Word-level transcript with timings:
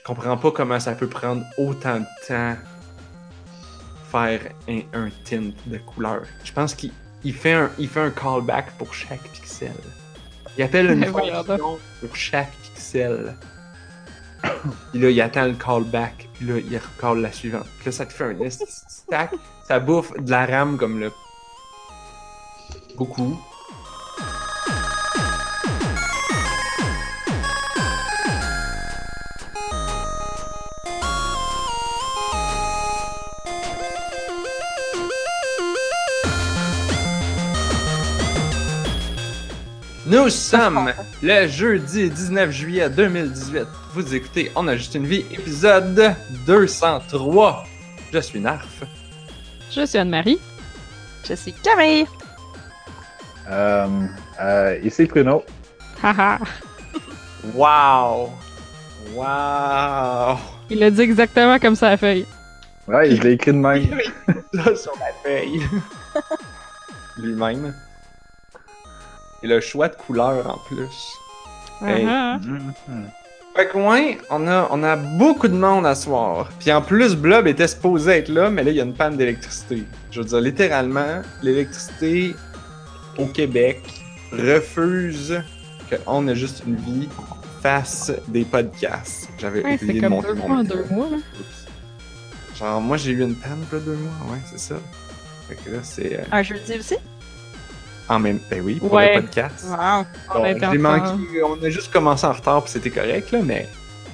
Je 0.00 0.04
comprends 0.04 0.36
pas 0.36 0.50
comment 0.50 0.80
ça 0.80 0.92
peut 0.92 1.08
prendre 1.08 1.44
autant 1.58 2.00
de 2.00 2.26
temps 2.26 2.56
faire 4.10 4.40
un, 4.68 4.80
un 4.92 5.08
tint 5.24 5.50
de 5.66 5.78
couleur. 5.78 6.22
Je 6.42 6.52
pense 6.52 6.74
qu'il 6.74 6.92
il 7.22 7.34
fait, 7.34 7.52
un, 7.52 7.70
il 7.78 7.88
fait 7.88 8.00
un 8.00 8.10
callback 8.10 8.72
pour 8.78 8.94
chaque 8.94 9.22
pixel. 9.28 9.74
Il 10.56 10.64
appelle 10.64 10.90
une 10.90 11.04
fonction 11.12 11.78
pour 12.00 12.16
chaque 12.16 12.50
pixel. 12.62 13.36
Puis 14.90 15.00
là, 15.00 15.10
il 15.10 15.20
attend 15.20 15.46
le 15.46 15.54
callback. 15.54 16.28
Puis 16.34 16.46
là, 16.46 16.58
il 16.58 16.78
recall 16.78 17.20
la 17.20 17.30
suivante. 17.30 17.66
Puis 17.78 17.86
là, 17.86 17.92
ça 17.92 18.06
te 18.06 18.12
fait 18.12 18.24
un 18.24 18.50
stack. 18.50 19.34
Ça 19.68 19.78
bouffe 19.78 20.12
de 20.18 20.30
la 20.30 20.46
RAM 20.46 20.78
comme 20.78 20.98
le. 20.98 21.12
Beaucoup. 22.96 23.38
Nous 40.10 40.28
sommes 40.28 40.92
le 41.22 41.46
jeudi 41.46 42.10
19 42.10 42.50
juillet 42.50 42.90
2018. 42.90 43.62
Vous 43.94 44.12
écoutez 44.12 44.50
On 44.56 44.66
a 44.66 44.74
juste 44.74 44.96
une 44.96 45.06
vie, 45.06 45.24
épisode 45.30 46.16
203. 46.48 47.64
Je 48.12 48.18
suis 48.18 48.40
Narf. 48.40 48.82
Je 49.70 49.86
suis 49.86 49.98
Anne-Marie. 49.98 50.40
Je 51.28 51.34
suis 51.34 51.52
Camille. 51.52 52.06
Euh, 53.48 53.86
euh, 54.40 54.80
ici 54.82 55.06
Pruno. 55.06 55.44
Haha. 56.02 56.40
Wow! 57.54 58.32
Wow! 59.14 60.38
Il 60.70 60.82
a 60.82 60.90
dit 60.90 61.02
exactement 61.02 61.60
comme 61.60 61.76
ça 61.76 61.86
à 61.86 61.90
la 61.90 61.96
feuille. 61.96 62.26
Ouais, 62.88 63.14
je 63.14 63.22
l'ai 63.22 63.32
écrit 63.34 63.52
de 63.52 63.58
même. 63.58 64.00
Là, 64.54 64.74
sur 64.74 64.92
la 64.98 65.12
feuille. 65.22 65.62
Lui-même. 67.16 67.72
Et 69.42 69.46
le 69.46 69.60
choix 69.60 69.88
de 69.88 69.96
couleur 69.96 70.46
en 70.48 70.58
plus. 70.68 71.12
Hey. 71.86 72.04
Mhm. 72.04 72.72
Fait 73.56 73.66
que 73.68 73.76
ouais, 73.78 74.18
on 74.30 74.46
a, 74.46 74.68
on 74.70 74.82
a 74.84 74.96
beaucoup 74.96 75.48
de 75.48 75.56
monde 75.56 75.84
à 75.86 75.94
soir. 75.94 76.50
Puis 76.60 76.70
en 76.72 76.82
plus, 76.82 77.16
Blob 77.16 77.46
était 77.48 77.66
supposé 77.66 78.12
être 78.12 78.28
là, 78.28 78.48
mais 78.50 78.62
là, 78.62 78.70
il 78.70 78.76
y 78.76 78.80
a 78.80 78.84
une 78.84 78.94
panne 78.94 79.16
d'électricité. 79.16 79.84
Je 80.10 80.20
veux 80.20 80.26
dire, 80.26 80.40
littéralement, 80.40 81.22
l'électricité 81.42 82.34
au 83.18 83.26
Québec 83.26 83.82
refuse 84.32 85.42
que 85.90 85.96
On 86.06 86.28
a 86.28 86.34
juste 86.34 86.62
une 86.66 86.76
vie 86.76 87.08
fasse 87.62 88.12
des 88.28 88.44
podcasts. 88.44 89.28
J'avais 89.38 89.62
Ouais, 89.64 89.76
c'est 89.78 89.84
oublié 89.86 90.00
de 90.00 90.08
comme 90.08 90.20
deux 90.22 90.34
mon 90.34 90.56
micro. 90.62 90.76
deux 90.76 90.84
mois. 90.94 91.08
là. 91.10 91.16
Oups. 91.16 91.66
Genre, 92.58 92.80
moi, 92.80 92.96
j'ai 92.96 93.10
eu 93.12 93.22
une 93.22 93.34
panne, 93.34 93.64
là, 93.72 93.78
deux 93.80 93.96
mois. 93.96 94.12
Ouais, 94.32 94.38
c'est 94.50 94.60
ça. 94.60 94.76
Fait 95.48 95.56
que 95.56 95.70
là, 95.70 95.78
c'est 95.82 96.20
euh, 96.20 96.22
Un 96.30 96.42
jeudi 96.42 96.78
aussi? 96.78 96.96
En 98.10 98.18
même... 98.18 98.40
Ben 98.50 98.60
oui, 98.62 98.74
pour 98.74 98.92
Ouais. 98.92 99.14
le 99.14 99.22
podcast. 99.22 99.64
Wow. 99.68 100.04
On 100.34 100.44
a 100.44 100.74
manqué, 100.74 101.42
on 101.42 101.70
juste 101.70 101.92
commencé 101.92 102.26
en 102.26 102.32
retard 102.32 102.62
puis 102.64 102.72
c'était 102.72 102.90
correct 102.90 103.30
là, 103.30 103.40
mais 103.42 103.68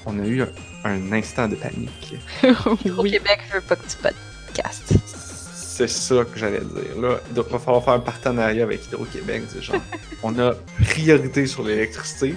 on 0.04 0.18
a 0.20 0.26
eu 0.26 0.42
un, 0.42 0.48
un 0.84 1.12
instant 1.12 1.48
de 1.48 1.56
panique. 1.56 2.14
Au 2.66 3.02
oui. 3.02 3.12
Québec 3.12 3.40
veut 3.52 3.62
pas 3.62 3.76
que 3.76 3.86
tu 3.88 3.96
podcastes. 3.96 4.92
C'est 5.06 5.88
ça 5.88 6.24
que 6.24 6.38
j'allais 6.38 6.60
dire. 6.60 7.00
Là, 7.00 7.20
il 7.30 7.42
va 7.42 7.58
falloir 7.58 7.84
faire 7.84 7.94
un 7.94 8.00
partenariat 8.00 8.64
avec 8.64 8.86
Hydro-Québec. 8.86 9.42
Genre, 9.60 9.76
on 10.22 10.38
a 10.38 10.52
priorité 10.84 11.46
sur 11.46 11.62
l'électricité. 11.64 12.34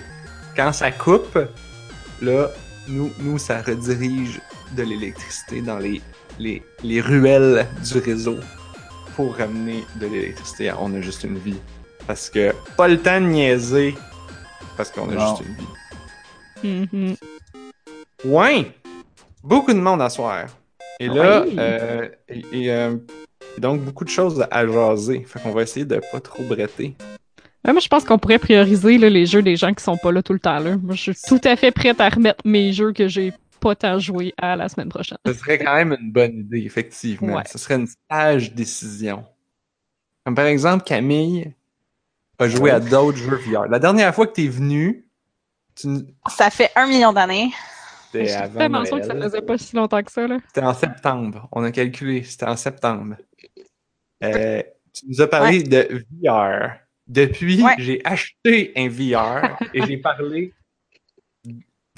Quand 0.55 0.73
ça 0.73 0.91
coupe, 0.91 1.37
là, 2.21 2.49
nous, 2.87 3.11
nous 3.19 3.37
ça 3.37 3.61
redirige 3.61 4.41
de 4.75 4.83
l'électricité 4.83 5.61
dans 5.61 5.77
les, 5.77 6.01
les, 6.37 6.63
les 6.83 6.99
ruelles 7.01 7.67
du 7.83 7.99
réseau 7.99 8.37
pour 9.19 9.35
ramener 9.35 9.83
de 9.99 10.07
l'électricité 10.07 10.69
à 10.69 10.77
On 10.79 10.95
a 10.95 11.01
juste 11.01 11.25
une 11.25 11.37
vie. 11.37 11.57
Parce 12.07 12.29
que 12.29 12.53
pas 12.77 12.87
le 12.87 12.97
temps 12.97 13.19
de 13.19 13.25
niaiser 13.25 13.93
parce 14.77 14.89
qu'on 14.91 15.09
a 15.09 15.13
Non. 15.13 15.35
juste 15.35 15.49
une 16.63 16.69
vie. 16.79 16.87
Mhm. 16.93 17.15
Ouais! 18.23 18.71
Beaucoup 19.43 19.73
de 19.73 19.79
monde 19.79 20.01
à 20.01 20.09
soir. 20.09 20.45
Et 21.01 21.09
là, 21.09 21.43
Oui. 21.45 21.53
euh, 21.59 22.07
et, 22.29 22.43
et, 22.53 22.71
euh, 22.71 22.95
donc 23.57 23.81
beaucoup 23.81 24.05
de 24.05 24.09
choses 24.09 24.45
à 24.49 24.65
jaser. 24.65 25.25
Fait 25.27 25.41
qu'on 25.41 25.51
va 25.51 25.63
essayer 25.63 25.85
de 25.85 25.99
pas 26.13 26.21
trop 26.21 26.43
bretter. 26.43 26.95
Ouais, 27.65 27.73
moi, 27.73 27.81
je 27.81 27.89
pense 27.89 28.05
qu'on 28.05 28.17
pourrait 28.19 28.39
prioriser 28.39 28.97
là, 28.97 29.09
les 29.09 29.25
jeux 29.25 29.41
des 29.41 29.57
gens 29.57 29.73
qui 29.73 29.83
sont 29.83 29.97
pas 29.97 30.13
là 30.13 30.23
tout 30.23 30.31
le 30.31 30.39
temps. 30.39 30.59
Là. 30.59 30.77
Moi, 30.77 30.95
je 30.95 31.11
suis 31.11 31.21
tout 31.27 31.41
à 31.43 31.57
fait 31.57 31.71
prête 31.71 31.99
à 31.99 32.07
remettre 32.07 32.39
mes 32.45 32.71
jeux 32.71 32.93
que 32.93 33.09
j'ai 33.09 33.33
pas 33.59 33.75
tant 33.75 33.99
joué 33.99 34.33
à 34.37 34.55
la 34.55 34.69
semaine 34.69 34.89
prochaine. 34.89 35.17
Ce 35.25 35.33
serait 35.33 35.57
quand 35.59 35.75
même 35.75 35.95
une 35.99 36.11
bonne 36.11 36.39
idée, 36.39 36.63
effectivement. 36.65 37.35
Ouais. 37.35 37.43
Ce 37.51 37.57
serait 37.57 37.75
une 37.75 37.87
sage 38.09 38.53
décision. 38.53 39.25
Comme 40.25 40.35
par 40.35 40.45
exemple, 40.45 40.83
Camille 40.83 41.53
a 42.39 42.47
joué 42.47 42.71
à 42.71 42.79
d'autres 42.79 43.17
jeux 43.17 43.35
VR. 43.37 43.67
La 43.67 43.79
dernière 43.79 44.13
fois 44.15 44.27
que 44.27 44.33
t'es 44.33 44.47
venu, 44.47 45.05
tu 45.75 45.87
Ça 46.29 46.49
fait 46.49 46.71
un 46.75 46.87
million 46.87 47.11
d'années. 47.13 47.51
c'était 48.05 48.25
J'ai 48.27 48.33
avant 48.35 48.59
tellement 48.59 48.85
sûr 48.85 48.99
que 48.99 49.05
ça 49.05 49.15
faisait 49.15 49.41
pas 49.41 49.57
si 49.57 49.75
longtemps 49.75 50.01
que 50.03 50.11
ça. 50.11 50.27
Là. 50.27 50.37
C'était 50.47 50.61
en 50.65 50.73
septembre. 50.73 51.47
On 51.51 51.63
a 51.63 51.71
calculé, 51.71 52.23
c'était 52.23 52.45
en 52.47 52.55
septembre. 52.57 53.15
Euh, 54.23 54.61
tu 54.93 55.05
nous 55.07 55.21
as 55.21 55.27
parlé 55.27 55.63
de 55.63 56.05
VR. 56.23 56.71
Depuis, 57.07 57.63
Ouais. 57.63 57.73
j'ai 57.79 58.01
acheté 58.05 58.71
un 58.75 58.87
VR 58.87 59.57
et 59.73 59.81
j'ai 59.85 59.97
parlé 59.97 60.53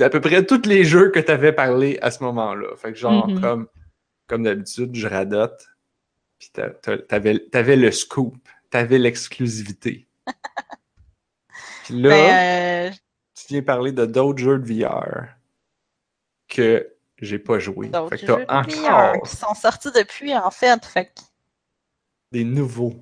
d'à 0.01 0.09
peu 0.09 0.19
près 0.19 0.43
tous 0.45 0.65
les 0.67 0.83
jeux 0.83 1.11
que 1.11 1.19
tu 1.19 1.31
avais 1.31 1.53
parlé 1.53 1.99
à 2.01 2.09
ce 2.09 2.23
moment-là. 2.23 2.75
Fait 2.75 2.91
que 2.91 2.97
genre, 2.97 3.27
Mhm. 3.27 3.39
comme, 3.39 3.67
comme 4.27 4.43
d'habitude, 4.43 4.95
je 4.95 5.07
radote. 5.07 5.67
Puis 6.39 6.49
t'a- 6.51 6.71
t'a- 6.71 6.97
t'avais, 6.97 7.37
t'avais 7.51 7.75
le 7.75 7.91
scoop. 7.91 8.35
T'avais 8.71 8.97
l'exclusivité. 8.97 10.07
Puis 11.85 12.01
là, 12.01 12.09
Ben, 12.09 12.89
euh, 12.91 12.95
tu 13.35 13.45
viens 13.49 13.61
parler 13.61 13.91
de 13.91 14.05
d'autres 14.07 14.39
jeux 14.39 14.57
de 14.57 14.65
VR 14.73 15.27
que 16.47 16.91
j'ai 17.19 17.37
pas 17.37 17.59
joué. 17.59 17.91
Fait 18.09 18.17
que 18.17 18.25
de 18.25 18.31
encore 18.47 19.13
VR 19.13 19.21
qui 19.23 19.35
sont 19.35 19.53
sortis 19.53 19.91
depuis, 19.91 20.35
en 20.35 20.49
fait. 20.49 20.83
Fait 20.85 21.05
que 21.05 21.21
des 22.31 22.43
nouveaux. 22.43 22.95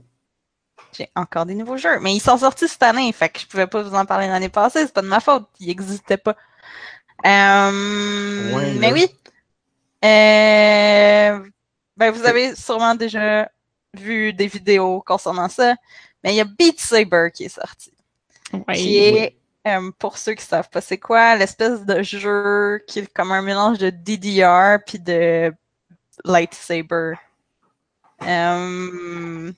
j'ai 0.91 1.07
encore 1.15 1.45
des 1.45 1.55
nouveaux 1.55 1.77
jeux. 1.77 1.99
Mais 2.01 2.13
ils 2.15 2.19
sont 2.19 2.37
sortis 2.37 2.67
cette 2.67 2.83
année. 2.83 3.11
Fait 3.13 3.29
que 3.29 3.39
je 3.39 3.45
pouvais 3.47 3.67
pas 3.67 3.83
vous 3.83 3.93
en 3.95 4.05
parler 4.05 4.27
l'année 4.27 4.49
passée. 4.49 4.85
C'est 4.85 4.93
pas 4.93 5.01
de 5.03 5.07
ma 5.07 5.19
faute. 5.21 5.47
Ils 5.61 5.67
n'existaient 5.67 6.17
pas. 6.17 6.35
Euh, 7.25 8.53
Ouais, 8.55 8.73
mais 8.75 8.91
là. 8.91 8.93
oui. 8.93 9.07
Euh, 10.05 11.49
ben, 11.97 12.11
vous 12.11 12.25
avez 12.25 12.55
sûrement 12.55 12.95
déjà 12.95 13.49
vu 13.93 14.33
des 14.33 14.47
vidéos 14.47 15.01
concernant 15.01 15.49
ça. 15.49 15.75
Mais 16.23 16.33
il 16.33 16.37
y 16.37 16.41
a 16.41 16.45
Beat 16.45 16.79
Saber 16.79 17.29
qui 17.33 17.45
est 17.45 17.49
sorti. 17.49 17.91
Ouais. 18.67 18.75
qui 18.75 18.97
est, 18.97 19.37
euh, 19.67 19.91
pour 19.99 20.17
ceux 20.17 20.33
qui 20.33 20.43
savent 20.43 20.69
pas 20.69 20.81
c'est 20.81 20.97
quoi, 20.97 21.35
l'espèce 21.35 21.85
de 21.85 22.01
jeu 22.01 22.83
qui 22.87 22.99
est 22.99 23.13
comme 23.13 23.31
un 23.31 23.43
mélange 23.43 23.77
de 23.77 23.91
DDR 23.91 24.79
puis 24.85 24.97
de 24.99 25.53
lightsaber. 26.25 27.13
Euh, 28.23 29.51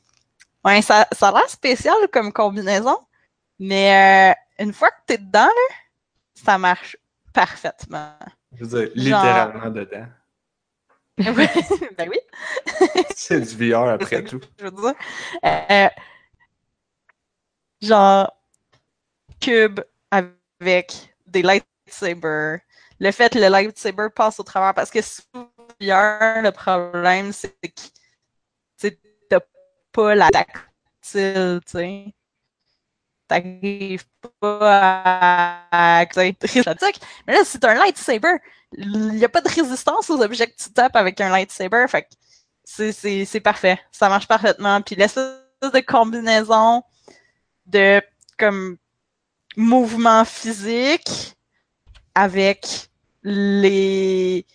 ouais, 0.66 0.82
ça, 0.82 1.08
ça 1.14 1.30
a 1.30 1.32
l'air 1.32 1.50
spécial 1.50 1.96
comme 2.12 2.34
combinaison, 2.34 2.98
mais 3.60 4.34
euh, 4.60 4.64
une 4.64 4.74
fois 4.74 4.90
que 4.92 5.02
t'es 5.08 5.18
dedans, 5.18 5.46
là, 5.46 5.76
ça 6.44 6.58
marche 6.58 6.98
parfaitement. 7.34 8.14
Je 8.54 8.66
veux 8.66 8.68
dire, 8.68 9.10
Genre- 9.10 9.22
littéralement 9.24 9.70
dedans. 9.70 10.08
ben 11.18 12.10
oui, 12.10 12.18
C'est 13.16 13.42
du 13.42 13.70
VR 13.72 13.90
après 13.90 14.24
tout. 14.24 14.40
je 14.58 14.66
veux 14.66 14.72
dire. 14.72 14.94
Euh, 15.46 15.90
genre, 17.82 18.32
cube 19.40 19.82
avec 20.10 21.14
des 21.28 21.42
lightsabers. 21.42 22.60
Le 23.00 23.12
fait 23.12 23.34
que 23.34 23.40
le 23.40 23.48
lightsaber 23.50 24.08
passe 24.16 24.40
au 24.40 24.44
travers, 24.44 24.74
parce 24.74 24.90
que 24.90 25.02
souvent, 25.02 25.50
le 25.80 26.50
problème, 26.52 27.32
c'est 27.34 27.56
que 27.72 28.88
t'as 29.30 29.40
pas 29.92 30.16
la 30.16 30.30
tactile, 30.30 31.60
tu 31.66 31.72
sais. 31.72 32.14
T'arrives 33.32 34.04
pas 34.42 35.62
à, 35.72 36.06
maîtriser 36.18 36.64
la 36.66 36.76
tuque. 36.76 37.00
Mais 37.26 37.34
là, 37.34 37.40
c'est 37.46 37.64
un 37.64 37.76
lightsaber. 37.76 38.40
Il 38.74 39.14
n'y 39.14 39.24
a 39.24 39.30
pas 39.30 39.40
de 39.40 39.48
résistance 39.48 40.10
aux 40.10 40.22
objets 40.22 40.48
que 40.48 40.62
tu 40.62 40.70
tapes 40.74 40.98
avec 40.98 41.22
un 41.22 41.30
lightsaber. 41.30 41.86
Fait 41.88 42.02
que 42.02 42.10
c'est 42.66 43.40
parfait. 43.40 43.80
Ça 43.90 44.10
marche 44.10 44.28
parfaitement. 44.28 44.82
Puis 44.82 44.96
l'espèce 44.96 45.32
de 45.62 45.80
combinaison 45.80 46.84
de 47.68 48.02
comme 48.38 48.76
mouvement 49.56 50.26
physique 50.26 51.38
avec 52.14 52.90
les 53.24 54.46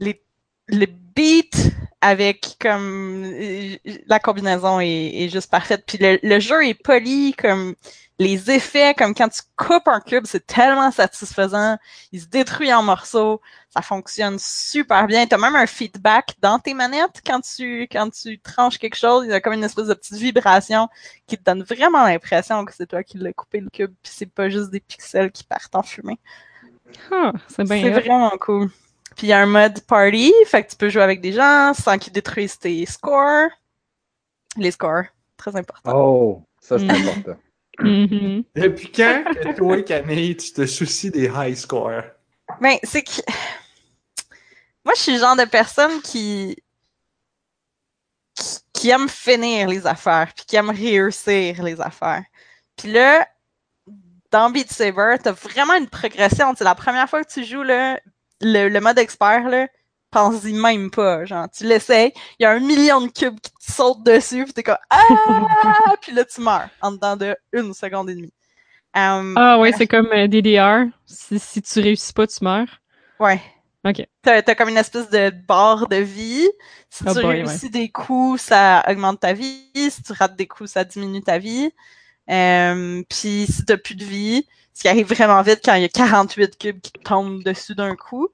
les, 0.00 0.20
les 0.66 0.86
beats 0.88 1.70
avec 2.00 2.56
comme 2.60 3.24
euh, 3.24 3.76
la 4.06 4.20
combinaison 4.20 4.80
est, 4.80 5.24
est 5.24 5.28
juste 5.28 5.50
parfaite. 5.50 5.84
Puis 5.86 5.98
le, 5.98 6.18
le 6.22 6.40
jeu 6.40 6.66
est 6.66 6.74
poli, 6.74 7.34
comme 7.34 7.74
les 8.20 8.50
effets, 8.50 8.94
comme 8.94 9.14
quand 9.14 9.28
tu 9.28 9.42
coupes 9.56 9.86
un 9.86 10.00
cube, 10.00 10.24
c'est 10.26 10.44
tellement 10.44 10.90
satisfaisant. 10.90 11.78
Il 12.10 12.20
se 12.20 12.26
détruit 12.26 12.72
en 12.72 12.82
morceaux. 12.82 13.40
Ça 13.70 13.80
fonctionne 13.80 14.38
super 14.40 15.06
bien. 15.06 15.26
Tu 15.26 15.34
as 15.34 15.38
même 15.38 15.54
un 15.54 15.66
feedback 15.66 16.34
dans 16.40 16.58
tes 16.58 16.74
manettes 16.74 17.22
quand 17.24 17.40
tu 17.40 17.82
quand 17.82 18.10
tu 18.10 18.40
tranches 18.40 18.78
quelque 18.78 18.96
chose. 18.96 19.24
Il 19.26 19.30
y 19.30 19.34
a 19.34 19.40
comme 19.40 19.52
une 19.52 19.64
espèce 19.64 19.86
de 19.86 19.94
petite 19.94 20.16
vibration 20.16 20.88
qui 21.26 21.38
te 21.38 21.44
donne 21.44 21.62
vraiment 21.62 22.02
l'impression 22.04 22.64
que 22.64 22.74
c'est 22.74 22.86
toi 22.86 23.04
qui 23.04 23.18
l'as 23.18 23.32
coupé 23.32 23.60
le 23.60 23.70
cube. 23.70 23.94
Puis 24.02 24.12
c'est 24.16 24.26
pas 24.26 24.48
juste 24.48 24.70
des 24.70 24.80
pixels 24.80 25.30
qui 25.30 25.44
partent 25.44 25.76
en 25.76 25.82
fumée. 25.82 26.18
Ah, 27.12 27.32
c'est 27.48 27.64
bien. 27.64 27.82
C'est 27.82 27.96
hot. 27.96 28.00
vraiment 28.00 28.30
cool. 28.40 28.70
Puis 29.18 29.26
il 29.26 29.30
y 29.30 29.32
a 29.32 29.40
un 29.40 29.46
mode 29.46 29.80
party, 29.82 30.32
fait 30.46 30.62
que 30.64 30.70
tu 30.70 30.76
peux 30.76 30.88
jouer 30.88 31.02
avec 31.02 31.20
des 31.20 31.32
gens 31.32 31.74
sans 31.74 31.98
qu'ils 31.98 32.12
détruisent 32.12 32.58
tes 32.58 32.86
scores. 32.86 33.50
Les 34.56 34.70
scores, 34.70 35.04
très 35.36 35.54
important. 35.56 35.92
Oh, 35.92 36.42
ça 36.60 36.78
c'est 36.78 36.84
Mm. 36.86 36.90
important. 36.90 37.36
Mhm. 37.80 38.44
Depuis 38.56 38.90
quand 38.92 39.24
que 39.34 39.54
toi, 39.56 39.82
Camille, 39.82 40.36
tu 40.36 40.52
te 40.52 40.66
soucies 40.66 41.10
des 41.10 41.30
high 41.34 41.54
scores? 41.56 42.02
Ben, 42.60 42.76
c'est 42.84 43.02
que. 43.02 43.20
Moi, 44.84 44.94
je 44.96 45.02
suis 45.02 45.12
le 45.12 45.18
genre 45.18 45.36
de 45.36 45.44
personne 45.44 46.00
qui. 46.00 46.56
qui, 48.34 48.58
qui 48.72 48.90
aime 48.90 49.08
finir 49.08 49.68
les 49.68 49.86
affaires, 49.86 50.32
puis 50.34 50.44
qui 50.46 50.56
aime 50.56 50.70
réussir 50.70 51.62
les 51.62 51.80
affaires. 51.80 52.24
Puis 52.76 52.90
là, 52.92 53.28
dans 54.30 54.50
Beat 54.50 54.70
Saber, 54.72 55.16
t'as 55.22 55.32
vraiment 55.32 55.74
une 55.74 55.88
progression. 55.88 56.54
C'est 56.56 56.64
la 56.64 56.74
première 56.76 57.08
fois 57.10 57.22
que 57.24 57.32
tu 57.32 57.44
joues 57.44 57.62
là, 57.64 58.00
le, 58.40 58.68
le 58.68 58.80
mode 58.80 58.98
expert, 58.98 59.48
là, 59.48 59.66
pense-y 60.10 60.52
même 60.52 60.90
pas. 60.90 61.24
Genre, 61.24 61.46
tu 61.50 61.64
l'essayes, 61.64 62.12
il 62.38 62.42
y 62.42 62.46
a 62.46 62.50
un 62.52 62.60
million 62.60 63.00
de 63.00 63.08
cubes 63.08 63.38
qui 63.40 63.50
te 63.50 63.72
sautent 63.72 64.04
dessus, 64.04 64.44
puis 64.44 64.52
t'es 64.52 64.62
comme 64.62 64.76
Ah! 64.90 65.02
puis 66.02 66.12
là, 66.12 66.24
tu 66.24 66.40
meurs 66.40 66.68
en 66.80 66.92
dedans 66.92 67.16
de 67.16 67.36
une 67.52 67.74
seconde 67.74 68.10
et 68.10 68.14
demie. 68.14 68.32
Um, 68.94 69.34
Ah 69.36 69.58
ouais, 69.58 69.72
c'est 69.72 69.86
comme 69.86 70.08
euh, 70.12 70.26
DDR. 70.28 70.86
Si, 71.06 71.38
si 71.38 71.60
tu 71.62 71.80
réussis 71.80 72.12
pas, 72.12 72.26
tu 72.26 72.42
meurs. 72.42 72.80
Ouais. 73.20 73.40
Ok. 73.84 74.04
T'as, 74.22 74.42
t'as 74.42 74.54
comme 74.54 74.70
une 74.70 74.76
espèce 74.76 75.08
de 75.10 75.30
barre 75.46 75.88
de 75.88 75.96
vie. 75.96 76.48
Si 76.90 77.04
Oh 77.06 77.14
tu 77.14 77.20
boy, 77.20 77.42
réussis 77.42 77.70
des 77.70 77.90
coups, 77.90 78.40
ça 78.40 78.84
augmente 78.88 79.20
ta 79.20 79.32
vie. 79.34 79.70
Si 79.74 80.02
tu 80.02 80.12
rates 80.12 80.36
des 80.36 80.46
coups, 80.46 80.70
ça 80.70 80.84
diminue 80.84 81.22
ta 81.22 81.38
vie. 81.38 81.70
Euh, 82.30 83.02
Puis 83.08 83.46
si 83.48 83.64
t'as 83.66 83.76
plus 83.76 83.94
de 83.94 84.04
vie, 84.04 84.46
ce 84.78 84.82
qui 84.82 84.88
arrive 84.88 85.08
vraiment 85.12 85.42
vite 85.42 85.58
quand 85.64 85.74
il 85.74 85.82
y 85.82 85.86
a 85.86 85.88
48 85.88 86.56
cubes 86.56 86.80
qui 86.80 86.92
tombent 86.92 87.42
dessus 87.42 87.74
d'un 87.74 87.96
coup, 87.96 88.28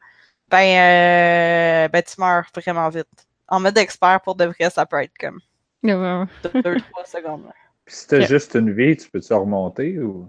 ben, 0.51 0.59
euh, 0.59 1.89
ben 1.89 2.03
tu 2.03 2.21
meurs 2.21 2.45
vraiment 2.55 2.91
vite. 2.91 3.09
En 3.49 3.61
mode 3.61 3.79
expert, 3.79 4.21
pour 4.23 4.35
de 4.35 4.45
vrai, 4.45 4.69
ça 4.69 4.85
peut 4.85 5.03
être 5.03 5.17
comme 5.19 5.41
Ouais, 5.83 5.95
ouais. 5.95 6.25
2-3 6.63 7.05
secondes. 7.07 7.45
Puis 7.87 7.95
si 7.95 8.07
t'as 8.09 8.21
Ok. 8.21 8.27
juste 8.27 8.55
une 8.57 8.75
vie, 8.75 8.95
tu 8.95 9.09
peux-tu 9.09 9.33
remonter 9.33 9.99
ou? 10.01 10.29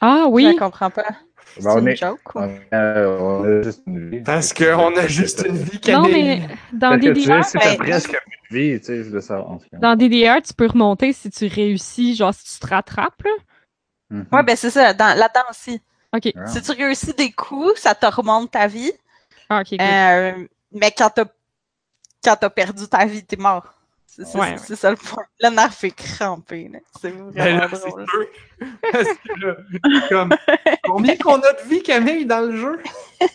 Ah 0.00 0.26
Je 0.26 0.30
oui. 0.30 0.44
la 0.44 0.54
comprends 0.54 0.90
pas. 0.90 1.16
C'est 1.56 1.64
Ben, 1.64 1.70
on 1.74 1.78
une 1.80 1.88
est- 1.88 1.96
joke 1.96 2.36
ou? 2.36 2.38
On 2.38 2.60
a, 2.70 3.06
on 3.08 3.42
a 3.44 3.62
juste 3.62 3.82
une 3.88 4.10
vie. 4.10 4.20
Parce 4.20 4.52
qu'on 4.52 4.96
a 4.96 5.06
juste 5.08 5.44
une 5.44 5.56
vie, 5.56 5.80
Non, 5.92 6.08
mais 6.08 6.40
dans 6.72 6.96
DDR, 6.98 7.40
t'as 7.52 7.58
ben- 7.58 7.78
presque 7.78 8.12
de 8.12 8.56
vie, 8.56 8.78
tu 8.78 8.86
sais, 8.86 8.96
je 9.02 9.10
veux 9.10 9.20
savoir. 9.20 9.58
dans 9.72 9.96
DDR, 9.96 10.40
tu 10.40 10.54
peux 10.54 10.66
remonter 10.68 11.12
si 11.12 11.30
tu 11.30 11.48
réussis, 11.48 12.14
genre 12.14 12.32
si 12.32 12.44
tu 12.44 12.60
te 12.60 12.66
rattrapes, 12.68 13.20
là. 13.24 13.32
Mhm. 14.12 14.26
Ouais, 14.30 14.42
ben 14.42 14.56
c'est 14.56 14.70
ça, 14.70 14.92
dans, 14.94 15.16
là-dedans 15.18 15.44
aussi. 15.50 15.80
Ok. 16.14 16.32
Ah. 16.36 16.46
Si 16.46 16.60
tu 16.60 16.72
réussis 16.72 17.14
des 17.14 17.32
coups, 17.32 17.80
ça 17.80 17.94
te 17.94 18.04
remonte 18.06 18.50
ta 18.50 18.66
vie. 18.66 18.92
Ah, 19.48 19.60
ok, 19.60 19.68
cool. 19.70 19.78
Euh, 19.80 20.46
mais 20.72 20.92
quand 20.92 21.10
t'as 21.10 21.24
quand 22.24 22.36
t'as 22.36 22.50
perdu 22.50 22.86
ta 22.86 23.04
vie, 23.06 23.24
t'es 23.24 23.36
mort. 23.36 23.74
C'est 24.06 24.36
Ouais, 24.36 24.56
c'est 24.58 24.76
ça 24.76 24.90
le 24.90 24.96
point. 24.96 25.24
Le 25.40 25.48
nerf 25.48 25.72
est 25.84 25.90
crampé. 25.90 26.70
C'est 27.00 27.10
Ben 27.10 27.30
vraiment 27.30 27.58
là, 27.60 27.68
c'est 27.72 27.88
drôle. 27.88 28.06
sûr. 28.06 28.26
Parce 28.92 29.08
que 29.08 29.40
là, 29.46 29.56
comme, 30.10 30.34
combien 30.84 31.16
qu'on 31.16 31.40
a 31.40 31.52
de 31.54 31.68
vie, 31.68 31.82
Camille, 31.82 32.26
dans 32.26 32.40
le 32.40 32.54
jeu? 32.56 32.82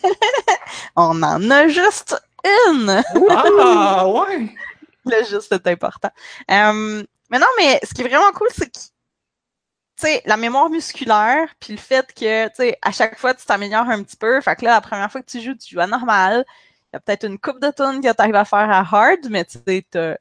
On 0.96 1.20
en 1.22 1.50
a 1.50 1.66
juste 1.68 2.16
une. 2.44 3.02
Ah, 3.30 4.08
ouais! 4.08 4.54
Le 5.04 5.24
juste 5.24 5.50
est 5.50 5.66
important. 5.66 6.10
Euh, 6.50 7.02
mais 7.30 7.38
non, 7.40 7.46
mais 7.56 7.80
ce 7.82 7.92
qui 7.92 8.02
est 8.02 8.08
vraiment 8.08 8.30
cool, 8.32 8.48
c'est 8.54 8.66
que 8.72 8.78
sais, 10.06 10.22
la 10.26 10.36
mémoire 10.36 10.70
musculaire, 10.70 11.48
puis 11.60 11.72
le 11.72 11.78
fait 11.78 12.12
que, 12.14 12.48
tu 12.48 12.54
sais, 12.56 12.78
à 12.82 12.92
chaque 12.92 13.18
fois, 13.18 13.34
tu 13.34 13.44
t'améliores 13.46 13.88
un 13.88 14.02
petit 14.02 14.16
peu. 14.16 14.40
Fait 14.40 14.56
que 14.56 14.64
là, 14.64 14.72
la 14.72 14.80
première 14.80 15.10
fois 15.10 15.22
que 15.22 15.30
tu 15.30 15.40
joues, 15.40 15.54
tu 15.54 15.74
joues 15.74 15.80
à 15.80 15.86
normal. 15.86 16.44
Il 16.92 16.96
y 16.96 16.96
a 16.96 17.00
peut-être 17.00 17.24
une 17.26 17.38
coupe 17.38 17.60
de 17.60 17.70
tonnes 17.70 18.00
que 18.00 18.08
tu 18.12 18.14
arrives 18.18 18.34
à 18.34 18.44
faire 18.44 18.70
à 18.70 18.80
hard, 18.80 19.28
mais 19.30 19.44
tu 19.44 19.58
sais, 19.66 19.84
t'as 19.90 20.14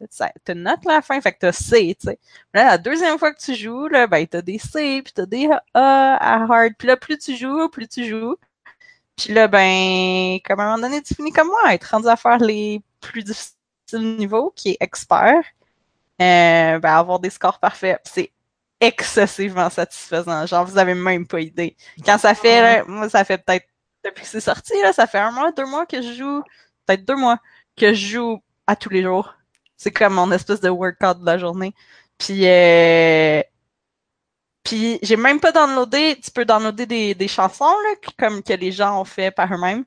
une 0.50 0.64
note 0.64 0.86
à 0.86 0.94
la 0.96 1.02
fin, 1.02 1.22
fait 1.22 1.32
que 1.34 1.40
t'as 1.40 1.52
C, 1.54 1.96
tu 2.00 2.08
sais. 2.10 2.20
Là, 2.54 2.66
la 2.66 2.78
deuxième 2.78 3.18
fois 3.20 3.34
que 3.34 3.40
tu 3.40 3.56
joues, 3.56 3.88
là, 3.88 4.08
ben, 4.08 4.26
t'as 4.28 4.42
des 4.42 4.60
C, 4.60 5.02
puis 5.04 5.14
t'as 5.14 5.26
des 5.26 5.50
A 5.74 6.16
à 6.16 6.44
hard. 6.44 6.74
Puis 6.78 6.88
là, 6.88 6.98
plus 6.98 7.18
tu 7.18 7.36
joues, 7.38 7.70
plus 7.70 7.88
tu 7.88 8.06
joues. 8.06 8.36
Puis 9.18 9.34
là, 9.34 9.48
ben, 9.48 10.40
comme 10.46 10.60
à 10.60 10.64
un 10.64 10.76
moment 10.76 10.88
donné, 10.88 11.02
tu 11.02 11.16
finis 11.16 11.32
comme 11.32 11.48
moi, 11.48 11.74
être 11.74 11.86
rendu 11.92 12.08
à 12.08 12.16
faire 12.16 12.38
les 12.40 12.82
plus 13.02 13.24
difficiles 13.24 13.56
niveaux, 14.18 14.54
qui 14.56 14.72
est 14.72 14.78
expert. 14.80 15.44
Euh, 16.22 16.80
ben, 16.80 16.90
avoir 16.96 17.20
des 17.20 17.30
scores 17.30 17.60
parfaits. 17.60 18.02
C'est 18.04 18.32
excessivement 18.80 19.70
satisfaisant. 19.70 20.46
Genre, 20.46 20.66
vous 20.66 20.78
avez 20.78 20.94
même 20.94 21.28
pas 21.28 21.42
idée. 21.42 21.76
Quand 22.06 22.18
ça 22.18 22.36
fait, 22.36 22.62
là, 22.62 22.84
moi, 22.88 23.10
ça 23.10 23.24
fait 23.24 23.38
peut-être, 23.38 23.68
depuis 24.04 24.24
que 24.24 24.30
c'est 24.30 24.42
sorti, 24.42 24.74
là, 24.84 24.94
ça 24.94 25.08
fait 25.08 25.20
un 25.20 25.32
mois, 25.32 25.52
deux 25.52 25.66
mois 25.66 25.86
que 25.86 26.02
je 26.02 26.14
joue, 26.14 26.44
peut-être 26.86 27.06
deux 27.06 27.16
mois, 27.16 27.40
que 27.76 27.94
je 27.94 28.08
joue 28.08 28.40
à 28.68 28.76
tous 28.76 28.90
les 28.90 29.04
jours. 29.04 29.36
C'est 29.78 29.92
comme 29.92 30.14
mon 30.16 30.32
espèce 30.32 30.62
de 30.62 30.70
workout 30.70 31.20
de 31.20 31.26
la 31.26 31.38
journée. 31.38 31.74
Puis, 32.18 32.48
euh, 32.48 33.42
puis 34.64 35.00
j'ai 35.02 35.18
même 35.18 35.40
pas 35.40 35.52
downloadé, 35.52 36.20
tu 36.24 36.32
peux 36.32 36.46
downloader 36.46 36.86
des, 36.86 37.16
des 37.16 37.28
chansons, 37.28 37.66
là, 37.66 37.96
comme 38.20 38.44
que 38.44 38.54
les 38.54 38.72
gens 38.72 39.00
ont 39.02 39.06
fait 39.06 39.32
par 39.32 39.54
eux-mêmes. 39.54 39.86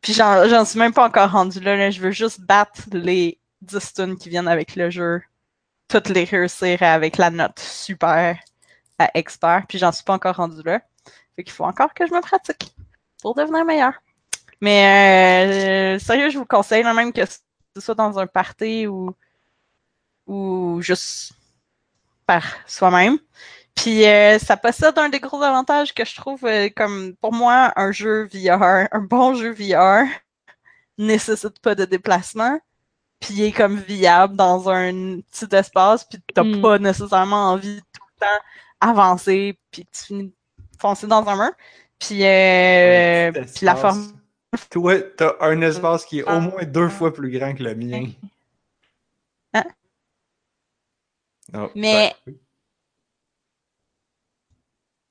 Puis 0.00 0.12
j'en, 0.14 0.48
j'en 0.48 0.64
suis 0.64 0.78
même 0.78 0.92
pas 0.92 1.06
encore 1.06 1.30
rendu 1.32 1.60
là, 1.60 1.76
là. 1.76 1.90
Je 1.90 2.00
veux 2.00 2.10
juste 2.10 2.40
battre 2.40 2.82
les 2.92 3.38
10 3.62 3.94
tunes 3.94 4.16
qui 4.18 4.28
viennent 4.28 4.48
avec 4.48 4.76
le 4.76 4.90
jeu. 4.90 5.22
Toutes 5.92 6.08
les 6.08 6.24
réussir 6.24 6.82
avec 6.82 7.18
la 7.18 7.28
note 7.28 7.58
super 7.58 8.38
à 8.98 9.10
expert. 9.12 9.64
Puis 9.68 9.76
j'en 9.76 9.92
suis 9.92 10.04
pas 10.04 10.14
encore 10.14 10.36
rendu 10.36 10.62
là. 10.62 10.80
Fait 11.36 11.44
qu'il 11.44 11.52
faut 11.52 11.64
encore 11.64 11.92
que 11.92 12.06
je 12.06 12.14
me 12.14 12.22
pratique 12.22 12.74
pour 13.20 13.34
devenir 13.34 13.66
meilleur. 13.66 13.92
Mais 14.62 15.96
euh, 15.96 15.98
sérieux, 15.98 16.30
je 16.30 16.36
vous 16.38 16.44
le 16.44 16.48
conseille, 16.48 16.82
là, 16.82 16.94
même 16.94 17.12
que 17.12 17.20
ce 17.26 17.80
soit 17.82 17.94
dans 17.94 18.18
un 18.18 18.26
party 18.26 18.86
ou, 18.86 19.14
ou 20.26 20.78
juste 20.80 21.34
par 22.24 22.42
soi-même. 22.66 23.18
Puis 23.74 24.06
euh, 24.06 24.38
ça 24.38 24.56
possède 24.56 24.98
un 24.98 25.10
des 25.10 25.20
gros 25.20 25.42
avantages 25.42 25.92
que 25.92 26.06
je 26.06 26.16
trouve 26.16 26.46
euh, 26.46 26.70
comme 26.74 27.14
pour 27.16 27.34
moi 27.34 27.74
un 27.76 27.92
jeu 27.92 28.30
VR, 28.32 28.88
un 28.92 29.00
bon 29.00 29.34
jeu 29.34 29.52
VR 29.52 30.06
nécessite 30.96 31.58
pas 31.58 31.74
de 31.74 31.84
déplacement, 31.84 32.58
puis 33.22 33.34
il 33.34 33.42
est 33.44 33.52
comme 33.52 33.76
viable 33.78 34.36
dans 34.36 34.68
un 34.68 35.20
petit 35.20 35.46
espace, 35.56 36.04
puis 36.04 36.18
t'as 36.34 36.42
Mm. 36.44 36.60
pas 36.60 36.78
nécessairement 36.78 37.52
envie 37.52 37.76
de 37.76 37.80
tout 37.80 38.02
le 38.16 38.20
temps 38.20 38.44
avancer, 38.80 39.58
puis 39.70 39.86
tu 39.86 40.04
finis 40.04 40.24
de 40.24 40.32
foncer 40.78 41.06
dans 41.06 41.26
un 41.26 41.36
mur. 41.36 41.52
Puis, 41.98 42.24
euh, 42.26 43.30
puis 43.32 43.64
la 43.64 43.76
forme. 43.76 44.12
Toi, 44.70 45.00
t'as 45.16 45.34
un 45.40 45.60
espace 45.62 46.04
qui 46.04 46.18
est 46.18 46.24
au 46.24 46.40
moins 46.40 46.64
deux 46.64 46.88
fois 46.88 47.14
plus 47.14 47.30
grand 47.30 47.54
que 47.54 47.62
le 47.62 47.74
mien. 47.76 48.06
Hein? 49.54 49.64
Oh, 51.54 51.70
Mais-. 51.74 52.14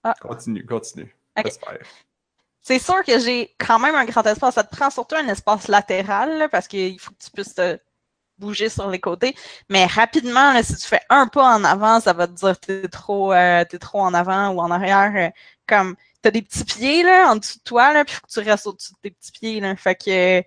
Ah. 0.03 0.15
Continue, 0.21 0.65
continue. 0.65 1.15
Ok. 1.37 1.45
J'espère. 1.45 1.77
C'est 2.61 2.79
sûr 2.79 3.03
que 3.03 3.19
j'ai 3.19 3.55
quand 3.57 3.79
même 3.79 3.95
un 3.95 4.05
grand 4.05 4.23
espace. 4.25 4.55
Ça 4.55 4.63
te 4.63 4.75
prend 4.75 4.89
surtout 4.89 5.15
un 5.15 5.27
espace 5.27 5.67
latéral, 5.67 6.37
là, 6.37 6.49
parce 6.49 6.67
qu'il 6.67 6.99
faut 6.99 7.11
que 7.11 7.23
tu 7.23 7.31
puisses 7.31 7.55
te 7.55 7.79
bouger 8.41 8.69
sur 8.69 8.89
les 8.89 8.99
côtés. 8.99 9.35
Mais 9.69 9.85
rapidement, 9.85 10.53
là, 10.53 10.63
si 10.63 10.75
tu 10.75 10.85
fais 10.87 11.01
un 11.09 11.27
pas 11.27 11.55
en 11.55 11.63
avant, 11.63 11.99
ça 12.01 12.13
va 12.13 12.27
te 12.27 12.33
dire 12.33 12.59
que 12.59 12.65
t'es 12.65 12.87
trop, 12.89 13.33
euh, 13.33 13.63
t'es 13.65 13.79
trop 13.79 14.01
en 14.01 14.13
avant 14.13 14.49
ou 14.49 14.59
en 14.61 14.71
arrière. 14.71 15.13
euh, 15.15 15.31
comme 15.67 15.95
t'as 16.21 16.31
des 16.31 16.41
petits 16.41 16.65
pieds 16.65 17.03
là, 17.03 17.31
en 17.31 17.35
dessous 17.37 17.57
de 17.59 17.63
toi, 17.63 17.93
là, 17.93 18.03
puis 18.05 18.15
faut 18.15 18.21
que 18.27 18.31
tu 18.31 18.39
restes 18.49 18.67
au-dessus 18.67 18.91
de 18.93 18.97
tes 19.09 19.11
petits 19.11 19.31
pieds. 19.31 19.59
Là. 19.61 19.75
Fait 19.77 19.95
que 19.95 20.43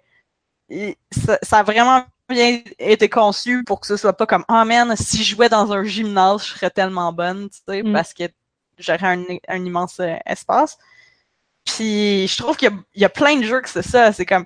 euh, 0.72 0.92
ça, 1.26 1.38
ça 1.42 1.58
a 1.60 1.62
vraiment 1.62 2.04
bien 2.28 2.62
été 2.78 3.08
conçu 3.08 3.64
pour 3.64 3.80
que 3.80 3.86
ce 3.86 3.96
soit 3.96 4.12
pas 4.16 4.26
comme 4.26 4.44
Ah 4.48 4.64
man, 4.64 4.94
si 4.96 5.22
je 5.22 5.34
jouais 5.34 5.48
dans 5.48 5.72
un 5.72 5.84
gymnase, 5.84 6.44
je 6.46 6.52
serais 6.54 6.70
tellement 6.70 7.12
bonne, 7.12 7.48
tu 7.50 7.58
sais, 7.68 7.82
Mm. 7.82 7.92
parce 7.92 8.14
que 8.14 8.24
j'aurais 8.78 9.06
un, 9.06 9.24
un 9.48 9.64
immense 9.64 10.00
euh, 10.00 10.16
espace. 10.26 10.78
Puis 11.64 12.26
je 12.28 12.36
trouve 12.42 12.56
qu'il 12.56 12.70
y 12.94 13.00
y 13.00 13.04
a 13.04 13.08
plein 13.08 13.36
de 13.38 13.44
jeux 13.44 13.60
que 13.60 13.68
c'est 13.68 13.82
ça. 13.82 14.12
C'est 14.12 14.26
comme 14.26 14.44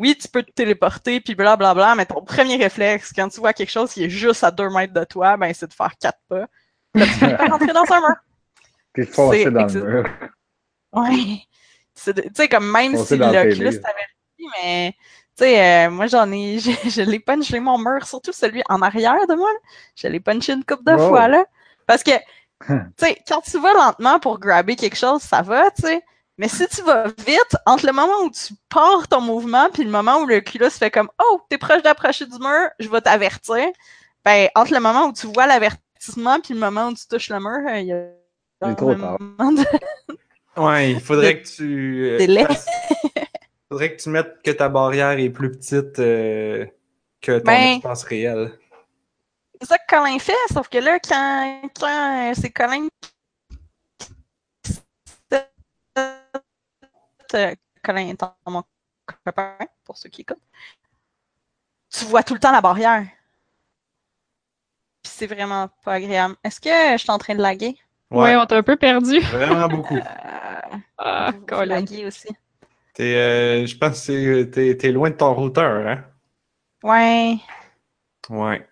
oui, 0.00 0.16
tu 0.16 0.26
peux 0.28 0.42
te 0.42 0.50
téléporter, 0.50 1.20
puis 1.20 1.34
blablabla, 1.34 1.94
mais 1.94 2.06
ton 2.06 2.22
premier 2.24 2.56
réflexe, 2.56 3.12
quand 3.14 3.28
tu 3.28 3.38
vois 3.38 3.52
quelque 3.52 3.70
chose 3.70 3.92
qui 3.92 4.04
est 4.04 4.08
juste 4.10 4.42
à 4.42 4.50
deux 4.50 4.70
mètres 4.70 4.94
de 4.94 5.04
toi, 5.04 5.36
ben 5.36 5.52
c'est 5.52 5.68
de 5.68 5.74
faire 5.74 5.92
quatre 6.00 6.18
pas. 6.26 6.46
Là, 6.94 7.06
tu 7.06 7.18
par 7.20 7.50
rentrer 7.50 7.72
dans 7.74 7.92
un 7.92 8.00
mur. 8.00 8.16
Puis 8.94 9.06
foncer 9.06 9.44
C'est 9.44 9.50
dans 9.50 9.66
le 9.66 9.84
mur. 9.84 10.04
De- 12.06 12.22
Tu 12.22 12.30
sais, 12.34 12.48
comme 12.48 12.70
même 12.70 12.96
On 12.96 13.04
si 13.04 13.16
l'Oculus 13.18 13.54
télé. 13.56 13.80
t'avertit, 13.80 14.48
mais 14.62 14.92
tu 15.36 15.44
sais, 15.44 15.86
euh, 15.86 15.90
moi, 15.90 16.06
j'en 16.06 16.30
ai, 16.32 16.58
je, 16.64 16.70
je 16.88 17.02
l'ai 17.02 17.20
punché 17.20 17.60
mon 17.60 17.76
mur, 17.78 18.06
surtout 18.06 18.32
celui 18.32 18.62
en 18.70 18.80
arrière 18.80 19.26
de 19.28 19.34
moi. 19.34 19.50
là. 19.52 19.58
Je 19.96 20.08
l'ai 20.08 20.20
punché 20.20 20.54
une 20.54 20.64
couple 20.64 20.84
de 20.84 20.96
Wow. 20.96 21.08
fois, 21.08 21.28
là. 21.28 21.44
Parce 21.86 22.02
que, 22.02 22.12
tu 22.96 23.06
sais, 23.06 23.18
quand 23.28 23.42
tu 23.42 23.58
vas 23.60 23.74
lentement 23.74 24.18
pour 24.18 24.38
grabber 24.38 24.76
quelque 24.76 24.96
chose, 24.96 25.20
ça 25.22 25.42
va, 25.42 25.70
tu 25.72 25.82
sais. 25.82 26.02
Mais 26.40 26.48
si 26.48 26.66
tu 26.68 26.80
vas 26.82 27.04
vite, 27.26 27.54
entre 27.66 27.84
le 27.84 27.92
moment 27.92 28.22
où 28.24 28.30
tu 28.30 28.54
pars 28.70 29.06
ton 29.08 29.20
mouvement 29.20 29.68
puis 29.70 29.84
le 29.84 29.90
moment 29.90 30.20
où 30.20 30.26
le 30.26 30.40
culot 30.40 30.70
se 30.70 30.78
fait 30.78 30.90
comme 30.90 31.10
Oh, 31.22 31.42
t'es 31.50 31.58
proche 31.58 31.82
d'approcher 31.82 32.24
du 32.24 32.38
mur, 32.38 32.70
je 32.78 32.88
vais 32.88 33.00
t'avertir. 33.02 33.66
Ben, 34.24 34.48
entre 34.54 34.72
le 34.72 34.80
moment 34.80 35.04
où 35.08 35.12
tu 35.12 35.26
vois 35.26 35.46
l'avertissement 35.46 36.40
puis 36.40 36.54
le 36.54 36.60
moment 36.60 36.88
où 36.88 36.94
tu 36.94 37.06
touches 37.06 37.28
le 37.28 37.40
mur, 37.40 37.70
euh, 37.70 37.78
il 37.80 37.86
y 37.88 37.92
a. 37.92 38.06
Il 38.66 38.74
trop 38.74 38.90
un 38.92 38.96
tard. 38.98 39.18
de- 39.38 40.62
Ouais, 40.62 40.92
il 40.92 41.00
faudrait 41.00 41.42
que 41.42 41.46
tu. 41.46 42.08
euh, 42.08 42.46
fasses- 42.46 42.66
faudrait 43.68 43.94
que 43.96 44.02
tu 44.02 44.08
mettes 44.08 44.40
que 44.42 44.50
ta 44.50 44.70
barrière 44.70 45.18
est 45.18 45.28
plus 45.30 45.50
petite 45.50 45.98
euh, 45.98 46.64
que 47.20 47.38
ton 47.38 47.44
Ben- 47.44 47.76
espace 47.76 48.02
réel. 48.04 48.52
C'est 49.60 49.68
ça 49.68 49.76
que 49.76 49.94
Colin 49.94 50.18
fait, 50.18 50.32
sauf 50.54 50.68
que 50.70 50.78
là, 50.78 50.98
quand, 51.00 51.60
quand 51.78 52.32
c'est 52.34 52.48
Colin 52.50 52.88
Colin 57.82 58.08
étant 58.08 58.36
mon 58.46 58.62
copain, 59.24 59.56
pour 59.84 59.96
ceux 59.96 60.08
qui 60.10 60.22
écoutent, 60.22 60.38
tu 61.90 62.04
vois 62.06 62.22
tout 62.22 62.34
le 62.34 62.40
temps 62.40 62.52
la 62.52 62.60
barrière. 62.60 63.06
Puis 65.02 65.12
c'est 65.14 65.26
vraiment 65.26 65.68
pas 65.84 65.94
agréable. 65.94 66.36
Est-ce 66.44 66.60
que 66.60 66.68
je 66.92 66.98
suis 66.98 67.10
en 67.10 67.18
train 67.18 67.34
de 67.34 67.42
laguer? 67.42 67.76
Ouais, 68.10 68.36
on 68.36 68.46
t'a 68.46 68.56
un 68.58 68.62
peu 68.62 68.76
perdu. 68.76 69.20
Vraiment 69.20 69.68
beaucoup. 69.68 69.94
Euh, 69.96 70.76
Ah, 70.98 71.32
laguez 71.64 72.06
aussi. 72.06 72.28
Euh, 73.00 73.66
je 73.66 73.76
pense 73.78 73.92
que 73.92 73.96
c'est- 74.44 74.50
t'es, 74.50 74.76
t'es 74.76 74.92
loin 74.92 75.10
de 75.10 75.16
ton 75.16 75.32
routeur, 75.34 75.86
hein? 75.86 76.04
Ouais, 76.82 77.38
Ouais. 78.30 78.66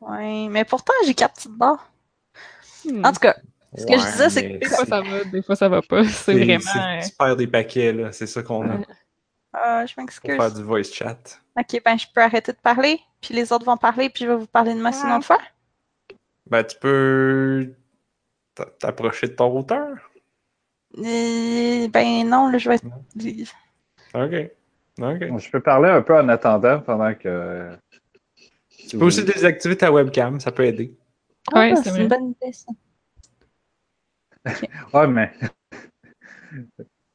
ouais. 0.00 0.48
Mais 0.50 0.64
pourtant, 0.64 0.92
j'ai 1.06 1.14
quatre 1.14 1.34
petites 1.34 1.52
barres. 1.52 1.90
Hmm. 2.84 3.04
En 3.04 3.12
tout 3.12 3.20
cas, 3.20 3.36
Ce 3.76 3.86
que 3.86 3.92
je 3.98 4.04
disais, 4.12 4.30
c'est 4.30 4.42
mais 4.48 4.58
Des 4.58 4.66
fois 4.68 4.84
ça 4.86 5.00
va, 5.00 5.24
des 5.24 5.42
fois 5.42 5.56
ça 5.56 5.68
va 5.68 5.82
pas. 5.82 6.04
C'est 6.04 6.32
vraiment. 6.34 6.60
c'est- 6.60 6.78
euh, 6.78 7.00
Tu 7.08 7.16
perds 7.16 7.36
des 7.36 7.46
paquets, 7.46 7.92
là. 7.92 8.12
C'est 8.12 8.26
ça 8.26 8.42
qu'on 8.42 8.62
a. 8.70 8.74
Euh, 8.74 8.78
je 9.86 9.94
Pour 9.94 10.02
m'excuse. 10.04 10.36
faire 10.36 10.52
du 10.52 10.62
voice 10.62 10.84
chat. 10.92 11.40
Ok, 11.58 11.80
ben 11.84 11.98
je 11.98 12.06
peux 12.14 12.20
arrêter 12.22 12.52
de 12.52 12.58
parler, 12.58 13.00
puis 13.20 13.34
les 13.34 13.52
autres 13.52 13.64
vont 13.64 13.76
parler, 13.76 14.10
puis 14.10 14.24
je 14.24 14.30
vais 14.30 14.36
vous 14.36 14.46
parler 14.46 14.74
de 14.74 14.80
moi 14.80 14.90
une 14.92 15.12
autre 15.12 15.26
fois. 15.26 15.38
Ben, 16.50 16.62
tu 16.62 16.76
peux 16.78 17.72
t'a- 18.54 18.66
t'approcher 18.78 19.28
de 19.28 19.32
ton 19.32 19.48
routeur. 19.48 20.10
Euh, 20.98 21.88
ben 21.88 22.28
non, 22.28 22.48
là, 22.50 22.58
je 22.58 22.68
vais 22.68 22.76
être. 22.76 22.84
OK. 24.14 24.50
OK. 25.00 25.40
Je 25.40 25.50
peux 25.50 25.60
parler 25.60 25.88
un 25.90 26.02
peu 26.02 26.16
en 26.16 26.28
attendant 26.28 26.80
pendant 26.80 27.14
que. 27.14 27.76
Tu 28.88 28.98
peux 28.98 29.06
aussi 29.06 29.24
désactiver 29.24 29.76
ta 29.76 29.90
webcam, 29.90 30.38
ça 30.38 30.52
peut 30.52 30.64
aider. 30.64 30.94
Ouais, 31.52 31.72
Ah, 31.72 31.76
c'est 31.82 31.90
c'est 31.90 32.00
une 32.02 32.08
bonne 32.08 32.34
idée, 32.40 32.52
ça. 32.52 32.70
Ouais, 34.92 35.06
mais. 35.06 35.32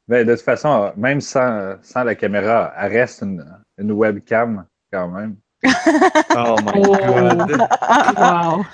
Ben, 0.08 0.26
de 0.26 0.34
toute 0.34 0.44
façon, 0.44 0.92
même 0.98 1.22
sans, 1.22 1.76
sans 1.84 2.04
la 2.04 2.16
caméra, 2.16 2.74
elle 2.78 2.92
reste 2.94 3.22
une, 3.22 3.46
une 3.78 3.92
webcam 3.92 4.66
quand 4.92 5.08
même. 5.08 5.36
Oh 6.36 6.56
my 6.64 6.72
Oh. 6.76 6.96
god. 6.96 7.52
Wow. 8.18 8.66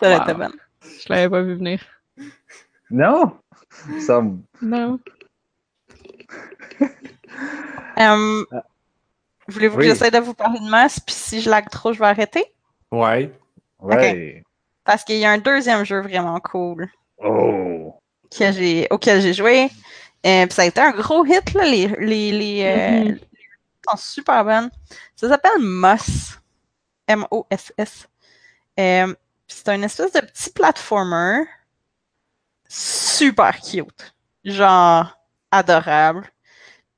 Ça 0.00 0.16
Wow. 0.16 0.22
était 0.22 0.34
bonne. 0.34 0.52
Je 0.82 1.12
l'avais 1.12 1.28
pas 1.28 1.42
vu 1.42 1.54
venir. 1.56 1.80
Non! 2.90 3.36
Ça 4.00 4.22
Non. 4.62 4.98
Euh, 8.00 8.44
Voulez-vous 9.48 9.76
Oui. 9.78 9.84
que 9.84 9.90
j'essaie 9.90 10.10
de 10.10 10.18
vous 10.18 10.34
parler 10.34 10.58
de 10.60 10.68
masse, 10.70 10.98
puis 11.00 11.14
si 11.14 11.40
je 11.42 11.50
lag 11.50 11.68
trop, 11.68 11.92
je 11.92 11.98
vais 11.98 12.06
arrêter? 12.06 12.44
Ouais. 12.90 13.30
Ouais. 13.80 14.42
Parce 14.84 15.04
qu'il 15.04 15.16
y 15.18 15.24
a 15.26 15.30
un 15.30 15.38
deuxième 15.38 15.84
jeu 15.84 16.00
vraiment 16.00 16.40
cool 16.40 16.88
Oh! 17.18 18.00
que 18.36 18.52
j'ai, 18.52 18.86
auquel 18.90 19.20
j'ai 19.20 19.32
joué. 19.32 19.70
Euh, 20.26 20.46
puis 20.46 20.54
ça 20.54 20.62
a 20.62 20.64
été 20.64 20.80
un 20.80 20.90
gros 20.92 21.24
hit, 21.24 21.52
là. 21.54 21.64
Les, 21.64 21.86
les, 21.98 22.32
les, 22.32 22.62
euh, 22.64 23.04
les 23.12 23.20
sont 23.88 23.96
super 23.96 24.44
bonnes. 24.44 24.70
Ça 25.16 25.28
s'appelle 25.28 25.58
Moss. 25.60 26.38
M-O-S-S. 27.06 28.08
Euh, 28.80 29.06
puis 29.08 29.16
c'est 29.58 29.68
un 29.68 29.82
espèce 29.82 30.12
de 30.12 30.20
petit 30.20 30.50
platformer 30.50 31.42
super 32.68 33.60
cute. 33.60 34.14
Genre 34.44 35.16
adorable. 35.50 36.26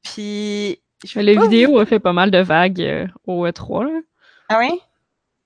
Puis. 0.03 0.81
je 1.05 1.19
vous- 1.21 1.43
vidéos 1.43 1.81
ont 1.81 1.87
fait 1.87 1.99
pas 2.01 2.13
mal 2.13 2.31
de 2.31 2.39
vagues 2.39 2.81
euh, 2.81 3.07
au 3.27 3.47
E3. 3.47 3.85
Là. 3.85 4.01
Ah 4.49 4.59
oui? 4.61 4.81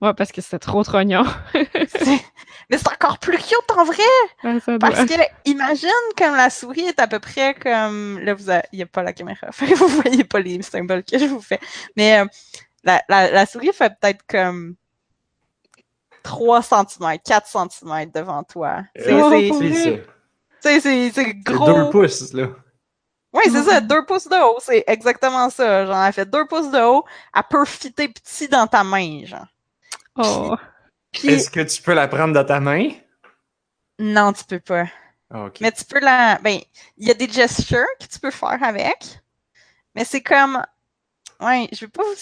Ouais, 0.01 0.15
parce 0.15 0.33
que 0.33 0.41
c'était 0.41 0.59
trop 0.59 0.83
trognon. 0.83 1.25
Mais 1.55 2.79
c'est 2.79 2.89
encore 2.89 3.19
plus 3.19 3.37
cute 3.37 3.71
en 3.77 3.85
vrai! 3.85 3.97
Ouais, 4.45 4.59
ça 4.61 4.79
doit. 4.79 4.91
Parce 4.91 5.05
que, 5.05 5.15
imagine 5.45 5.91
comme 6.17 6.37
la 6.37 6.49
souris 6.51 6.83
est 6.87 7.01
à 7.01 7.07
peu 7.09 7.19
près 7.19 7.55
comme. 7.55 8.19
Là, 8.21 8.33
vous 8.35 8.51
a- 8.51 8.63
il 8.73 8.77
n'y 8.77 8.83
a 8.83 8.87
pas 8.87 9.03
la 9.03 9.13
caméra. 9.13 9.49
Vous 9.59 9.89
voyez 9.89 10.25
pas 10.25 10.39
les 10.41 10.63
symboles 10.63 11.03
que 11.05 11.19
je 11.19 11.25
vous 11.27 11.41
fais. 11.41 11.61
Mais 11.97 12.21
euh, 12.21 12.25
la, 12.85 13.03
la, 13.09 13.31
la 13.31 13.45
souris 13.47 13.73
fait 13.75 13.93
peut-être 14.01 14.25
comme 14.27 14.77
3 16.23 16.63
cm, 16.63 17.19
4 17.25 17.47
cm 17.47 18.11
devant 18.15 18.43
toi. 18.45 18.83
C'est 18.97 19.13
Euh, 19.13 19.31
c'est- 19.31 19.49
pour 19.49 19.59
c'est 21.13 21.35
gros. 21.43 21.67
deux 21.67 21.91
pouces, 21.91 22.33
là. 22.33 22.49
Oui, 23.33 23.43
c'est 23.47 23.63
ça, 23.63 23.81
2 23.81 24.05
pouces 24.07 24.29
de 24.29 24.37
haut. 24.37 24.59
C'est 24.61 24.85
exactement 24.87 25.51
ça. 25.51 25.87
Genre, 25.87 25.97
elle 26.05 26.13
fait 26.13 26.29
2 26.29 26.47
pouces 26.47 26.71
de 26.71 26.81
haut. 26.81 27.05
Elle 27.35 27.43
peut 27.49 27.65
fitter 27.65 28.09
petit 28.09 28.49
dans 28.49 28.67
ta 28.67 28.83
main, 28.85 29.25
genre. 29.25 29.47
Oh. 30.25 30.57
Puis, 31.13 31.29
Est-ce 31.29 31.51
que 31.51 31.61
tu 31.61 31.83
peux 31.83 31.95
la 31.95 32.09
prendre 32.09 32.35
dans 32.35 32.45
ta 32.45 32.61
main? 32.61 32.91
non, 33.99 34.33
tu 34.33 34.45
peux 34.45 34.61
pas. 34.61 34.85
Ah. 35.33 35.49
Mais 35.61 35.71
tu 35.73 35.85
peux 35.85 36.01
la. 36.01 36.39
Ben, 36.39 36.59
il 36.97 37.07
y 37.07 37.11
a 37.11 37.15
des 37.15 37.29
gestures 37.29 37.87
que 38.01 38.07
tu 38.07 38.19
peux 38.19 38.31
faire 38.31 38.63
avec. 38.63 39.21
Mais 39.95 40.05
c'est 40.05 40.23
comme. 40.23 40.63
Ouais, 41.41 41.69
je 41.73 41.81
vais 41.85 41.91
pas 41.91 42.03
vous 42.03 42.15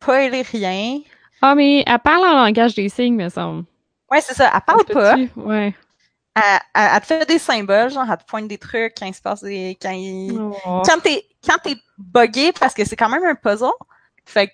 spoiler 0.00 0.42
rien. 0.42 1.00
Ah, 1.42 1.54
mais 1.54 1.84
elle 1.86 1.98
parle 2.00 2.24
en 2.24 2.44
langage 2.44 2.74
des 2.74 2.88
signes, 2.88 3.14
me 3.14 3.28
semble. 3.28 3.64
Ouais, 4.10 4.20
c'est 4.20 4.34
ça. 4.34 4.50
Elle 4.52 4.60
parle 4.62 4.84
pas. 4.84 5.16
Ouais. 5.36 5.74
Elle, 6.34 6.42
elle- 6.74 6.90
elle 6.94 7.00
te 7.00 7.06
fait 7.06 7.26
des 7.26 7.38
symboles, 7.38 7.90
genre, 7.90 8.06
elle 8.10 8.18
te 8.18 8.24
pointe 8.24 8.48
des 8.48 8.58
trucs 8.58 8.94
quand 8.98 9.06
il 9.06 9.14
se 9.14 9.22
passe 9.22 9.42
des. 9.42 9.76
Quand, 9.80 9.92
il... 9.92 10.36
Oh. 10.38 10.82
quand 10.84 11.00
t'es 11.02 11.24
quand 11.46 11.58
t'es 11.62 11.76
buggé, 11.98 12.52
parce 12.52 12.74
que 12.74 12.84
c'est 12.84 12.96
quand 12.96 13.08
même 13.08 13.24
un 13.24 13.34
puzzle. 13.34 13.70
Fait 14.24 14.50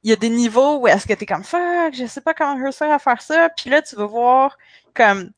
qu'il 0.00 0.10
y 0.10 0.12
a 0.12 0.16
des 0.16 0.28
niveaux 0.30 0.78
où 0.78 0.86
est-ce 0.88 1.06
que 1.06 1.12
t'es 1.14 1.26
comme 1.26 1.44
fuck, 1.44 1.92
je 1.94 2.06
sais 2.06 2.20
pas 2.20 2.34
comment 2.34 2.56
réussir 2.62 2.90
à 2.90 2.98
faire 2.98 3.20
ça. 3.22 3.48
Puis 3.50 3.70
là, 3.70 3.82
tu 3.82 3.96
vas 3.96 4.06
voir 4.06 4.56
comme. 4.94 5.30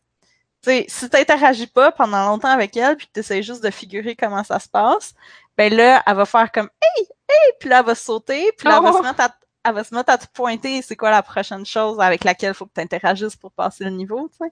Tu 0.63 0.71
sais, 0.71 0.85
si 0.89 1.11
t'interagis 1.11 1.67
pas 1.67 1.91
pendant 1.91 2.25
longtemps 2.27 2.49
avec 2.49 2.77
elle, 2.77 2.97
puis 2.97 3.07
que 3.09 3.13
t'essayes 3.13 3.43
juste 3.43 3.65
de 3.65 3.71
figurer 3.71 4.15
comment 4.15 4.45
ça 4.45 4.61
se 4.61 4.69
passe, 4.69 5.15
ben 5.57 5.75
là, 5.75 6.03
elle 6.07 6.15
va 6.15 6.25
faire 6.25 6.53
comme 6.53 6.71
Hey! 6.81 7.07
Hey! 7.29 7.53
Puis 7.59 7.69
là, 7.69 7.81
elle 7.81 7.87
va 7.87 7.95
sauter, 7.97 8.53
puis 8.57 8.69
là, 8.69 8.77
elle, 8.79 8.85
va 8.85 8.91
Oh! 8.95 8.99
se 8.99 9.03
mettre 9.03 9.21
à, 9.21 9.35
elle 9.65 9.75
va 9.75 9.83
se 9.85 9.93
mettre 9.95 10.11
à 10.13 10.19
te 10.19 10.27
pointer 10.33 10.81
c'est 10.83 10.95
quoi 10.97 11.11
la 11.11 11.23
prochaine 11.23 11.67
chose 11.67 11.99
avec 12.01 12.23
laquelle 12.23 12.51
il 12.53 12.55
faut 12.55 12.67
que 12.67 12.75
t'interagisses 12.75 13.35
pour 13.37 13.51
passer 13.53 13.83
le 13.85 13.91
niveau, 13.91 14.29
tu. 14.41 14.49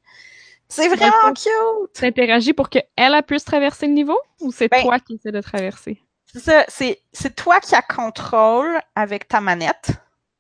C'est 0.69 0.89
vraiment 0.89 1.11
D'accord. 1.11 1.33
cute! 1.35 1.93
T'interagis 1.95 2.53
pour 2.53 2.69
qu'elle 2.71 2.87
elle 2.97 3.23
puisse 3.23 3.45
traverser 3.45 3.87
le 3.87 3.93
niveau 3.93 4.19
ou 4.41 4.51
c'est 4.53 4.69
Ben- 4.69 4.83
toi 4.83 4.99
qui 4.99 5.15
essaie 5.15 5.33
de 5.33 5.41
traverser? 5.41 6.03
C'est 6.33 6.41
ça, 6.41 6.65
c'est, 6.69 7.03
c'est 7.13 7.35
toi 7.35 7.59
qui 7.61 7.75
as 7.75 7.83
contrôle 7.83 8.81
avec 8.95 9.27
ta 9.27 9.41
manette. 9.41 9.91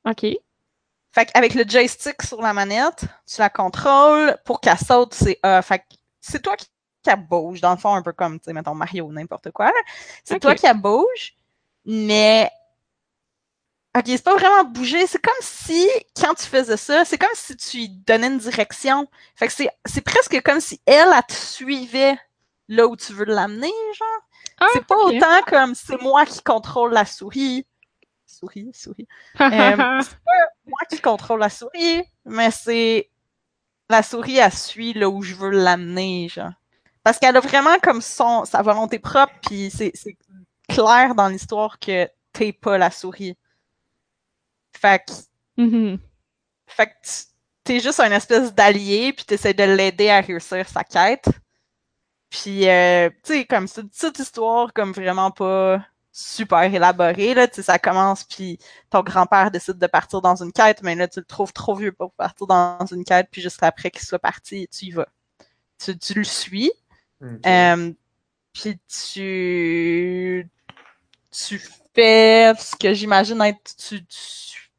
OK. 0.04 0.25
Fait 1.12 1.26
qu'avec 1.26 1.54
le 1.54 1.64
joystick 1.66 2.23
sur 2.23 2.40
la 2.40 2.52
manette, 2.52 3.04
tu 3.26 3.40
la 3.40 3.50
contrôles. 3.50 4.37
Pour 4.44 4.61
qu'elle 4.61 4.78
saute, 4.78 5.14
c'est 5.14 5.38
A. 5.42 5.61
Fait 5.62 5.80
que 5.80 5.85
c'est 6.20 6.40
toi 6.42 6.56
qui, 6.56 6.66
qui 6.66 7.11
la 7.11 7.16
bouge, 7.16 7.61
dans 7.61 7.73
le 7.73 7.76
fond, 7.76 7.94
un 7.94 8.02
peu 8.02 8.12
comme, 8.12 8.38
tu 8.38 8.44
sais, 8.44 8.52
mettons 8.52 8.75
Mario 8.75 9.06
ou 9.06 9.12
n'importe 9.12 9.50
quoi. 9.50 9.73
C'est 10.23 10.38
toi 10.38 10.54
qui 10.54 10.66
la 10.66 10.75
bouge, 10.75 11.35
mais. 11.85 12.50
Ok, 13.99 14.04
c'est 14.06 14.23
pas 14.23 14.37
vraiment 14.37 14.62
bouger. 14.62 15.04
C'est 15.09 15.20
comme 15.20 15.32
si, 15.40 15.88
quand 16.14 16.35
tu 16.35 16.44
faisais 16.44 16.76
ça, 16.76 17.04
c'est 17.04 17.18
comme 17.18 17.28
si 17.35 17.56
tu 17.56 17.78
lui 17.78 17.88
donnais 17.88 18.28
une 18.28 18.38
direction. 18.38 19.09
Fait 19.35 19.49
que 19.49 19.52
c'est, 19.52 19.68
c'est 19.85 20.02
presque 20.02 20.40
comme 20.42 20.61
si 20.61 20.80
elle, 20.87 21.09
elle 21.12 21.23
te 21.26 21.32
suivait 21.32 22.16
là 22.68 22.87
où 22.87 22.94
tu 22.94 23.12
veux 23.12 23.25
l'amener, 23.25 23.73
genre. 23.99 24.10
Ah, 24.61 24.67
c'est 24.73 24.85
pas 24.87 24.97
autant 24.97 25.43
comme 25.47 25.75
c'est 25.75 26.00
moi 26.00 26.25
qui 26.26 26.43
contrôle 26.43 26.93
la 26.93 27.05
souris. 27.05 27.67
Souris, 28.26 28.71
souris 28.75 29.09
Euh, 29.40 29.76
moi 30.67 30.79
qui 30.88 31.00
contrôle 31.00 31.40
la 31.40 31.49
souris, 31.50 32.02
mais 32.25 32.50
c'est 32.50 33.11
la 33.88 34.02
souris, 34.02 34.37
elle 34.38 34.52
suit 34.52 34.93
là 34.93 35.09
où 35.09 35.23
je 35.23 35.35
veux 35.35 35.50
l'amener, 35.50 36.29
genre. 36.29 36.52
Parce 37.02 37.19
qu'elle 37.19 37.37
a 37.37 37.40
vraiment 37.40 37.79
comme 37.83 38.00
son 38.00 38.45
sa 38.45 38.62
volonté 38.62 38.99
propre, 38.99 39.33
puis 39.47 39.71
c'est 39.71 39.90
c'est 39.95 40.17
clair 40.69 41.14
dans 41.14 41.29
l'histoire 41.29 41.79
que 41.79 42.09
t'es 42.33 42.52
pas 42.52 42.79
la 42.79 42.90
souris. 42.90 43.37
Fait 44.79 45.02
que, 45.05 45.12
Mhm. 45.57 45.99
fait 46.69 46.87
que 46.87 46.93
t'es 47.64 47.81
juste 47.81 48.00
un 48.00 48.12
espèce 48.12 48.55
d'allié, 48.55 49.12
puis 49.12 49.25
t'essaies 49.25 49.55
de 49.55 49.64
l'aider 49.64 50.09
à 50.11 50.21
réussir 50.21 50.69
sa 50.69 50.85
quête. 50.85 51.29
Puis, 52.31 52.69
euh, 52.69 53.11
tu 53.25 53.35
sais, 53.35 53.45
comme 53.45 53.67
c'est 53.67 53.83
une 53.83 53.89
petite 53.89 54.19
histoire, 54.21 54.73
comme 54.73 54.93
vraiment 54.93 55.31
pas 55.31 55.85
super 56.13 56.63
élaboré. 56.63 57.35
Là, 57.35 57.49
tu 57.49 57.57
sais, 57.57 57.63
ça 57.63 57.79
commence, 57.79 58.25
puis 58.25 58.59
ton 58.91 59.03
grand-père 59.03 59.51
décide 59.51 59.79
de 59.79 59.87
partir 59.87 60.21
dans 60.23 60.43
une 60.43 60.53
quête, 60.53 60.83
mais 60.83 60.95
là, 60.95 61.09
tu 61.09 61.21
le 61.21 61.25
trouves 61.27 61.53
trop 61.53 61.75
vieux 61.75 61.93
pour 61.93 62.13
partir 62.13 62.47
dans 62.47 62.87
une 62.91 63.05
quête, 63.05 63.29
puis 63.31 63.43
juste 63.43 63.63
après 63.63 63.91
qu'il 63.91 64.03
soit 64.03 64.19
parti, 64.19 64.69
tu 64.69 64.87
y 64.87 64.91
vas. 64.93 65.09
Tu, 65.79 65.99
tu 65.99 66.15
le 66.15 66.25
suis. 66.25 66.73
Euh, 67.47 67.93
puis 68.53 68.79
tu 68.89 70.49
tu 71.31 71.61
fais 71.95 72.53
ce 72.59 72.75
que 72.77 72.95
j'imagine 72.95 73.41
être 73.43 73.77
tu, 73.77 74.05
tu 74.07 74.71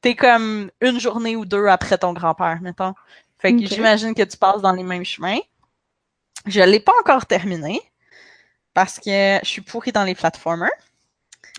t'es 0.00 0.14
comme 0.14 0.70
une 0.80 1.00
journée 1.00 1.34
ou 1.36 1.44
deux 1.44 1.66
après 1.66 1.98
ton 1.98 2.12
grand-père, 2.12 2.60
mettons. 2.60 2.94
Fait 3.38 3.54
que 3.54 3.66
j'imagine 3.66 4.14
que 4.14 4.22
tu 4.22 4.36
passes 4.36 4.62
dans 4.62 4.72
les 4.72 4.82
mêmes 4.82 5.04
chemins. 5.04 5.38
Je 6.46 6.60
l'ai 6.60 6.80
pas 6.80 6.92
encore 7.00 7.26
terminé 7.26 7.80
parce 8.74 8.98
que 8.98 9.38
je 9.42 9.48
suis 9.48 9.60
pourrie 9.62 9.92
dans 9.92 10.04
les 10.04 10.14
platformers. 10.14 10.70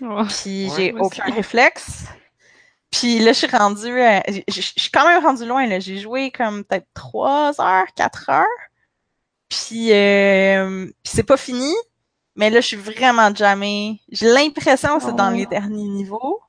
Oh. 0.02 0.22
Puis 0.28 0.68
Ouais, 0.70 0.74
j'ai 0.76 0.92
aucun 0.94 1.24
réflexe. 1.32 2.04
Puis 2.90 3.18
là, 3.20 3.32
je 3.32 3.38
suis 3.38 3.46
rendue. 3.46 4.00
euh, 4.00 4.20
je 4.28 4.40
je- 4.48 4.60
je 4.76 4.80
suis 4.80 4.90
quand 4.90 5.06
même 5.06 5.22
rendue 5.24 5.46
loin. 5.46 5.66
là. 5.66 5.78
J'ai 5.80 5.98
joué 5.98 6.30
comme 6.30 6.64
peut-être 6.64 6.86
3 6.94 7.60
heures, 7.60 7.86
4 7.94 8.30
heures. 8.30 8.46
Puis, 9.48 9.92
euh, 9.92 10.86
puis 11.02 11.12
c'est 11.12 11.22
pas 11.24 11.36
fini. 11.36 11.72
Mais 12.36 12.50
là, 12.50 12.60
je 12.60 12.66
suis 12.68 12.76
vraiment 12.76 13.34
jamais. 13.34 14.00
J'ai 14.10 14.26
l'impression 14.32 14.98
que 14.98 15.04
c'est 15.04 15.14
dans 15.16 15.32
Oh. 15.32 15.36
les 15.36 15.46
derniers 15.46 15.84
niveaux. 15.88 16.40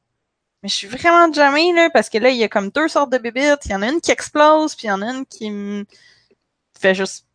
Mais 0.64 0.70
je 0.70 0.76
suis 0.76 0.88
vraiment 0.88 1.32
jamais 1.34 1.74
là 1.74 1.90
parce 1.90 2.10
que 2.10 2.18
là, 2.20 2.30
il 2.30 2.38
y 2.38 2.44
a 2.44 2.48
comme 2.50 2.70
deux 2.70 2.88
sortes 2.88 3.12
de 3.12 3.18
bébites. 3.18 3.66
Il 3.66 3.72
y 3.72 3.76
en 3.76 3.82
a 3.82 3.90
une 3.90 4.00
qui 4.02 4.12
explose, 4.12 4.76
puis 4.76 4.86
il 4.88 4.90
y 4.90 4.92
en 4.92 5.02
a 5.02 5.08
une 5.12 5.26
qui 5.26 5.50
me 5.52 5.86
fait 6.80 6.94
juste 6.96 7.26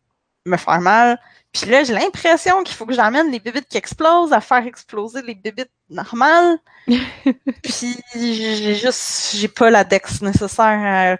me 0.47 0.57
faire 0.57 0.81
mal. 0.81 1.19
Puis 1.53 1.69
là, 1.69 1.83
j'ai 1.83 1.93
l'impression 1.93 2.63
qu'il 2.63 2.75
faut 2.75 2.85
que 2.85 2.93
j'amène 2.93 3.31
les 3.31 3.39
bébites 3.39 3.67
qui 3.67 3.77
explosent 3.77 4.33
à 4.33 4.41
faire 4.41 4.65
exploser 4.65 5.21
les 5.21 5.35
bébites 5.35 5.71
normales. 5.89 6.57
Puis 7.63 7.95
j'ai 8.15 8.75
juste, 8.75 9.35
j'ai 9.35 9.47
pas 9.47 9.69
la 9.69 9.83
dex 9.83 10.21
nécessaire 10.21 10.79
à 11.15 11.17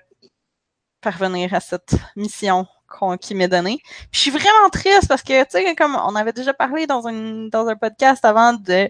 parvenir 1.02 1.54
à 1.54 1.60
cette 1.60 1.96
mission 2.16 2.68
qu'on- 2.88 3.18
qui 3.18 3.36
m'est 3.36 3.48
donnée. 3.48 3.80
Puis 3.84 4.10
je 4.14 4.20
suis 4.20 4.32
vraiment 4.32 4.70
triste 4.72 5.08
parce 5.08 5.24
que, 5.24 5.44
tu 5.44 5.52
sais, 5.52 5.76
comme 5.76 5.96
on 5.96 6.16
avait 6.16 6.34
déjà 6.34 6.54
parlé 6.54 6.88
dans 6.88 7.08
un, 7.08 7.48
dans 7.50 7.68
un 7.68 7.76
podcast 7.76 8.24
avant 8.26 8.54
de 8.54 8.90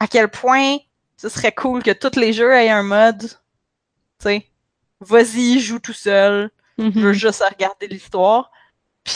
à 0.00 0.06
quel 0.06 0.28
point 0.28 0.76
ce 1.16 1.28
serait 1.28 1.52
cool 1.52 1.82
que 1.82 1.90
tous 1.90 2.18
les 2.18 2.32
jeux 2.32 2.52
aient 2.52 2.70
un 2.70 2.84
mode, 2.84 3.22
tu 3.22 3.28
sais, 4.20 4.46
vas-y, 5.00 5.58
joue 5.60 5.80
tout 5.80 5.92
seul, 5.92 6.50
je 6.78 7.00
veux 7.00 7.12
juste 7.12 7.42
regarder 7.42 7.88
l'histoire. 7.88 8.52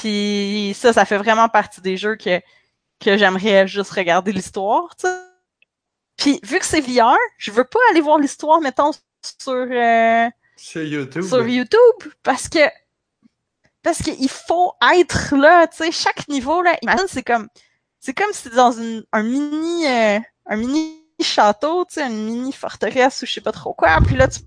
Puis 0.00 0.74
ça, 0.74 0.92
ça 0.92 1.04
fait 1.04 1.18
vraiment 1.18 1.48
partie 1.48 1.80
des 1.82 1.96
jeux 1.96 2.16
que, 2.16 2.40
que 2.98 3.18
j'aimerais 3.18 3.66
juste 3.66 3.90
regarder 3.90 4.32
l'histoire, 4.32 4.94
tu 4.96 5.06
sais. 5.06 5.18
Puis 6.16 6.40
vu 6.44 6.58
que 6.58 6.64
c'est 6.64 6.80
VR, 6.80 7.16
je 7.36 7.50
veux 7.50 7.64
pas 7.64 7.78
aller 7.90 8.00
voir 8.00 8.18
l'histoire, 8.18 8.60
mettons, 8.60 8.92
sur, 8.92 9.52
euh, 9.52 10.28
Sur 10.56 10.82
YouTube. 10.82 11.22
sur 11.22 11.46
YouTube, 11.46 12.12
parce 12.22 12.48
que 12.48 12.60
parce 13.82 13.98
qu'il 13.98 14.28
faut 14.30 14.72
être 14.94 15.34
là, 15.36 15.66
tu 15.66 15.78
sais, 15.78 15.92
chaque 15.92 16.28
niveau, 16.28 16.62
là, 16.62 16.76
imagine, 16.82 17.06
c'est 17.08 17.24
comme 17.24 17.48
c'est 17.98 18.14
comme 18.14 18.32
si 18.32 18.48
dans 18.50 18.72
une, 18.72 19.04
un 19.12 19.22
mini 19.22 19.86
euh, 19.86 20.18
un 20.46 20.56
mini 20.56 20.98
château, 21.20 21.84
tu 21.84 21.94
sais, 21.94 22.06
une 22.06 22.24
mini 22.24 22.52
forteresse 22.52 23.22
ou 23.22 23.26
je 23.26 23.32
sais 23.32 23.40
pas 23.40 23.52
trop 23.52 23.74
quoi, 23.74 23.98
puis 24.06 24.16
là, 24.16 24.28
tu 24.28 24.40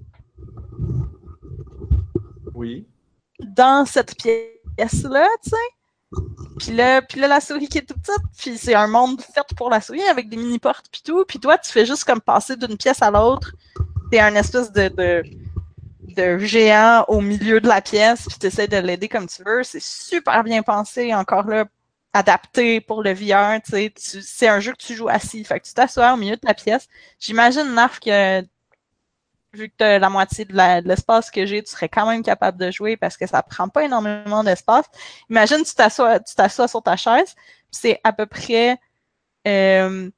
Oui. 2.53 2.87
dans 3.39 3.85
cette 3.85 4.15
pièce-là, 4.77 5.27
tu 5.44 5.50
sais. 5.51 6.22
Puis 6.60 6.72
là, 6.72 7.01
puis 7.01 7.20
là, 7.20 7.27
la 7.27 7.41
souris 7.41 7.67
qui 7.67 7.79
est 7.79 7.82
toute 7.82 8.01
petite, 8.01 8.24
puis 8.38 8.58
c'est 8.58 8.75
un 8.75 8.88
monde 8.88 9.22
fait 9.22 9.46
pour 9.58 9.70
la 9.70 9.82
souris 9.82 10.03
avec 10.03 10.29
des 10.29 10.38
mini-portes 10.38 10.86
puis 10.91 11.01
tout. 11.03 11.25
Puis 11.25 11.39
toi, 11.39 11.58
tu 11.58 11.72
fais 11.72 11.86
juste 11.86 12.05
comme 12.05 12.22
passer 12.22 12.55
d'une 12.55 12.77
pièce 12.77 13.01
à 13.01 13.12
l'autre. 13.12 13.53
T'es 14.12 14.20
un 14.20 14.36
espèce 14.36 14.72
de, 14.72 15.24
de, 16.15 16.38
géant 16.39 17.03
au 17.08 17.22
milieu 17.22 17.60
de 17.60 17.67
la 17.67 17.82
pièce, 17.82 18.25
puis 18.27 18.38
t'essaies 18.38 18.67
de 18.67 18.77
l'aider 18.77 19.10
comme 19.10 19.27
tu 19.27 19.44
veux. 19.44 19.63
C'est 19.63 19.82
super 19.82 20.44
bien 20.44 20.63
pensé, 20.63 21.13
encore 21.13 21.48
là, 21.48 21.65
adapté 22.13 22.79
pour 22.79 23.03
le 23.03 23.13
VR, 23.13 23.62
tu 23.62 23.72
sais. 23.72 23.94
C'est 23.96 24.48
un 24.48 24.60
jeu 24.60 24.72
que 24.72 24.77
tu 24.77 24.96
joues 24.96 25.10
assis, 25.10 25.44
fait 25.44 25.60
que 25.60 25.65
tu 25.65 25.74
t'assois 25.74 26.13
au 26.13 26.17
milieu 26.17 26.38
de 26.38 26.46
la 26.46 26.53
pièce. 26.53 26.88
J'imagine, 27.20 27.74
Narf, 27.74 28.00
que 28.00 28.41
vu 29.55 29.69
que 29.69 29.74
t'as 29.77 29.97
la 30.00 30.09
moitié 30.09 30.45
de 30.45 30.53
l'espace 30.87 31.31
que 31.31 31.46
j'ai, 31.46 31.63
tu 31.63 31.72
serais 31.72 31.89
quand 31.89 32.05
même 32.07 32.22
capable 32.24 32.57
de 32.59 32.70
jouer 32.72 32.98
parce 32.98 33.18
que 33.18 33.25
ça 33.27 33.41
prend 33.41 33.68
pas 33.70 33.83
énormément 33.85 34.44
d'espace. 34.44 34.85
Imagine, 35.29 35.63
tu 35.63 35.74
t'assois, 35.74 36.20
tu 36.20 36.35
t'assois 36.35 36.68
sur 36.68 36.83
ta 36.83 36.96
chaise, 36.96 37.33
puis 37.35 37.44
c'est 37.72 38.00
à 38.03 38.13
peu 38.13 38.25
près, 38.25 38.77
euh, 39.48 40.09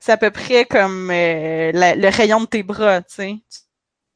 c'est 0.00 0.12
à 0.12 0.16
peu 0.16 0.30
près 0.30 0.64
comme 0.64 1.10
euh, 1.10 1.72
la- 1.72 1.94
le 1.96 2.08
rayon 2.08 2.40
de 2.42 2.46
tes 2.46 2.62
bras, 2.62 3.02
tu 3.02 3.14
sais. 3.14 3.36
Tu- 3.50 3.58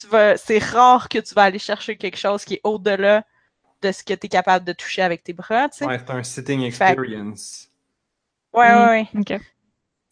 tu 0.00 0.06
vas- 0.08 0.36
c'est 0.36 0.58
rare 0.58 1.08
que 1.08 1.18
tu 1.18 1.34
vas 1.34 1.42
aller 1.44 1.58
chercher 1.58 1.96
quelque 1.96 2.18
chose 2.18 2.44
qui 2.44 2.54
est 2.54 2.60
au-delà 2.64 3.24
de 3.82 3.90
ce 3.92 4.04
que 4.04 4.14
tu 4.14 4.26
es 4.26 4.28
capable 4.28 4.64
de 4.64 4.72
toucher 4.72 5.02
avec 5.02 5.24
tes 5.24 5.32
bras, 5.32 5.68
tu 5.68 5.78
sais. 5.78 5.86
Ouais, 5.86 5.98
c'est 5.98 6.10
un 6.12 6.22
sitting 6.22 6.60
Fait- 6.70 6.86
experience. 6.90 7.68
Ouais, 8.52 8.70
Mm. 8.72 8.78
ouais, 8.78 9.08
ouais. 9.14 9.24
Tu 9.24 9.38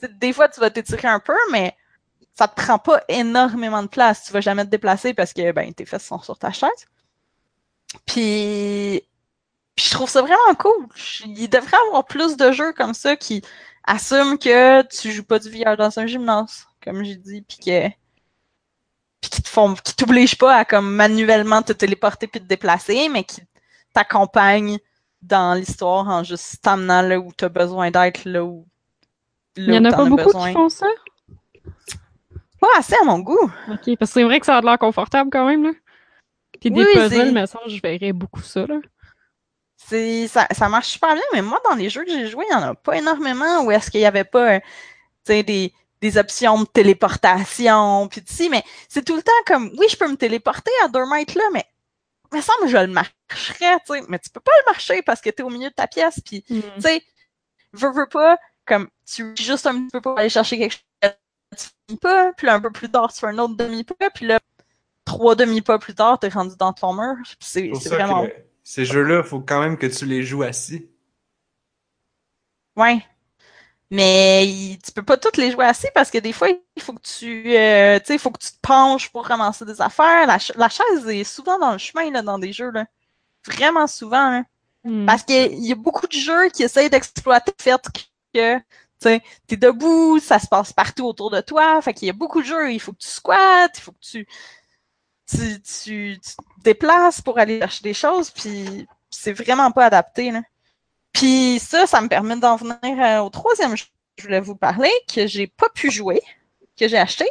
sais, 0.00 0.08
Des 0.14 0.32
fois, 0.32 0.48
tu 0.48 0.60
vas 0.60 0.70
t'étirer 0.70 1.08
un 1.08 1.20
peu, 1.20 1.36
mais 1.52 1.74
ça 2.34 2.48
te 2.48 2.54
prend 2.54 2.78
pas 2.78 3.02
énormément 3.08 3.82
de 3.82 3.88
place. 3.88 4.24
Tu 4.24 4.32
vas 4.32 4.40
jamais 4.40 4.64
te 4.64 4.70
déplacer 4.70 5.14
parce 5.14 5.32
que 5.32 5.52
ben, 5.52 5.72
tes 5.74 5.84
fesses 5.84 6.04
sont 6.06 6.20
sur 6.20 6.38
ta 6.38 6.52
chaise. 6.52 6.86
Puis, 8.06 9.02
puis 9.74 9.84
je 9.84 9.90
trouve 9.90 10.08
ça 10.08 10.22
vraiment 10.22 10.54
cool. 10.58 10.86
Il 11.24 11.48
devrait 11.48 11.76
y 11.76 11.88
avoir 11.88 12.06
plus 12.06 12.36
de 12.36 12.52
jeux 12.52 12.72
comme 12.72 12.94
ça 12.94 13.16
qui 13.16 13.42
assument 13.84 14.38
que 14.38 14.82
tu 14.88 15.12
joues 15.12 15.24
pas 15.24 15.38
du 15.38 15.50
VR 15.50 15.76
dans 15.76 15.98
un 15.98 16.06
gymnase, 16.06 16.66
comme 16.82 17.04
j'ai 17.04 17.16
dit, 17.16 17.42
puis 17.42 17.58
que 17.58 17.88
puis 19.20 19.30
qui 19.30 19.42
te 19.42 19.48
font 19.48 19.74
qui 19.74 19.94
t'obligent 19.94 20.38
pas 20.38 20.56
à 20.56 20.64
comme 20.64 20.90
manuellement 20.94 21.62
te 21.62 21.72
téléporter 21.74 22.26
puis 22.26 22.40
te 22.40 22.46
déplacer, 22.46 23.08
mais 23.10 23.24
qui 23.24 23.42
t'accompagnent 23.92 24.78
dans 25.22 25.54
l'histoire 25.54 26.08
en 26.08 26.24
juste 26.24 26.62
t'amenant 26.62 27.02
là 27.02 27.18
où 27.18 27.30
tu 27.36 27.44
as 27.44 27.48
besoin 27.50 27.90
d'être, 27.90 28.24
là 28.24 28.44
où 28.44 28.66
Il 29.56 29.74
y 29.74 29.78
en 29.78 29.84
a 29.84 29.92
pas 29.92 30.02
as 30.02 30.06
beaucoup 30.06 30.24
besoin. 30.24 30.48
qui 30.48 30.54
font 30.54 30.68
ça? 30.70 30.86
Pas 32.60 32.68
assez 32.76 32.94
à 33.00 33.04
mon 33.04 33.18
goût. 33.20 33.50
Ok, 33.68 33.96
parce 33.98 34.10
que 34.10 34.14
c'est 34.14 34.22
vrai 34.24 34.38
que 34.40 34.46
ça 34.46 34.58
a 34.58 34.60
l'air 34.60 34.78
confortable 34.78 35.30
quand 35.30 35.46
même, 35.46 35.64
là. 35.64 35.70
Puis 36.60 36.70
des 36.70 36.84
Oui, 36.84 36.92
puzzles, 36.94 37.32
mais 37.32 37.46
ça, 37.46 37.58
je 37.66 37.80
verrais 37.80 38.12
beaucoup 38.12 38.42
ça, 38.42 38.66
là. 38.66 38.76
C'est 39.76 40.28
ça, 40.28 40.46
ça 40.50 40.68
marche 40.68 40.88
super 40.88 41.14
bien, 41.14 41.22
mais 41.32 41.42
moi, 41.42 41.58
dans 41.68 41.74
les 41.74 41.88
jeux 41.88 42.04
que 42.04 42.10
j'ai 42.10 42.26
joués, 42.28 42.44
il 42.50 42.56
n'y 42.56 42.62
en 42.62 42.68
a 42.68 42.74
pas 42.74 42.96
énormément 42.98 43.62
où 43.64 43.70
est-ce 43.70 43.90
qu'il 43.90 44.00
n'y 44.00 44.06
avait 44.06 44.24
pas 44.24 44.56
euh, 44.56 44.60
tu 45.24 45.32
sais, 45.32 45.42
des, 45.42 45.72
des 46.02 46.18
options 46.18 46.60
de 46.60 46.66
téléportation, 46.66 48.06
puis 48.08 48.22
tu 48.22 48.32
sais, 48.34 48.48
mais 48.50 48.62
c'est 48.88 49.04
tout 49.04 49.16
le 49.16 49.22
temps 49.22 49.32
comme, 49.46 49.70
oui, 49.78 49.86
je 49.90 49.96
peux 49.96 50.08
me 50.08 50.16
téléporter 50.16 50.70
à 50.84 50.88
deux 50.88 51.06
mètres 51.06 51.36
là, 51.36 51.44
mais 51.52 51.64
me 52.32 52.40
semble 52.42 52.60
que 52.64 52.68
je 52.68 52.76
le 52.76 52.86
marcherais, 52.88 53.78
tu 53.86 53.94
sais, 53.94 54.02
mais 54.08 54.18
tu 54.18 54.30
peux 54.30 54.40
pas 54.40 54.52
le 54.66 54.70
marcher 54.72 55.02
parce 55.02 55.20
que 55.20 55.30
tu 55.30 55.40
es 55.40 55.44
au 55.44 55.50
milieu 55.50 55.70
de 55.70 55.74
ta 55.74 55.86
pièce, 55.86 56.20
puis 56.24 56.44
Mm. 56.50 56.60
tu 56.76 56.80
sais, 56.82 57.02
veux, 57.72 57.90
veux 57.92 58.08
pas, 58.08 58.38
comme, 58.66 58.88
tu 59.10 59.34
juste 59.36 59.66
un 59.66 59.74
petit 59.74 59.90
peu 59.92 60.00
pour 60.02 60.18
aller 60.18 60.28
chercher 60.28 60.58
quelque 60.58 60.76
chose, 61.52 61.68
tu 61.68 61.68
finis 61.86 61.98
pas, 61.98 62.32
puis 62.32 62.46
là, 62.46 62.54
un 62.54 62.60
peu 62.60 62.70
plus 62.70 62.90
tard, 62.90 63.12
tu 63.12 63.20
fais 63.20 63.26
un 63.26 63.38
autre 63.38 63.56
demi-pas, 63.56 64.10
puis 64.10 64.26
là, 64.26 64.38
trois 65.04 65.34
demi-pas 65.34 65.78
plus 65.78 65.94
tard, 65.94 66.18
t'es 66.18 66.28
rendu 66.28 66.56
dans 66.56 66.72
ton 66.72 66.94
mur, 66.94 67.16
c'est 67.40 67.68
vraiment... 67.68 68.26
que 68.26 68.32
ces 68.62 68.84
jeux-là, 68.84 69.22
faut 69.22 69.40
quand 69.40 69.60
même 69.60 69.76
que 69.76 69.86
tu 69.86 70.06
les 70.06 70.22
joues 70.22 70.42
assis. 70.42 70.88
Ouais. 72.76 73.04
Mais 73.90 74.46
il- 74.46 74.78
tu 74.78 74.92
peux 74.92 75.02
pas 75.02 75.16
toutes 75.16 75.36
les 75.36 75.50
jouer 75.50 75.64
assis 75.64 75.88
parce 75.92 76.10
que 76.10 76.18
des 76.18 76.32
fois, 76.32 76.48
il 76.48 76.82
faut 76.82 76.92
que 76.92 77.00
tu, 77.02 77.56
euh, 77.56 77.98
il 78.08 78.18
faut 78.20 78.30
que 78.30 78.38
tu 78.38 78.52
te 78.52 78.60
penches 78.62 79.10
pour 79.10 79.26
ramasser 79.26 79.64
des 79.64 79.80
affaires. 79.80 80.28
La, 80.28 80.38
ch- 80.38 80.56
la 80.56 80.68
chaise 80.68 81.08
est 81.08 81.24
souvent 81.24 81.58
dans 81.58 81.72
le 81.72 81.78
chemin, 81.78 82.08
là, 82.12 82.22
dans 82.22 82.38
des 82.38 82.52
jeux, 82.52 82.70
là. 82.70 82.86
Vraiment 83.44 83.88
souvent, 83.88 84.30
là. 84.30 84.44
Mm. 84.84 85.06
Parce 85.06 85.24
qu'il 85.24 85.66
y 85.66 85.72
a 85.72 85.74
beaucoup 85.74 86.06
de 86.06 86.12
jeux 86.12 86.48
qui 86.50 86.62
essayent 86.62 86.88
d'exploiter 86.88 87.52
le 87.58 87.62
fait 87.62 87.80
que, 88.32 88.62
sais, 89.08 89.22
t'es 89.46 89.56
debout, 89.56 90.18
ça 90.20 90.38
se 90.38 90.46
passe 90.46 90.72
partout 90.72 91.06
autour 91.06 91.30
de 91.30 91.40
toi. 91.40 91.80
Fait 91.82 91.94
qu'il 91.94 92.06
y 92.06 92.10
a 92.10 92.14
beaucoup 92.14 92.40
de 92.42 92.46
jeux, 92.46 92.72
il 92.72 92.80
faut 92.80 92.92
que 92.92 92.98
tu 92.98 93.08
squattes, 93.08 93.78
il 93.78 93.80
faut 93.80 93.92
que 93.92 93.98
tu, 94.00 94.26
tu, 95.26 95.62
tu, 95.62 96.18
tu 96.20 96.20
te 96.20 96.62
déplaces 96.64 97.20
pour 97.20 97.38
aller 97.38 97.58
chercher 97.60 97.82
des 97.82 97.94
choses, 97.94 98.30
puis 98.30 98.86
c'est 99.10 99.32
vraiment 99.32 99.70
pas 99.70 99.86
adapté, 99.86 100.30
là. 100.30 100.42
Puis 101.12 101.58
ça, 101.60 101.86
ça 101.86 102.00
me 102.00 102.08
permet 102.08 102.36
d'en 102.36 102.56
venir 102.56 102.78
euh, 102.84 103.20
au 103.24 103.30
troisième 103.30 103.76
jeu 103.76 103.84
que 103.84 104.22
je 104.22 104.26
voulais 104.26 104.40
vous 104.40 104.54
parler, 104.54 104.90
que 105.12 105.26
j'ai 105.26 105.46
pas 105.48 105.68
pu 105.68 105.90
jouer, 105.90 106.20
que 106.78 106.86
j'ai 106.86 106.98
acheté. 106.98 107.26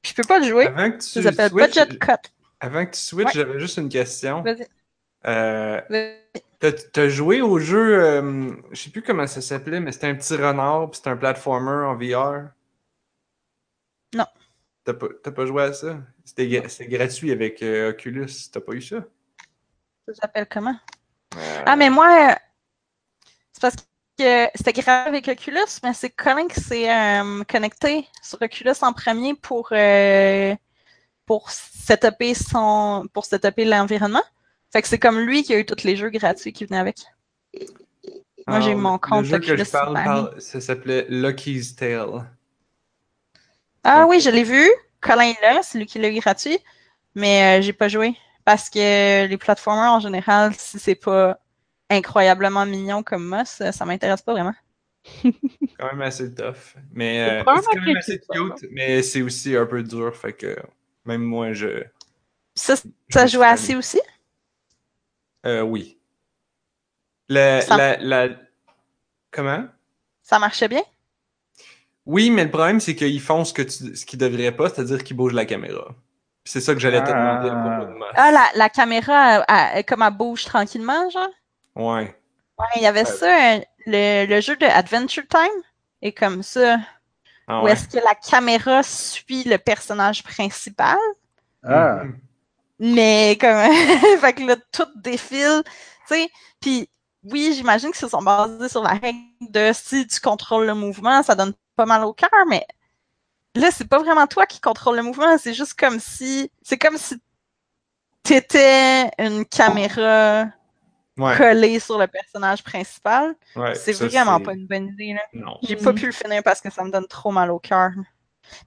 Puis 0.00 0.10
je 0.10 0.14
peux 0.14 0.26
pas 0.26 0.38
le 0.38 0.46
jouer. 0.46 0.66
Avant 0.68 0.90
que 0.90 0.96
tu 0.96 1.02
Ça 1.08 1.22
s'appelle 1.22 1.50
Budget 1.52 1.86
Cut. 1.98 2.30
avant 2.60 2.84
que 2.86 2.92
tu 2.92 3.00
switches, 3.00 3.26
Ouais. 3.26 3.32
j'avais 3.34 3.60
juste 3.60 3.76
une 3.78 3.88
question. 3.90 4.42
Vas-y. 4.42 4.66
Euh, 5.26 5.80
Vas-y. 5.90 6.18
T'as 6.72 7.08
joué 7.08 7.40
au 7.42 7.58
jeu, 7.58 8.02
euh, 8.02 8.50
je 8.72 8.82
sais 8.82 8.90
plus 8.90 9.02
comment 9.02 9.26
ça 9.26 9.40
s'appelait, 9.40 9.80
mais 9.80 9.92
c'était 9.92 10.06
un 10.08 10.14
petit 10.14 10.36
renard, 10.36 10.90
puis 10.90 10.96
c'était 10.98 11.10
un 11.10 11.16
platformer 11.16 11.86
en 11.86 11.96
VR. 11.96 12.50
Non. 14.14 14.26
T'as 14.84 14.94
pas, 14.94 15.08
pas 15.08 15.46
joué 15.46 15.62
à 15.64 15.72
ça? 15.72 15.98
C'était 16.24 16.46
gra- 16.46 16.68
c'était 16.68 16.86
gratuit 16.88 17.32
avec 17.32 17.62
euh, 17.62 17.90
Oculus. 17.90 18.28
T'as 18.52 18.60
pas 18.60 18.72
eu 18.72 18.82
ça? 18.82 19.04
Ça 20.06 20.14
s'appelle 20.14 20.46
comment? 20.50 20.76
Euh, 21.36 21.62
Ah, 21.66 21.76
mais 21.76 21.90
moi, 21.90 22.36
c'est 23.52 23.60
parce 23.60 23.76
que 24.18 24.46
c'était 24.54 24.72
grave 24.74 25.08
avec 25.08 25.26
Oculus, 25.28 25.80
mais 25.82 25.92
c'est 25.94 26.10
Colin 26.10 26.46
qui 26.46 26.60
s'est 26.60 26.90
euh, 26.90 27.42
connecté 27.44 28.06
sur 28.22 28.40
Oculus 28.40 28.74
en 28.82 28.92
premier 28.92 29.34
pour, 29.34 29.72
pour 31.26 31.50
setuper 31.50 32.34
son 32.34 33.06
pour 33.12 33.24
setuper 33.24 33.64
l'environnement. 33.64 34.22
Fait 34.74 34.82
que 34.82 34.88
c'est 34.88 34.98
comme 34.98 35.20
lui 35.20 35.44
qui 35.44 35.54
a 35.54 35.58
eu 35.60 35.64
tous 35.64 35.84
les 35.84 35.94
jeux 35.94 36.10
gratuits 36.10 36.52
qui 36.52 36.64
venaient 36.64 36.80
avec. 36.80 36.96
Moi, 38.48 38.58
j'ai 38.58 38.72
Ah, 38.72 38.74
mon 38.74 38.98
compte 38.98 39.24
Le 39.24 39.40
jeu 39.40 39.56
que 39.56 39.56
je 39.56 39.70
parle, 39.70 40.34
ça 40.40 40.60
s'appelait 40.60 41.06
Lucky's 41.08 41.76
Tale. 41.76 42.28
Ah 43.84 44.06
oui, 44.08 44.18
je 44.18 44.30
l'ai 44.30 44.42
vu. 44.42 44.68
Colin 45.00 45.26
est 45.30 45.40
là, 45.42 45.60
c'est 45.62 45.78
lui 45.78 45.86
qui 45.86 46.00
l'a 46.00 46.08
eu 46.08 46.18
gratuit. 46.18 46.58
Mais 47.14 47.60
euh, 47.60 47.62
j'ai 47.62 47.72
pas 47.72 47.86
joué. 47.86 48.16
Parce 48.44 48.68
que 48.68 49.26
les 49.28 49.38
platformers 49.38 49.92
en 49.92 50.00
général, 50.00 50.52
si 50.58 50.80
c'est 50.80 50.96
pas 50.96 51.38
incroyablement 51.88 52.66
mignon 52.66 53.04
comme 53.04 53.24
Moss, 53.24 53.50
ça, 53.50 53.70
ça 53.70 53.84
m'intéresse 53.84 54.22
pas 54.22 54.32
vraiment. 54.32 54.54
quand 55.78 55.86
même 55.86 56.02
assez 56.02 56.34
tough. 56.34 56.74
Mais 56.92 57.44
C'est 57.44 57.48
euh, 57.48 57.62
c'est 57.62 57.78
quand 57.78 57.80
même 57.86 57.96
assez 57.96 58.18
cute, 58.28 58.68
mais 58.72 59.02
c'est 59.04 59.22
aussi 59.22 59.54
un 59.56 59.66
peu 59.66 59.84
dur. 59.84 60.16
Fait 60.16 60.32
que 60.32 60.56
même 61.04 61.22
moi, 61.22 61.52
je. 61.52 61.84
Ça, 62.56 62.74
ça 62.76 63.28
tanné. 63.28 63.44
assez 63.44 63.76
aussi? 63.76 64.00
Euh, 65.46 65.62
oui. 65.62 65.98
La, 67.28 67.60
Ça- 67.60 67.76
la, 67.76 67.96
la- 67.98 68.34
Comment? 69.30 69.66
Ça 70.22 70.38
marchait 70.38 70.68
bien? 70.68 70.82
Oui, 72.06 72.30
mais 72.30 72.44
le 72.44 72.50
problème, 72.50 72.80
c'est 72.80 72.94
qu'ils 72.94 73.20
font 73.20 73.44
ce 73.44 73.52
que 73.52 73.62
tu... 73.62 73.96
ce 73.96 74.04
qu'ils 74.06 74.18
devraient 74.18 74.52
pas, 74.52 74.68
c'est-à-dire 74.68 75.02
qu'ils 75.02 75.16
bougent 75.16 75.32
la 75.34 75.46
caméra. 75.46 75.88
C'est 76.44 76.60
ça 76.60 76.74
que 76.74 76.80
j'allais 76.80 77.02
te 77.02 77.10
Ah. 77.10 77.38
demander 77.40 77.48
à 77.50 77.78
propos 77.78 77.92
de. 77.98 78.04
Ah, 78.14 78.30
la, 78.30 78.46
la 78.54 78.68
caméra, 78.68 79.36
elle- 79.48 79.76
elle- 79.78 79.84
comme 79.84 80.02
elle 80.02 80.12
bouge 80.12 80.44
tranquillement, 80.44 81.08
genre? 81.10 81.30
Ouais. 81.74 82.14
Ouais, 82.58 82.66
il 82.76 82.82
y 82.82 82.86
avait 82.86 83.00
Ouais. 83.00 83.04
ça, 83.06 83.54
euh, 83.56 83.60
le, 83.86 84.26
le 84.26 84.40
jeu 84.40 84.54
de 84.56 84.66
Adventure 84.66 85.24
Time 85.28 85.62
est 86.02 86.12
comme 86.12 86.42
ça, 86.42 86.78
Ah 87.48 87.60
où 87.60 87.64
ouais. 87.64 87.72
est-ce 87.72 87.88
que 87.88 87.96
la 88.04 88.14
caméra 88.14 88.82
suit 88.82 89.44
le 89.44 89.56
personnage 89.58 90.22
principal, 90.22 90.98
Ah, 91.64 92.02
Mhm. 92.04 92.18
Mais 92.78 93.36
comme, 93.40 93.50
fait 94.20 94.32
que 94.34 94.42
là, 94.44 94.56
tout 94.72 94.86
défile, 94.96 95.62
tu 95.64 96.14
sais, 96.14 96.28
puis 96.60 96.88
oui, 97.22 97.54
j'imagine 97.56 97.90
que 97.90 97.96
se 97.96 98.08
sont 98.08 98.22
basés 98.22 98.68
sur 98.68 98.82
la 98.82 98.90
règle 98.94 99.18
de 99.40 99.70
si 99.72 100.06
tu 100.06 100.20
contrôles 100.20 100.66
le 100.66 100.74
mouvement, 100.74 101.22
ça 101.22 101.34
donne 101.34 101.54
pas 101.76 101.86
mal 101.86 102.04
au 102.04 102.12
cœur, 102.12 102.30
mais 102.48 102.66
là, 103.54 103.70
c'est 103.70 103.88
pas 103.88 103.98
vraiment 103.98 104.26
toi 104.26 104.46
qui 104.46 104.60
contrôle 104.60 104.96
le 104.96 105.02
mouvement, 105.02 105.38
c'est 105.38 105.54
juste 105.54 105.74
comme 105.74 106.00
si, 106.00 106.50
c'est 106.62 106.78
comme 106.78 106.98
si 106.98 107.16
t'étais 108.22 109.10
une 109.18 109.44
caméra 109.44 110.46
Ouais. 111.16 111.36
collée 111.36 111.78
sur 111.78 111.96
le 111.96 112.08
personnage 112.08 112.64
principal. 112.64 113.36
ouais. 113.54 113.76
C'est 113.76 113.92
vraiment 113.92 114.40
pas 114.40 114.52
une 114.52 114.66
bonne 114.66 114.88
idée, 114.88 115.14
là. 115.14 115.54
J'ai 115.62 115.76
pas 115.76 115.92
pu 115.92 116.06
le 116.06 116.12
finir 116.12 116.42
parce 116.42 116.60
que 116.60 116.70
ça 116.72 116.82
me 116.82 116.90
donne 116.90 117.06
trop 117.06 117.30
mal 117.30 117.52
au 117.52 117.60
cœur. 117.60 117.90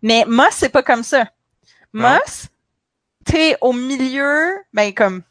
Mais 0.01 0.23
Moss, 0.25 0.51
c'est 0.51 0.69
pas 0.69 0.81
comme 0.81 1.03
ça. 1.03 1.29
Moss, 1.91 2.47
t'es 3.27 3.57
au 3.61 3.73
milieu, 3.73 4.55
ben 4.73 4.93
comme 4.93 5.23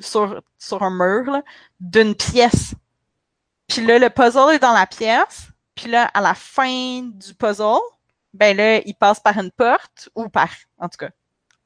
sur, 0.00 0.42
sur, 0.58 0.82
un 0.82 0.90
mur, 0.90 1.30
là, 1.30 1.42
d'une 1.80 2.14
pièce. 2.14 2.74
Puis 3.68 3.84
là, 3.84 3.98
le 3.98 4.10
puzzle 4.10 4.54
est 4.54 4.58
dans 4.58 4.72
la 4.72 4.86
pièce. 4.86 5.48
Puis 5.74 5.88
là, 5.88 6.10
à 6.14 6.20
la 6.20 6.34
fin 6.34 7.02
du 7.02 7.34
puzzle, 7.34 7.80
ben 8.32 8.56
là, 8.56 8.78
il 8.84 8.94
passe 8.94 9.20
par 9.20 9.38
une 9.38 9.50
porte, 9.50 10.08
ou 10.14 10.28
par, 10.28 10.50
en 10.78 10.88
tout 10.88 10.98
cas, 10.98 11.10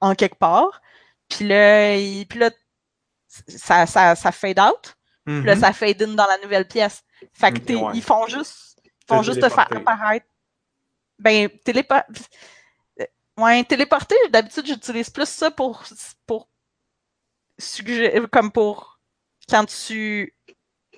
en 0.00 0.14
quelque 0.14 0.36
part. 0.36 0.80
Puis 1.28 1.46
là, 1.46 1.96
il, 1.96 2.26
puis 2.26 2.38
là 2.38 2.50
ça, 3.28 3.86
ça, 3.86 4.14
ça 4.14 4.32
fade 4.32 4.58
out. 4.58 4.96
Puis 5.24 5.42
là, 5.42 5.56
ça 5.56 5.74
fade 5.74 6.02
in 6.02 6.14
dans 6.14 6.26
la 6.26 6.38
nouvelle 6.38 6.66
pièce. 6.66 7.02
Fait 7.34 7.52
que 7.52 7.72
ouais. 7.72 7.90
ils 7.94 8.02
font 8.02 8.26
juste, 8.26 8.80
font 9.06 9.20
Te 9.20 9.26
juste 9.26 9.42
te 9.42 9.48
faire 9.50 9.68
apparaître. 9.70 10.26
Ben, 11.18 11.50
télépa... 11.64 12.06
euh, 13.38 13.42
Ouais, 13.42 13.64
téléporter, 13.64 14.16
d'habitude, 14.30 14.66
j'utilise 14.66 15.10
plus 15.10 15.28
ça 15.28 15.50
pour, 15.50 15.82
pour 16.26 16.48
suggérer, 17.58 18.20
comme 18.30 18.50
pour 18.52 18.98
quand 19.48 19.64
tu 19.66 20.34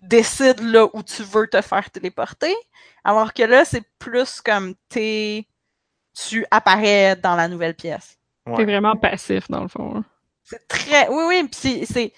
décides 0.03 0.61
là 0.61 0.87
où 0.93 1.03
tu 1.03 1.23
veux 1.23 1.47
te 1.49 1.61
faire 1.61 1.91
téléporter. 1.91 2.55
Alors 3.05 3.33
que 3.33 3.43
là, 3.43 3.65
c'est 3.65 3.85
plus 3.99 4.41
comme 4.41 4.75
t'es, 4.89 5.47
tu 6.15 6.45
apparais 6.51 7.17
dans 7.17 7.37
la 7.37 7.49
nouvelle 7.49 7.75
pièce. 7.75 8.19
T'es 8.57 8.65
vraiment 8.65 8.97
passif, 8.97 9.49
dans 9.51 9.63
le 9.63 9.69
fond. 9.69 9.97
hein. 9.97 10.05
C'est 10.43 10.67
très. 10.67 11.09
Oui, 11.09 11.23
oui, 11.29 11.43
puis 11.49 11.55
c'est- 11.61 11.87
c'est 11.87 12.13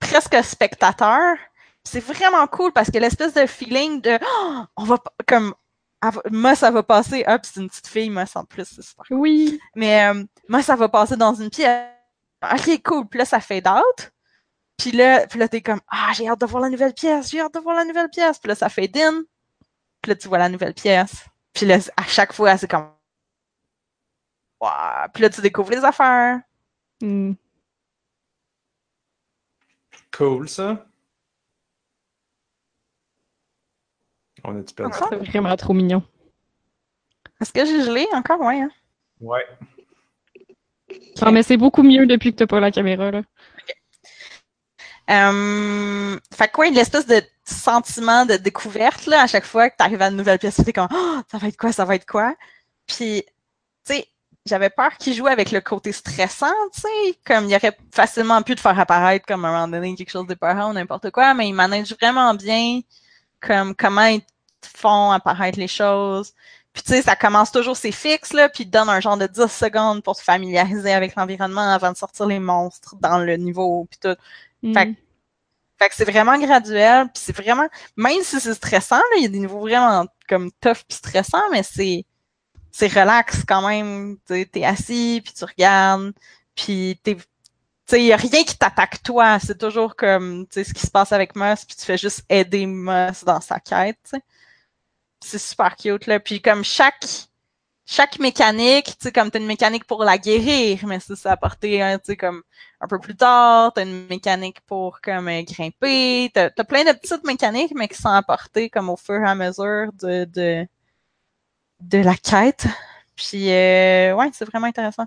presque 0.00 0.42
spectateur. 0.42 1.36
C'est 1.84 2.00
vraiment 2.00 2.46
cool 2.48 2.72
parce 2.72 2.90
que 2.90 2.98
l'espèce 2.98 3.34
de 3.34 3.46
feeling 3.46 4.00
de 4.00 4.18
Oh, 4.20 4.64
on 4.76 4.84
va 4.84 4.98
pas- 4.98 5.12
comme 5.26 5.54
moi 6.30 6.54
ça 6.54 6.70
va 6.70 6.82
passer. 6.82 7.24
Ah, 7.26 7.38
puis 7.38 7.50
c'est 7.52 7.60
une 7.60 7.68
petite 7.68 7.88
fille, 7.88 8.10
moi 8.10 8.24
en 8.34 8.44
plus, 8.44 8.64
c'est 8.64 8.82
super. 8.82 9.04
Oui. 9.10 9.60
Mais 9.74 10.08
euh, 10.08 10.24
moi 10.48 10.62
ça 10.62 10.76
va 10.76 10.88
passer 10.88 11.16
dans 11.16 11.34
une 11.34 11.50
pièce. 11.50 11.88
Ok, 12.42 12.82
cool. 12.84 13.08
Puis 13.08 13.18
là, 13.18 13.24
ça 13.24 13.40
fade 13.40 13.66
out. 13.66 14.12
Puis 14.76 14.92
là, 14.92 15.26
puis 15.26 15.38
là 15.38 15.48
t'es 15.48 15.60
comme 15.60 15.80
Ah, 15.88 16.12
j'ai 16.14 16.28
hâte 16.28 16.40
de 16.40 16.46
voir 16.46 16.62
la 16.62 16.70
nouvelle 16.70 16.94
pièce, 16.94 17.30
j'ai 17.30 17.40
hâte 17.40 17.54
de 17.54 17.60
voir 17.60 17.76
la 17.76 17.84
nouvelle 17.84 18.10
pièce. 18.10 18.38
Puis 18.38 18.48
là, 18.48 18.54
ça 18.54 18.68
fade 18.68 18.96
in. 18.96 19.22
Puis 20.02 20.10
là, 20.10 20.16
tu 20.16 20.28
vois 20.28 20.38
la 20.38 20.48
nouvelle 20.48 20.74
pièce. 20.74 21.26
Puis 21.52 21.66
là, 21.66 21.78
à 21.96 22.04
chaque 22.04 22.32
fois, 22.32 22.56
c'est 22.56 22.68
comme 22.68 22.90
Wow. 24.60 25.08
Puis 25.14 25.22
là, 25.22 25.30
tu 25.30 25.40
découvres 25.40 25.70
les 25.70 25.84
affaires. 25.84 26.40
Hmm. 27.00 27.34
Cool, 30.12 30.48
ça. 30.48 30.84
On 34.44 34.58
a-tu 34.58 34.74
perdu? 34.74 34.96
Ah. 35.00 35.06
C'est 35.10 35.16
vraiment 35.30 35.56
trop 35.56 35.74
mignon. 35.74 36.02
Est-ce 37.40 37.52
que 37.52 37.64
j'ai 37.64 37.84
gelé 37.84 38.06
encore? 38.12 38.40
Ouais. 38.40 38.60
Hein? 38.60 38.70
Ouais. 39.20 39.46
Non, 41.22 41.32
mais 41.32 41.42
c'est 41.42 41.56
beaucoup 41.56 41.82
mieux 41.82 42.06
depuis 42.06 42.32
que 42.32 42.38
t'as 42.38 42.46
pas 42.46 42.60
la 42.60 42.70
caméra, 42.70 43.10
là. 43.10 43.22
Euh, 45.10 46.18
fait 46.34 46.48
que 46.48 46.60
ouais, 46.60 46.70
l'espèce 46.70 47.06
de 47.06 47.22
sentiment 47.44 48.26
de 48.26 48.34
découverte, 48.36 49.06
là, 49.06 49.22
à 49.22 49.26
chaque 49.26 49.46
fois 49.46 49.70
que 49.70 49.76
tu 49.78 49.82
arrives 49.82 50.02
à 50.02 50.08
une 50.08 50.16
nouvelle 50.16 50.38
pièce, 50.38 50.56
t'es 50.62 50.72
comme 50.72 50.88
oh, 50.92 51.20
ça 51.30 51.38
va 51.38 51.48
être 51.48 51.56
quoi, 51.56 51.72
ça 51.72 51.84
va 51.86 51.94
être 51.94 52.06
quoi? 52.06 52.34
Puis, 52.86 53.22
tu 53.86 53.94
sais, 53.94 54.06
j'avais 54.44 54.68
peur 54.68 54.96
qu'il 54.98 55.14
joue 55.14 55.26
avec 55.26 55.50
le 55.50 55.60
côté 55.60 55.92
stressant, 55.92 56.52
tu 56.74 56.82
sais, 56.82 57.18
comme 57.24 57.46
il 57.46 57.56
aurait 57.56 57.76
facilement 57.90 58.42
pu 58.42 58.54
te 58.54 58.60
faire 58.60 58.78
apparaître 58.78 59.24
comme 59.26 59.46
à 59.46 59.48
un 59.48 59.52
moment 59.52 59.68
donné 59.68 59.94
quelque 59.94 60.10
chose 60.10 60.26
d'épeurant 60.26 60.70
ou 60.70 60.74
n'importe 60.74 61.10
quoi, 61.10 61.32
mais 61.32 61.48
il 61.48 61.54
manage 61.54 61.94
vraiment 61.94 62.34
bien 62.34 62.80
comme 63.40 63.74
comment 63.74 64.06
ils 64.06 64.22
font 64.64 65.10
apparaître 65.10 65.58
les 65.58 65.68
choses. 65.68 66.32
Puis 66.72 66.82
tu 66.82 66.92
sais, 66.92 67.02
ça 67.02 67.16
commence 67.16 67.50
toujours, 67.50 67.76
c'est 67.76 67.92
fixe, 67.92 68.32
là, 68.32 68.48
puis 68.48 68.64
donne 68.66 68.88
un 68.88 69.00
genre 69.00 69.16
de 69.16 69.26
10 69.26 69.46
secondes 69.50 70.02
pour 70.02 70.16
te 70.16 70.22
familiariser 70.22 70.92
avec 70.92 71.14
l'environnement 71.16 71.72
avant 71.72 71.90
de 71.92 71.96
sortir 71.96 72.26
les 72.26 72.38
monstres 72.38 72.94
dans 73.00 73.18
le 73.18 73.36
niveau, 73.36 73.86
puis 73.90 73.98
tout. 74.00 74.16
Hmm. 74.62 74.74
Fait 74.74 74.86
que- 74.86 74.98
Fait 75.80 75.88
que 75.88 75.94
c'est 75.94 76.04
vraiment 76.10 76.36
graduel, 76.38 77.06
puis 77.06 77.22
c'est 77.24 77.36
vraiment, 77.36 77.68
même 77.96 78.22
si 78.22 78.40
c'est 78.40 78.54
stressant, 78.54 78.96
là, 78.96 79.16
il 79.18 79.22
y 79.22 79.26
a 79.26 79.28
des 79.28 79.38
niveaux 79.38 79.60
vraiment 79.60 80.06
comme 80.28 80.50
tough 80.60 80.82
puis 80.88 80.96
stressants, 80.98 81.50
mais 81.52 81.62
c'est 81.62 82.04
c'est 82.72 82.88
relax 82.88 83.44
quand 83.46 83.66
même. 83.66 84.16
Tu 84.26 84.46
t'es 84.48 84.64
assis, 84.64 85.20
puis 85.24 85.32
tu 85.34 85.44
regardes, 85.44 86.12
puis 86.54 87.00
t'es, 87.02 87.16
il 87.92 88.04
y 88.04 88.12
a 88.12 88.16
rien 88.16 88.44
qui 88.44 88.56
t'attaque 88.58 89.02
toi. 89.02 89.38
C'est 89.38 89.58
toujours 89.58 89.96
comme, 89.96 90.46
ce 90.50 90.60
qui 90.72 90.80
se 90.86 90.90
passe 90.90 91.12
avec 91.12 91.36
Moss, 91.36 91.64
puis 91.64 91.76
tu 91.76 91.84
fais 91.84 91.98
juste 91.98 92.24
aider 92.28 92.66
Moss 92.66 93.24
dans 93.24 93.40
sa 93.40 93.60
quête. 93.60 94.12
C'est 95.20 95.38
super 95.38 95.76
cute, 95.76 96.06
là. 96.06 96.20
Puis 96.20 96.40
comme 96.42 96.64
chaque 96.64 97.04
chaque 97.90 98.18
mécanique, 98.18 98.86
tu 98.86 98.94
sais, 99.00 99.12
comme 99.12 99.30
t'as 99.30 99.38
une 99.40 99.46
mécanique 99.46 99.86
pour 99.86 100.04
la 100.04 100.18
guérir, 100.18 100.86
mais 100.86 101.00
ça, 101.00 101.16
c'est 101.16 101.28
apporté, 101.30 101.80
hein, 101.82 101.98
comme 102.18 102.42
un 102.80 102.86
peu 102.86 102.98
plus 103.00 103.16
tard, 103.16 103.72
t'as 103.74 103.82
une 103.84 104.06
mécanique 104.08 104.60
pour 104.66 105.00
comme 105.00 105.28
euh, 105.28 105.42
grimper, 105.42 106.30
t'as 106.34 106.50
as 106.56 106.64
plein 106.64 106.84
de 106.84 106.92
petites 106.92 107.24
mécaniques, 107.24 107.72
mais 107.74 107.88
qui 107.88 107.96
sont 107.96 108.10
apportées 108.10 108.68
comme 108.70 108.90
au 108.90 108.96
fur 108.96 109.16
et 109.22 109.28
à 109.28 109.34
mesure 109.34 109.90
de 109.94 110.24
de, 110.26 110.66
de 111.80 111.98
la 111.98 112.14
quête. 112.16 112.66
Puis 113.16 113.50
euh, 113.50 114.14
ouais, 114.14 114.30
c'est 114.34 114.44
vraiment 114.44 114.66
intéressant. 114.68 115.06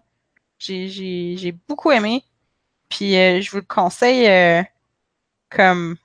J'ai 0.60 0.88
j'ai 0.90 1.38
j'ai 1.38 1.52
beaucoup 1.54 1.92
aimé. 1.92 2.24
Puis 2.92 3.16
euh, 3.18 3.42
je 3.42 3.50
vous 3.50 3.58
le 3.58 3.64
conseille 3.64 4.28
euh, 4.28 4.62
comme 5.50 5.96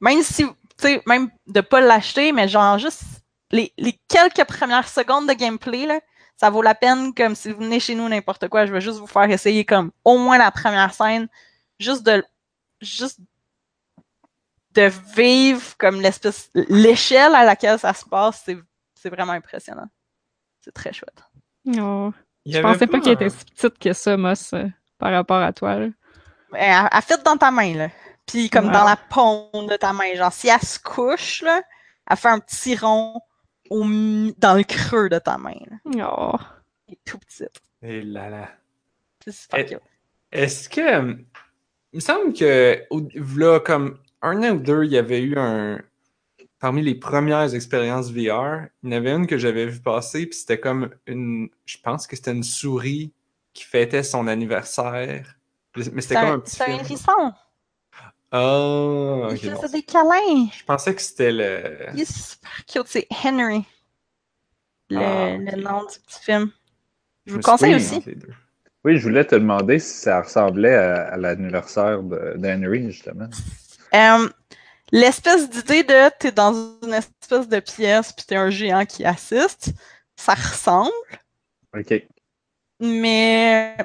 même 0.00 0.22
si 0.22 0.44
tu 0.44 0.52
sais 0.78 1.02
même 1.06 1.30
de 1.48 1.60
pas 1.60 1.80
l'acheter, 1.80 2.32
mais 2.32 2.48
genre 2.48 2.78
juste 2.78 3.02
les, 3.50 3.72
les 3.76 3.98
quelques 4.08 4.44
premières 4.46 4.88
secondes 4.88 5.28
de 5.28 5.34
gameplay 5.34 5.84
là, 5.84 6.00
ça 6.36 6.48
vaut 6.48 6.62
la 6.62 6.74
peine 6.74 7.12
comme 7.12 7.34
si 7.34 7.50
vous 7.52 7.60
venez 7.60 7.80
chez 7.80 7.94
nous 7.94 8.08
n'importe 8.08 8.48
quoi, 8.48 8.64
je 8.64 8.72
vais 8.72 8.80
juste 8.80 8.98
vous 8.98 9.06
faire 9.06 9.28
essayer 9.30 9.64
comme 9.64 9.90
au 10.04 10.16
moins 10.16 10.38
la 10.38 10.50
première 10.50 10.94
scène, 10.94 11.28
juste 11.78 12.04
de 12.04 12.24
juste 12.80 13.18
de 14.74 14.88
vivre 15.16 15.76
comme 15.76 16.00
l'espèce 16.00 16.50
l'échelle 16.54 17.34
à 17.34 17.44
laquelle 17.44 17.78
ça 17.78 17.92
se 17.92 18.04
passe, 18.04 18.42
c'est 18.46 18.56
c'est 18.94 19.10
vraiment 19.10 19.32
impressionnant. 19.32 19.88
C'est 20.60 20.72
très 20.72 20.92
chouette. 20.92 21.22
Oh. 21.78 22.12
Je 22.46 22.60
pensais 22.60 22.86
pas 22.86 22.98
un- 22.98 23.02
était 23.02 23.28
si 23.30 23.44
petite 23.46 23.78
que 23.78 23.92
ça, 23.92 24.16
Moss, 24.16 24.54
par 25.00 25.10
rapport 25.12 25.42
à 25.42 25.52
toi. 25.52 25.74
Là. 25.76 25.88
Elle, 26.54 26.88
elle 26.92 27.02
fit 27.02 27.22
dans 27.24 27.36
ta 27.36 27.50
main 27.50 27.74
là. 27.74 27.88
Puis 28.26 28.48
comme 28.50 28.66
Wow. 28.66 28.72
dans 28.72 28.84
la 28.84 28.96
paume 28.96 29.66
de 29.66 29.76
ta 29.76 29.92
main. 29.92 30.14
Genre, 30.14 30.32
si 30.32 30.48
elle 30.48 30.60
se 30.60 30.78
couche, 30.78 31.42
là, 31.42 31.62
elle 32.08 32.16
fait 32.16 32.28
un 32.28 32.38
petit 32.38 32.76
rond 32.76 33.20
au, 33.70 33.84
dans 33.84 34.54
le 34.56 34.62
creux 34.62 35.08
de 35.08 35.18
ta 35.18 35.36
main. 35.38 35.56
là. 35.68 36.08
Oh. 36.16 36.36
Elle 36.88 36.94
est 36.94 36.98
tout 37.04 37.18
petite. 37.18 37.60
Et 37.82 38.02
là 38.02 38.28
là. 38.30 38.48
C'est 39.24 39.32
super 39.32 39.58
Eh. 39.68 39.76
Est-ce 40.32 40.68
que. 40.68 40.80
euh, 40.80 41.14
Il 41.92 41.96
me 41.96 42.00
semble 42.00 42.32
que, 42.32 42.84
là, 43.36 43.58
comme 43.60 43.98
un 44.22 44.42
an 44.44 44.54
ou 44.54 44.58
deux, 44.60 44.84
il 44.84 44.92
y 44.92 44.98
avait 44.98 45.20
eu 45.22 45.36
un. 45.36 45.80
Parmi 46.60 46.82
les 46.82 46.94
premières 46.94 47.54
expériences 47.54 48.10
VR, 48.12 48.66
il 48.82 48.90
y 48.92 48.94
en 48.94 48.96
avait 48.98 49.12
une 49.12 49.26
que 49.26 49.38
j'avais 49.38 49.66
vu 49.66 49.80
passer, 49.80 50.26
puis 50.26 50.38
c'était 50.38 50.60
comme 50.60 50.90
une. 51.06 51.48
Je 51.64 51.78
pense 51.82 52.06
que 52.06 52.14
c'était 52.16 52.32
une 52.32 52.42
souris 52.44 53.12
qui 53.52 53.64
fêtait 53.64 54.02
son 54.02 54.26
anniversaire. 54.26 55.36
Mais 55.92 56.00
c'était 56.02 56.14
comme 56.16 56.24
un, 56.24 56.32
un 56.34 56.38
petit 56.40 56.56
c'est 56.56 56.62
un 56.64 56.66
film. 56.66 56.78
hérisson. 56.80 57.32
Ah, 58.32 59.28
Il 59.30 59.34
ok. 59.34 59.38
faisait 59.38 59.50
bon. 59.54 59.68
des 59.72 59.82
câlins. 59.82 60.48
Je 60.56 60.64
pensais 60.64 60.94
que 60.94 61.02
c'était 61.02 61.32
le. 61.32 61.86
Il 61.94 62.00
est 62.00 62.12
super 62.12 62.64
cute. 62.66 62.86
C'est 62.86 63.06
Henry. 63.24 63.64
Le, 64.88 64.98
Ah, 64.98 65.36
le 65.36 65.62
nom 65.62 65.82
du 65.84 65.98
petit 66.00 66.20
film. 66.22 66.50
Je 67.26 67.32
me 67.32 67.36
vous 67.36 67.42
conseille 67.42 67.74
aussi. 67.74 68.02
Oui, 68.84 68.96
je 68.96 69.02
voulais 69.02 69.24
te 69.26 69.34
demander 69.34 69.78
si 69.78 69.98
ça 70.00 70.22
ressemblait 70.22 70.74
à, 70.74 71.08
à 71.12 71.16
l'anniversaire 71.16 72.02
de- 72.02 72.34
d'Henry, 72.36 72.90
justement. 72.90 73.28
Euh, 73.94 74.28
L'espèce 74.92 75.48
d'idée 75.48 75.84
de 75.84 76.10
t'es 76.18 76.32
dans 76.32 76.52
une 76.82 76.94
espèce 76.94 77.46
de 77.46 77.60
pièce 77.60 78.12
puis 78.12 78.24
t'es 78.26 78.34
un 78.34 78.50
géant 78.50 78.84
qui 78.86 79.04
assiste, 79.04 79.70
ça 80.16 80.34
ressemble, 80.34 80.90
OK. 81.76 81.94
Mais, 82.80 83.76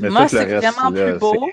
Mais 0.00 0.10
moi 0.10 0.28
c'est 0.28 0.44
vraiment 0.44 0.90
là, 0.90 1.10
plus 1.10 1.18
beau. 1.18 1.48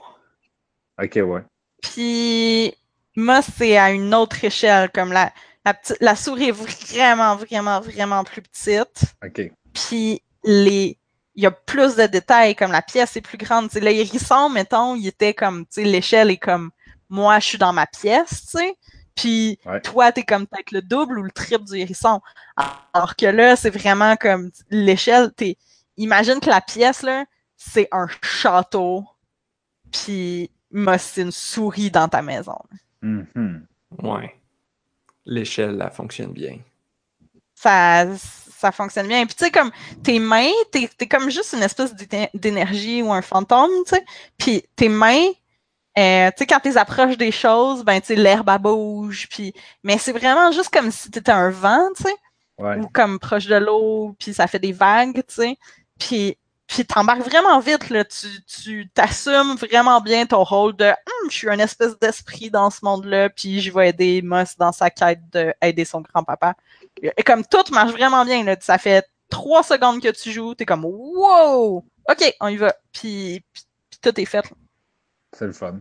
OK, 1.01 1.15
ouais. 1.15 1.41
Puis 1.81 2.73
moi 3.15 3.41
c'est 3.41 3.77
à 3.77 3.91
une 3.91 4.13
autre 4.13 4.43
échelle, 4.43 4.89
comme 4.91 5.11
la, 5.11 5.31
la, 5.65 5.73
petite- 5.73 5.97
la 6.01 6.15
souris 6.15 6.49
est 6.49 6.51
vraiment, 6.51 7.35
vraiment, 7.35 7.79
vraiment 7.81 8.23
plus 8.23 8.41
petite. 8.41 9.03
OK. 9.25 9.51
Puis 9.73 10.21
les 10.43 10.97
il 11.35 11.43
y 11.43 11.47
a 11.47 11.51
plus 11.51 11.95
de 11.95 12.05
détails, 12.07 12.55
comme 12.55 12.73
la 12.73 12.81
pièce 12.81 13.15
est 13.15 13.21
plus 13.21 13.37
grande. 13.37 13.69
Tu 13.69 13.75
sais, 13.75 13.79
le 13.79 13.89
hérisson, 13.91 14.49
mettons, 14.49 14.95
il 14.95 15.07
était 15.07 15.33
comme, 15.33 15.61
tu 15.61 15.81
sais, 15.81 15.83
l'échelle 15.85 16.29
est 16.29 16.37
comme, 16.37 16.71
moi, 17.07 17.39
je 17.39 17.45
suis 17.45 17.57
dans 17.57 17.71
ma 17.71 17.87
pièce, 17.87 18.47
tu 18.47 18.57
sais. 18.57 18.75
Puis 19.15 19.57
Ouais. 19.65 19.79
toi, 19.79 20.11
t'es 20.11 20.23
comme 20.23 20.45
peut-être 20.45 20.71
le 20.73 20.81
double 20.81 21.19
ou 21.19 21.23
le 21.23 21.31
triple 21.31 21.63
du 21.63 21.77
hérisson. 21.77 22.19
Alors 22.93 23.15
que 23.15 23.27
là, 23.27 23.55
c'est 23.55 23.69
vraiment 23.69 24.17
comme 24.17 24.51
l'échelle, 24.69 25.31
t'es. 25.33 25.55
Imagine 25.97 26.39
que 26.39 26.49
la 26.49 26.61
pièce, 26.61 27.01
là, 27.03 27.25
c'est 27.57 27.87
un 27.91 28.07
château. 28.23 29.05
Puis 29.91 30.49
moi, 30.71 30.97
c'est 30.97 31.21
une 31.21 31.31
souris 31.31 31.91
dans 31.91 32.07
ta 32.07 32.21
maison. 32.21 32.57
Mhm. 33.01 33.65
Ouais. 34.03 34.35
L'échelle, 35.25 35.77
là, 35.77 35.89
fonctionne 35.89 36.31
bien. 36.33 36.57
ça, 37.55 38.05
ça 38.17 38.71
fonctionne 38.71 39.07
bien. 39.07 39.23
Puis 39.27 39.35
tu 39.35 39.45
sais, 39.45 39.51
comme 39.51 39.69
tes 40.03 40.17
mains, 40.17 40.49
t'es 40.71 40.89
es 40.99 41.07
comme 41.07 41.29
juste 41.29 41.53
une 41.53 41.61
espèce 41.61 41.93
d'éner- 41.93 42.29
d'énergie 42.33 43.03
ou 43.03 43.13
un 43.13 43.21
fantôme, 43.21 43.69
tu 43.85 43.95
sais. 43.95 44.05
Puis 44.39 44.63
tes 44.75 44.89
mains, 44.89 45.27
euh, 45.97 46.29
tu 46.31 46.37
sais, 46.37 46.45
quand 46.47 46.59
tu 46.59 46.75
approches 46.75 47.17
des 47.17 47.31
choses, 47.31 47.83
ben 47.83 47.99
tu 48.01 48.07
sais, 48.07 48.15
l'herbe 48.15 48.49
elle 48.49 48.57
bouge. 48.59 49.27
Puis, 49.29 49.53
mais 49.83 49.99
c'est 49.99 50.11
vraiment 50.11 50.51
juste 50.51 50.71
comme 50.73 50.89
si 50.89 51.11
t'étais 51.11 51.31
un 51.31 51.51
vent, 51.51 51.87
tu 51.95 52.03
sais, 52.03 52.15
Ouais. 52.57 52.77
ou 52.79 52.87
comme 52.87 53.19
proche 53.19 53.45
de 53.45 53.55
l'eau, 53.55 54.15
puis 54.19 54.33
ça 54.33 54.47
fait 54.47 54.59
des 54.59 54.71
vagues, 54.73 55.23
tu 55.27 55.35
sais. 55.35 55.57
Puis 56.01 56.37
puis 56.67 56.85
t'embarques 56.85 57.19
vraiment 57.21 57.59
vite, 57.59 57.89
là. 57.89 58.05
Tu 58.05 58.27
tu 58.45 58.89
t'assumes 58.93 59.55
vraiment 59.55 59.99
bien 59.99 60.25
ton 60.25 60.41
rôle 60.43 60.73
de 60.77 60.85
Hum, 60.85 61.29
je 61.29 61.35
suis 61.35 61.49
un 61.49 61.59
espèce 61.59 61.99
d'esprit 61.99 62.49
dans 62.49 62.69
ce 62.69 62.79
monde-là, 62.83 63.29
puis 63.29 63.59
je 63.59 63.73
vais 63.73 63.89
aider 63.89 64.21
Moss 64.21 64.55
dans 64.57 64.71
sa 64.71 64.89
quête 64.89 65.19
d'aider 65.31 65.83
son 65.83 65.99
grand-papa. 65.99 66.55
Et 67.01 67.23
comme 67.23 67.43
tout 67.45 67.63
marche 67.71 67.91
vraiment 67.91 68.23
bien, 68.23 68.43
là. 68.45 68.55
Ça 68.61 68.77
fait 68.77 69.05
trois 69.29 69.63
secondes 69.63 70.01
que 70.01 70.07
tu 70.09 70.31
joues, 70.31 70.55
t'es 70.55 70.65
comme 70.65 70.85
Wow! 70.85 71.83
OK, 72.09 72.35
on 72.39 72.47
y 72.47 72.55
va. 72.55 72.73
Puis, 72.93 73.43
puis, 73.51 73.63
puis 73.89 73.99
tout 74.01 74.19
est 74.21 74.25
fait. 74.25 74.45
C'est 75.33 75.47
le 75.47 75.53
fun. 75.53 75.79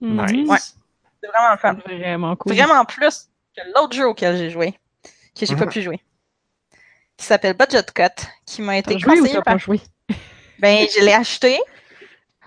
Nice. 0.00 0.32
Mhm. 0.32 0.50
Ouais. 0.50 0.58
C'est 0.58 1.28
vraiment 1.28 1.52
le 1.52 1.58
fun. 1.58 1.74
Vraiment 1.86 2.36
cool. 2.36 2.52
Vraiment 2.54 2.84
plus 2.84 3.28
que 3.56 3.62
l'autre 3.76 3.94
jeu 3.94 4.08
auquel 4.08 4.36
j'ai 4.36 4.50
joué, 4.50 4.72
que 5.38 5.46
j'ai 5.46 5.54
pas 5.54 5.64
Mhm. 5.66 5.70
pu 5.70 5.80
jouer. 5.82 6.00
Qui 7.16 7.26
s'appelle 7.26 7.54
Budget 7.56 7.84
Cut, 7.94 8.26
qui 8.46 8.62
m'a 8.62 8.78
été 8.78 8.98
joué 8.98 9.20
ou 9.20 9.20
conseillé 9.20 9.34
t'as 9.36 9.42
par. 9.42 9.54
pas 9.54 9.58
joué? 9.58 9.80
Ben, 10.60 10.86
je 10.94 11.00
l'ai 11.04 11.12
acheté. 11.12 11.58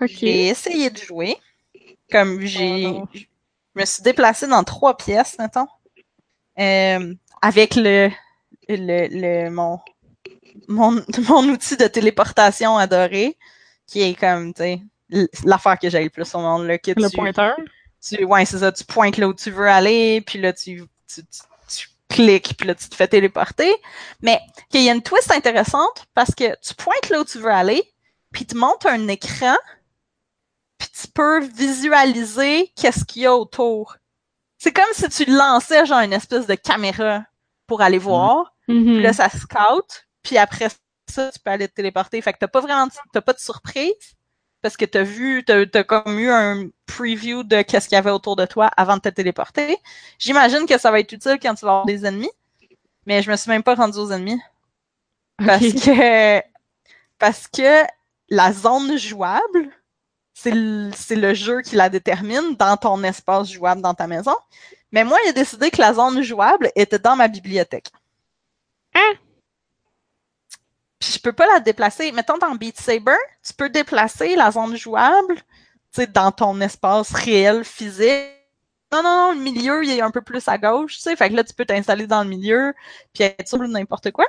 J'ai 0.06 0.48
essayé 0.48 0.90
de 0.90 0.98
jouer. 0.98 1.36
Comme 2.10 2.40
j'ai. 2.40 2.86
Oh 2.86 2.90
non. 2.90 3.08
je 3.14 3.24
me 3.80 3.84
suis 3.84 4.02
déplacée 4.02 4.46
dans 4.46 4.64
trois 4.64 4.96
pièces, 4.96 5.36
mettons. 5.38 5.66
Euh, 6.58 7.14
avec 7.42 7.74
le, 7.76 8.10
le, 8.68 9.08
le 9.10 9.50
mon, 9.50 9.80
mon, 10.68 10.92
mon 11.28 11.44
outil 11.50 11.76
de 11.76 11.86
téléportation 11.86 12.76
adoré, 12.78 13.36
qui 13.86 14.02
est 14.02 14.14
comme, 14.18 14.54
tu 14.54 14.62
sais, 14.62 14.80
l'affaire 15.44 15.78
que 15.78 15.90
j'ai 15.90 16.02
le 16.02 16.10
plus 16.10 16.34
au 16.34 16.40
monde, 16.40 16.66
là, 16.66 16.78
que 16.78 16.92
Le 16.96 17.10
tu, 17.10 17.16
pointeur? 17.16 17.56
tu, 18.02 18.24
ouais, 18.24 18.44
c'est 18.44 18.58
ça, 18.58 18.72
tu 18.72 18.84
pointes 18.84 19.16
là 19.18 19.28
où 19.28 19.34
tu 19.34 19.50
veux 19.50 19.68
aller, 19.68 20.20
puis 20.22 20.38
là, 20.40 20.52
tu, 20.52 20.82
tu, 21.12 21.22
tu, 21.24 21.40
cliques, 22.08 22.54
puis 22.56 22.66
là, 22.66 22.74
tu 22.74 22.88
te 22.88 22.94
fais 22.94 23.08
téléporter. 23.08 23.74
Mais 24.22 24.40
qu'il 24.70 24.82
y 24.82 24.88
a 24.90 24.92
une 24.94 25.02
twist 25.02 25.30
intéressante 25.30 26.06
parce 26.14 26.34
que 26.34 26.54
tu 26.60 26.74
pointes 26.74 27.08
là 27.10 27.20
où 27.20 27.24
tu 27.24 27.38
veux 27.38 27.50
aller, 27.50 27.82
puis 28.32 28.46
tu 28.46 28.54
montes 28.56 28.86
un 28.86 29.08
écran, 29.08 29.56
puis 30.78 30.88
tu 31.00 31.08
peux 31.08 31.40
visualiser 31.44 32.72
qu'est-ce 32.76 33.04
qu'il 33.04 33.22
y 33.22 33.26
a 33.26 33.34
autour. 33.34 33.96
C'est 34.58 34.72
comme 34.72 34.84
si 34.92 35.08
tu 35.08 35.24
lançais 35.30 35.86
genre 35.86 36.00
une 36.00 36.12
espèce 36.12 36.46
de 36.46 36.54
caméra 36.54 37.24
pour 37.66 37.80
aller 37.82 37.98
voir, 37.98 38.54
Mhm. 38.68 38.84
puis 38.84 39.02
là, 39.02 39.12
ça 39.12 39.28
scout, 39.28 40.06
puis 40.22 40.36
après 40.38 40.68
ça, 41.08 41.30
tu 41.32 41.38
peux 41.38 41.50
aller 41.50 41.68
te 41.68 41.74
téléporter. 41.74 42.20
Fait 42.20 42.32
que 42.32 42.38
t'as 42.38 42.48
pas 42.48 42.60
vraiment, 42.60 42.88
t'as 43.12 43.20
pas 43.20 43.32
de 43.32 43.38
surprise, 43.38 44.14
parce 44.62 44.76
que 44.76 44.84
t'as 44.84 45.02
vu, 45.02 45.44
t'as, 45.44 45.66
t'as 45.66 45.84
comme 45.84 46.18
eu 46.18 46.30
un 46.30 46.68
preview 46.86 47.42
de 47.44 47.62
qu'est-ce 47.62 47.88
qu'il 47.88 47.96
y 47.96 47.98
avait 47.98 48.10
autour 48.10 48.36
de 48.36 48.46
toi 48.46 48.66
avant 48.76 48.96
de 48.96 49.02
te 49.02 49.08
téléporter. 49.08 49.76
J'imagine 50.18 50.66
que 50.66 50.78
ça 50.78 50.90
va 50.90 51.00
être 51.00 51.12
utile 51.12 51.38
quand 51.40 51.54
tu 51.54 51.64
vas 51.64 51.72
avoir 51.72 51.86
des 51.86 52.04
ennemis, 52.04 52.30
mais 53.06 53.22
je 53.22 53.30
me 53.30 53.36
suis 53.36 53.50
même 53.50 53.62
pas 53.62 53.74
rendue 53.74 53.98
aux 53.98 54.10
ennemis. 54.10 54.40
Parce 55.38 55.72
que, 55.72 56.42
parce 57.18 57.46
que 57.46 57.84
la 58.28 58.52
zone 58.52 58.98
jouable, 58.98 59.70
c'est 60.34 60.52
le, 60.52 60.90
le 61.10 61.34
jeu 61.34 61.62
qui 61.62 61.76
la 61.76 61.88
détermine 61.88 62.56
dans 62.56 62.76
ton 62.76 63.02
espace 63.04 63.50
jouable 63.50 63.82
dans 63.82 63.94
ta 63.94 64.06
maison. 64.06 64.34
Mais 64.90 65.04
moi, 65.04 65.18
a 65.28 65.32
décidé 65.32 65.70
que 65.70 65.80
la 65.80 65.94
zone 65.94 66.22
jouable 66.22 66.70
était 66.74 66.98
dans 66.98 67.16
ma 67.16 67.28
bibliothèque. 67.28 67.90
Hein? 68.94 69.14
Puis 71.08 71.14
je 71.16 71.22
peux 71.22 71.32
pas 71.32 71.46
la 71.46 71.60
déplacer. 71.60 72.12
Mettons 72.12 72.36
dans 72.38 72.54
Beat 72.54 72.78
Saber, 72.78 73.16
tu 73.42 73.54
peux 73.54 73.70
déplacer 73.70 74.36
la 74.36 74.50
zone 74.50 74.76
jouable, 74.76 75.36
tu 75.36 75.42
sais, 76.02 76.06
dans 76.06 76.32
ton 76.32 76.60
espace 76.60 77.12
réel, 77.14 77.64
physique. 77.64 78.26
Non, 78.92 79.02
non, 79.02 79.28
non, 79.28 79.32
le 79.34 79.40
milieu, 79.40 79.84
il 79.84 79.90
est 79.90 80.02
un 80.02 80.10
peu 80.10 80.22
plus 80.22 80.46
à 80.48 80.58
gauche, 80.58 80.96
tu 80.96 81.00
sais. 81.00 81.16
Fait 81.16 81.30
que 81.30 81.34
là, 81.34 81.44
tu 81.44 81.54
peux 81.54 81.64
t'installer 81.66 82.06
dans 82.06 82.22
le 82.22 82.28
milieu, 82.28 82.74
puis 83.14 83.24
être 83.24 83.48
sûr 83.48 83.58
de 83.58 83.66
n'importe 83.66 84.10
quoi. 84.12 84.26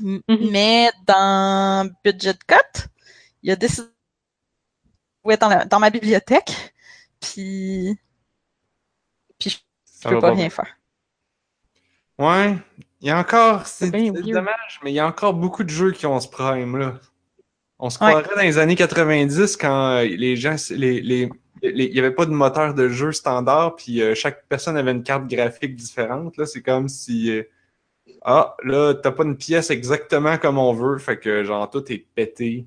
M- 0.00 0.22
Mhm. 0.28 0.52
Mais 0.52 0.90
dans 1.06 1.88
Budget 2.04 2.34
Cut, 2.46 2.88
il 3.42 3.50
a 3.52 3.56
décidé 3.56 3.88
jouer 5.24 5.36
dans, 5.36 5.48
la- 5.48 5.64
dans 5.64 5.78
ma 5.80 5.90
bibliothèque, 5.90 6.74
puis, 7.20 7.98
puis 9.38 9.50
je 9.50 9.58
Ça 9.84 10.08
peux 10.08 10.18
pas 10.18 10.20
pas 10.20 10.34
rien 10.34 10.48
bien. 10.48 10.50
faire. 10.50 10.76
Ouais, 12.18 12.56
il 13.02 13.08
y 13.08 13.10
a 13.10 13.18
encore, 13.18 13.66
c'est 13.66 13.90
dommage, 13.90 14.80
mais 14.82 14.92
il 14.92 14.94
y 14.94 15.00
a 15.00 15.06
encore 15.06 15.34
beaucoup 15.34 15.64
de 15.64 15.68
jeux 15.70 15.90
qui 15.92 16.06
ont 16.06 16.18
ce 16.20 16.28
problème-là. 16.28 16.98
On 17.78 17.90
se 17.90 18.02
Ouais. 18.02 18.10
croirait 18.10 18.34
dans 18.36 18.42
les 18.42 18.58
années 18.58 18.76
90 18.76 19.56
quand 19.56 19.96
euh, 19.96 20.04
les 20.04 20.36
gens, 20.36 20.54
les, 20.70 21.00
les, 21.00 21.28
les- 21.62 21.84
il 21.86 21.94
y 21.94 21.98
avait 21.98 22.12
pas 22.12 22.26
de 22.26 22.30
moteur 22.30 22.74
de 22.74 22.88
jeu 22.88 23.10
standard, 23.12 23.74
puis 23.76 24.00
euh, 24.02 24.14
chaque 24.14 24.46
personne 24.48 24.76
avait 24.76 24.92
une 24.92 25.02
carte 25.02 25.26
graphique 25.26 25.74
différente. 25.74 26.36
Là, 26.36 26.46
c'est 26.46 26.62
comme 26.62 26.88
si, 26.88 27.30
euh, 27.30 27.42
ah, 28.24 28.56
là, 28.62 28.94
t'as 28.94 29.10
pas 29.10 29.24
une 29.24 29.36
pièce 29.36 29.70
exactement 29.70 30.38
comme 30.38 30.58
on 30.58 30.72
veut, 30.72 30.98
fait 30.98 31.18
que 31.18 31.42
genre 31.42 31.68
tout 31.68 31.90
est 31.92 32.06
pété. 32.14 32.64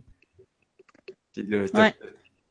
Puis 1.34 1.44
là, 1.48 1.68
t'as- 1.70 1.80
Ouais. 1.82 1.96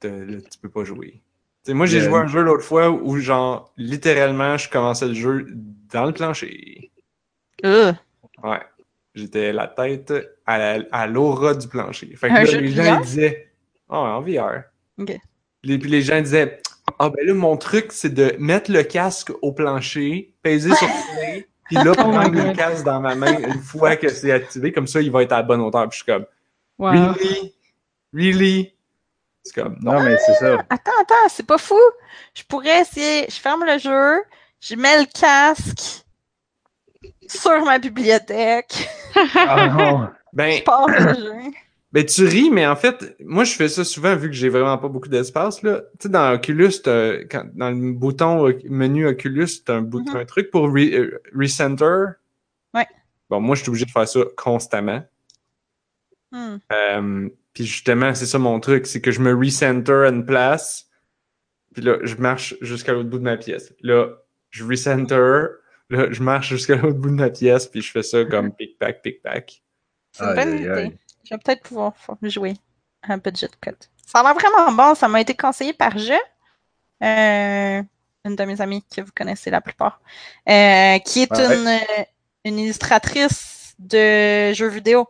t'as- 0.00 0.08
là, 0.08 0.40
tu 0.40 0.58
peux 0.60 0.70
pas 0.70 0.84
jouer. 0.84 1.20
Tu 1.64 1.70
sais, 1.70 1.74
moi, 1.74 1.84
j'ai 1.86 2.00
joué 2.00 2.14
un 2.18 2.26
jeu 2.26 2.42
l'autre 2.42 2.64
fois 2.64 2.90
où, 2.90 3.18
genre, 3.18 3.72
littéralement, 3.78 4.56
je 4.58 4.68
commençais 4.70 5.06
le 5.08 5.14
jeu 5.14 5.46
dans 5.92 6.04
le 6.06 6.12
plancher. 6.12 6.90
Euh, 7.64 7.92
Ouais. 8.42 8.60
J'étais 9.14 9.52
la 9.52 9.68
tête 9.68 10.12
à 10.44 10.58
la- 10.58 10.84
à 10.90 11.06
l'aura 11.06 11.54
du 11.54 11.68
plancher. 11.68 12.14
Fait 12.16 12.28
que 12.28 12.34
là, 12.34 12.42
les 12.60 12.70
gens 12.70 13.00
disaient 13.00 13.48
Oh, 13.88 13.94
en 13.96 14.20
VR. 14.22 14.62
Ok. 14.98 15.16
Les, 15.62 15.78
puis 15.78 15.88
les 15.90 16.02
gens 16.02 16.20
disaient 16.20 16.60
Ah, 16.98 17.08
ben 17.10 17.24
là, 17.26 17.32
mon 17.34 17.56
truc, 17.56 17.92
c'est 17.92 18.12
de 18.12 18.34
mettre 18.38 18.70
le 18.72 18.82
casque 18.82 19.32
au 19.40 19.52
plancher, 19.52 20.34
peser 20.42 20.74
sur 20.74 20.86
play, 21.16 21.46
puis 21.64 21.76
là, 21.76 21.92
Oh 21.92 21.94
prendre 21.94 22.30
le 22.34 22.52
casque 22.54 22.84
dans 22.84 23.00
ma 23.00 23.14
main 23.14 23.38
une 23.38 23.60
fois 23.60 23.96
que 23.96 24.08
c'est 24.08 24.32
activé. 24.32 24.72
Comme 24.72 24.86
ça, 24.86 25.00
il 25.00 25.10
va 25.10 25.22
être 25.22 25.32
à 25.32 25.36
la 25.36 25.42
bonne 25.44 25.60
hauteur. 25.60 25.88
Puis 25.88 25.98
je 25.98 26.04
suis 26.04 26.12
comme 26.12 26.26
Wow. 26.78 26.90
Really? 27.12 27.54
Really? 28.12 28.74
C'est 29.44 29.62
comme, 29.62 29.76
non. 29.80 29.92
Non, 29.94 30.02
mais 30.02 30.16
c'est 30.26 30.34
ça. 30.34 30.54
Attends, 30.70 30.90
attends, 31.00 31.28
c'est 31.28 31.46
pas 31.46 31.58
fou. 31.58 31.78
Je 32.34 32.42
pourrais 32.44 32.80
essayer. 32.80 33.26
Je 33.28 33.36
ferme 33.36 33.64
le 33.64 33.78
jeu, 33.78 34.22
je 34.60 34.74
mets 34.74 34.98
le 35.00 35.06
casque 35.06 36.03
sur 37.28 37.64
ma 37.64 37.78
bibliothèque, 37.78 38.88
Ah 39.34 39.68
non. 39.78 40.08
Ben, 40.32 40.58
je 40.58 40.62
pars 40.62 40.88
le 40.88 41.14
jeu. 41.14 41.32
ben, 41.92 42.04
tu 42.04 42.24
ris, 42.26 42.50
mais 42.50 42.66
en 42.66 42.74
fait, 42.76 43.16
moi, 43.20 43.44
je 43.44 43.54
fais 43.54 43.68
ça 43.68 43.84
souvent 43.84 44.16
vu 44.16 44.28
que 44.28 44.34
j'ai 44.34 44.48
vraiment 44.48 44.78
pas 44.78 44.88
beaucoup 44.88 45.08
d'espace. 45.08 45.60
Tu 45.60 45.68
sais, 46.00 46.08
dans 46.08 46.32
Oculus, 46.34 46.72
quand- 46.84 47.46
dans 47.54 47.70
le 47.70 47.92
bouton 47.92 48.48
euh, 48.48 48.58
menu 48.68 49.06
Oculus, 49.06 49.48
t'as 49.64 49.74
un, 49.76 49.82
bout- 49.82 50.00
Mhm. 50.08 50.16
un 50.16 50.24
truc 50.24 50.50
pour 50.50 50.68
re- 50.68 50.92
euh, 50.98 51.20
recenter. 51.34 52.14
Ouais. 52.74 52.86
Bon, 53.30 53.40
moi, 53.40 53.54
je 53.54 53.62
suis 53.62 53.70
obligé 53.70 53.84
de 53.86 53.90
faire 53.92 54.08
ça 54.08 54.20
constamment. 54.36 55.02
Hmm. 56.32 56.56
Euh, 56.72 57.28
puis 57.52 57.64
justement, 57.64 58.12
c'est 58.14 58.26
ça 58.26 58.38
mon 58.40 58.58
truc, 58.58 58.86
c'est 58.86 59.00
que 59.00 59.12
je 59.12 59.20
me 59.20 59.32
recenter 59.32 59.92
à 59.92 60.08
une 60.08 60.26
place, 60.26 60.88
puis 61.72 61.82
là, 61.84 61.98
je 62.02 62.16
marche 62.16 62.56
jusqu'à 62.60 62.92
l'autre 62.92 63.08
bout 63.08 63.18
de 63.18 63.22
ma 63.24 63.36
pièce. 63.36 63.72
Là, 63.82 64.08
je 64.50 64.64
recenter, 64.64 65.46
là, 65.94 66.06
je 66.10 66.22
marche 66.22 66.48
jusqu'à 66.48 66.76
l'autre 66.76 66.98
bout 66.98 67.08
de 67.10 67.14
ma 67.14 67.30
pièce, 67.30 67.66
puis 67.66 67.80
je 67.82 67.90
fais 67.90 68.02
ça 68.02 68.24
comme 68.24 68.52
pick-pack, 68.56 69.02
pick-pack. 69.02 69.62
C'est 70.12 70.24
une 70.24 70.30
Aïe, 70.30 70.44
bonne 70.46 70.58
idée. 70.58 70.68
aïe. 70.70 70.98
Je 71.24 71.34
vais 71.34 71.38
peut-être 71.38 71.62
pouvoir 71.62 71.92
jouer 72.22 72.54
à 73.02 73.16
Budget 73.16 73.48
Cut. 73.60 73.72
Ça 74.06 74.20
a 74.20 74.22
l'air 74.22 74.34
vraiment 74.34 74.70
bon. 74.72 74.94
Ça 74.94 75.08
m'a 75.08 75.20
été 75.20 75.34
conseillé 75.34 75.72
par 75.72 75.96
Je, 75.98 76.12
euh, 77.02 77.82
une 78.24 78.36
de 78.36 78.44
mes 78.44 78.60
amies 78.60 78.82
que 78.94 79.00
vous 79.00 79.10
connaissez 79.14 79.50
la 79.50 79.60
plupart, 79.60 80.00
euh, 80.48 80.98
qui 81.00 81.22
est 81.22 81.32
Ouais. 81.32 81.56
une, 81.56 81.66
euh, 81.68 82.04
une 82.44 82.58
illustratrice 82.58 83.74
de 83.78 84.52
jeux 84.52 84.68
vidéo. 84.68 85.08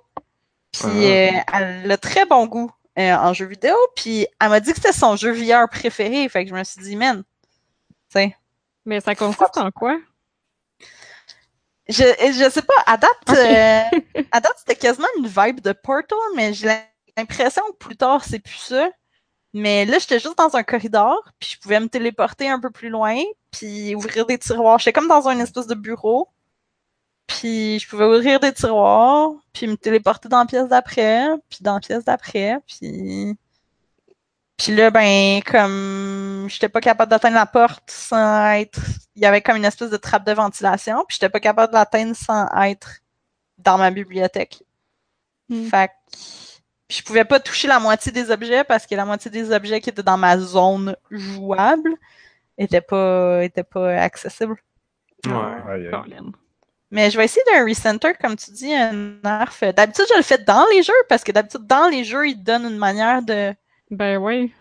Puis 0.72 0.82
euh, 1.06 1.30
elle 1.52 1.90
a 1.90 1.96
très 1.96 2.24
bon 2.26 2.46
goût 2.46 2.70
euh, 2.98 3.14
en 3.14 3.32
jeux 3.32 3.46
vidéo. 3.46 3.74
Puis 3.96 4.26
elle 4.40 4.48
m'a 4.48 4.60
dit 4.60 4.70
que 4.72 4.76
c'était 4.76 4.92
son 4.92 5.16
jeu 5.16 5.32
VR 5.32 5.68
préféré. 5.68 6.28
Fait 6.28 6.44
que 6.44 6.50
je 6.50 6.54
me 6.54 6.64
suis 6.64 6.80
dit, 6.82 6.96
man, 6.96 7.22
tu 7.22 7.94
sais, 8.10 8.36
Mais 8.86 9.00
ça 9.00 9.14
consiste 9.14 9.56
en 9.58 9.70
quoi? 9.70 9.98
Je, 11.88 12.02
je 12.02 12.50
sais 12.50 12.62
pas, 12.62 12.74
à 12.86 12.96
date, 12.96 13.10
euh, 13.30 13.82
à 14.32 14.40
date, 14.40 14.54
c'était 14.58 14.76
quasiment 14.76 15.08
une 15.18 15.26
vibe 15.26 15.60
de 15.60 15.72
Portal, 15.72 16.18
mais 16.34 16.54
j'ai 16.54 16.68
l'impression 17.16 17.62
que 17.72 17.76
plus 17.76 17.96
tard, 17.96 18.24
c'est 18.24 18.38
plus 18.38 18.56
ça. 18.56 18.88
Mais 19.52 19.84
là, 19.84 19.98
j'étais 19.98 20.18
juste 20.18 20.38
dans 20.38 20.56
un 20.56 20.62
corridor, 20.62 21.22
puis 21.38 21.50
je 21.52 21.60
pouvais 21.60 21.78
me 21.80 21.88
téléporter 21.88 22.48
un 22.48 22.58
peu 22.58 22.70
plus 22.70 22.88
loin, 22.88 23.16
puis 23.50 23.94
ouvrir 23.94 24.26
des 24.26 24.38
tiroirs. 24.38 24.78
J'étais 24.78 24.92
comme 24.92 25.08
dans 25.08 25.28
un 25.28 25.38
espèce 25.38 25.66
de 25.66 25.74
bureau, 25.74 26.28
puis 27.26 27.78
je 27.78 27.88
pouvais 27.88 28.04
ouvrir 28.06 28.40
des 28.40 28.52
tiroirs, 28.52 29.32
puis 29.52 29.66
me 29.66 29.76
téléporter 29.76 30.28
dans 30.28 30.40
la 30.40 30.46
pièce 30.46 30.68
d'après, 30.68 31.28
puis 31.48 31.58
dans 31.60 31.74
la 31.74 31.80
pièce 31.80 32.04
d'après, 32.04 32.58
puis... 32.66 33.36
Puis 34.56 34.74
là, 34.74 34.90
ben, 34.90 35.42
comme 35.42 36.46
j'étais 36.48 36.68
pas 36.68 36.80
capable 36.80 37.10
d'atteindre 37.10 37.34
la 37.34 37.46
porte 37.46 37.90
sans 37.90 38.52
être 38.52 38.80
il 39.16 39.22
y 39.22 39.26
avait 39.26 39.40
comme 39.40 39.56
une 39.56 39.64
espèce 39.64 39.90
de 39.90 39.96
trappe 39.96 40.26
de 40.26 40.32
ventilation, 40.32 41.04
puis 41.06 41.16
j'étais 41.16 41.28
pas 41.28 41.40
capable 41.40 41.72
de 41.72 41.78
l'atteindre 41.78 42.16
sans 42.16 42.48
être 42.62 43.00
dans 43.58 43.78
ma 43.78 43.90
bibliothèque. 43.90 44.62
Hmm. 45.48 45.68
Fait 45.68 45.88
que 45.88 45.92
puis 46.88 46.98
je 46.98 47.02
pouvais 47.02 47.24
pas 47.24 47.40
toucher 47.40 47.66
la 47.66 47.80
moitié 47.80 48.12
des 48.12 48.30
objets 48.30 48.62
parce 48.62 48.86
que 48.86 48.94
la 48.94 49.06
moitié 49.06 49.30
des 49.30 49.52
objets 49.52 49.80
qui 49.80 49.88
étaient 49.88 50.02
dans 50.02 50.18
ma 50.18 50.38
zone 50.38 50.96
jouable 51.10 51.94
étaient 52.58 52.82
pas 52.82 53.42
étaient 53.42 53.64
pas 53.64 53.96
accessibles. 54.00 54.56
Ouais. 55.26 55.90
Colin. 55.90 56.32
Mais 56.90 57.10
je 57.10 57.16
vais 57.16 57.24
essayer 57.24 57.42
d'un 57.50 57.64
recenter, 57.64 58.12
comme 58.20 58.36
tu 58.36 58.50
dis, 58.50 58.72
un 58.72 58.92
nerf. 59.24 59.58
D'habitude, 59.74 60.04
je 60.10 60.16
le 60.16 60.22
fais 60.22 60.38
dans 60.38 60.64
les 60.72 60.82
jeux 60.82 60.92
parce 61.08 61.24
que 61.24 61.32
d'habitude, 61.32 61.66
dans 61.66 61.88
les 61.88 62.04
jeux, 62.04 62.28
ils 62.28 62.36
te 62.36 62.44
donnent 62.44 62.66
une 62.66 62.76
manière 62.76 63.22
de, 63.22 63.52
Ben 63.94 64.18
oui. 64.18 64.52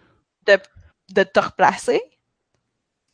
de 0.46 1.24
te 1.24 1.40
replacer. 1.40 2.02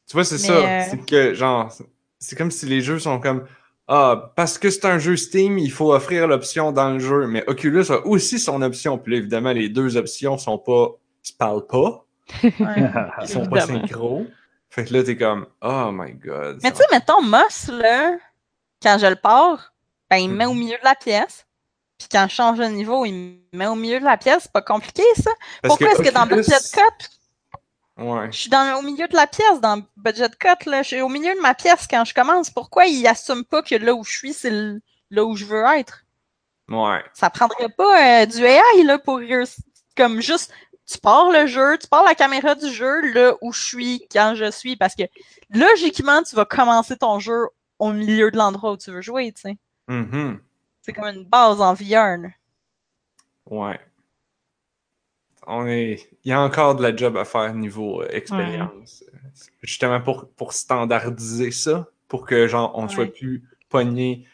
Tu 0.07 0.13
vois, 0.13 0.23
c'est 0.23 0.37
ça. 0.37 0.53
euh, 0.53 0.83
C'est 0.89 1.05
que, 1.05 1.33
genre, 1.33 1.71
c'est 2.19 2.37
comme 2.37 2.51
si 2.51 2.65
les 2.65 2.81
jeux 2.81 2.99
sont 2.99 3.19
comme 3.19 3.45
Ah, 3.87 4.31
parce 4.35 4.57
que 4.57 4.69
c'est 4.69 4.85
un 4.85 4.99
jeu 4.99 5.15
Steam, 5.15 5.57
il 5.57 5.71
faut 5.71 5.93
offrir 5.93 6.27
l'option 6.27 6.71
dans 6.71 6.91
le 6.91 6.99
jeu. 6.99 7.27
Mais 7.27 7.43
Oculus 7.47 7.85
a 7.89 8.05
aussi 8.05 8.39
son 8.39 8.61
option. 8.61 8.97
Puis 8.97 9.13
là, 9.13 9.17
évidemment, 9.19 9.51
les 9.51 9.69
deux 9.69 9.97
options 9.97 10.37
sont 10.37 10.57
pas. 10.57 10.89
Ils 11.23 11.27
se 11.29 11.33
parlent 11.33 11.67
pas? 11.67 12.05
Ouais. 12.43 12.53
Ils 13.21 13.27
sont 13.27 13.45
pas 13.47 13.61
synchro. 13.61 14.25
Fait 14.69 14.85
que 14.85 14.93
là, 14.93 15.03
t'es 15.03 15.17
comme 15.17 15.47
Oh 15.61 15.89
my 15.91 16.13
god. 16.13 16.59
Mais 16.63 16.71
tu 16.71 16.77
sais, 16.77 16.83
mettons, 16.91 17.21
Moss, 17.23 17.69
là, 17.69 18.17
quand 18.81 18.97
je 18.99 19.07
le 19.07 19.15
pars, 19.15 19.73
ben, 20.09 20.17
il 20.17 20.29
me 20.29 20.35
met 20.35 20.45
au 20.45 20.53
milieu 20.53 20.77
de 20.77 20.83
la 20.85 20.95
pièce. 20.95 21.45
Puis 21.99 22.07
quand 22.09 22.25
je 22.29 22.33
change 22.33 22.57
de 22.57 22.65
niveau, 22.65 23.05
il 23.05 23.13
me 23.13 23.57
met 23.57 23.67
au 23.67 23.75
milieu 23.75 23.99
de 23.99 24.05
la 24.05 24.17
pièce. 24.17 24.43
C'est 24.43 24.51
pas 24.51 24.61
compliqué, 24.61 25.03
ça. 25.15 25.31
Parce 25.61 25.77
Pourquoi 25.77 25.91
est-ce 25.91 26.09
que 26.09 26.13
dans 26.13 26.25
Budget 26.25 26.57
Cut, 26.73 27.09
Ouais. 27.97 28.31
je 28.31 28.37
suis 28.37 28.49
dans, 28.49 28.79
au 28.79 28.81
milieu 28.81 29.09
de 29.09 29.15
la 29.15 29.27
pièce, 29.27 29.59
dans 29.61 29.83
Budget 29.97 30.29
Cut, 30.39 30.69
là, 30.69 30.81
je 30.81 30.87
suis 30.87 31.01
au 31.01 31.09
milieu 31.09 31.35
de 31.35 31.41
ma 31.41 31.53
pièce 31.53 31.85
quand 31.89 32.05
je 32.05 32.13
commence. 32.13 32.49
Pourquoi 32.49 32.85
il 32.85 33.05
assume 33.05 33.43
pas 33.43 33.61
que 33.61 33.75
là 33.75 33.93
où 33.93 34.05
je 34.05 34.11
suis, 34.17 34.33
c'est 34.33 34.51
là 35.11 35.25
où 35.25 35.35
je 35.35 35.43
veux 35.43 35.65
être? 35.77 36.05
Ouais. 36.69 37.03
Ça 37.13 37.29
prendrait 37.29 37.67
pas 37.67 38.21
euh, 38.21 38.25
du 38.25 38.41
AI, 38.45 38.83
là, 38.85 38.99
pour 38.99 39.17
réussir. 39.17 39.61
Comme 39.97 40.21
juste, 40.21 40.53
tu 40.89 40.97
pars 40.97 41.29
le 41.29 41.45
jeu, 41.45 41.77
tu 41.77 41.87
pars 41.87 42.05
la 42.05 42.15
caméra 42.15 42.55
du 42.55 42.71
jeu, 42.71 43.01
là 43.13 43.33
où 43.41 43.51
je 43.51 43.61
suis, 43.61 44.07
quand 44.09 44.33
je 44.35 44.49
suis. 44.49 44.77
Parce 44.77 44.95
que, 44.95 45.03
logiquement, 45.49 46.23
tu 46.23 46.37
vas 46.37 46.45
commencer 46.45 46.95
ton 46.95 47.19
jeu 47.19 47.47
au 47.79 47.91
milieu 47.91 48.31
de 48.31 48.37
l'endroit 48.37 48.71
où 48.71 48.77
tu 48.77 48.91
veux 48.91 49.01
jouer, 49.01 49.33
tu 49.33 49.41
sais. 49.41 49.57
Mhm. 49.89 50.39
C'est 50.81 50.93
comme 50.93 51.05
une 51.05 51.25
base 51.25 51.61
en 51.61 51.73
VR. 51.73 52.29
Ouais. 53.47 53.79
On 55.47 55.65
est... 55.67 56.09
Il 56.23 56.29
y 56.29 56.31
a 56.33 56.41
encore 56.41 56.75
de 56.75 56.83
la 56.83 56.95
job 56.95 57.17
à 57.17 57.25
faire 57.25 57.53
niveau 57.53 58.01
euh, 58.01 58.07
expérience. 58.11 59.03
Justement 59.61 60.01
pour, 60.01 60.29
pour 60.31 60.53
standardiser 60.53 61.51
ça, 61.51 61.89
pour 62.07 62.25
que 62.25 62.47
genre 62.47 62.71
on 62.75 62.83
Ouais. 62.83 62.89
soit 62.89 63.13
plus 63.13 63.43
pogné 63.69 64.27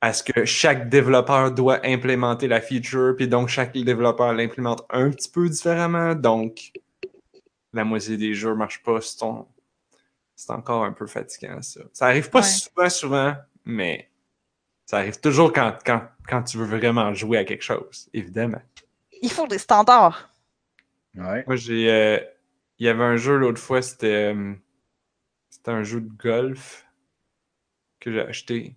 à 0.00 0.12
ce 0.12 0.22
que 0.22 0.44
chaque 0.46 0.88
développeur 0.88 1.52
doit 1.52 1.80
implémenter 1.86 2.48
la 2.48 2.60
feature, 2.60 3.14
puis 3.16 3.28
donc 3.28 3.48
chaque 3.48 3.72
développeur 3.72 4.32
l'implémente 4.32 4.84
un 4.90 5.10
petit 5.10 5.28
peu 5.30 5.48
différemment, 5.48 6.14
donc 6.14 6.72
la 7.74 7.84
moitié 7.84 8.16
des 8.16 8.32
jeux 8.34 8.54
marchent 8.54 8.82
pas, 8.82 9.00
c'est 9.02 9.18
ton- 9.18 9.46
encore 10.48 10.84
un 10.84 10.92
peu 10.92 11.06
fatigant 11.06 11.60
ça. 11.60 11.80
Ça 11.92 12.06
arrive 12.06 12.30
pas 12.30 12.40
Ouais. 12.40 12.46
souvent, 12.46 12.88
souvent, 12.88 13.34
mais 13.66 14.09
ça 14.90 14.98
arrive 14.98 15.20
toujours 15.20 15.52
quand, 15.52 15.78
quand, 15.86 16.02
quand 16.26 16.42
tu 16.42 16.58
veux 16.58 16.64
vraiment 16.64 17.14
jouer 17.14 17.38
à 17.38 17.44
quelque 17.44 17.62
chose, 17.62 18.08
évidemment. 18.12 18.60
Il 19.22 19.30
faut 19.30 19.46
des 19.46 19.58
standards. 19.58 20.30
Ouais. 21.14 21.44
Moi, 21.46 21.54
j'ai. 21.54 21.88
euh, 21.92 22.18
Il 22.80 22.86
y 22.86 22.88
avait 22.88 23.04
un 23.04 23.16
jeu 23.16 23.36
l'autre 23.36 23.60
fois, 23.60 23.82
c'était. 23.82 24.34
euh, 24.34 24.54
C'était 25.48 25.70
un 25.70 25.84
jeu 25.84 26.00
de 26.00 26.08
golf 26.08 26.84
que 28.00 28.10
j'ai 28.12 28.20
acheté. 28.22 28.76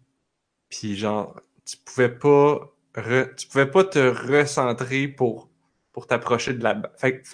Puis, 0.69 0.95
genre, 0.95 1.39
tu 1.65 1.77
pouvais 1.77 2.09
pas. 2.09 2.71
re- 2.95 3.33
Tu 3.35 3.47
pouvais 3.47 3.65
pas 3.71 3.83
te 3.83 3.99
recentrer 3.99 5.07
pour, 5.07 5.49
pour 5.93 6.05
t'approcher 6.05 6.53
de 6.53 6.63
la 6.63 6.75
balle. 6.75 6.91
Fait 6.97 7.21
que. 7.21 7.27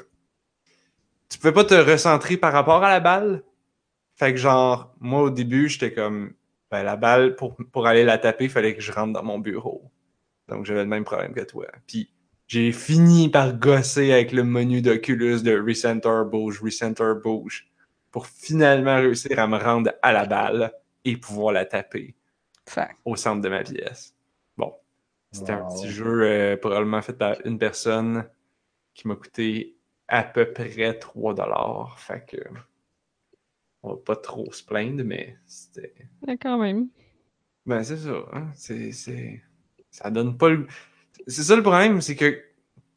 Tu 1.29 1.37
pouvais 1.37 1.53
pas 1.53 1.65
te 1.65 1.73
recentrer 1.75 2.37
par 2.37 2.53
rapport 2.53 2.83
à 2.83 2.89
la 2.89 2.99
balle. 2.99 3.43
Fait 4.15 4.31
que, 4.33 4.39
genre, 4.39 4.93
moi, 4.99 5.21
au 5.23 5.29
début, 5.29 5.69
j'étais 5.69 5.93
comme. 5.93 6.33
Ben, 6.71 6.83
la 6.83 6.95
balle, 6.95 7.35
pour, 7.35 7.55
pour 7.71 7.87
aller 7.87 8.03
la 8.03 8.17
taper, 8.17 8.45
il 8.45 8.49
fallait 8.49 8.75
que 8.75 8.81
je 8.81 8.91
rentre 8.91 9.13
dans 9.13 9.23
mon 9.23 9.39
bureau. 9.39 9.91
Donc, 10.47 10.65
j'avais 10.65 10.83
le 10.83 10.89
même 10.89 11.03
problème 11.03 11.33
que 11.33 11.41
toi. 11.41 11.67
Puis, 11.87 12.11
j'ai 12.47 12.71
fini 12.71 13.29
par 13.29 13.53
gosser 13.53 14.11
avec 14.11 14.31
le 14.31 14.43
menu 14.43 14.81
d'Oculus 14.81 15.41
de 15.41 15.59
Recenter 15.59 16.23
Bouge, 16.25 16.61
Recenter 16.61 17.13
Bouge, 17.23 17.67
pour 18.11 18.25
finalement 18.25 18.95
réussir 18.95 19.39
à 19.39 19.47
me 19.47 19.57
rendre 19.57 19.91
à 20.01 20.11
la 20.11 20.25
balle 20.25 20.73
et 21.05 21.15
pouvoir 21.17 21.53
la 21.53 21.65
taper 21.65 22.15
Fait. 22.67 22.89
au 23.05 23.15
centre 23.15 23.41
de 23.41 23.49
ma 23.49 23.63
pièce. 23.63 24.15
Bon, 24.57 24.73
c'était 25.31 25.51
un 25.51 25.65
petit 25.67 25.89
jeu 25.89 26.23
euh, 26.23 26.57
probablement 26.57 27.01
fait 27.01 27.13
par 27.13 27.35
une 27.45 27.59
personne 27.59 28.27
qui 28.95 29.07
m'a 29.07 29.15
coûté 29.15 29.77
à 30.07 30.23
peu 30.23 30.51
près 30.51 30.97
3 30.97 31.35
dollars. 31.35 31.99
Fait 31.99 32.25
que 32.25 32.37
on 33.83 33.91
va 33.91 33.97
pas 33.97 34.15
trop 34.15 34.51
se 34.51 34.63
plaindre, 34.63 35.03
mais 35.03 35.37
c'était 35.45 35.93
Mais 36.25 36.37
quand 36.37 36.57
même. 36.57 36.89
ben, 37.65 37.83
c'est 37.83 37.97
ça. 37.97 38.25
Hein? 38.33 38.47
C'est, 38.55 38.91
c'est... 38.91 39.41
Ça 39.91 40.11
donne 40.11 40.37
pas 40.37 40.49
le. 40.49 40.67
C'est 41.27 41.43
ça 41.43 41.55
le 41.55 41.63
problème, 41.63 42.01
c'est 42.01 42.15
que 42.15 42.43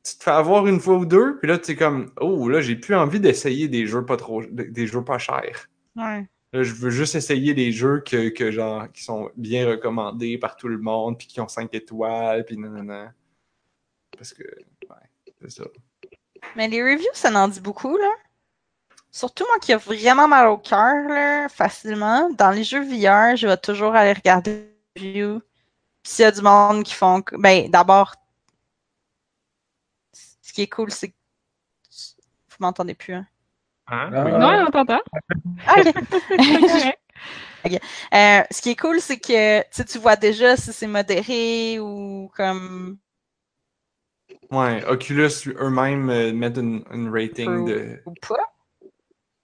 tu 0.05 0.17
te 0.19 0.25
fais 0.25 0.31
avoir 0.31 0.67
une 0.67 0.81
fois 0.81 0.97
ou 0.97 1.07
deux, 1.07 1.39
puis 1.39 1.49
là, 1.49 1.59
tu 1.59 1.73
es 1.73 1.77
comme, 1.77 2.13
oh, 2.21 2.49
là, 2.49 2.61
j'ai 2.61 2.77
plus 2.77 2.95
envie 2.95 3.21
d'essayer 3.21 3.69
des 3.69 3.87
jeux 3.87 4.05
pas 4.05 4.17
trop. 4.17 4.43
des 4.45 4.87
jeux 4.87 5.05
pas 5.05 5.19
chers. 5.19 5.69
Ouais. 5.97 6.27
Là, 6.53 6.63
je 6.63 6.75
veux 6.75 6.91
juste 6.91 7.15
essayer 7.15 7.55
des 7.55 7.73
jeux 7.73 8.01
que, 8.01 8.29
que 8.29 8.51
genre, 8.51 8.91
qui 8.93 9.03
sont 9.05 9.31
bien 9.37 9.67
recommandés 9.67 10.37
par 10.39 10.57
tout 10.57 10.69
le 10.69 10.79
monde, 10.79 11.17
puis 11.19 11.27
qui 11.27 11.41
ont 11.41 11.49
5 11.49 11.73
étoiles, 11.75 12.45
puis 12.45 12.59
nanana. 12.59 13.15
Parce 14.17 14.35
que, 14.35 14.43
ouais, 14.43 15.31
c'est 15.41 15.51
ça. 15.51 15.65
Mais 16.57 16.69
les 16.69 16.83
reviews, 16.83 17.09
ça 17.15 17.33
en 17.33 17.49
dit 17.49 17.61
beaucoup, 17.61 17.97
là. 17.97 18.11
Surtout 19.13 19.45
moi 19.47 19.59
qui 19.61 19.73
a 19.73 19.77
vraiment 19.77 20.27
mal 20.27 20.49
au 20.49 20.59
cœur, 20.59 21.09
là, 21.09 21.49
facilement. 21.49 22.31
Dans 22.31 22.51
les 22.51 22.65
jeux 22.65 22.83
VR, 22.83 23.37
je 23.37 23.47
vais 23.47 23.57
toujours 23.57 23.95
aller 23.95 24.15
regarder 24.15 24.69
les 24.97 25.03
reviews. 25.03 25.41
Puis 26.03 26.13
s'il 26.13 26.23
y 26.25 26.27
a 26.27 26.33
du 26.33 26.43
monde 26.43 26.83
qui 26.83 26.95
font... 26.95 27.23
Ben, 27.33 27.71
d'abord, 27.71 28.15
ce 30.13 30.53
qui 30.53 30.63
est 30.63 30.69
cool, 30.69 30.91
c'est 30.91 31.11
que 31.11 31.15
m'entendez 32.63 32.95
plus. 32.95 33.13
Hein? 33.13 33.27
Hein? 33.89 34.11
Ah. 34.15 34.25
Oui. 34.25 34.33
Non, 34.33 34.65
on 34.67 34.71
t'entend. 34.71 35.01
Ah, 35.67 35.75
ok. 35.79 35.93
Euh, 37.65 38.43
ce 38.51 38.61
qui 38.61 38.71
est 38.71 38.77
cool, 38.77 39.01
c'est 39.01 39.21
que 39.21 39.63
tu 39.85 39.99
vois 39.99 40.17
déjà 40.17 40.57
si 40.57 40.73
c'est 40.73 40.89
modéré 40.89 41.79
ou 41.79 42.29
comme. 42.35 42.99
Ouais, 44.51 44.85
Oculus 44.87 45.31
eux-mêmes 45.47 46.11
euh, 46.11 46.33
mettent 46.33 46.57
une, 46.57 46.83
une 46.91 47.09
rating 47.09 47.65
de. 47.65 48.03
ou 48.05 48.15
pas. 48.15 48.53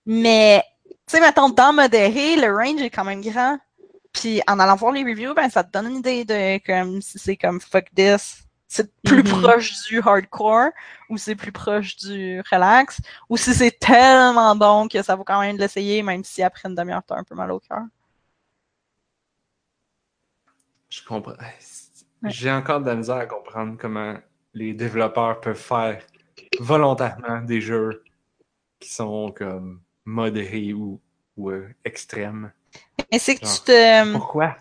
Mais, 0.09 0.64
tu 0.86 0.94
sais, 1.06 1.20
mettons, 1.20 1.50
dans 1.50 1.72
modéré, 1.74 2.36
le 2.36 2.50
range 2.54 2.80
est 2.82 2.90
quand 2.90 3.04
même 3.04 3.20
grand. 3.20 3.59
Puis 4.12 4.40
en 4.48 4.59
allant 4.59 4.74
voir 4.76 4.92
les 4.92 5.04
reviews, 5.04 5.34
ben, 5.34 5.50
ça 5.50 5.62
te 5.62 5.70
donne 5.70 5.86
une 5.90 5.98
idée 5.98 6.24
de 6.24 6.59
comme 6.66 7.02
si 7.02 7.18
c'est 7.18 7.36
comme 7.36 7.61
fuck 7.61 7.84
this. 7.94 8.42
C'est 8.66 8.90
plus 9.02 9.22
Mhm. 9.22 9.40
proche 9.42 9.72
du 9.88 10.00
hardcore 10.00 10.70
ou 11.11 11.16
c'est 11.18 11.34
plus 11.36 11.52
proche 11.52 11.96
du 11.96 12.42
relax 12.50 13.00
ou 13.28 13.36
si 13.36 13.54
c'est 13.54 13.78
tellement 13.78 14.56
bon 14.56 14.88
que 14.88 15.02
ça 15.02 15.14
vaut 15.16 15.24
quand 15.24 15.40
même 15.40 15.56
de 15.56 15.62
l'essayer 15.62 16.02
même 16.02 16.24
si 16.24 16.42
après 16.42 16.68
une 16.68 16.74
demi-heure 16.74 17.02
t'as 17.06 17.16
un 17.16 17.24
peu 17.24 17.34
mal 17.34 17.50
au 17.52 17.61
cœur. 17.61 17.82
Je 20.90 21.02
comprends. 21.04 21.32
Ouais. 21.32 21.54
J'ai 22.24 22.50
encore 22.50 22.80
de 22.80 22.86
la 22.86 22.96
misère 22.96 23.16
à 23.16 23.26
comprendre 23.26 23.76
comment 23.78 24.16
les 24.54 24.74
développeurs 24.74 25.40
peuvent 25.40 25.56
faire 25.56 26.02
volontairement 26.61 27.40
des 27.42 27.61
jeux 27.61 28.04
qui 28.80 28.90
sont 28.90 29.32
comme 29.32 29.80
modérés 30.09 30.72
ou, 30.72 31.00
ou 31.36 31.50
euh, 31.50 31.68
extrêmes. 31.84 32.50
Mais 33.12 33.18
c'est 33.18 33.36
que 33.36 33.46
Genre. 33.46 33.54
tu 33.56 33.61
te. 33.64 34.12
Pourquoi? 34.12 34.56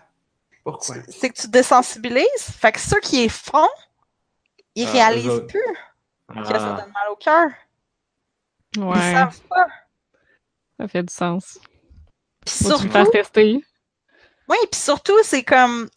Pourquoi? 0.62 0.96
C'est 1.08 1.30
que 1.30 1.34
tu 1.40 1.42
te 1.46 1.52
désensibilises. 1.52 2.26
Fait 2.58 2.72
que 2.72 2.80
ceux 2.80 3.00
qui 3.00 3.16
les 3.22 3.28
font, 3.28 3.68
ils 4.74 4.86
Ah, 4.86 4.92
réalisent 4.92 5.28
autres. 5.28 5.46
plus 5.46 5.60
que 5.62 6.44
ça 6.48 6.74
Ah, 6.76 6.80
donne 6.82 6.92
mal 6.92 7.08
au 7.10 7.16
cœur. 7.16 7.48
Ils 8.76 8.82
Ouais, 8.82 9.14
savent 9.14 9.40
pas. 9.48 9.66
ça 10.78 10.88
fait 10.88 11.02
du 11.02 11.12
sens. 11.12 11.58
Puis 12.44 12.54
surtout, 12.54 12.88
tester? 13.10 13.64
Oui, 14.48 14.56
puis 14.70 14.80
surtout, 14.80 15.18
c'est 15.22 15.42
comme 15.42 15.88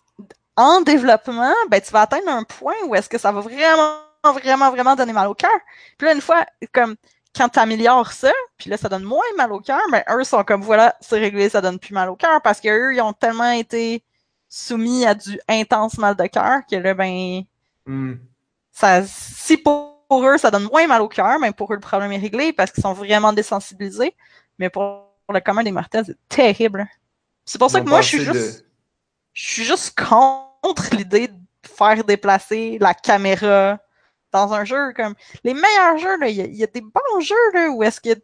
en 0.56 0.82
développement, 0.82 1.54
ben 1.70 1.82
tu 1.82 1.92
vas 1.92 2.02
atteindre 2.02 2.30
un 2.30 2.44
point 2.44 2.76
où 2.86 2.96
est-ce 2.96 3.10
que 3.10 3.18
ça 3.18 3.32
va 3.32 3.42
vraiment, 3.42 4.00
vraiment, 4.34 4.72
vraiment 4.72 4.96
donner 4.96 5.14
mal 5.14 5.28
au 5.28 5.34
cœur. 5.34 5.52
Puis 5.98 6.08
là, 6.08 6.14
une 6.14 6.22
fois, 6.22 6.46
comme 6.74 6.96
quand 7.36 7.50
tu 7.50 7.60
améliores 7.60 8.12
ça, 8.12 8.32
puis 8.58 8.70
là, 8.70 8.78
ça 8.78 8.90
donne 8.90 9.04
moins 9.04 9.24
mal 9.38 9.52
au 9.52 9.60
cœur, 9.60 9.82
mais 9.92 10.04
eux 10.10 10.24
sont 10.24 10.44
comme 10.44 10.62
voilà, 10.62 10.96
c'est 11.00 11.20
réglé, 11.20 11.50
ça 11.50 11.62
donne 11.62 11.80
plus 11.80 11.94
mal 11.94 12.10
au 12.10 12.16
cœur 12.16 12.42
parce 12.42 12.60
qu'eux, 12.60 12.94
ils 12.94 13.02
ont 13.02 13.14
tellement 13.14 13.52
été 13.52 14.04
soumis 14.50 15.06
à 15.06 15.16
du 15.16 15.40
intense 15.48 15.98
mal 15.98 16.16
de 16.16 16.26
cœur 16.28 16.60
que 16.70 16.76
là, 16.76 16.94
ben, 16.94 17.44
hmm. 17.86 18.16
ça, 18.72 19.04
si 19.06 19.58
pour, 19.58 20.06
pour 20.10 20.28
eux, 20.28 20.38
ça 20.38 20.52
donne 20.52 20.64
moins 20.64 20.88
mal 20.88 21.02
au 21.02 21.08
cœur, 21.08 21.40
mais 21.40 21.52
pour 21.52 21.72
eux, 21.72 21.76
le 21.76 21.82
problème 21.82 22.12
est 22.12 22.18
réglé 22.18 22.52
parce 22.52 22.72
qu'ils 22.72 22.84
sont 22.84 22.94
vraiment 22.94 23.32
désensibilisés. 23.32 24.14
Mais 24.60 24.70
pour 24.70 25.08
le 25.34 25.40
commun 25.40 25.64
des 25.64 25.72
mortels, 25.72 26.04
c'est 26.06 26.28
terrible. 26.28 26.86
C'est 27.46 27.58
pour 27.58 27.72
ça 27.72 27.80
que 27.80 27.88
moi, 27.88 28.02
je 28.02 28.08
suis 28.08 28.26
de- 28.26 28.34
juste 28.34 28.66
je 29.34 29.48
suis 29.48 29.64
juste 29.64 29.98
contre 29.98 30.96
l'idée 30.96 31.30
de 31.30 31.38
faire 31.64 32.04
déplacer 32.04 32.78
la 32.80 32.94
caméra 32.94 33.80
dans 34.32 34.54
un 34.54 34.66
jeu 34.66 34.94
comme 34.94 35.16
les 35.44 35.54
meilleurs 35.54 35.98
jeux 35.98 36.18
là, 36.20 36.30
il 36.30 36.38
y, 36.54 36.58
y 36.58 36.64
a 36.64 36.68
des 36.68 36.82
bons 36.82 37.20
jeux 37.22 37.52
là 37.54 37.70
où 37.72 37.84
est-ce 37.84 38.00
que 38.02 38.14
tu 38.14 38.22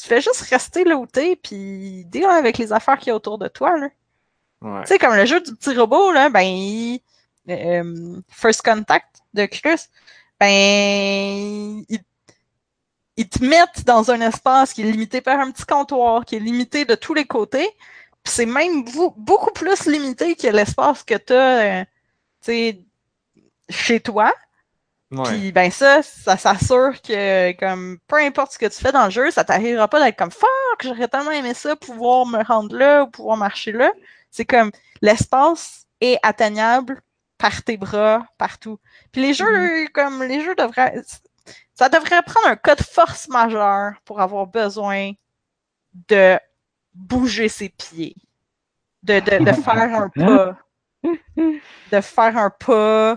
tu 0.00 0.06
fais 0.06 0.20
juste 0.20 0.42
rester 0.42 0.84
là 0.84 0.96
où 0.96 1.06
t'es 1.06 1.34
puis 1.36 2.04
deal 2.06 2.24
avec 2.26 2.56
les 2.58 2.72
affaires 2.72 2.98
qu'il 2.98 3.08
y 3.08 3.10
a 3.10 3.16
autour 3.16 3.36
de 3.38 3.48
toi 3.48 3.76
là. 3.78 3.88
Ouais. 4.62 4.82
Tu 4.82 4.88
sais 4.88 4.98
comme 4.98 5.14
le 5.16 5.26
jeu 5.26 5.40
du 5.40 5.54
petit 5.56 5.76
robot 5.76 6.12
là, 6.12 6.30
ben 6.30 6.42
il- 6.42 7.00
euh, 7.50 8.20
First 8.28 8.62
Contact 8.62 9.06
de 9.34 9.46
Chris, 9.46 9.86
ben 10.38 10.48
il, 11.88 11.98
ils 13.16 13.28
te 13.28 13.44
mettent 13.44 13.84
dans 13.84 14.10
un 14.12 14.20
espace 14.20 14.72
qui 14.72 14.82
est 14.82 14.90
limité 14.90 15.20
par 15.20 15.40
un 15.40 15.50
petit 15.50 15.64
comptoir, 15.64 16.24
qui 16.24 16.36
est 16.36 16.40
limité 16.40 16.84
de 16.84 16.94
tous 16.94 17.14
les 17.14 17.26
côtés. 17.26 17.68
Puis 18.22 18.32
c'est 18.34 18.46
même 18.46 18.84
beaucoup 19.16 19.50
plus 19.52 19.86
limité 19.86 20.36
que 20.36 20.46
l'espace 20.48 21.02
que 21.02 21.16
tu 21.16 21.32
as 21.32 21.86
chez 23.70 24.00
toi. 24.00 24.32
Puis 25.10 25.52
ben 25.52 25.70
ça, 25.70 26.02
ça 26.02 26.36
s'assure 26.36 27.00
que 27.00 27.52
comme 27.52 27.98
peu 28.06 28.16
importe 28.16 28.52
ce 28.52 28.58
que 28.58 28.66
tu 28.66 28.78
fais 28.78 28.92
dans 28.92 29.06
le 29.06 29.10
jeu, 29.10 29.30
ça 29.30 29.42
t'arrivera 29.42 29.88
pas 29.88 30.04
d'être 30.04 30.18
comme 30.18 30.30
fuck, 30.30 30.82
j'aurais 30.82 31.08
tellement 31.08 31.30
aimé 31.30 31.54
ça, 31.54 31.76
pouvoir 31.76 32.26
me 32.26 32.42
rendre 32.44 32.76
là 32.76 33.04
ou 33.04 33.06
pouvoir 33.10 33.38
marcher 33.38 33.72
là. 33.72 33.90
C'est 34.30 34.44
comme 34.44 34.70
l'espace 35.00 35.86
est 36.02 36.18
atteignable 36.22 37.00
par 37.38 37.62
tes 37.62 37.78
bras, 37.78 38.26
partout. 38.36 38.78
Puis 39.12 39.22
les 39.22 39.32
jeux, 39.32 39.88
comme 39.94 40.22
les 40.24 40.42
jeux 40.42 40.54
devraient. 40.54 41.00
Ça 41.74 41.88
devrait 41.88 42.22
prendre 42.22 42.48
un 42.48 42.56
cas 42.56 42.74
de 42.74 42.82
force 42.82 43.28
majeur 43.28 43.92
pour 44.04 44.20
avoir 44.20 44.46
besoin 44.46 45.12
de 46.08 46.38
bouger 46.92 47.48
ses 47.48 47.70
pieds. 47.70 48.16
De, 49.02 49.20
de, 49.20 49.44
de 49.44 49.52
faire 49.62 49.94
un 49.94 50.08
pas. 50.10 50.58
De 51.04 52.00
faire 52.00 52.36
un 52.36 52.50
pas. 52.50 53.16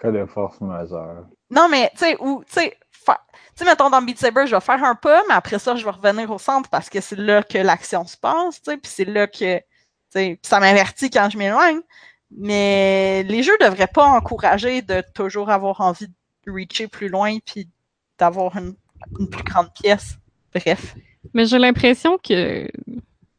Cas 0.00 0.10
de 0.10 0.24
force 0.26 0.60
majeure. 0.60 1.26
Non, 1.50 1.68
mais, 1.68 1.90
tu 1.92 1.98
sais, 1.98 2.16
ou, 2.20 2.42
tu 2.44 2.52
sais, 2.52 2.76
fa- 2.90 3.22
tu 3.32 3.40
sais, 3.56 3.64
mettons 3.64 3.88
dans 3.90 4.02
Beat 4.02 4.18
Saber, 4.18 4.46
je 4.46 4.54
vais 4.54 4.60
faire 4.60 4.82
un 4.84 4.94
pas, 4.94 5.22
mais 5.28 5.34
après 5.34 5.58
ça, 5.58 5.74
je 5.76 5.84
vais 5.84 5.90
revenir 5.90 6.30
au 6.30 6.38
centre 6.38 6.68
parce 6.68 6.90
que 6.90 7.00
c'est 7.00 7.16
là 7.18 7.42
que 7.42 7.58
l'action 7.58 8.06
se 8.06 8.16
passe, 8.16 8.60
tu 8.62 8.70
sais, 8.70 8.76
puis 8.76 8.90
c'est 8.94 9.04
là 9.04 9.26
que, 9.26 9.58
tu 9.58 9.64
sais, 10.10 10.38
ça 10.42 10.60
m'avertit 10.60 11.10
quand 11.10 11.28
je 11.30 11.38
m'éloigne. 11.38 11.80
Mais 12.30 13.22
les 13.22 13.42
jeux 13.42 13.56
devraient 13.60 13.86
pas 13.86 14.04
encourager 14.06 14.82
de 14.82 15.02
toujours 15.14 15.48
avoir 15.48 15.80
envie 15.80 16.08
de 16.08 16.52
reacher 16.52 16.88
plus 16.88 17.08
loin 17.08 17.38
puis 17.44 17.68
d'avoir 18.18 18.56
une, 18.56 18.74
une 19.20 19.30
plus 19.30 19.44
grande 19.44 19.72
pièce. 19.72 20.18
Bref. 20.52 20.96
Mais 21.32 21.46
j'ai 21.46 21.58
l'impression 21.58 22.18
que. 22.18 22.68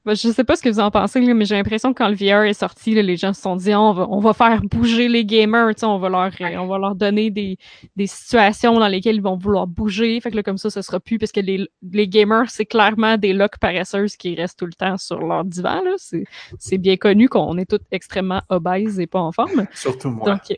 Ben, 0.07 0.15
Je 0.15 0.29
sais 0.29 0.43
pas 0.45 0.55
ce 0.55 0.61
que 0.61 0.69
vous 0.69 0.79
en 0.79 0.89
pensez, 0.89 1.19
là, 1.19 1.33
mais 1.33 1.43
j'ai 1.43 1.55
l'impression 1.55 1.93
que 1.93 1.97
quand 1.97 2.07
le 2.07 2.15
VR 2.15 2.45
est 2.45 2.53
sorti, 2.53 2.95
là, 2.95 3.01
les 3.01 3.17
gens 3.17 3.33
se 3.33 3.41
sont 3.41 3.57
dit 3.57 3.75
on 3.75 3.91
va, 3.91 4.07
on 4.09 4.19
va 4.19 4.33
faire 4.33 4.61
bouger 4.61 5.09
les 5.09 5.25
gamers, 5.25 5.73
on 5.83 5.97
va 5.99 6.07
leur 6.09 6.31
euh, 6.39 6.57
on 6.57 6.67
va 6.67 6.77
leur 6.77 6.95
donner 6.95 7.29
des, 7.29 7.57
des 7.97 8.07
situations 8.07 8.79
dans 8.79 8.87
lesquelles 8.87 9.17
ils 9.17 9.21
vont 9.21 9.35
vouloir 9.35 9.67
bouger. 9.67 10.19
Fait 10.21 10.31
que 10.31 10.37
là, 10.37 10.43
comme 10.43 10.57
ça, 10.57 10.69
ce 10.69 10.81
sera 10.81 11.01
plus 11.01 11.17
parce 11.19 11.33
que 11.33 11.41
les, 11.41 11.67
les 11.91 12.07
gamers, 12.07 12.49
c'est 12.49 12.65
clairement 12.65 13.17
des 13.17 13.33
locs 13.33 13.57
paresseuses 13.59 14.15
qui 14.15 14.33
restent 14.35 14.59
tout 14.59 14.65
le 14.65 14.73
temps 14.73 14.97
sur 14.97 15.19
leur 15.19 15.43
divan. 15.43 15.81
C'est, 15.97 16.23
c'est 16.57 16.77
bien 16.77 16.95
connu 16.95 17.27
qu'on 17.27 17.57
est 17.57 17.69
tous 17.69 17.83
extrêmement 17.91 18.41
obèses 18.47 19.01
et 19.01 19.07
pas 19.07 19.19
en 19.19 19.33
forme. 19.33 19.67
Surtout 19.73 20.09
moi. 20.09 20.25
Donc, 20.25 20.57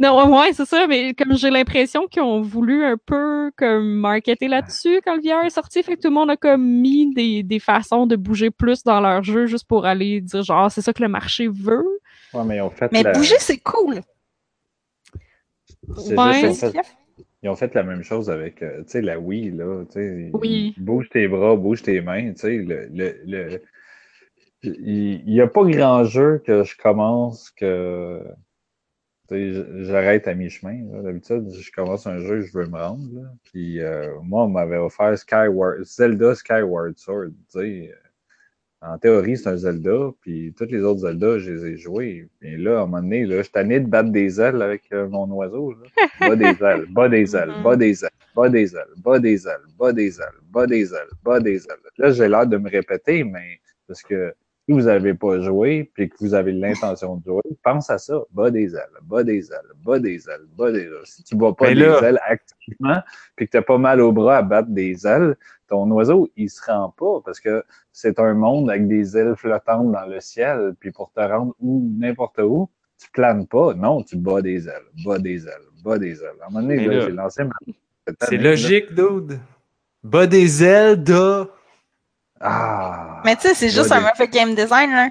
non, 0.00 0.38
ouais, 0.38 0.52
c'est 0.52 0.64
ça, 0.64 0.86
mais 0.86 1.14
comme 1.14 1.36
j'ai 1.36 1.50
l'impression 1.50 2.06
qu'ils 2.06 2.22
ont 2.22 2.40
voulu 2.40 2.84
un 2.84 2.96
peu 2.96 3.50
comme 3.56 3.86
marketer 4.00 4.48
là-dessus 4.48 5.00
quand 5.04 5.16
le 5.16 5.22
VR 5.22 5.44
est 5.44 5.50
sorti, 5.50 5.82
fait 5.82 5.96
que 5.96 6.00
tout 6.02 6.08
le 6.08 6.14
monde 6.14 6.30
a 6.30 6.36
comme 6.36 6.64
mis 6.64 7.12
des, 7.14 7.42
des 7.42 7.58
façons 7.58 8.06
de 8.06 8.16
bouger 8.16 8.50
plus 8.50 8.82
dans 8.84 9.00
leur 9.00 9.22
jeu 9.22 9.46
juste 9.46 9.66
pour 9.66 9.84
aller 9.86 10.20
dire 10.20 10.42
genre 10.42 10.70
c'est 10.70 10.80
ça 10.82 10.92
que 10.92 11.02
le 11.02 11.08
marché 11.08 11.48
veut. 11.48 11.84
Ouais, 12.34 12.44
mais 12.44 12.56
ils 12.56 12.60
ont 12.62 12.70
fait 12.70 12.90
Mais 12.92 13.02
la... 13.02 13.12
bouger, 13.12 13.36
c'est 13.38 13.58
cool. 13.58 14.00
C'est 15.96 16.16
Ouais. 16.18 16.32
juste, 16.50 16.62
ils 16.62 16.66
ont 16.68 16.72
fait- 16.72 16.96
Ils 17.42 17.48
ont 17.50 17.56
fait 17.56 17.74
la 17.74 17.82
même 17.84 18.02
chose 18.02 18.30
avec 18.30 18.62
euh, 18.62 18.78
tu 18.82 18.90
sais, 18.90 19.00
la 19.02 19.18
Wii, 19.18 19.52
là. 19.52 19.84
tu 19.86 19.92
sais, 19.92 20.30
Oui. 20.32 20.74
Bouge 20.76 21.08
tes 21.10 21.28
bras, 21.28 21.54
bouge 21.56 21.82
tes 21.82 22.00
mains. 22.00 22.32
tu 22.32 22.38
sais, 22.40 22.56
Le, 22.58 22.88
le, 22.92 23.20
le- 23.26 23.62
Il 24.64 25.24
n'y 25.24 25.40
a 25.40 25.46
pas 25.46 25.62
grand 25.64 26.02
jeu 26.04 26.42
que 26.44 26.64
je 26.64 26.76
commence 26.76 27.50
que 27.50 28.20
j'arrête 29.30 30.26
à 30.26 30.34
mi-chemin. 30.34 31.02
D'habitude, 31.02 31.50
je 31.50 31.70
commence 31.72 32.06
un 32.06 32.18
jeu, 32.18 32.40
je 32.40 32.52
veux 32.56 32.66
me 32.66 32.78
rendre. 32.78 33.08
là. 33.12 33.28
Puis 33.44 33.80
euh, 33.80 34.14
moi, 34.22 34.44
on 34.44 34.48
m'avait 34.48 34.78
offert 34.78 35.16
Skyward, 35.18 35.84
Zelda 35.84 36.34
Skyward 36.34 36.96
Sword. 36.96 37.30
En 38.80 38.96
théorie, 38.96 39.36
c'est 39.36 39.48
un 39.48 39.56
Zelda, 39.56 40.12
puis 40.20 40.54
tous 40.56 40.66
les 40.66 40.82
autres 40.82 41.00
Zelda, 41.00 41.38
je 41.38 41.50
les 41.50 41.66
ai 41.66 41.76
joués. 41.76 42.28
Et 42.42 42.56
là, 42.56 42.78
à 42.78 42.82
un 42.82 42.86
moment 42.86 43.02
donné, 43.02 43.26
là, 43.26 43.38
je 43.38 43.42
suis 43.42 43.50
tanné 43.52 43.80
de 43.80 43.88
battre 43.88 44.10
des 44.10 44.40
ailes 44.40 44.62
avec 44.62 44.84
euh, 44.92 45.08
mon 45.08 45.28
oiseau. 45.32 45.72
Là. 45.72 46.06
Bas 46.20 46.36
des 46.36 46.64
ailes, 46.64 46.86
bas 46.90 47.08
des 47.08 47.36
ailes, 47.36 47.52
bas 47.64 47.76
des 47.76 48.04
ailes, 48.04 48.10
bas 48.36 48.48
des 48.48 48.76
ailes, 48.76 48.86
bas 48.98 49.18
des 49.18 49.48
ailes, 49.48 49.56
bas 49.76 49.92
des 49.92 50.20
ailes, 50.20 50.28
bas 50.52 50.66
des 50.68 50.94
ailes, 50.94 51.08
bas 51.24 51.40
des 51.40 51.56
ailes. 51.56 51.90
Là, 51.98 52.10
j'ai 52.12 52.28
l'air 52.28 52.46
de 52.46 52.56
me 52.56 52.70
répéter, 52.70 53.24
mais 53.24 53.60
parce 53.88 54.02
que 54.02 54.32
vous 54.72 54.82
n'avez 54.82 55.14
pas 55.14 55.40
joué, 55.40 55.90
puis 55.94 56.08
que 56.08 56.16
vous 56.20 56.34
avez 56.34 56.52
l'intention 56.52 57.16
de 57.16 57.24
jouer, 57.24 57.42
pense 57.62 57.90
à 57.90 57.98
ça. 57.98 58.20
Bas 58.30 58.50
des 58.50 58.74
ailes, 58.74 58.98
bas 59.02 59.24
des 59.24 59.50
ailes, 59.50 59.72
bas 59.84 59.98
des 59.98 60.28
ailes, 60.28 60.46
bas 60.56 60.70
des 60.70 60.82
ailes. 60.82 61.04
Si 61.04 61.22
tu 61.24 61.34
ne 61.34 61.40
bats 61.40 61.52
pas 61.52 61.68
des 61.68 61.74
là- 61.74 62.00
ailes 62.02 62.20
activement, 62.26 63.00
puis 63.36 63.46
que 63.46 63.52
tu 63.52 63.56
n'as 63.56 63.62
pas 63.62 63.78
mal 63.78 64.00
au 64.00 64.12
bras 64.12 64.38
à 64.38 64.42
battre 64.42 64.68
des 64.70 65.06
ailes, 65.06 65.36
ton 65.68 65.90
oiseau, 65.90 66.28
il 66.36 66.48
se 66.50 66.62
rend 66.64 66.94
pas 66.96 67.20
parce 67.24 67.40
que 67.40 67.62
c'est 67.92 68.18
un 68.18 68.34
monde 68.34 68.70
avec 68.70 68.88
des 68.88 69.16
ailes 69.16 69.34
flottantes 69.36 69.92
dans 69.92 70.06
le 70.06 70.20
ciel, 70.20 70.74
puis 70.78 70.90
pour 70.90 71.12
te 71.12 71.20
rendre 71.20 71.54
où, 71.60 71.90
n'importe 71.98 72.38
où, 72.38 72.68
tu 73.00 73.10
planes 73.10 73.46
pas. 73.46 73.74
Non, 73.74 74.02
tu 74.02 74.16
bats 74.16 74.42
des 74.42 74.68
ailes, 74.68 74.86
bats 75.04 75.18
des 75.18 75.46
ailes, 75.46 75.66
bats 75.84 75.98
des 75.98 76.20
ailes. 76.22 76.36
À 76.42 76.46
un 76.46 76.50
moment 76.50 76.66
donné, 76.66 76.82
j'ai 76.82 77.10
lancé 77.10 77.44
ma... 77.44 77.52
C'est 78.22 78.38
logique, 78.38 78.94
dude. 78.94 79.38
Bas 80.02 80.26
des 80.26 80.64
ailes, 80.64 81.02
da. 81.02 81.48
Ah! 82.40 83.20
Mais 83.24 83.36
tu 83.36 83.42
sais, 83.42 83.54
c'est 83.54 83.68
juste 83.68 83.88
des- 83.90 83.94
un 83.96 84.00
mauvais 84.00 84.28
game 84.28 84.54
design, 84.54 84.90
là. 84.90 85.08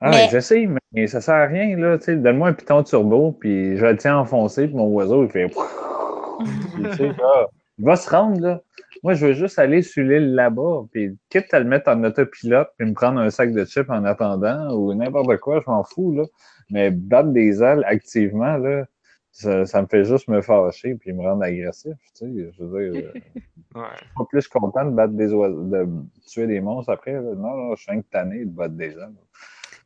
Ah, 0.00 0.10
mais- 0.10 0.28
je 0.32 0.40
sais, 0.40 0.68
mais 0.92 1.06
ça 1.06 1.20
sert 1.20 1.34
à 1.34 1.46
rien, 1.46 1.76
là. 1.76 1.98
Tu 1.98 2.04
sais, 2.04 2.16
donne-moi 2.16 2.48
un 2.48 2.52
piton 2.52 2.82
turbo, 2.82 3.32
puis 3.32 3.76
je 3.76 3.84
le 3.86 3.96
tiens 3.96 4.18
enfoncé, 4.18 4.66
puis 4.66 4.76
mon 4.76 4.86
oiseau, 4.88 5.24
il 5.24 5.30
fait... 5.30 5.46
Puis, 5.46 5.56
tu 6.90 6.96
sais, 6.96 7.08
là, 7.08 7.46
il 7.78 7.84
va 7.84 7.96
se 7.96 8.10
rendre, 8.10 8.40
là. 8.40 8.60
Moi, 9.04 9.14
je 9.14 9.26
veux 9.26 9.32
juste 9.32 9.58
aller 9.58 9.82
sur 9.82 10.04
l'île 10.04 10.34
là-bas, 10.34 10.82
puis 10.92 11.16
quitte 11.28 11.52
à 11.54 11.58
le 11.58 11.64
mettre 11.64 11.88
en 11.90 12.02
autopilote, 12.04 12.68
puis 12.78 12.88
me 12.88 12.94
prendre 12.94 13.20
un 13.20 13.30
sac 13.30 13.52
de 13.52 13.64
chips 13.64 13.90
en 13.90 14.04
attendant, 14.04 14.72
ou 14.74 14.94
n'importe 14.94 15.36
quoi, 15.38 15.60
je 15.64 15.70
m'en 15.70 15.82
fous, 15.84 16.12
là. 16.14 16.24
Mais 16.70 16.90
battre 16.90 17.30
des 17.30 17.62
ailes 17.62 17.84
activement, 17.86 18.56
là, 18.56 18.84
ça, 19.32 19.64
ça 19.66 19.80
me 19.82 19.86
fait 19.88 20.04
juste 20.04 20.28
me 20.28 20.40
fâcher 20.42 20.94
puis 20.94 21.12
me 21.12 21.22
rendre 21.22 21.42
agressif, 21.42 21.94
tu 22.14 22.26
sais. 22.26 22.52
Je 22.58 22.62
veux 22.64 22.90
dire, 22.92 23.02
euh, 23.14 23.20
Ouais. 23.74 23.86
je 23.96 24.04
suis 24.04 24.14
pas 24.14 24.24
plus 24.26 24.48
content 24.48 24.84
de 24.84 24.90
battre 24.90 25.14
des 25.14 25.32
oiseaux, 25.32 25.62
de 25.64 25.88
tuer 26.28 26.46
des 26.46 26.60
monstres 26.60 26.92
après. 26.92 27.12
là. 27.14 27.20
Non, 27.22 27.56
non, 27.56 27.74
je 27.74 27.82
suis 27.82 27.90
un 27.92 28.02
tanné 28.02 28.44
de 28.44 28.50
battre 28.50 28.74
des 28.74 28.90
ailes. 28.90 29.08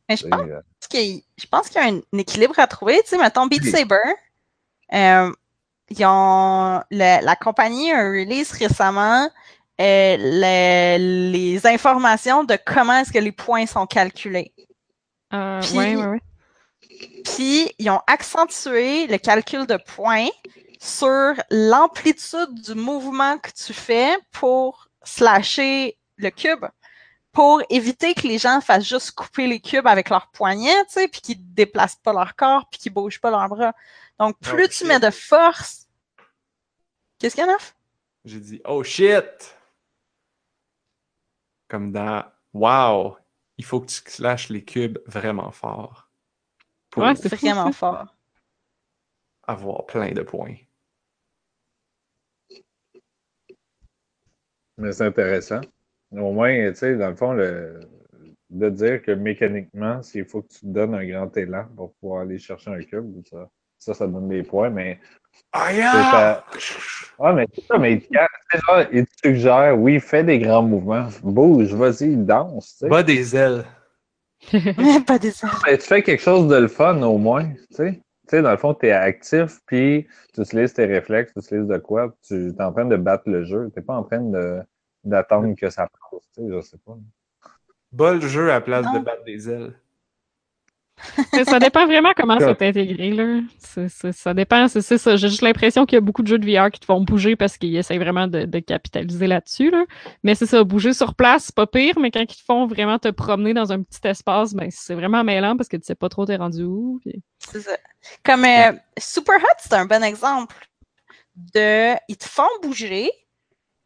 Mais 0.09 0.17
je 0.17 0.27
pense 0.27 0.41
euh, 0.41 0.59
qu'il 0.89 1.21
je 1.37 1.45
pense 1.47 1.69
qu'il 1.69 1.81
y 1.81 1.85
a 1.85 1.87
un, 1.93 2.01
équilibre 2.19 2.59
à 2.59 2.67
trouver. 2.67 2.99
Tu 3.03 3.09
sais, 3.11 3.17
mettons 3.17 3.47
Beat. 3.47 3.63
Saber. 3.63 3.95
euh, 4.93 5.31
ils 5.89 6.05
ont, 6.05 6.81
le- 6.91 7.25
la 7.25 7.35
compagnie 7.37 7.93
a 7.93 8.09
release 8.09 8.51
récemment 8.51 9.29
euh, 9.79 10.17
le- 10.19 11.31
les 11.31 11.65
informations 11.65 12.43
de 12.43 12.57
comment 12.65 12.99
est-ce 12.99 13.13
que 13.13 13.19
les 13.19 13.31
points 13.31 13.65
sont 13.67 13.85
calculés. 13.85 14.51
Euh, 15.33 15.61
Puis- 15.61 15.77
ouais, 15.77 15.95
ouais, 15.95 16.05
ouais. 16.07 16.21
Puis, 17.23 17.71
ils 17.77 17.89
ont 17.89 18.01
accentué 18.07 19.07
le 19.07 19.17
calcul 19.17 19.65
de 19.67 19.77
points 19.77 20.29
sur 20.79 21.33
l'amplitude 21.49 22.53
du 22.53 22.75
mouvement 22.75 23.37
que 23.37 23.49
tu 23.51 23.73
fais 23.73 24.17
pour 24.31 24.87
slasher 25.03 25.97
le 26.17 26.29
cube, 26.29 26.65
pour 27.31 27.61
éviter 27.69 28.13
que 28.13 28.27
les 28.27 28.37
gens 28.37 28.61
fassent 28.61 28.87
juste 28.87 29.11
couper 29.11 29.47
les 29.47 29.59
cubes 29.59 29.87
avec 29.87 30.09
leurs 30.09 30.29
poignets, 30.31 30.85
tu 30.85 30.93
sais, 30.93 31.07
puis 31.07 31.21
qu'ils 31.21 31.53
déplacent 31.53 31.97
pas 31.97 32.13
leur 32.13 32.35
corps, 32.35 32.67
puis 32.69 32.79
qu'ils 32.79 32.93
bougent 32.93 33.19
pas 33.19 33.31
leurs 33.31 33.47
bras. 33.49 33.73
Donc, 34.19 34.39
plus 34.39 34.63
Oh, 34.65 34.67
tu 34.67 34.73
shit. 34.73 34.87
mets 34.87 34.99
de 34.99 35.11
force... 35.11 35.87
Qu'est-ce 37.19 37.35
qu'il 37.35 37.43
y 37.45 37.47
en 37.47 37.53
a? 37.53 37.57
J'ai 38.25 38.39
dit, 38.39 38.61
oh 38.65 38.83
shit! 38.83 39.55
Comme 41.67 41.91
dans, 41.91 42.23
wow, 42.53 43.17
il 43.57 43.65
faut 43.65 43.81
que 43.81 43.87
tu 43.87 44.01
slashes 44.05 44.49
les 44.49 44.63
cubes 44.63 44.99
vraiment 45.07 45.51
fort 45.51 46.06
pour 46.97 47.05
Ouais, 47.05 47.15
c'est 47.15 47.29
C'est 47.29 47.37
fou, 47.37 47.45
vraiment 47.45 47.71
fort. 47.71 48.15
avoir 49.43 49.85
plein 49.85 50.11
de 50.11 50.21
points. 50.23 50.55
Mais 54.77 54.91
c'est 54.91 55.05
intéressant. 55.05 55.61
Au 56.11 56.31
moins, 56.31 56.69
tu 56.71 56.75
sais, 56.75 56.95
dans 56.95 57.09
le 57.09 57.15
fond, 57.15 57.33
le, 57.33 57.79
de 58.49 58.69
dire 58.69 59.01
que 59.01 59.11
mécaniquement, 59.11 60.01
s'il 60.01 60.25
faut 60.25 60.41
que 60.41 60.47
tu 60.53 60.59
te 60.61 60.65
donnes 60.67 60.95
un 60.95 61.05
grand 61.05 61.35
élan 61.35 61.67
pour 61.75 61.93
pouvoir 61.95 62.21
aller 62.21 62.37
chercher 62.39 62.71
un 62.71 62.81
cube, 62.81 63.21
ça, 63.29 63.49
ça, 63.79 63.93
ça 63.93 64.07
donne 64.07 64.29
des 64.29 64.43
points, 64.43 64.69
mais 64.69 64.99
Ah, 65.51 65.73
yeah! 65.73 66.45
Ah, 67.19 67.33
mais 67.33 67.47
c'est 67.53 67.65
ça, 67.65 67.77
mais 67.77 67.93
il 67.93 68.01
te, 68.01 68.07
c'est 68.51 68.59
genre, 68.67 68.83
il 68.91 69.05
te 69.05 69.11
suggère, 69.23 69.77
oui, 69.79 69.99
fais 69.99 70.23
des 70.23 70.39
grands 70.39 70.63
mouvements, 70.63 71.09
bouge, 71.23 71.73
vas-y, 71.73 72.15
danse. 72.15 72.83
Bas 72.87 73.03
des 73.03 73.35
ailes. 73.35 73.65
pas 75.05 75.19
des 75.19 75.31
Mais 75.65 75.77
tu 75.77 75.87
fais 75.87 76.03
quelque 76.03 76.21
chose 76.21 76.47
de 76.47 76.55
le 76.55 76.67
fun 76.67 77.01
au 77.01 77.17
moins, 77.17 77.49
tu 77.69 77.75
sais. 77.75 78.01
Tu 78.27 78.35
sais, 78.35 78.41
dans 78.41 78.51
le 78.51 78.57
fond, 78.57 78.73
tu 78.73 78.87
es 78.87 78.91
actif, 78.91 79.59
puis 79.65 80.05
tu 80.33 80.41
utilises 80.41 80.73
tes 80.73 80.85
réflexes, 80.85 81.31
tu 81.33 81.39
utilises 81.39 81.67
de 81.67 81.77
quoi, 81.77 82.09
puis 82.09 82.17
tu 82.27 82.47
es 82.49 82.61
en 82.61 82.73
train 82.73 82.85
de 82.85 82.97
battre 82.97 83.23
le 83.27 83.45
jeu. 83.45 83.71
Tu 83.73 83.81
pas 83.81 83.95
en 83.95 84.03
train 84.03 84.19
de, 84.19 84.61
d'attendre 85.05 85.53
que 85.55 85.69
ça 85.69 85.87
passe, 85.87 86.21
tu 86.35 86.41
sais, 86.41 86.49
je 86.49 86.61
sais 86.61 86.77
pas. 86.85 86.97
Bas 87.93 88.13
le 88.13 88.27
jeu 88.27 88.49
à 88.49 88.55
la 88.55 88.61
place 88.61 88.85
de 88.93 88.99
battre 88.99 89.23
des 89.23 89.49
ailes. 89.49 89.73
Ça 91.45 91.59
dépend 91.59 91.85
vraiment 91.85 92.11
comment 92.15 92.39
Ça. 92.39 92.55
c'est 92.57 92.67
intégré, 92.69 93.11
là. 93.11 93.39
Ça 94.11 94.33
dépend, 94.33 94.67
c'est 94.67 94.81
ça. 94.97 95.15
J'ai 95.15 95.29
juste 95.29 95.41
l'impression 95.43 95.85
qu'il 95.85 95.95
y 95.95 95.97
a 95.97 96.01
beaucoup 96.01 96.23
de 96.23 96.27
jeux 96.27 96.39
de 96.39 96.45
VR 96.51 96.71
qui 96.71 96.79
te 96.79 96.85
font 96.85 97.01
bouger 97.01 97.35
parce 97.35 97.57
qu'ils 97.57 97.75
essayent 97.75 97.99
vraiment 97.99 98.27
de, 98.27 98.45
de 98.45 98.59
capitaliser 98.59 99.27
là-dessus, 99.27 99.69
là. 99.69 99.85
Mais 100.23 100.33
c'est 100.35 100.47
ça, 100.47 100.63
bouger 100.63 100.93
sur 100.93 101.13
place, 101.15 101.45
c'est 101.45 101.55
pas 101.55 101.67
pire, 101.67 101.99
mais 101.99 102.09
quand 102.11 102.21
ils 102.21 102.27
te 102.27 102.43
font 102.43 102.65
vraiment 102.65 102.97
te 102.97 103.09
promener 103.09 103.53
dans 103.53 103.71
un 103.71 103.81
petit 103.83 103.99
espace, 104.07 104.53
ben 104.53 104.69
c'est 104.71 104.95
vraiment 104.95 105.23
mêlant 105.23 105.55
parce 105.55 105.69
que 105.69 105.77
tu 105.77 105.83
sais 105.85 105.95
pas 105.95 106.09
trop 106.09 106.25
t'es 106.25 106.35
rendu 106.35 106.63
où. 106.63 106.99
puis- 107.01 107.21
C'est 107.39 107.61
ça. 107.61 107.77
Comme 108.23 108.45
euh, 108.45 108.71
Super 108.97 109.35
Hot, 109.37 109.57
c'est 109.59 109.73
un 109.73 109.85
bon 109.85 110.03
exemple 110.03 110.55
de. 111.53 111.93
Ils 112.07 112.17
te 112.17 112.25
font 112.27 112.47
bouger, 112.63 113.11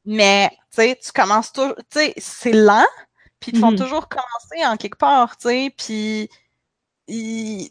mais 0.05 0.49
tu 0.49 0.57
sais, 0.81 0.99
tu 1.03 1.11
commences 1.11 1.51
toujours. 1.51 1.75
Tu 1.91 1.99
sais, 1.99 2.13
c'est 2.17 2.53
lent, 2.53 2.85
puis 3.39 3.51
ils 3.51 3.55
te 3.55 3.59
font 3.59 3.71
Mhm. 3.71 3.77
toujours 3.79 4.07
commencer 4.07 4.65
en 4.65 4.77
quelque 4.77 4.97
part, 4.97 5.35
tu 5.37 5.49
sais, 5.49 5.73
puis 5.77 6.29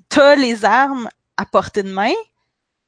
t'as 0.08 0.34
les 0.36 0.64
armes 0.64 1.08
à 1.36 1.46
portée 1.46 1.82
de 1.82 1.92
main, 1.92 2.12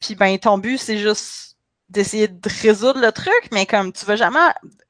puis 0.01 0.15
ben 0.15 0.39
ton 0.39 0.59
but 0.59 0.79
c'est 0.79 0.99
juste 0.99 1.53
d'essayer 1.89 2.29
de 2.29 2.49
résoudre 2.63 3.01
le 3.01 3.13
truc, 3.13 3.49
mais 3.53 3.67
comme 3.67 3.93
tu 3.93 4.05
vas 4.07 4.17
jamais, 4.17 4.39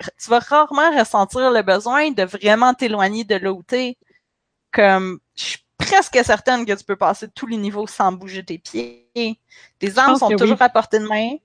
tu 0.01 0.31
vas 0.31 0.39
rarement 0.39 0.97
ressentir 0.97 1.51
le 1.51 1.63
besoin 1.63 2.13
de 2.13 2.23
vraiment 2.23 2.75
t'éloigner 2.75 3.25
de 3.25 3.35
là 3.35 3.53
où 3.53 3.63
t'es. 3.63 3.99
Comme, 4.73 5.19
je 5.35 5.45
suis 5.45 5.59
presque 5.77 6.19
certaine 6.25 6.65
que 6.65 6.73
tu 6.73 6.85
peux 6.85 6.97
passer 6.97 7.29
tous 7.29 7.47
les 7.47 7.57
niveaux 7.57 7.87
sans 7.87 8.13
bouger 8.13 8.45
tes 8.45 8.59
pieds. 8.59 9.39
Tes 9.79 9.99
armes 9.99 10.17
sont 10.17 10.29
oui. 10.29 10.37
toujours 10.37 10.63
à 10.63 10.69
portée 10.69 11.01
de 11.01 11.07
main. 11.07 11.37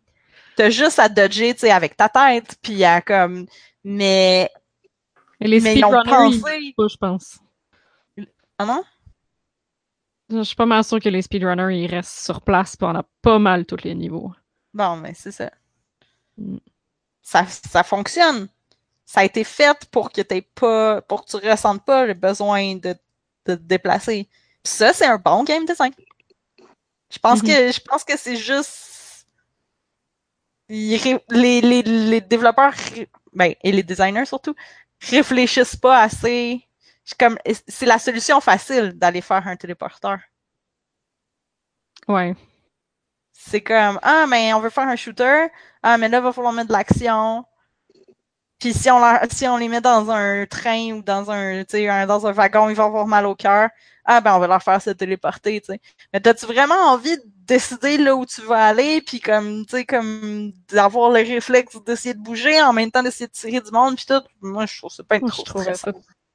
T'as 0.55 0.69
juste 0.69 0.99
à 0.99 1.09
dodger, 1.09 1.53
tu 1.53 1.61
sais, 1.61 1.71
avec 1.71 1.97
ta 1.97 2.07
tête, 2.07 2.55
puis 2.61 2.83
à 2.83 3.01
comme, 3.01 3.45
mais, 3.83 4.49
les 5.39 5.59
mais 5.59 5.75
ils 5.75 5.85
ont 5.85 6.03
pensé, 6.03 6.73
pas, 6.75 6.87
je 6.87 6.97
pense. 6.97 7.39
ah 8.57 8.65
non? 8.65 8.83
Je 10.29 10.41
suis 10.41 10.55
pas 10.55 10.65
mal 10.65 10.83
sûre 10.83 10.99
que 10.99 11.09
les 11.09 11.21
speedrunners, 11.21 11.77
ils 11.77 11.87
restent 11.87 12.25
sur 12.25 12.41
place 12.41 12.75
pendant 12.75 13.03
pas 13.21 13.39
mal 13.39 13.65
tous 13.65 13.83
les 13.83 13.95
niveaux. 13.95 14.33
Bon, 14.73 14.97
mais 14.97 15.13
c'est 15.13 15.31
ça. 15.31 15.51
Mm. 16.37 16.57
Ça, 17.21 17.45
ça 17.47 17.83
fonctionne. 17.83 18.49
Ça 19.05 19.21
a 19.21 19.25
été 19.25 19.43
fait 19.43 19.77
pour 19.91 20.11
que 20.11 20.21
t'aies 20.21 20.41
pas, 20.41 21.01
pour 21.01 21.25
que 21.25 21.31
tu 21.39 21.47
ressentes 21.49 21.83
pas 21.85 22.05
le 22.05 22.13
besoin 22.13 22.75
de, 22.75 22.95
de 23.45 23.55
te 23.55 23.61
déplacer. 23.61 24.27
Puis 24.63 24.73
ça, 24.73 24.93
c'est 24.93 25.05
un 25.07 25.17
bon 25.17 25.43
game 25.43 25.65
design. 25.65 25.93
Je 27.11 27.19
pense 27.19 27.41
Mhm. 27.41 27.47
que, 27.49 27.71
je 27.71 27.79
pense 27.81 28.03
que 28.03 28.17
c'est 28.17 28.35
juste, 28.37 29.25
les, 30.69 31.21
les, 31.61 31.81
les 31.83 32.21
développeurs, 32.21 32.73
ben, 33.33 33.53
et 33.63 33.71
les 33.71 33.83
designers 33.83 34.25
surtout, 34.25 34.55
réfléchissent 35.09 35.75
pas 35.77 36.01
assez. 36.01 36.66
Je- 37.07 37.15
Comme, 37.19 37.37
c'est 37.67 37.85
la 37.87 37.99
solution 37.99 38.41
facile 38.41 38.93
d'aller 38.93 39.21
faire 39.21 39.47
un 39.47 39.55
téléporteur. 39.55 40.19
Ouais. 42.07 42.35
C'est 43.31 43.61
comme 43.61 43.99
Ah, 44.03 44.25
mais 44.27 44.53
on 44.53 44.59
veut 44.59 44.69
faire 44.69 44.87
un 44.87 44.95
shooter. 44.97 45.47
Ah, 45.83 45.97
mais 45.97 46.09
là, 46.09 46.17
il 46.19 46.23
va 46.23 46.33
falloir 46.33 46.53
mettre 46.53 46.67
de 46.69 46.73
l'action. 46.73 47.45
Puis 48.59 48.73
si 48.73 48.89
on, 48.89 48.99
leur- 48.99 49.19
si 49.31 49.47
on 49.47 49.57
les 49.57 49.67
met 49.69 49.81
dans 49.81 50.09
un 50.09 50.45
train 50.47 50.91
ou 50.93 51.01
dans 51.03 51.29
un, 51.29 51.63
tu 51.63 51.71
sais, 51.77 51.87
un- 51.89 52.07
dans 52.07 52.25
un 52.25 52.31
wagon, 52.31 52.69
ils 52.69 52.75
vont 52.75 52.85
avoir 52.85 53.05
mal 53.07 53.25
au 53.27 53.35
cœur. 53.35 53.69
Ah, 54.05 54.21
ben, 54.21 54.35
on 54.35 54.39
va 54.39 54.47
leur 54.47 54.63
faire 54.63 54.81
se 54.81 54.89
téléporter, 54.91 55.61
tu 55.61 55.67
sais. 55.73 55.81
Mais 56.13 56.19
t'as-tu 56.21 56.45
vraiment 56.47 56.75
envie 56.75 57.17
de 57.17 57.23
décider 57.25 57.97
là 57.97 58.15
où 58.15 58.25
tu 58.25 58.41
vas 58.41 58.65
aller, 58.67 59.01
puis 59.01 59.19
comme, 59.19 59.65
tu 59.65 59.77
sais, 59.77 59.85
comme, 59.85 60.51
d'avoir 60.69 61.09
le 61.11 61.17
réflexe 61.19 61.75
d'essayer 61.85 62.13
de 62.15 62.19
bouger 62.21 62.61
en 62.61 62.73
même 62.73 62.89
temps 62.91 63.03
d'essayer 63.03 63.27
de 63.27 63.31
tirer 63.33 63.61
du 63.61 63.71
monde, 63.71 63.95
puis 63.95 64.05
tout? 64.05 64.21
Moi, 64.41 64.65
je 64.65 64.77
trouve 64.77 64.91
ça 64.91 65.03
pas 65.03 65.19
trop 65.19 65.43
je 65.45 65.73
ça. 65.73 65.91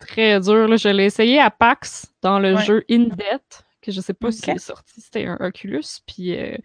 Très 0.07 0.41
dur. 0.41 0.69
Là. 0.69 0.77
Je 0.77 0.89
l'ai 0.89 1.05
essayé 1.07 1.41
à 1.41 1.51
PAX 1.51 2.07
dans 2.23 2.39
le 2.39 2.55
Ouais. 2.55 2.65
jeu 2.65 2.85
In 2.91 3.05
Debt, 3.05 3.65
que 3.81 3.91
je 3.93 4.01
sais 4.01 4.15
pas 4.15 4.29
Ok. 4.29 4.35
s'il 4.35 4.51
est 4.51 4.59
sorti, 4.59 5.01
c'était 5.01 5.27
un 5.27 5.37
Oculus. 5.41 6.01
Puis 6.07 6.37
euh, 6.37 6.57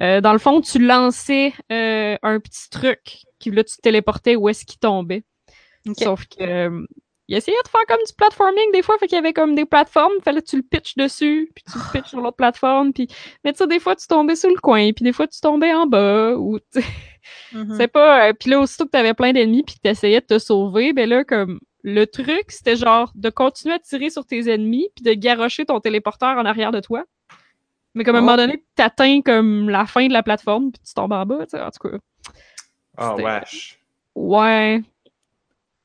euh, 0.00 0.20
dans 0.20 0.32
le 0.32 0.38
fond, 0.38 0.60
tu 0.60 0.78
lançais 0.78 1.52
euh, 1.72 2.16
un 2.22 2.40
petit 2.40 2.70
truc 2.70 3.00
qui 3.38 3.50
là, 3.50 3.64
tu 3.64 3.76
te 3.76 3.80
téléportais 3.82 4.36
où 4.36 4.48
est-ce 4.48 4.64
qu'il 4.64 4.78
tombait. 4.78 5.24
Sauf 5.98 6.24
que 6.26 6.70
il 7.28 7.36
essayait 7.36 7.56
de 7.64 7.68
faire 7.68 7.80
comme 7.88 7.98
du 8.06 8.12
platforming 8.16 8.70
des 8.72 8.82
fois, 8.82 8.96
fait 8.98 9.08
qu'il 9.08 9.16
y 9.16 9.18
avait 9.18 9.32
comme 9.32 9.56
des 9.56 9.64
plateformes, 9.64 10.12
fallait 10.24 10.40
que 10.42 10.46
tu 10.46 10.56
le 10.56 10.62
pitches 10.62 10.94
dessus, 10.94 11.50
puis 11.56 11.64
tu 11.64 11.76
le 11.76 11.92
pitches 11.92 12.10
sur 12.10 12.20
l'autre 12.20 12.36
plateforme, 12.36 12.92
puis 12.92 13.08
mais 13.44 13.52
tu 13.52 13.58
sais 13.58 13.66
des 13.66 13.80
fois 13.80 13.96
tu 13.96 14.06
tombais 14.06 14.36
sur 14.36 14.48
le 14.48 14.60
coin, 14.60 14.92
puis 14.92 15.02
des 15.04 15.12
fois 15.12 15.26
tu 15.26 15.40
tombais 15.40 15.74
en 15.74 15.86
bas 15.86 16.34
ou 16.36 16.60
Mhm. 17.52 17.74
c'est 17.76 17.88
pas. 17.88 18.28
euh, 18.28 18.32
puis 18.32 18.50
là, 18.50 18.60
aussitôt 18.60 18.84
que 18.84 18.90
t'avais 18.90 19.12
plein 19.14 19.32
d'ennemis 19.32 19.64
puis 19.64 19.74
que 19.74 19.80
t'essayais 19.80 20.20
de 20.20 20.26
te 20.26 20.38
sauver, 20.38 20.92
ben 20.92 21.08
là, 21.08 21.24
comme 21.24 21.58
le 21.88 22.04
truc, 22.04 22.46
c'était 22.48 22.74
genre 22.74 23.12
de 23.14 23.30
continuer 23.30 23.74
à 23.76 23.78
tirer 23.78 24.10
sur 24.10 24.26
tes 24.26 24.50
ennemis 24.52 24.88
puis 24.96 25.04
de 25.04 25.12
garrocher 25.12 25.64
ton 25.64 25.78
téléporteur 25.78 26.36
en 26.36 26.44
arrière 26.44 26.72
de 26.72 26.80
toi. 26.80 27.04
Mais 27.94 28.02
comme 28.02 28.16
à 28.16 28.18
un 28.18 28.22
moment 28.22 28.36
donné, 28.36 28.64
t'atteins 28.74 29.22
comme 29.22 29.70
la 29.70 29.86
fin 29.86 30.08
de 30.08 30.12
la 30.12 30.24
plateforme 30.24 30.72
puis 30.72 30.82
tu 30.84 30.92
tombes 30.94 31.12
en 31.12 31.24
bas, 31.24 31.44
tu 31.46 31.50
sais, 31.50 31.60
en 31.62 31.70
tout 31.70 31.88
cas. 31.88 31.96
Ah, 32.96 33.14
C'était- 33.16 33.22
wesh. 33.24 33.78
Ouais. 34.16 34.82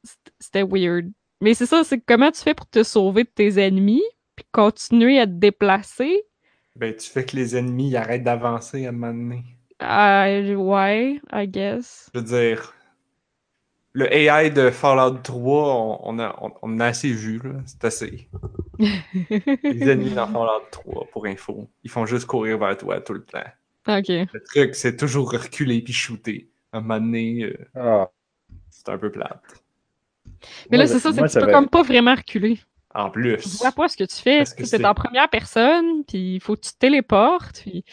C'était- 0.04 0.32
C'était 0.40 0.64
weird. 0.64 1.12
Mais 1.40 1.54
c'est 1.54 1.68
ça, 1.68 1.84
c'est 1.84 2.00
comment 2.00 2.32
tu 2.32 2.42
fais 2.42 2.56
pour 2.56 2.68
te 2.68 2.82
sauver 2.84 3.24
de 3.24 3.30
tes 3.30 3.60
ennemis 3.62 4.04
puis 4.36 4.46
continuer 4.52 5.20
à 5.20 5.28
te 5.28 5.32
déplacer? 5.34 6.24
Ben, 6.76 6.96
tu 6.96 7.10
fais 7.12 7.26
que 7.26 7.36
les 7.36 7.56
ennemis 7.56 7.90
ils 7.90 7.96
arrêtent 7.98 8.24
d'avancer 8.24 8.86
à 8.88 8.90
un 8.90 8.92
moment 8.92 9.14
donné. 9.14 9.44
Euh, 9.84 10.56
ouais, 10.56 11.22
I 11.32 11.48
guess. 11.48 12.10
Je 12.14 12.20
veux 12.20 12.26
dire, 12.26 12.74
le 13.94 14.12
AI 14.14 14.50
de 14.52 14.70
Fallout 14.70 15.20
3, 15.20 15.76
on, 15.76 16.00
on 16.04 16.20
a, 16.20 16.36
on, 16.42 16.52
on 16.62 16.80
a 16.80 16.86
assez 16.88 17.12
vu, 17.12 17.40
là. 17.44 17.52
C'est 17.66 17.84
assez. 17.86 18.30
Les 18.80 19.90
ennemis 19.90 20.12
dans 20.12 20.28
Fallout 20.28 20.66
3, 20.72 21.08
pour 21.12 21.26
info, 21.26 21.70
ils 21.84 21.90
font 21.92 22.06
juste 22.06 22.26
courir 22.26 22.58
vers 22.58 22.78
toi 22.78 23.02
tout 23.02 23.14
le 23.14 23.24
temps. 23.24 23.40
ok. 23.88 24.08
Le 24.08 24.44
truc, 24.44 24.76
c'est 24.76 24.96
toujours 24.96 25.32
reculer 25.32 25.82
puis 25.82 25.94
shooter. 25.94 26.50
À 26.72 26.78
un 26.78 26.82
moment 26.82 27.00
donné, 27.00 27.44
euh, 27.44 27.58
Ah, 27.76 28.10
C'est 28.70 28.90
un 28.90 28.98
peu 28.98 29.12
plate. 29.12 29.42
Mais 30.70 30.78
là, 30.78 30.88
c'est 30.88 31.00
ça, 31.00 31.12
c'est 31.12 31.22
que 31.22 31.28
tu 31.28 31.40
peux 31.46 31.52
comme 31.52 31.70
pas 31.70 31.84
vraiment 31.84 32.16
reculer. 32.16 32.60
En 32.94 33.06
Tu 33.10 33.20
plus. 33.20 33.58
vois 33.60 33.72
pas 33.72 33.88
ce 33.88 33.96
que 33.96 34.04
tu 34.04 34.16
fais. 34.16 34.40
Parce 34.40 34.54
que 34.54 34.64
Tu 34.64 34.70
sais, 34.70 34.78
c'est- 34.78 34.86
en 34.86 34.94
première 34.94 35.30
personne, 35.30 36.04
puis 36.06 36.36
il 36.36 36.40
faut 36.42 36.56
que 36.56 36.62
tu 36.62 36.72
te 36.74 36.78
téléportes, 36.78 37.62
puis 37.62 37.86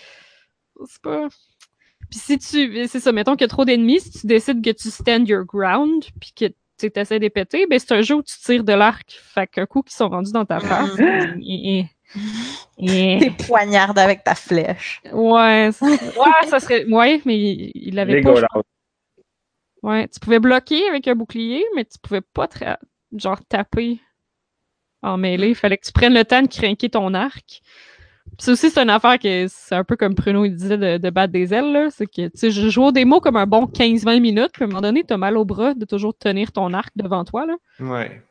c'est 0.86 1.02
pas... 1.02 1.28
Puis 2.10 2.18
si 2.18 2.38
tu... 2.38 2.86
C'est 2.88 3.00
ça, 3.00 3.12
mettons 3.12 3.32
qu'il 3.32 3.42
y 3.42 3.44
a 3.44 3.48
trop 3.48 3.64
d'ennemis, 3.64 4.00
si 4.00 4.10
tu 4.10 4.26
décides 4.26 4.64
que 4.64 4.70
tu 4.70 4.90
stand 4.90 5.28
your 5.28 5.44
ground, 5.44 6.04
puis 6.20 6.32
que 6.34 6.46
tu 6.78 6.90
essaies 6.94 7.18
de 7.18 7.24
les 7.24 7.30
péter, 7.30 7.66
ben 7.66 7.78
c'est 7.78 7.92
un 7.92 8.02
jeu 8.02 8.16
où 8.16 8.22
tu 8.22 8.36
tires 8.38 8.64
de 8.64 8.72
l'arc. 8.72 9.18
Fait 9.22 9.46
qu'un 9.46 9.66
coup 9.66 9.82
qu'ils 9.82 9.96
sont 9.96 10.08
rendus 10.08 10.32
dans 10.32 10.44
ta 10.44 10.60
face... 10.60 10.90
eh, 10.98 11.80
eh, 11.80 11.86
eh. 12.78 13.18
T'es 13.20 13.44
poignarde 13.46 13.98
avec 13.98 14.24
ta 14.24 14.34
flèche. 14.34 15.02
Ouais, 15.12 15.70
ça- 15.72 15.86
ouais, 15.86 16.46
ça 16.48 16.60
serait... 16.60 16.84
Ouais, 16.86 17.20
mais 17.24 17.38
il, 17.38 17.72
il 17.74 17.94
l'avait 17.94 18.14
Les 18.14 18.22
pas... 18.22 18.34
Ouais, 19.82 20.08
tu 20.08 20.18
pouvais 20.18 20.40
bloquer 20.40 20.88
avec 20.88 21.06
un 21.06 21.14
bouclier, 21.14 21.64
mais 21.76 21.84
tu 21.84 21.98
pouvais 22.02 22.20
pas 22.20 22.48
genre 23.16 23.38
taper 23.48 24.00
en 25.02 25.16
mêlée. 25.16 25.54
Fallait 25.54 25.78
que 25.78 25.86
tu 25.86 25.92
prennes 25.92 26.14
le 26.14 26.24
temps 26.24 26.42
de 26.42 26.48
craquer 26.48 26.90
ton 26.90 27.14
arc. 27.14 27.60
Ça 28.40 28.52
aussi, 28.52 28.70
c'est 28.70 28.80
une 28.80 28.90
affaire 28.90 29.18
que 29.18 29.46
c'est 29.48 29.74
un 29.74 29.82
peu 29.82 29.96
comme 29.96 30.14
Pruno 30.14 30.44
il 30.44 30.54
disait 30.54 30.78
de, 30.78 30.96
de 30.98 31.10
battre 31.10 31.32
des 31.32 31.52
ailes, 31.52 31.72
là. 31.72 31.88
C'est 31.90 32.06
que, 32.06 32.28
tu 32.28 32.30
sais, 32.34 32.50
je 32.52 32.68
joue 32.68 32.84
au 32.84 32.92
démo 32.92 33.20
comme 33.20 33.36
un 33.36 33.46
bon 33.46 33.64
15-20 33.66 34.20
minutes, 34.20 34.50
puis 34.52 34.62
à 34.62 34.66
un 34.66 34.68
moment 34.68 34.80
donné, 34.80 35.02
t'as 35.02 35.16
mal 35.16 35.36
au 35.36 35.44
bras 35.44 35.74
de 35.74 35.84
toujours 35.84 36.16
tenir 36.16 36.52
ton 36.52 36.72
arc 36.72 36.90
devant 36.94 37.24
toi, 37.24 37.46
là. 37.46 37.54
Ouais. 37.80 38.22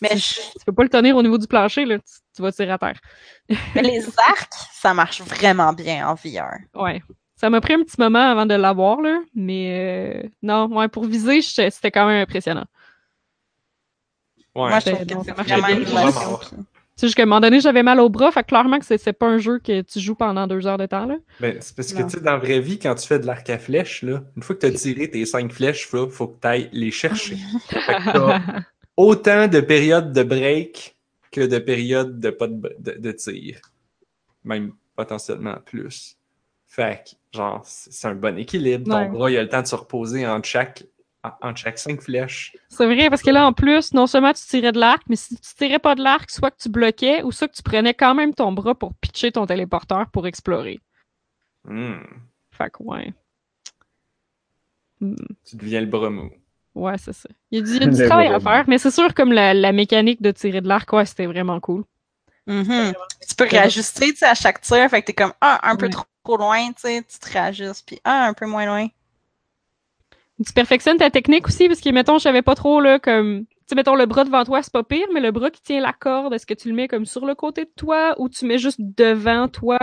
Mais 0.00 0.10
tu, 0.10 0.18
je- 0.18 0.58
tu 0.58 0.64
peux 0.64 0.72
pas 0.72 0.84
le 0.84 0.88
tenir 0.88 1.16
au 1.16 1.22
niveau 1.24 1.38
du 1.38 1.48
plancher, 1.48 1.84
là. 1.84 1.98
Tu, 1.98 2.04
tu 2.36 2.42
vas 2.42 2.52
tirer 2.52 2.70
à 2.70 2.78
terre. 2.78 3.00
Mais 3.74 3.82
les 3.82 4.06
arcs, 4.28 4.52
ça 4.72 4.94
marche 4.94 5.20
vraiment 5.22 5.72
bien 5.72 6.06
en 6.08 6.14
VR. 6.14 6.58
Ouais. 6.74 7.02
Ça 7.34 7.50
m'a 7.50 7.60
pris 7.60 7.72
un 7.74 7.82
petit 7.82 7.96
moment 8.00 8.20
avant 8.30 8.46
de 8.46 8.54
l'avoir, 8.54 9.00
là. 9.00 9.18
Mais, 9.34 10.22
euh, 10.24 10.28
non, 10.42 10.68
ouais, 10.68 10.86
pour 10.86 11.04
viser, 11.04 11.42
c'était 11.42 11.90
quand 11.90 12.06
même 12.06 12.22
impressionnant. 12.22 12.66
Ouais. 14.54 14.68
Moi, 14.68 14.78
je 14.78 14.90
trouve 14.90 15.04
que 15.06 15.14
c'est 15.24 15.30
ça 15.30 15.34
marche 15.34 15.48
vraiment 15.50 15.68
une 15.80 15.84
Sais, 16.96 17.06
jusqu'à 17.06 17.22
un 17.22 17.26
moment 17.26 17.40
donné, 17.40 17.60
j'avais 17.60 17.82
mal 17.82 17.98
au 18.00 18.10
bras, 18.10 18.30
fait 18.30 18.42
que 18.42 18.48
clairement 18.48 18.78
que 18.78 18.84
c'est 18.84 18.98
c'est 18.98 19.14
pas 19.14 19.26
un 19.26 19.38
jeu 19.38 19.58
que 19.58 19.80
tu 19.80 19.98
joues 19.98 20.14
pendant 20.14 20.46
deux 20.46 20.66
heures 20.66 20.76
de 20.76 20.86
temps, 20.86 21.06
là. 21.06 21.16
Ben, 21.40 21.56
c'est 21.60 21.74
parce 21.74 21.92
que, 21.92 22.02
tu 22.02 22.10
sais, 22.10 22.20
dans 22.20 22.32
la 22.32 22.38
vraie 22.38 22.60
vie, 22.60 22.78
quand 22.78 22.94
tu 22.94 23.06
fais 23.06 23.18
de 23.18 23.26
l'arc 23.26 23.48
à 23.48 23.58
flèche, 23.58 24.02
là, 24.02 24.22
une 24.36 24.42
fois 24.42 24.54
que 24.56 24.60
tu 24.60 24.66
as 24.66 24.72
tiré 24.78 25.10
tes 25.10 25.24
cinq 25.24 25.50
flèches, 25.52 25.88
il 25.92 26.10
faut 26.10 26.28
que 26.28 26.40
tu 26.40 26.46
ailles 26.48 26.68
les 26.72 26.90
chercher. 26.90 27.36
Fait 27.68 27.94
que 27.94 28.12
t'as 28.12 28.40
autant 28.96 29.48
de 29.48 29.60
périodes 29.60 30.12
de 30.12 30.22
break 30.22 30.96
que 31.30 31.40
de 31.40 31.58
périodes 31.58 32.20
de 32.20 32.28
pas 32.30 32.46
de, 32.46 32.76
de, 32.78 32.92
de 32.98 33.12
tir. 33.12 33.58
Même 34.44 34.72
potentiellement 34.94 35.56
plus. 35.64 36.18
Fait 36.66 37.02
que, 37.04 37.36
genre, 37.38 37.62
c'est 37.64 37.92
c'est 37.92 38.08
un 38.08 38.14
bon 38.14 38.36
équilibre. 38.38 38.90
Ton 38.90 38.98
Ouais. 38.98 39.08
bras, 39.08 39.30
il 39.30 39.38
a 39.38 39.42
le 39.42 39.48
temps 39.48 39.62
de 39.62 39.66
se 39.66 39.74
reposer 39.74 40.26
entre 40.26 40.46
chaque, 40.46 40.84
en- 41.42 41.54
chaque 41.54 41.78
cinq 41.78 42.00
flèches. 42.02 42.56
C'est 42.68 42.86
vrai, 42.86 43.08
parce 43.10 43.22
que 43.22 43.30
là, 43.30 43.46
en 43.46 43.52
plus, 43.52 43.92
non 43.94 44.06
seulement 44.06 44.32
tu 44.32 44.42
tirais 44.44 44.72
de 44.72 44.78
l'arc, 44.80 45.02
mais 45.08 45.16
si 45.16 45.36
tu 45.36 45.54
tirais 45.56 45.78
pas 45.78 45.94
de 45.94 46.02
l'arc, 46.02 46.30
soit 46.30 46.50
que 46.50 46.56
tu 46.60 46.68
bloquais, 46.68 47.22
ou 47.22 47.30
soit 47.32 47.48
que 47.48 47.54
tu 47.54 47.62
prenais 47.62 47.94
quand 47.94 48.14
même 48.14 48.34
ton 48.34 48.52
bras 48.52 48.74
pour 48.74 48.94
pitcher 48.94 49.30
ton 49.32 49.46
téléporteur 49.46 50.10
pour 50.10 50.26
explorer. 50.26 50.80
Hmm. 51.64 52.00
Fait 52.50 52.70
que, 52.70 52.82
ouais. 52.82 53.12
Hmm, 55.00 55.14
Tu 55.44 55.56
deviens 55.56 55.80
le 55.80 55.86
bras 55.86 56.10
mou. 56.10 56.30
Ouais, 56.74 56.96
c'est 56.98 57.12
ça. 57.12 57.28
Il 57.50 57.58
y 57.58 57.62
a 57.62 57.64
du, 57.64 57.70
il 57.76 57.82
y 57.82 57.84
a 57.84 57.86
du 57.90 58.00
Le 58.00 58.06
travail 58.06 58.28
à 58.28 58.40
faire, 58.40 58.64
mais 58.68 58.78
c'est 58.78 58.90
sûr, 58.90 59.12
comme 59.14 59.32
la, 59.32 59.52
la 59.54 59.72
mécanique 59.72 60.22
de 60.22 60.30
tirer 60.30 60.60
de 60.60 60.68
l'arc, 60.68 60.92
ouais, 60.92 61.06
c'était 61.06 61.26
vraiment 61.26 61.60
cool. 61.60 61.84
Mhm. 62.46 62.92
Tu 63.28 63.34
peux 63.36 63.46
réajuster 63.48 64.10
tu 64.10 64.16
sais, 64.18 64.26
à 64.26 64.34
chaque 64.34 64.60
tir, 64.60 64.88
fait 64.90 65.00
que 65.02 65.06
t'es 65.06 65.12
comme 65.12 65.32
ah, 65.40 65.60
un 65.70 65.76
peu 65.76 65.86
Ouais. 65.86 65.90
trop, 65.92 66.04
trop 66.24 66.36
loin, 66.36 66.72
tu 66.72 66.80
sais, 66.82 67.02
tu 67.02 67.18
te 67.18 67.30
réajustes, 67.32 67.86
puis 67.86 68.00
ah, 68.04 68.26
un 68.26 68.34
peu 68.34 68.46
moins 68.46 68.66
loin. 68.66 68.88
Tu 70.44 70.52
perfectionnes 70.52 70.96
ta 70.96 71.10
technique 71.10 71.46
aussi, 71.46 71.68
parce 71.68 71.80
que, 71.80 71.90
mettons, 71.90 72.18
je 72.18 72.22
savais 72.22 72.42
pas 72.42 72.54
trop, 72.54 72.80
là, 72.80 72.98
comme... 72.98 73.44
Tu 73.44 73.56
sais, 73.66 73.74
mettons, 73.74 73.94
le 73.94 74.06
bras 74.06 74.24
devant 74.24 74.44
toi, 74.44 74.62
c'est 74.62 74.72
pas 74.72 74.82
pire, 74.82 75.06
mais 75.12 75.20
le 75.20 75.30
bras 75.30 75.50
qui 75.50 75.62
tient 75.62 75.80
la 75.80 75.92
corde, 75.92 76.34
est-ce 76.34 76.46
que 76.46 76.54
tu 76.54 76.68
le 76.68 76.74
mets 76.74 76.88
comme 76.88 77.06
sur 77.06 77.26
le 77.26 77.34
côté 77.34 77.64
de 77.64 77.70
toi, 77.76 78.14
ou 78.18 78.28
tu 78.28 78.46
mets 78.46 78.58
juste 78.58 78.80
devant 78.80 79.48
toi, 79.48 79.78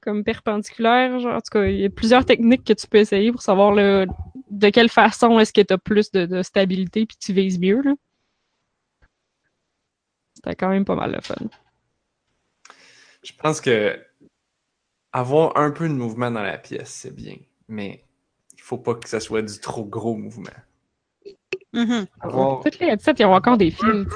comme 0.00 0.22
perpendiculaire, 0.22 1.18
genre, 1.18 1.36
en 1.36 1.40
tout 1.40 1.50
cas, 1.50 1.64
il 1.64 1.80
y 1.80 1.84
a 1.84 1.90
plusieurs 1.90 2.24
techniques 2.24 2.64
que 2.64 2.74
tu 2.74 2.86
peux 2.86 2.98
essayer 2.98 3.32
pour 3.32 3.42
savoir, 3.42 3.74
de 3.74 4.68
quelle 4.68 4.90
façon 4.90 5.38
est-ce 5.40 5.52
que 5.52 5.62
t'as 5.62 5.78
plus 5.78 6.12
de, 6.12 6.42
stabilité 6.42 7.06
puis 7.06 7.16
tu 7.16 7.32
vises 7.32 7.58
mieux, 7.58 7.82
là. 7.82 7.94
C'était 10.34 10.56
quand 10.56 10.68
même 10.68 10.84
pas 10.84 10.94
mal 10.94 11.12
le 11.12 11.20
fun. 11.22 11.36
Je 13.22 13.32
pense 13.32 13.60
que 13.60 13.98
avoir 15.12 15.56
un 15.56 15.70
peu 15.70 15.88
de 15.88 15.94
mouvement 15.94 16.30
dans 16.30 16.42
la 16.42 16.58
pièce, 16.58 16.90
c'est 16.90 17.14
bien. 17.14 17.36
Mais 17.68 18.04
faut 18.64 18.78
pas 18.78 18.94
que 18.94 19.06
ça 19.06 19.20
soit 19.20 19.42
du 19.42 19.58
trop 19.60 19.84
gros 19.84 20.16
mouvement. 20.16 20.48
Avoir 22.20 22.60
Toutes 22.62 22.78
les 22.78 22.86
headsets, 22.86 23.12
il 23.18 23.20
y 23.20 23.22
a 23.24 23.28
encore 23.28 23.58
des 23.58 23.70
fils, 23.70 24.06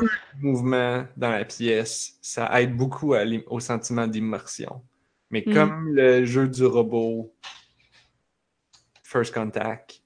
mouvement 0.40 1.04
dans 1.18 1.30
la 1.30 1.44
pièce, 1.44 2.16
ça 2.22 2.48
aide 2.60 2.74
beaucoup 2.74 3.12
à 3.14 3.24
au 3.48 3.60
sentiment 3.60 4.06
d'immersion. 4.06 4.82
Mais 5.30 5.44
Mm. 5.46 5.52
comme 5.52 5.88
le 5.94 6.24
jeu 6.24 6.48
du 6.48 6.64
robot 6.64 7.30
First 9.02 9.34
Contact, 9.34 10.02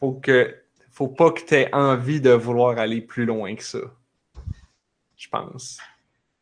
faut 0.00 0.12
que 0.14 0.56
faut 0.90 1.08
pas 1.08 1.30
que 1.30 1.42
tu 1.44 1.54
aies 1.54 1.74
envie 1.74 2.20
de 2.22 2.30
vouloir 2.30 2.78
aller 2.78 3.02
plus 3.02 3.26
loin 3.26 3.54
que 3.54 3.62
ça. 3.62 3.78
Je 5.16 5.28
pense. 5.28 5.78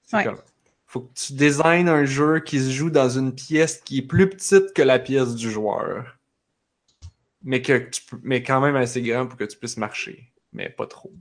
C'est 0.05 0.19
Ouais. 0.19 0.25
comme 0.25 0.39
faut 0.87 1.01
que 1.01 1.13
tu 1.15 1.33
designes 1.33 1.89
un 1.89 2.05
jeu 2.05 2.39
qui 2.41 2.61
se 2.61 2.71
joue 2.71 2.91
dans 2.91 3.09
une 3.11 3.35
pièce 3.35 3.81
qui 3.85 3.99
est 3.99 4.03
plus 4.07 4.29
petite 4.31 4.73
que 4.73 4.83
la 4.83 5.01
pièce 5.01 5.35
du 5.35 5.51
joueur. 5.51 6.16
Mais 7.47 7.63
que 7.63 7.79
tu 7.91 8.03
peux- 8.05 8.21
mais 8.25 8.43
quand 8.43 8.61
même 8.61 8.77
assez 8.77 9.01
grand 9.01 9.27
pour 9.27 9.39
que 9.39 9.45
tu 9.45 9.57
puisses 9.57 9.79
marcher, 9.79 10.31
mais 10.53 10.69
pas 10.69 10.87
trop. 10.87 11.13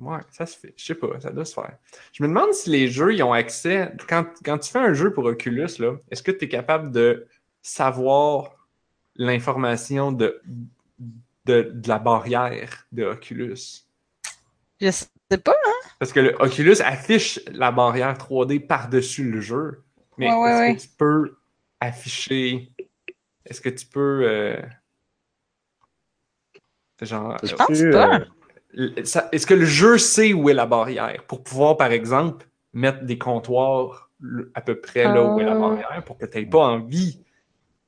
Ouais, 0.00 0.20
ça 0.30 0.46
se 0.46 0.58
fait. 0.58 0.74
Je 0.76 0.84
sais 0.84 0.94
pas, 0.96 1.18
ça 1.20 1.30
doit 1.30 1.46
se 1.46 1.54
faire. 1.54 1.76
Je 2.12 2.22
me 2.22 2.28
demande 2.28 2.52
si 2.52 2.70
les 2.70 2.88
jeux 2.88 3.14
ils 3.14 3.22
ont 3.22 3.32
accès. 3.32 3.92
Quand, 4.08 4.26
quand 4.44 4.58
tu 4.58 4.70
fais 4.70 4.78
un 4.80 4.94
jeu 4.94 5.12
pour 5.12 5.24
Oculus, 5.24 5.68
là, 5.80 5.96
est-ce 6.10 6.22
que 6.22 6.30
tu 6.32 6.44
es 6.44 6.48
capable 6.48 6.92
de 6.92 7.26
savoir 7.62 8.68
l'information 9.16 10.12
de, 10.12 10.40
de, 11.46 11.62
de 11.74 11.88
la 11.88 11.98
barrière 11.98 12.86
de 12.92 13.04
Oculus? 13.04 13.56
Je 14.80 14.90
sais 14.90 15.08
pas. 15.42 15.54
Parce 15.98 16.12
que 16.12 16.20
le 16.20 16.36
Oculus 16.40 16.80
affiche 16.84 17.40
la 17.50 17.72
barrière 17.72 18.16
3D 18.16 18.60
par-dessus 18.60 19.30
le 19.30 19.40
jeu. 19.40 19.82
Mais 20.16 20.32
Ouais, 20.32 20.50
est-ce 20.50 20.60
ouais. 20.60 20.76
que 20.76 20.80
tu 20.82 20.88
peux 20.96 21.36
afficher. 21.80 22.72
Est-ce 23.44 23.60
que 23.60 23.68
tu 23.68 23.86
peux. 23.86 24.22
euh, 24.24 24.60
Genre. 27.02 27.36
Je 27.42 27.54
euh, 27.54 27.56
pense 27.56 27.66
Tu, 27.78 27.90
pas. 27.90 28.20
euh, 28.76 28.90
Est-ce 29.32 29.46
que 29.46 29.54
le 29.54 29.64
jeu 29.64 29.98
sait 29.98 30.32
où 30.32 30.48
est 30.50 30.54
la 30.54 30.66
barrière 30.66 31.24
pour 31.26 31.42
pouvoir, 31.42 31.76
par 31.76 31.92
exemple, 31.92 32.46
mettre 32.72 33.04
des 33.04 33.18
comptoirs 33.18 34.10
à 34.54 34.60
peu 34.60 34.80
près 34.80 35.04
là 35.04 35.22
où 35.24 35.40
est 35.40 35.44
la 35.44 35.54
Euh. 35.54 35.58
barrière 35.60 36.02
pour 36.04 36.18
que 36.18 36.26
tu 36.26 36.38
n'aies 36.38 36.46
pas 36.46 36.58
envie 36.66 37.22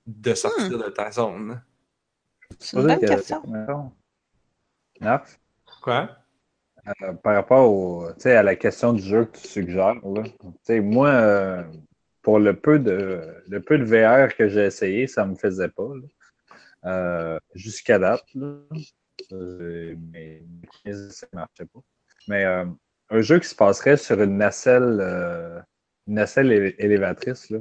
de 0.07 0.35
sortir 0.35 0.79
Hmm. 0.79 0.83
de 0.85 0.89
ta 0.91 1.11
zone? 1.11 1.63
C'est 2.59 2.77
une 2.77 2.87
bonne 2.87 2.99
question. 3.01 3.93
Narf, 5.01 5.39
Quoi? 5.83 6.11
euh, 7.03 7.13
par 7.15 7.35
rapport 7.35 7.71
au, 7.71 8.07
tu 8.15 8.21
sais, 8.23 8.37
à 8.37 8.43
la 8.43 8.55
question 8.57 8.93
du 8.93 9.03
jeu 9.03 9.25
que 9.27 9.39
tu 9.39 9.47
suggères, 9.49 9.95
là, 10.05 10.23
tu 10.25 10.47
sais, 10.63 10.81
moi, 10.81 11.09
euh, 11.09 11.63
pour 12.23 12.39
le 12.39 12.55
peu, 12.59 12.79
de, 12.79 13.23
le 13.49 13.61
peu 13.61 13.79
de 13.79 13.85
VR 13.85 14.35
que 14.35 14.49
j'ai 14.49 14.65
essayé, 14.67 15.07
ça 15.07 15.25
me 15.25 15.35
faisait 15.37 15.69
pas. 15.69 15.89
Euh, 16.87 17.39
Jusqu'à 17.55 17.99
date. 17.99 18.25
Là. 18.35 18.57
Euh, 19.33 19.95
mais 20.13 20.43
ça 20.85 21.27
marchait 21.33 21.67
pas. 21.67 21.81
Mais 22.29 22.45
euh, 22.45 22.65
un 23.11 23.21
jeu 23.21 23.39
qui 23.39 23.49
se 23.49 23.55
passerait 23.55 23.97
sur 23.97 24.21
une 24.23 24.37
nacelle, 24.39 24.99
euh, 25.01 25.61
une 26.07 26.15
nacelle 26.15 26.75
élévatrice, 26.79 27.51
là. 27.51 27.59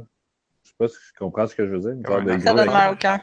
Je 0.64 0.70
sais 0.70 0.76
pas 0.78 0.88
si 0.88 0.96
tu 0.96 1.14
comprends 1.20 1.48
ce 1.48 1.56
que 1.56 1.66
je 1.66 1.76
veux 1.76 1.80
dire. 1.80 2.06
Genre 2.06 2.20
Ouais, 2.24 2.36
de 2.38 2.40
Ça 2.42 2.54
gros- 2.54 2.58
donne 2.58 2.68
mal 2.74 2.94
au 2.94 2.96
cœur. 2.98 3.20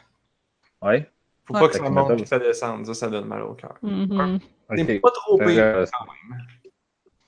Ouais. 0.81 1.09
Faut 1.45 1.53
Ouais. 1.53 1.59
pas 1.61 1.67
que 1.69 1.75
ça 1.75 1.89
monte 1.89 2.11
et 2.11 2.23
que 2.23 2.27
ça 2.27 2.39
descende. 2.39 2.85
Ça, 2.85 2.93
ça 2.93 3.07
donne 3.09 3.25
mal 3.27 3.41
au 3.43 3.53
cœur. 3.53 3.77
Mhm. 3.81 4.39
C'est 4.75 4.99
pas 4.99 5.11
trop 5.11 5.37
pire 5.37 5.45
quand 5.91 6.05
même. 6.29 6.41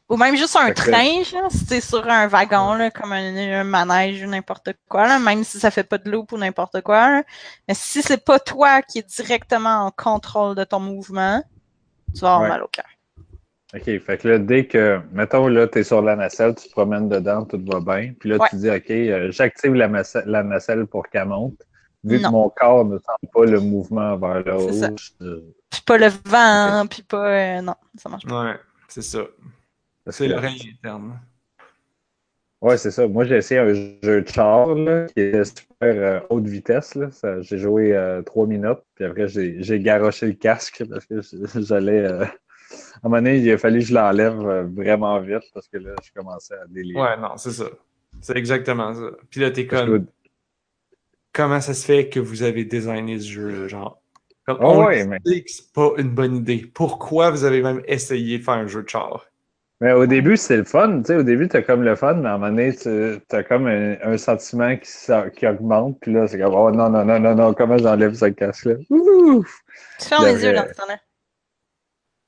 Ou 0.10 0.18
même 0.18 0.36
juste 0.36 0.56
un 0.56 0.72
train, 0.74 1.22
genre, 1.24 1.52
si 1.52 1.68
t'es 1.68 1.82
sur 1.82 2.08
un 2.10 2.26
wagon, 2.28 2.74
là, 2.74 2.90
comme 2.90 3.12
un, 3.12 3.60
un 3.60 3.64
manège 3.64 4.24
ou 4.24 4.28
n'importe 4.28 4.72
quoi, 4.88 5.08
là, 5.08 5.20
même 5.20 5.44
si 5.44 5.60
ça 5.60 5.70
fait 5.70 5.84
pas 5.84 6.00
de 6.00 6.10
loop 6.10 6.32
ou 6.32 6.38
n'importe 6.38 6.82
quoi. 6.82 7.12
là. 7.12 7.24
Mais 7.68 7.76
si 7.76 8.02
c'est 8.02 8.24
pas 8.26 8.40
toi 8.40 8.82
qui 8.82 9.00
es 9.00 9.04
directement 9.04 9.86
en 9.86 9.92
contrôle 9.92 10.56
de 10.56 10.64
ton 10.64 10.80
mouvement, 10.80 11.44
tu 12.16 12.22
vas 12.22 12.30
avoir 12.30 12.42
Ouais. 12.42 12.50
mal 12.50 12.64
au 12.64 12.68
cœur. 12.68 12.86
OK, 13.76 13.84
fait 13.84 14.18
que 14.18 14.28
là, 14.28 14.40
dès 14.40 14.66
que, 14.66 15.00
mettons, 15.12 15.48
là, 15.48 15.68
tu 15.68 15.78
es 15.78 15.84
sur 15.84 16.02
la 16.02 16.16
nacelle, 16.16 16.56
tu 16.56 16.68
te 16.68 16.72
promènes 16.72 17.08
dedans, 17.08 17.46
tout 17.46 17.64
va 17.72 17.80
bien. 17.80 18.14
Puis 18.20 18.30
là, 18.32 18.38
Ouais. 18.38 18.48
tu 18.50 18.56
dis, 18.56 18.70
OK, 18.72 18.90
euh, 18.90 19.32
j'active 19.32 19.76
la, 19.76 19.88
nacelle 20.44 20.88
pour 20.88 21.08
qu'elle 21.08 21.28
monte. 21.28 21.62
Vu 22.04 22.20
Non. 22.20 22.30
que 22.30 22.34
mon 22.34 22.50
corps 22.50 22.86
ne 22.86 22.98
sent 22.98 23.30
pas 23.32 23.46
le 23.46 23.60
mouvement 23.60 24.18
vers 24.18 24.42
le 24.44 24.56
haut, 24.56 24.72
C'est 24.72 24.90
je- 25.22 25.42
Puis 25.70 25.82
pas 25.86 25.98
le 26.00 26.08
vent, 26.26 26.88
puis 26.90 27.04
pas. 27.04 27.28
euh, 27.28 27.62
non, 27.62 27.76
ça 27.96 28.10
marche 28.10 28.26
pas. 28.26 28.44
Ouais, 28.46 28.56
c'est 28.88 29.04
ça. 29.04 29.20
C'est 30.12 30.28
que- 30.28 30.34
l'oreille 30.34 30.76
interne. 30.78 31.20
Ouais, 32.62 32.78
c'est 32.78 32.92
ça. 32.92 33.08
Moi, 33.08 33.24
j'ai 33.24 33.38
essayé 33.38 33.62
un 33.62 33.74
jeu 33.74 34.22
de 34.22 34.28
char 34.28 34.76
là, 34.76 35.06
qui 35.06 35.22
était 35.22 35.46
super 35.46 35.70
euh, 35.82 36.20
haute 36.30 36.46
vitesse. 36.46 36.98
J'ai 37.40 37.58
joué 37.58 37.96
euh, 37.96 38.22
trois 38.22 38.46
minutes, 38.48 38.80
puis 38.96 39.06
après, 39.06 39.28
j'ai 39.30 39.80
garoché 39.80 40.28
le 40.28 40.34
casque 40.34 40.84
parce 40.90 41.06
que 41.06 41.22
j'allais. 41.62 42.04
euh, 42.06 42.26
À 42.26 42.28
un 43.08 43.10
moment 43.10 43.18
donné, 43.18 43.38
il 43.38 43.50
a 43.52 43.58
fallu 43.58 43.80
que 43.80 43.86
je 43.86 43.94
l'enlève 43.94 44.36
vraiment 44.76 45.20
vite 45.22 45.44
parce 45.54 45.70
que 45.70 45.78
là, 45.78 45.92
je 46.04 46.12
commençais 46.14 46.56
à 46.56 46.68
délirer. 46.68 47.00
Ouais, 47.00 47.18
non, 47.18 47.38
c'est 47.38 47.52
ça. 47.52 47.66
C'est 48.20 48.36
exactement 48.36 48.94
ça. 48.94 49.10
Puis 49.30 49.40
là, 49.40 49.52
t'es 49.52 49.64
Parce 49.66 49.86
comme, 49.86 50.06
que- 50.06 50.12
comment 51.32 51.62
ça 51.62 51.74
se 51.74 51.86
fait 51.86 52.10
que 52.10 52.20
vous 52.20 52.44
avez 52.44 52.66
designé 52.66 53.20
ce 53.20 53.28
jeu, 53.28 53.68
genre? 53.70 54.02
Comme, 54.46 54.58
Ah 54.60 54.68
on 54.68 54.86
ouais, 54.86 55.04
le 55.06 55.10
mais- 55.10 55.44
c'est 55.48 55.72
pas 55.72 55.92
une 55.98 56.10
bonne 56.10 56.36
idée. 56.36 56.70
Pourquoi 56.74 57.30
vous 57.32 57.46
avez 57.46 57.62
même 57.62 57.82
essayé 57.88 58.40
de 58.40 58.44
faire 58.44 58.56
un 58.56 58.68
jeu 58.68 58.84
de 58.84 58.90
char? 58.90 59.26
Mais 59.82 59.94
au 59.94 60.06
début, 60.06 60.36
c'est 60.36 60.58
le 60.58 60.66
fun. 60.66 61.00
Tu 61.00 61.06
sais, 61.06 61.16
au 61.16 61.24
début, 61.24 61.48
t'as 61.48 61.62
comme 61.62 61.84
le 61.84 61.96
fun, 61.96 62.16
mais 62.16 62.28
à 62.28 62.34
un 62.34 62.38
moment 62.38 62.50
donné, 62.52 62.76
tu 62.76 63.18
as 63.32 63.44
comme 63.44 63.68
un, 63.68 63.96
un 64.04 64.18
sentiment 64.18 64.76
qui, 64.76 64.90
qui 65.38 65.48
augmente. 65.48 65.98
Puis 66.02 66.12
là, 66.12 66.28
c'est 66.28 66.38
comme, 66.40 66.54
oh 66.54 66.70
non, 66.72 66.90
non, 66.90 67.06
non, 67.06 67.20
non, 67.20 67.34
non, 67.36 67.54
comment 67.54 67.78
j'enlève 67.78 68.14
ce 68.14 68.26
casque-là? 68.26 68.76
Ouh! 68.90 69.46
Tu 70.00 70.06
fermes 70.08 70.26
Le 70.26 70.32
les 70.34 70.44
yeux 70.44 70.52
vrai. 70.52 70.62
dans 70.64 70.68
ce 70.68 70.74
temps-là. 70.74 70.98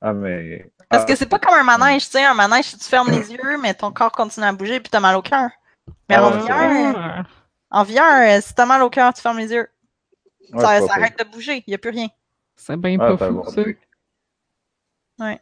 Ah, 0.00 0.12
mais. 0.14 0.70
Parce 0.88 1.02
Ah, 1.04 1.06
que 1.06 1.14
c'est 1.14 1.26
pas 1.28 1.38
comme 1.38 1.54
un 1.54 1.62
manège, 1.62 2.04
tu 2.06 2.12
sais, 2.12 2.24
un 2.24 2.34
manège, 2.34 2.64
si 2.66 2.78
tu 2.78 2.84
fermes 2.86 3.10
les 3.10 3.30
yeux, 3.32 3.58
mais 3.60 3.74
ton 3.74 3.92
corps 3.92 4.12
continue 4.12 4.46
à 4.46 4.52
bouger 4.52 4.80
puis 4.80 4.90
t'as 4.90 5.00
mal 5.00 5.14
au 5.16 5.22
cœur. 5.22 5.50
Mais 6.08 6.16
Ah 6.16 6.26
en 6.26 6.30
VR, 6.30 6.96
Ah. 6.96 7.22
en 7.70 7.84
VR, 7.84 8.36
euh, 8.36 8.40
si 8.40 8.54
t'as 8.54 8.66
mal 8.66 8.82
au 8.82 8.90
cœur, 8.90 9.12
tu 9.12 9.20
fermes 9.20 9.38
les 9.38 9.52
yeux. 9.52 9.68
ouais, 10.54 10.60
ça 10.62 10.92
arrête 10.94 11.18
de 11.18 11.24
bouger, 11.30 11.62
y 11.66 11.74
a 11.74 11.78
plus 11.78 11.90
rien. 11.90 12.08
C'est 12.56 12.76
bien 12.78 12.96
Ah, 13.00 13.08
pas 13.10 13.16
t'as 13.16 13.28
fou, 13.28 13.44
ça. 13.50 13.62
Ouais. 15.24 15.40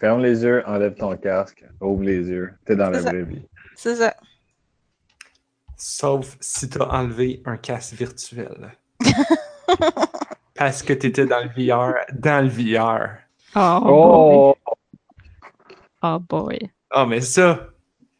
Ferme 0.00 0.22
les 0.22 0.44
yeux, 0.44 0.62
enlève 0.66 0.94
ton 0.94 1.14
casque, 1.14 1.62
ouvre 1.78 2.04
les 2.04 2.26
yeux. 2.26 2.54
T'es 2.64 2.74
dans 2.74 2.88
la 2.88 3.02
vraie 3.02 3.22
vie. 3.22 3.42
C'est 3.76 3.96
ça. 3.96 4.16
Sauf 5.76 6.38
si 6.40 6.70
t'as 6.70 6.86
enlevé 6.86 7.42
un 7.44 7.58
casque 7.58 7.96
virtuel. 7.96 8.72
Parce 10.54 10.82
que 10.82 10.94
t'étais 10.94 11.26
dans 11.26 11.42
le 11.44 11.50
VR, 11.50 11.96
dans 12.14 12.42
le 12.42 12.48
VR. 12.48 13.08
Oh, 13.54 13.80
boy. 13.82 13.90
Oh! 13.92 14.56
Oh 16.02 16.18
boy. 16.18 16.58
Ah, 16.90 17.04
mais 17.04 17.20
ça, 17.20 17.68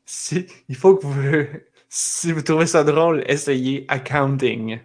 si, 0.05 0.47
il 0.69 0.77
faut 0.77 0.97
que 0.97 1.07
vous, 1.07 1.47
si 1.89 2.33
vous 2.33 2.43
trouvez 2.43 2.67
ça 2.67 2.85
drôle, 2.85 3.25
essayez 3.27 3.87
Accounting. 3.89 4.81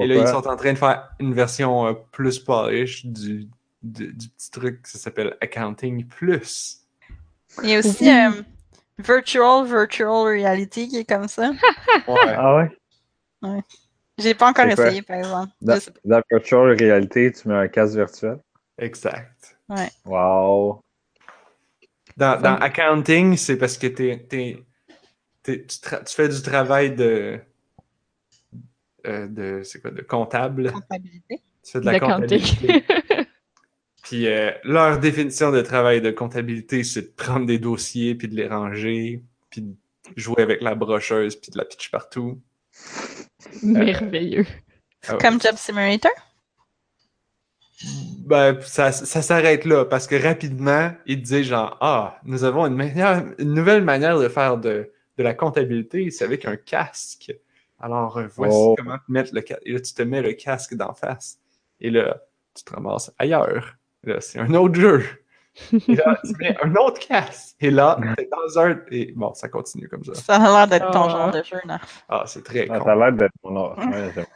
Et 0.00 0.06
là, 0.08 0.16
ils 0.16 0.26
sont 0.26 0.44
en 0.48 0.56
train 0.56 0.72
de 0.72 0.78
faire 0.78 1.08
une 1.20 1.34
version 1.34 1.86
euh, 1.86 1.92
plus 2.10 2.40
polish 2.40 3.06
du, 3.06 3.48
du, 3.84 4.12
du 4.12 4.28
petit 4.28 4.50
truc 4.50 4.82
qui 4.82 4.98
s'appelle 4.98 5.36
Accounting 5.40 6.06
Plus. 6.06 6.80
Il 7.62 7.68
y 7.70 7.74
a 7.74 7.78
aussi 7.78 7.96
Oui. 8.00 8.10
euh, 8.10 8.42
Virtual 8.98 9.66
Virtual 9.66 10.26
Reality 10.26 10.88
qui 10.88 10.98
est 10.98 11.04
comme 11.04 11.28
ça. 11.28 11.50
Ouais. 12.08 12.34
Ah 12.36 12.56
ouais? 12.56 13.60
J'ai 14.18 14.34
pas 14.34 14.48
encore 14.48 14.66
essayé, 14.66 15.02
par 15.02 15.16
exemple. 15.18 15.52
Dans, 15.60 16.20
virtual 16.30 16.70
réalité, 16.72 17.32
tu 17.32 17.48
mets 17.48 17.54
un 17.54 17.68
casque 17.68 17.96
virtuel. 17.96 18.38
exact. 18.78 19.58
Wow! 20.04 20.80
Dans, 22.16 22.40
dans 22.40 22.54
Accounting, 22.56 23.36
c'est 23.36 23.56
parce 23.56 23.76
que 23.76 23.88
t'es, 23.88 24.24
t'es- 24.28 24.64
t'es- 25.42 25.66
tu, 25.66 26.14
fais 26.14 26.28
du 26.28 26.40
travail 26.42 26.94
de. 26.94 27.40
euh, 29.06 29.26
de 29.26 29.62
c'est 29.64 29.80
quoi, 29.80 29.90
de 29.90 30.02
comptable. 30.02 30.70
Comptabilité. 30.72 31.42
Tu 31.64 31.72
fais 31.72 31.80
de 31.80 31.86
la 31.86 31.98
comptabilité. 31.98 32.84
Puis 34.04 34.28
euh, 34.28 34.50
leur 34.64 34.98
définition 34.98 35.50
de 35.50 35.62
travail 35.62 36.00
de 36.00 36.10
comptabilité, 36.10 36.84
c'est 36.84 37.02
de 37.02 37.12
prendre 37.16 37.46
des 37.46 37.58
dossiers, 37.58 38.14
puis 38.14 38.28
de 38.28 38.36
les 38.36 38.46
ranger, 38.46 39.22
puis 39.50 39.62
de 39.62 39.74
jouer 40.16 40.42
avec 40.42 40.60
la 40.60 40.74
brocheuse, 40.74 41.36
puis 41.36 41.50
de 41.50 41.58
la 41.58 41.64
pitch 41.64 41.90
partout. 41.90 42.40
Merveilleux. 43.62 44.46
Ah 45.06 45.12
ouais. 45.12 45.18
Comme 45.20 45.40
Job 45.40 45.56
Simulator? 45.56 46.12
Ben, 48.26 48.58
ça, 48.62 48.92
ça 48.92 49.22
s'arrête 49.22 49.64
là, 49.64 49.84
parce 49.84 50.06
que 50.06 50.14
rapidement, 50.22 50.92
ils 51.06 51.20
disaient 51.20 51.44
genre, 51.44 51.76
ah, 51.80 52.18
nous 52.24 52.44
avons 52.44 52.66
une, 52.66 52.74
manière, 52.74 53.24
une 53.38 53.52
nouvelle 53.52 53.84
manière 53.84 54.18
de 54.18 54.28
faire 54.28 54.56
de, 54.58 54.90
de 55.18 55.22
la 55.22 55.34
comptabilité, 55.34 56.10
c'est 56.10 56.24
avec 56.24 56.44
un 56.44 56.56
casque. 56.56 57.34
Alors, 57.80 58.16
euh, 58.18 58.26
voici 58.34 58.56
Oh. 58.58 58.74
comment 58.78 58.98
te 58.98 59.12
mettre 59.12 59.34
le 59.34 59.40
casque. 59.42 59.62
Et 59.66 59.72
là, 59.72 59.80
tu 59.80 59.92
te 59.92 60.02
mets 60.02 60.22
le 60.22 60.32
casque 60.32 60.74
d'en 60.74 60.94
face. 60.94 61.38
Et 61.80 61.90
là, 61.90 62.22
tu 62.54 62.64
te 62.64 62.72
ramasses 62.72 63.12
ailleurs. 63.18 63.76
Là, 64.04 64.20
c'est 64.20 64.38
un 64.38 64.52
autre 64.54 64.74
jeu. 64.74 65.02
Et 65.88 65.94
là, 65.94 66.20
tu 66.24 66.32
mets 66.40 66.56
un 66.62 66.74
autre 66.74 66.98
casque. 67.06 67.54
Et 67.60 67.70
là, 67.70 67.98
t'es 68.16 68.28
dans 68.30 68.58
un. 68.60 68.76
Et 68.90 69.12
bon, 69.14 69.32
ça 69.34 69.48
continue 69.48 69.88
comme 69.88 70.02
ça. 70.04 70.14
Ça 70.14 70.34
a 70.36 70.38
l'air 70.40 70.66
d'être 70.68 70.90
ton 70.90 71.04
Ah. 71.04 71.08
genre 71.08 71.30
de 71.30 71.42
jeu, 71.44 71.58
non? 71.66 71.78
Ah, 72.08 72.24
c'est 72.26 72.42
très 72.42 72.68
Ah, 72.68 72.78
con. 72.78 72.84
T'as 72.84 72.94
l'air 72.96 73.12
d'être 73.12 73.32
mon. 73.44 73.74
Ouais, 73.76 74.12
j'aime. 74.14 74.26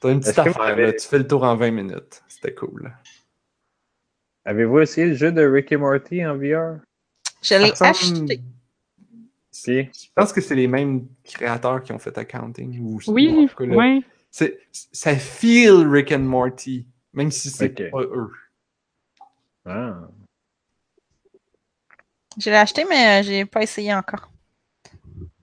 T'as 0.00 0.10
une 0.12 0.20
petite 0.20 0.38
affaire, 0.38 0.60
avez- 0.62 0.86
là. 0.86 0.92
Tu 0.94 1.06
fais 1.06 1.18
le 1.18 1.26
tour 1.26 1.44
en 1.44 1.54
20 1.56 1.70
minutes. 1.70 2.22
C'était 2.26 2.54
cool. 2.54 2.92
Avez-vous 4.44 4.80
essayé 4.80 5.08
le 5.08 5.14
jeu 5.14 5.30
de 5.32 5.44
Rick 5.46 5.72
et 5.72 5.76
Morty 5.76 6.24
en 6.24 6.36
VR? 6.36 6.78
Je 7.42 7.54
l'ai 7.54 7.74
Ça 7.74 7.90
ressemble- 7.92 8.22
acheté. 8.24 8.40
Puis, 9.64 9.90
Je 9.92 10.08
pense 10.14 10.32
que 10.32 10.40
c'est 10.40 10.54
les 10.54 10.68
mêmes 10.68 11.06
créateurs 11.24 11.82
qui 11.82 11.92
ont 11.92 11.98
fait 11.98 12.16
Accounting. 12.18 12.78
Ou, 12.80 12.98
ou 13.06 13.10
en 13.10 13.12
Oui, 13.14 13.48
tout 13.50 13.56
cas, 13.56 13.66
là, 13.66 13.76
ouais. 13.76 14.00
c'est- 14.30 14.58
ça 14.72 15.14
feel 15.16 15.86
Rick 15.88 16.12
and 16.12 16.20
Morty, 16.20 16.86
même 17.16 17.30
si 17.32 17.50
c'est 17.50 17.70
pas 17.90 18.00
eux. 18.02 18.30
ah. 19.64 20.00
Je 22.38 22.50
l'ai 22.50 22.56
acheté, 22.56 22.84
mais 22.84 23.20
euh, 23.20 23.22
j'ai 23.24 23.46
pas 23.46 23.62
essayé 23.62 23.94
encore. 23.94 24.30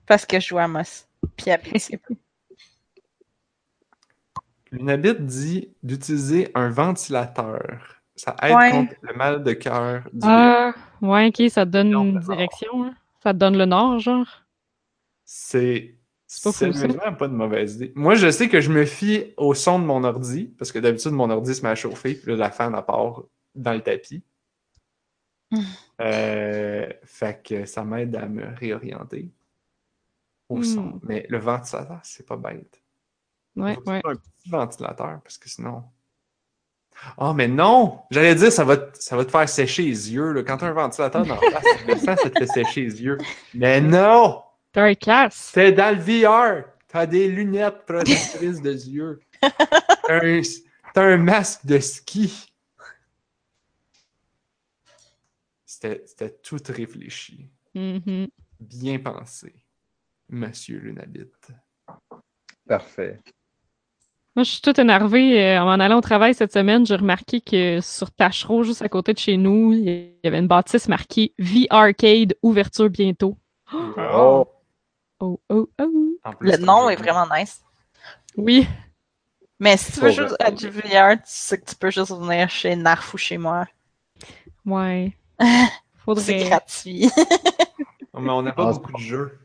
Parce 0.06 0.24
que 0.24 0.38
je 0.38 0.46
joue 0.48 0.58
à 0.58 0.68
Moss. 0.68 1.06
Puis 1.36 1.50
à 1.50 1.58
PC. 1.58 1.98
Lunabit 4.70 5.14
dit 5.20 5.74
d'utiliser 5.82 6.50
un 6.54 6.70
ventilateur. 6.70 8.00
Ça 8.16 8.36
aide 8.42 8.56
Ouais. 8.56 8.70
contre 8.70 8.94
le 9.02 9.14
mal 9.14 9.42
de 9.42 9.52
cœur 9.54 10.04
du 10.12 10.20
Ah, 10.28 10.72
ouais, 11.02 11.28
ok, 11.28 11.50
ça 11.50 11.66
te 11.66 11.70
donne 11.70 11.92
une 11.92 12.20
direction. 12.20 12.84
hein. 12.84 12.94
Ça 13.22 13.32
te 13.32 13.38
donne 13.38 13.56
le 13.58 13.64
nord, 13.64 13.98
genre? 13.98 14.42
C'est 15.24 15.93
C'est 16.36 16.44
pas 16.44 16.52
fou, 16.52 16.72
ça. 16.72 16.72
sérieusement 16.80 17.14
pas 17.14 17.26
une 17.26 17.32
mauvaise 17.36 17.76
idée. 17.76 17.92
Moi, 17.94 18.14
je 18.14 18.30
sais 18.30 18.48
que 18.48 18.60
je 18.60 18.70
me 18.70 18.84
fie 18.84 19.32
au 19.36 19.54
son 19.54 19.78
de 19.78 19.84
mon 19.84 20.02
ordi, 20.04 20.52
parce 20.58 20.72
que 20.72 20.78
d'habitude, 20.78 21.12
mon 21.12 21.30
ordi 21.30 21.54
se 21.54 21.62
met 21.62 21.68
à 21.70 21.74
chauffer, 21.74 22.14
puis 22.14 22.30
là, 22.32 22.36
la 22.36 22.50
fan, 22.50 22.74
elle 22.76 22.84
part 22.84 23.22
dans 23.54 23.72
le 23.72 23.80
tapis. 23.80 24.22
Mm. 25.50 25.58
Euh, 26.00 26.88
fait 27.04 27.42
que 27.42 27.64
ça 27.66 27.84
m'aide 27.84 28.16
à 28.16 28.26
me 28.26 28.44
réorienter 28.56 29.28
au 30.48 30.58
Mm. 30.58 30.64
son. 30.64 31.00
Mais 31.04 31.26
le 31.28 31.38
ventilateur, 31.38 32.00
c'est 32.02 32.26
pas 32.26 32.36
bête. 32.36 32.80
Ouais, 33.56 33.78
ouais. 33.86 34.00
un 34.04 34.14
petit 34.16 34.50
ventilateur, 34.50 35.20
parce 35.22 35.38
que 35.38 35.48
sinon... 35.48 35.84
Oh, 37.18 37.32
mais 37.34 37.48
non! 37.48 38.00
J'allais 38.12 38.36
dire, 38.36 38.52
ça 38.52 38.62
va, 38.64 38.76
te- 38.76 38.96
ça 39.02 39.16
va 39.16 39.24
te 39.24 39.30
faire 39.32 39.48
sécher 39.48 39.82
les 39.82 40.12
yeux. 40.12 40.30
Là. 40.32 40.42
Quand 40.44 40.56
tu 40.58 40.64
as 40.64 40.68
un 40.68 40.72
ventilateur 40.72 41.26
dans 41.26 41.34
la 41.34 41.60
face, 41.98 42.20
ça 42.22 42.30
te 42.30 42.38
fait 42.38 42.46
sécher 42.46 42.82
les 42.82 43.02
yeux. 43.02 43.18
Mais 43.52 43.80
non! 43.80 44.43
T'as 44.74 44.86
un 44.86 44.94
casque. 44.94 45.54
T'es 45.54 45.70
dans 45.70 45.96
le 45.96 46.02
VR. 46.02 46.64
T'as 46.88 47.06
des 47.06 47.28
lunettes 47.28 47.86
protectrices 47.86 48.60
de 48.60 48.72
yeux. 48.72 49.20
T'as 50.92 51.02
un, 51.02 51.16
masque 51.16 51.64
de 51.64 51.78
ski. 51.78 52.52
C'était 55.64 56.30
tout 56.42 56.58
réfléchi. 56.68 57.48
Mhm. 57.74 58.26
Bien 58.58 58.98
pensé, 58.98 59.54
Monsieur 60.28 60.78
Lunabit. 60.80 61.30
Parfait. 62.66 63.20
Moi, 64.34 64.42
je 64.42 64.50
suis 64.50 64.60
toute 64.60 64.80
énervée. 64.80 65.40
Euh, 65.40 65.62
En 65.62 65.66
m'en 65.66 65.84
allant 65.84 65.98
au 65.98 66.00
travail 66.00 66.34
cette 66.34 66.52
semaine, 66.52 66.84
j'ai 66.84 66.96
remarqué 66.96 67.40
que 67.40 67.80
sur 67.80 68.10
Tachereau, 68.10 68.64
juste 68.64 68.82
à 68.82 68.88
côté 68.88 69.12
de 69.12 69.18
chez 69.18 69.36
nous, 69.36 69.72
il 69.72 70.16
y 70.24 70.26
avait 70.26 70.40
une 70.40 70.48
bâtisse 70.48 70.88
marquée 70.88 71.32
Vie 71.38 71.68
Arcade, 71.70 72.34
ouverture 72.42 72.90
bientôt. 72.90 73.36
Oh, 73.72 74.48
Oh, 75.20 75.40
oh, 75.48 75.68
oh. 75.80 76.18
En 76.24 76.32
plus, 76.32 76.50
Le 76.50 76.56
c'est 76.56 76.62
nom 76.62 76.88
est 76.88 76.96
de 76.96 77.02
vraiment 77.02 77.26
nice. 77.34 77.62
Oui, 78.36 78.66
Mais 79.60 79.76
si 79.76 79.92
tu 79.92 80.00
veux 80.00 80.10
juste 80.10 80.36
à 80.40 80.50
du 80.50 80.68
VR, 80.68 81.12
tu 81.16 81.22
sais 81.26 81.58
que 81.58 81.64
tu 81.70 81.76
peux 81.76 81.90
juste 81.90 82.10
venir 82.12 82.50
chez 82.50 82.74
Narf 82.76 83.14
ou 83.14 83.18
chez 83.18 83.38
moi. 83.38 83.66
ouais. 84.66 85.16
C'est 85.38 86.04
Faudrait. 86.04 86.44
gratuit. 86.50 87.08
mots. 88.12 88.20
Mais 88.20 88.30
on 88.30 88.42
n'a 88.42 88.52
pas 88.52 88.68
Ah, 88.68 88.72
beaucoup 88.72 88.92
de 88.92 88.98
jeux. 88.98 89.38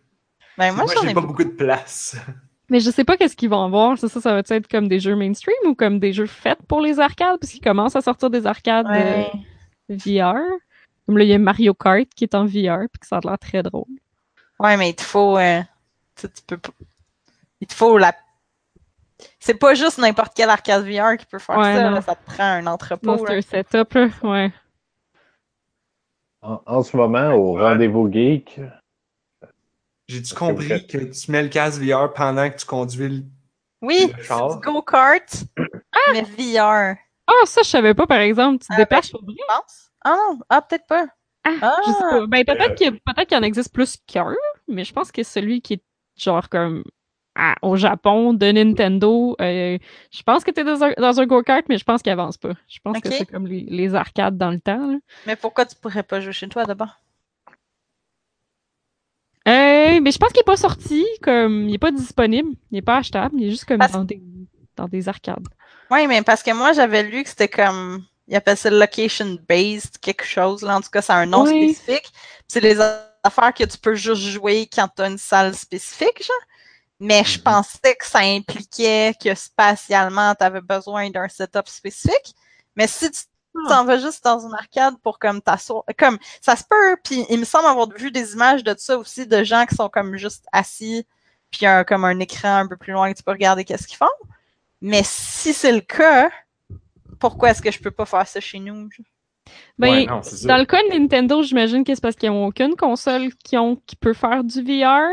Ben, 0.58 0.74
moi, 0.74 0.86
j'ai 1.02 1.10
ai 1.10 1.14
pas 1.14 1.22
beaucoup. 1.22 1.28
beaucoup 1.28 1.44
de 1.46 1.56
place. 1.56 2.18
Mais 2.70 2.80
je 2.82 2.92
sais 2.92 3.06
pas 3.06 3.16
qu'est-ce 3.16 3.36
qu'ils 3.38 3.50
vont 3.50 3.64
avoir. 3.64 3.98
C'est 3.98 4.10
ça, 4.10 4.20
ça 4.20 4.34
va 4.34 4.40
être 4.40 4.68
comme 4.68 4.88
des 4.90 5.00
jeux 5.00 5.16
mainstream 5.16 5.56
ou 5.66 5.74
comme 5.74 6.00
des 6.00 6.12
jeux 6.14 6.26
faits 6.26 6.60
pour 6.68 6.82
les 6.82 7.00
arcades, 7.00 7.40
parce 7.40 7.52
qu'ils 7.54 7.62
commencent 7.62 7.96
à 7.96 8.02
sortir 8.02 8.30
des 8.30 8.46
arcades 8.46 8.88
Ouais. 8.88 9.32
euh, 9.90 9.96
VR. 9.96 10.36
Comme 11.06 11.18
là, 11.18 11.24
il 11.24 11.30
y 11.30 11.34
a 11.34 11.40
Mario 11.40 11.74
Kart 11.74 12.08
qui 12.16 12.26
est 12.26 12.36
en 12.36 12.46
VR, 12.46 12.88
puis 12.92 13.00
que 13.00 13.08
ça 13.08 13.18
a 13.18 13.22
l'air 13.24 13.40
très 13.40 13.64
drôle. 13.64 13.86
Ouais, 14.60 14.78
mais 14.78 14.90
il 14.90 14.96
te 14.96 15.02
faut. 15.04 15.38
euh, 15.38 15.62
tu 16.16 16.28
peux 16.48 16.58
pas. 16.58 16.72
Il 17.62 17.68
te 17.68 17.74
faut 17.74 17.98
la. 17.98 18.14
C'est 19.40 19.56
pas 19.56 19.74
juste 19.74 19.98
n'importe 19.98 20.34
quel 20.36 20.50
arcade 20.50 20.86
VR 20.86 21.18
qui 21.18 21.26
peut 21.26 21.40
faire 21.40 21.58
Ouais, 21.58 21.76
ça. 21.76 21.90
là, 21.92 22.02
ça 22.02 22.16
te 22.16 22.26
prend 22.26 22.44
un 22.44 22.68
entrepôt. 22.68 23.18
c'est 23.26 23.38
un 23.38 23.42
setup, 23.42 23.94
là. 23.94 24.08
Ouais. 24.24 24.52
En, 26.42 26.62
en 26.66 26.84
ce 26.84 26.96
moment, 26.96 27.34
au 27.34 27.58
Ouais. 27.58 27.64
rendez-vous 27.64 28.10
geek, 28.12 28.60
J'ai-tu 30.08 30.34
que 30.34 30.40
compris 30.40 30.68
faites- 30.68 30.88
que 30.88 30.98
tu 30.98 31.32
mets 31.32 31.44
le 31.44 31.50
casque 31.50 31.82
VR 31.82 32.14
pendant 32.14 32.50
que 32.50 32.56
tu 32.58 32.66
conduis 32.66 33.10
le. 33.10 33.24
Oui, 33.82 34.12
Le 34.14 34.60
go-kart, 34.60 35.44
mais 36.14 36.22
VR, 36.24 36.96
Ah, 37.28 37.46
ça, 37.46 37.62
je 37.64 37.70
savais 37.70 37.94
pas, 37.94 38.08
par 38.08 38.20
exemple. 38.20 38.60
Tu 38.60 38.68
te 38.68 38.82
Ah, 38.82 38.86
pour 38.86 39.22
je 39.30 39.36
pense. 39.48 39.92
Ah 40.04 40.16
non, 40.16 40.40
ah 40.50 40.62
peut-être 40.62 40.88
pas. 40.88 41.06
Ah, 41.46 41.52
Ah. 41.62 41.76
je 41.86 41.92
sais 41.92 42.00
pas. 42.00 42.26
Ben, 42.28 42.44
peut-être 42.46 42.76
qu'il 42.76 42.88
y, 42.88 42.90
a- 42.90 42.92
peut-être 43.14 43.28
qu'il 43.28 43.38
y 43.38 43.40
en 43.40 43.44
existe 43.44 43.72
plus 43.74 43.98
qu'un, 44.08 44.34
mais 44.70 44.84
je 44.86 44.94
pense 44.94 45.12
que 45.12 45.24
celui 45.24 45.62
qui 45.62 45.74
est 45.76 45.84
genre 46.18 46.50
comme 46.50 46.84
à- 47.36 47.56
au 47.62 47.76
Japon 47.78 48.34
de 48.34 48.52
Nintendo, 48.52 49.36
euh, 49.40 49.78
je 50.12 50.24
pense 50.24 50.44
que 50.44 50.52
t'es 50.52 50.64
dans 50.64 50.84
un, 50.84 50.92
dans 50.98 51.20
un 51.22 51.26
go-kart, 51.26 51.64
mais 51.70 51.78
je 51.78 51.86
pense 51.86 52.02
qu'il 52.02 52.12
avance 52.12 52.38
pas. 52.38 52.54
Je 52.68 52.80
pense 52.84 53.00
que 53.00 53.10
c'est 53.12 53.26
comme 53.26 53.48
les, 53.48 53.62
les 53.62 53.96
arcades 53.96 54.38
dans 54.38 54.52
le 54.52 54.60
temps. 54.60 54.88
là. 54.92 54.98
Mais 55.26 55.36
pourquoi 55.36 55.66
tu 55.66 55.76
pourrais 55.76 56.04
pas 56.04 56.20
jouer 56.20 56.34
chez 56.34 56.50
toi 56.50 56.66
d'abord? 56.66 57.00
Euh, 59.48 60.00
mais 60.02 60.12
je 60.12 60.18
pense 60.18 60.30
qu'il 60.32 60.42
est 60.42 60.44
pas 60.44 60.58
sorti, 60.58 61.06
comme 61.22 61.70
il 61.70 61.76
est 61.76 61.80
pas 61.80 61.92
disponible, 61.92 62.52
il 62.72 62.80
est 62.80 62.82
pas 62.84 62.98
achetable, 62.98 63.36
il 63.40 63.48
est 63.48 63.52
juste 63.52 63.66
comme 63.66 63.80
Parce- 63.80 63.94
dans 63.94 64.04
des, 64.04 64.22
dans 64.76 64.88
des 64.88 65.08
arcades. 65.10 65.48
Oui, 65.92 66.06
mais 66.08 66.22
parce 66.22 66.44
que 66.44 66.52
moi, 66.54 66.74
j'avais 66.74 67.04
lu 67.04 67.24
que 67.24 67.30
c'était 67.30 67.48
comme. 67.48 68.04
Ils 68.28 68.36
appellent 68.36 68.58
ça 68.58 68.70
location-based, 68.70 69.98
quelque 70.02 70.24
chose. 70.24 70.62
Là. 70.62 70.78
En 70.78 70.82
tout 70.82 70.92
cas, 70.92 71.02
c'est 71.02 71.14
un 71.14 71.26
nom 71.26 71.46
Oui. 71.46 71.74
spécifique. 71.74 72.12
C'est 72.48 72.60
les 72.60 72.76
affaires 73.24 73.54
que 73.54 73.64
tu 73.64 73.78
peux 73.78 73.96
juste 73.96 74.22
jouer 74.22 74.70
quand 74.74 74.88
tu 74.96 75.02
as 75.02 75.08
une 75.08 75.18
salle 75.18 75.56
spécifique, 75.56 76.24
genre. 76.26 76.36
Mais 77.00 77.24
je 77.24 77.38
Mhm. 77.38 77.44
pensais 77.44 77.96
que 78.00 78.06
ça 78.06 78.20
impliquait 78.20 79.14
que 79.22 79.34
spatialement, 79.36 80.36
tu 80.36 80.44
avais 80.44 80.62
besoin 80.62 81.10
d'un 81.10 81.30
setup 81.30 81.68
spécifique. 81.68 82.36
Mais 82.76 82.88
si 82.88 83.10
tu 83.12 83.22
Ah. 83.56 83.70
t'en 83.70 83.86
vas 83.86 83.98
juste 84.00 84.24
dans 84.24 84.40
une 84.46 84.54
arcade 84.54 84.96
pour 85.04 85.20
comme 85.20 85.42
t'asseoir, 85.42 85.84
comme 85.98 86.20
ça 86.42 86.56
se 86.56 86.64
peut, 86.70 86.98
puis 87.04 87.26
il 87.30 87.40
me 87.40 87.46
semble 87.46 87.68
avoir 87.68 87.90
vu 87.90 88.12
des 88.12 88.34
images 88.34 88.64
de 88.64 88.76
ça 88.78 88.98
aussi, 88.98 89.26
de 89.28 89.44
gens 89.44 89.66
qui 89.66 89.76
sont 89.76 89.90
comme 89.90 90.18
juste 90.18 90.46
assis, 90.52 91.06
puis 91.52 91.66
un, 91.66 91.84
comme 91.84 92.06
un 92.06 92.20
écran 92.20 92.58
un 92.58 92.68
peu 92.68 92.78
plus 92.78 92.94
loin 92.94 93.12
que 93.12 93.18
tu 93.18 93.24
peux 93.24 93.32
regarder 93.32 93.66
qu'est-ce 93.66 93.88
qu'ils 93.88 93.98
font. 93.98 94.08
Mais 94.82 95.02
si 95.06 95.54
c'est 95.54 95.72
le 95.74 95.82
cas, 95.82 96.30
pourquoi 97.20 97.52
est-ce 97.52 97.62
que 97.62 97.72
je 97.72 97.80
peux 97.80 97.92
pas 97.92 98.06
faire 98.06 98.28
ça 98.28 98.40
chez 98.40 98.60
nous? 98.60 98.90
Ben, 99.78 99.90
Ouais, 99.90 100.06
non, 100.06 100.22
dans 100.46 100.58
le 100.58 100.66
cas 100.66 100.82
de 100.84 100.98
Nintendo, 101.00 101.42
j'imagine 101.44 101.84
que 101.84 101.94
c'est 101.96 102.02
parce 102.02 102.16
qu'ils 102.16 102.30
n'ont 102.30 102.48
aucune 102.48 102.76
console 102.76 103.34
qui, 103.36 103.58
ont, 103.58 103.76
qui 103.86 103.96
peut 103.96 104.14
faire 104.14 104.44
du 104.44 104.62
VR. 104.62 105.12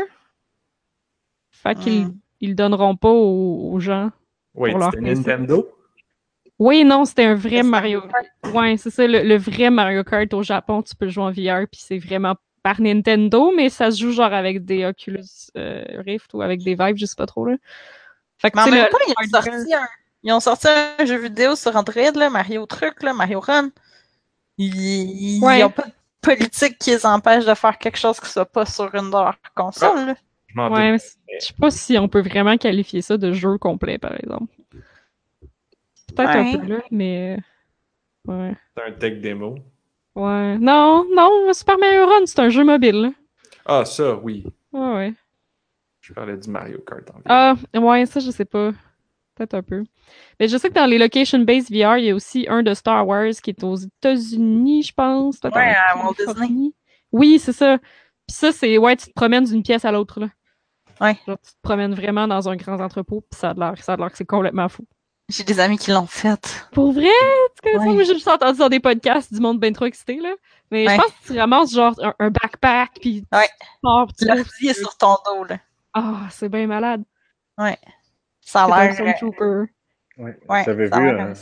Fait 1.51 1.75
qu'ils 1.77 2.05
Hmm. 2.07 2.13
ils 2.39 2.49
le 2.49 2.55
donneront 2.55 2.95
pas 2.95 3.09
aux, 3.09 3.71
aux 3.73 3.79
gens. 3.79 4.11
Oui, 4.55 4.71
c'était. 4.91 5.01
Nintendo? 5.01 5.69
Oui, 6.59 6.83
non, 6.83 7.05
c'était 7.05 7.25
un 7.25 7.35
vrai 7.35 7.61
Mario 7.63 8.01
Mario 8.01 8.57
Ouais, 8.59 8.77
c'est 8.77 8.89
ça, 8.89 9.05
le, 9.07 9.21
le 9.23 9.37
vrai 9.37 9.69
Mario 9.69 10.03
Kart 10.03 10.31
au 10.33 10.41
Japon, 10.43 10.81
tu 10.81 10.95
peux 10.95 11.07
jouer 11.07 11.23
en 11.23 11.31
VR, 11.31 11.67
puis 11.71 11.81
c'est 11.83 11.99
vraiment 11.99 12.35
par 12.63 12.81
Nintendo, 12.81 13.51
mais 13.55 13.69
ça 13.69 13.91
se 13.91 13.99
joue 14.01 14.11
genre 14.11 14.33
avec 14.33 14.65
des 14.65 14.83
Oculus 14.85 15.23
euh, 15.55 15.83
Rift 16.05 16.33
ou 16.33 16.41
avec 16.41 16.63
des 16.63 16.73
Vive, 16.75 16.95
je 16.97 17.05
sais 17.05 17.15
pas 17.15 17.27
trop, 17.27 17.45
là. 17.45 17.55
Fait 18.39 18.51
que, 18.51 18.57
Mais 18.57 18.63
en 18.63 18.65
tu 18.65 18.71
sais, 18.71 18.75
même 18.75 18.85
le- 18.85 18.91
temps, 18.91 18.97
ils 19.07 19.13
ont, 19.25 19.41
sorti 19.41 19.73
un, 19.73 19.87
ils 20.23 20.33
ont 20.33 20.39
sorti 20.39 20.67
un 20.99 21.05
jeu 21.05 21.17
vidéo 21.17 21.55
sur 21.55 21.75
Android, 21.75 22.11
là, 22.15 22.29
Mario 22.29 22.65
Truc, 22.65 23.03
là, 23.03 23.13
Mario 23.13 23.39
Run. 23.39 23.69
Ils, 24.57 25.37
ils 25.37 25.43
Ouais. 25.43 25.67
pas 25.69 25.83
de 25.83 25.91
politique 26.21 26.77
qui 26.79 26.89
les 26.91 27.05
empêche 27.05 27.45
de 27.45 27.53
faire 27.53 27.77
quelque 27.77 27.97
chose 27.97 28.19
qui 28.19 28.27
soit 28.29 28.45
pas 28.45 28.65
sur 28.65 28.93
une 28.95 29.07
de 29.07 29.11
leurs 29.11 29.37
consoles. 29.55 30.15
Je 30.47 30.55
m'en 30.55 30.69
Ouais, 30.71 30.93
doute. 30.93 31.01
mais 31.29 31.39
je 31.39 31.45
sais 31.47 31.53
pas 31.53 31.69
si 31.71 31.97
on 31.97 32.07
peut 32.07 32.21
vraiment 32.21 32.57
qualifier 32.57 33.01
ça 33.01 33.17
de 33.17 33.31
jeu 33.33 33.57
complet, 33.57 33.97
par 33.97 34.13
exemple. 34.15 34.53
Peut-être 36.15 36.29
Ouais. 36.33 36.53
un 36.55 36.57
peu 36.57 36.65
là, 36.67 36.79
mais. 36.91 37.37
Ouais. 38.25 38.55
C'est 38.75 38.83
un 38.83 38.91
tech 38.93 39.21
démo. 39.21 39.55
Ouais. 40.15 40.57
Non, 40.57 41.05
non, 41.15 41.53
Super 41.53 41.77
Mario 41.77 42.07
Run, 42.07 42.25
c'est 42.25 42.39
un 42.39 42.49
jeu 42.49 42.63
mobile. 42.63 43.11
Ah, 43.65 43.85
ça, 43.85 44.15
oui. 44.15 44.45
Ouais, 44.71 44.93
ouais. 44.95 45.13
Je 46.01 46.13
parlais 46.13 46.37
du 46.37 46.49
Mario 46.49 46.79
Kart 46.79 47.07
en. 47.11 47.19
Ah, 47.25 47.55
ouais, 47.75 48.05
ça, 48.05 48.19
je 48.19 48.31
sais 48.31 48.45
pas. 48.45 48.71
Peut-être 49.37 49.53
un 49.53 49.61
peu. 49.61 49.83
Mais 50.39 50.47
je 50.47 50.57
sais 50.57 50.69
que 50.69 50.73
dans 50.73 50.85
les 50.87 50.97
location-based 50.97 51.69
VR, 51.69 51.97
il 51.97 52.05
y 52.05 52.09
a 52.09 52.15
aussi 52.15 52.47
un 52.49 52.63
de 52.63 52.73
Star 52.73 53.07
Wars 53.07 53.33
qui 53.43 53.51
est 53.51 53.63
aux 53.63 53.75
États-Unis, 53.75 54.83
je 54.83 54.93
pense. 54.93 55.37
Ouais, 55.43 55.75
à 55.75 55.95
Walt 55.97 56.13
Californie. 56.13 56.73
Oui, 57.11 57.37
c'est 57.39 57.53
ça. 57.53 57.77
Puis 57.77 58.35
ça, 58.35 58.51
c'est, 58.51 58.77
ouais, 58.77 58.95
tu 58.95 59.07
te 59.07 59.13
promènes 59.13 59.43
d'une 59.45 59.61
pièce 59.63 59.85
à 59.85 59.91
l'autre, 59.91 60.19
là. 60.19 60.27
Ouais. 60.99 61.15
Genre, 61.27 61.37
tu 61.37 61.51
te 61.51 61.57
promènes 61.61 61.93
vraiment 61.93 62.27
dans 62.27 62.49
un 62.49 62.55
grand 62.55 62.79
entrepôt, 62.81 63.21
puis 63.29 63.39
ça 63.39 63.51
a 63.51 63.53
l'air, 63.53 63.75
ça 63.83 63.93
a 63.93 63.97
l'air 63.97 64.09
que 64.11 64.17
c'est 64.17 64.25
complètement 64.25 64.67
fou. 64.69 64.83
J'ai 65.29 65.43
des 65.43 65.59
amis 65.59 65.77
qui 65.77 65.91
l'ont 65.91 66.07
fait. 66.07 66.67
Pour 66.71 66.93
vrai? 66.93 67.03
Tu 67.55 67.61
connais 67.61 67.77
ça? 67.77 67.81
Ouais. 67.89 67.93
Moi, 67.93 68.03
j'ai 68.03 68.13
juste 68.15 68.27
entendu 68.27 68.57
dans 68.57 68.69
des 68.69 68.79
podcasts 68.79 69.31
du 69.33 69.39
monde 69.39 69.59
ben 69.59 69.73
trop 69.73 69.85
excité, 69.85 70.19
là. 70.19 70.33
Mais 70.71 70.87
Ouais. 70.87 70.95
je 70.95 71.01
pense 71.01 71.11
que 71.11 71.33
tu 71.33 71.39
ramasses, 71.39 71.73
genre, 71.73 71.93
un, 72.01 72.13
un 72.19 72.29
backpack, 72.31 72.91
puis 73.01 73.21
tu 73.31 73.37
Ouais. 73.37 73.47
pars, 73.83 74.07
puis 74.07 74.15
tu 74.17 74.25
Le 74.25 74.69
est 74.69 74.73
sur 74.73 74.97
ton 74.97 75.15
dos, 75.25 75.43
là. 75.43 75.59
Ah, 75.93 76.21
c'est 76.31 76.49
bien 76.49 76.65
malade. 76.65 77.03
Ça 78.47 78.63
a 78.63 78.65
un 78.65 78.87
l'air. 78.87 78.91
euh, 78.91 78.93
Stormtrooper. 79.13 79.71
ouais, 80.17 80.37
Ouais, 80.49 80.63
j'avais 80.65 80.85
vu, 80.85 80.91
un- 80.93 81.33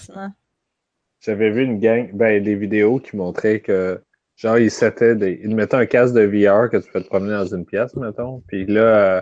vu 1.51 1.63
une 1.63 1.79
gang, 1.79 2.09
ben, 2.13 2.41
des 2.43 2.55
vidéos 2.55 2.99
qui 2.99 3.15
montraient 3.15 3.59
que, 3.59 4.01
genre, 4.35 4.57
ils, 4.57 4.71
des, 5.15 5.39
ils 5.43 5.55
mettaient 5.55 5.75
un 5.77 5.85
casque 5.85 6.15
de 6.15 6.21
VR 6.25 6.69
que 6.69 6.77
tu 6.77 6.91
peux 6.91 7.01
te 7.01 7.07
promener 7.07 7.33
dans 7.33 7.45
une 7.45 7.65
pièce, 7.65 7.95
mettons. 7.95 8.41
Puis 8.47 8.65
là, 8.65 8.81
euh, 8.81 9.21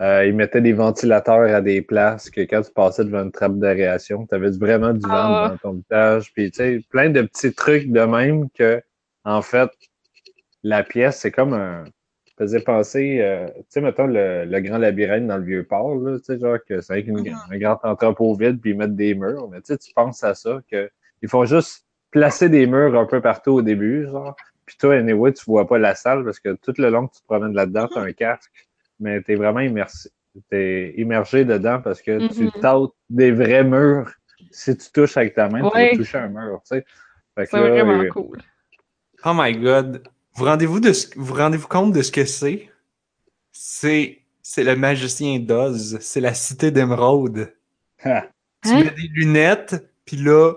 euh, 0.00 0.24
ils 0.26 0.34
mettaient 0.36 0.60
des 0.60 0.72
ventilateurs 0.72 1.52
à 1.52 1.60
des 1.60 1.82
places 1.82 2.30
que 2.30 2.42
quand 2.42 2.62
tu 2.62 2.72
passais 2.72 3.04
devant 3.04 3.22
une 3.24 3.32
trappe 3.32 3.58
d'aération, 3.58 4.24
tu 4.26 4.34
avais 4.34 4.50
vraiment 4.50 4.92
du 4.92 5.00
vent 5.08 5.10
Ah. 5.12 5.48
dans 5.50 5.56
ton 5.58 5.72
visage. 5.82 6.32
Puis, 6.32 6.50
tu 6.52 6.58
sais, 6.58 6.80
plein 6.90 7.10
de 7.10 7.22
petits 7.22 7.52
trucs 7.52 7.90
de 7.90 8.00
même 8.02 8.48
que, 8.50 8.80
en 9.24 9.42
fait, 9.42 9.70
la 10.62 10.84
pièce, 10.84 11.18
c'est 11.18 11.32
comme 11.32 11.54
un. 11.54 11.84
Ça 12.38 12.44
faisait 12.44 12.60
penser, 12.60 13.18
euh, 13.20 13.46
tu 13.48 13.62
sais, 13.70 13.80
mettons 13.80 14.06
le, 14.06 14.44
le 14.44 14.60
grand 14.60 14.76
labyrinthe 14.78 15.26
dans 15.26 15.38
le 15.38 15.44
vieux 15.44 15.64
port, 15.64 15.98
tu 16.18 16.22
sais, 16.22 16.38
genre 16.38 16.58
que 16.68 16.82
c'est 16.82 16.92
avec 16.92 17.06
une- 17.06 17.16
Mhm. 17.20 17.34
un 17.50 17.58
grand 17.58 17.78
entrepôt 17.82 18.34
vide 18.34 18.60
puis 18.60 18.70
ils 18.72 18.76
mettent 18.76 18.94
des 18.94 19.14
murs. 19.14 19.48
Mais 19.50 19.58
tu 19.62 19.68
sais, 19.68 19.78
tu 19.78 19.92
penses 19.94 20.22
à 20.22 20.34
ça, 20.34 20.60
que 20.70 20.90
ils 21.22 21.28
font 21.30 21.46
juste 21.46 21.86
placer 22.10 22.48
des 22.50 22.66
murs 22.66 22.98
un 22.98 23.06
peu 23.06 23.20
partout 23.22 23.52
au 23.52 23.62
début, 23.62 24.06
genre. 24.06 24.36
Puis 24.66 24.76
toi, 24.78 24.96
anyway, 24.96 25.32
tu 25.32 25.44
vois 25.46 25.66
pas 25.66 25.78
la 25.78 25.94
salle 25.94 26.24
parce 26.24 26.38
que 26.40 26.54
tout 26.56 26.74
le 26.76 26.90
long 26.90 27.06
que 27.06 27.14
tu 27.14 27.20
te 27.22 27.26
promènes 27.26 27.54
là-dedans, 27.54 27.88
tu 27.88 27.98
as 27.98 28.02
un 28.02 28.12
casque, 28.12 28.52
mais 29.00 29.22
tu 29.22 29.32
es 29.32 29.34
vraiment 29.36 29.60
immersé. 29.60 30.10
Immergé 30.52 31.46
dedans 31.46 31.80
parce 31.80 32.02
que 32.02 32.18
tu 32.28 32.44
Mhm. 32.44 32.50
tâtes 32.60 32.90
des 33.08 33.30
vrais 33.32 33.64
murs. 33.64 34.12
Si 34.50 34.76
tu 34.76 34.90
touches 34.92 35.16
avec 35.16 35.34
ta 35.34 35.48
main, 35.48 35.60
tu 35.60 35.78
vas 35.78 35.96
toucher 35.96 36.18
un 36.18 36.28
mur, 36.28 36.60
tu 36.68 36.76
sais. 36.76 36.84
C'est 37.46 37.58
vraiment 37.60 38.00
euh, 38.00 38.08
cool. 38.10 38.38
Oh 39.24 39.32
my 39.34 39.56
god. 39.56 40.06
Vous 40.36 40.44
rendez-vous 40.44 40.80
de 40.80 40.92
ce... 40.92 41.08
vous 41.16 41.34
rendez-vous 41.34 41.66
compte 41.68 41.92
de 41.92 42.02
ce 42.02 42.12
que 42.12 42.24
c'est? 42.24 42.68
C'est 43.52 44.22
c'est 44.42 44.64
le 44.64 44.76
magicien 44.76 45.40
d'Oz, 45.40 45.98
c'est 46.00 46.20
la 46.20 46.34
cité 46.34 46.70
d'émeraude. 46.70 47.54
ah, 48.04 48.30
Tu 48.62 48.74
Hein? 48.74 48.78
mets 48.78 48.90
des 48.90 49.08
lunettes, 49.08 49.76
puis 50.04 50.16
là 50.16 50.54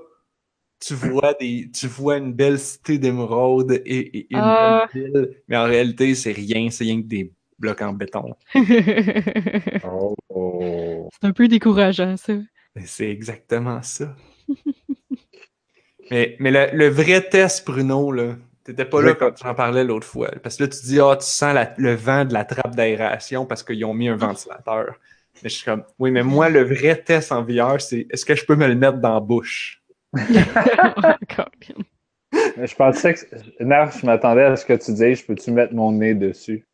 tu 0.82 0.95
vois 0.95 1.34
des 1.36 1.69
tu 1.71 1.88
vois 1.88 2.17
une 2.17 2.34
belle 2.34 2.59
cité 2.59 2.99
d'émeraude 2.99 3.71
et, 3.86 4.19
et 4.19 4.27
une 4.36 4.39
Ah. 4.41 4.88
belle 4.93 5.11
ville, 5.13 5.43
mais 5.47 5.57
en 5.57 5.65
réalité 5.65 6.15
c'est 6.15 6.32
rien, 6.34 6.69
c'est 6.71 6.86
rien 6.86 7.01
que 7.01 7.07
des 7.07 7.34
blocs 7.59 7.82
en 7.82 7.93
béton. 7.93 8.36
c'est 8.53 9.84
oh, 9.84 10.15
oh. 10.30 11.09
un 11.21 11.32
peu 11.34 11.47
décourageant, 11.47 12.17
ça. 12.17 12.34
Mais 12.75 12.86
C'est 12.88 13.09
exactement 13.11 13.82
ça. 13.84 14.15
mais 16.11 16.36
mais 16.39 16.51
le, 16.51 16.75
le 16.77 16.88
vrai 16.89 17.27
test, 17.30 17.65
Bruno, 17.65 18.11
là, 18.11 18.36
t'étais 18.64 18.86
pas 18.86 19.01
là 19.01 19.14
quand 19.16 19.32
j'en 19.38 19.53
parlais 19.55 19.84
l'autre 19.84 20.05
fois. 20.07 20.30
Parce 20.43 20.57
que 20.57 20.64
là, 20.64 20.70
tu 20.70 20.80
dis, 20.86 20.99
ah, 20.99 21.16
tu 21.20 21.26
sens 21.26 21.53
la- 21.53 21.74
le 21.78 21.93
vent 21.95 22.26
de 22.26 22.34
la 22.34 22.45
trappe 22.45 22.76
d'aération 22.76 23.45
parce 23.45 23.64
qu'ils 23.64 23.84
ont 23.86 23.93
mis 23.93 24.10
un 24.10 24.16
ventilateur. 24.16 24.95
Mais 25.41 25.49
je 25.49 25.55
suis 25.55 25.66
comme, 25.66 25.84
oui, 25.99 26.12
mais 26.12 26.24
moi, 26.24 26.49
le 26.49 26.64
vrai 26.64 26.95
test 27.01 27.32
en 27.32 27.43
VR, 27.43 27.80
c'est 27.80 28.07
est-ce 28.10 28.26
que 28.26 28.36
je 28.36 28.45
peux 28.45 28.55
me 28.55 28.68
le 28.68 28.76
mettre 28.76 28.97
dans 28.97 29.14
la 29.14 29.20
bouche? 29.22 29.82
Je 32.62 32.76
pensais 32.76 33.14
que. 33.14 33.64
Nar, 33.64 33.91
je 33.91 34.05
m'attendais 34.05 34.43
à 34.43 34.55
ce 34.55 34.66
que 34.66 34.74
tu 34.74 34.93
dises, 34.93 35.20
je 35.20 35.26
peux-tu 35.26 35.51
mettre 35.51 35.74
mon 35.74 35.91
nez 35.91 36.14
dessus? 36.14 36.66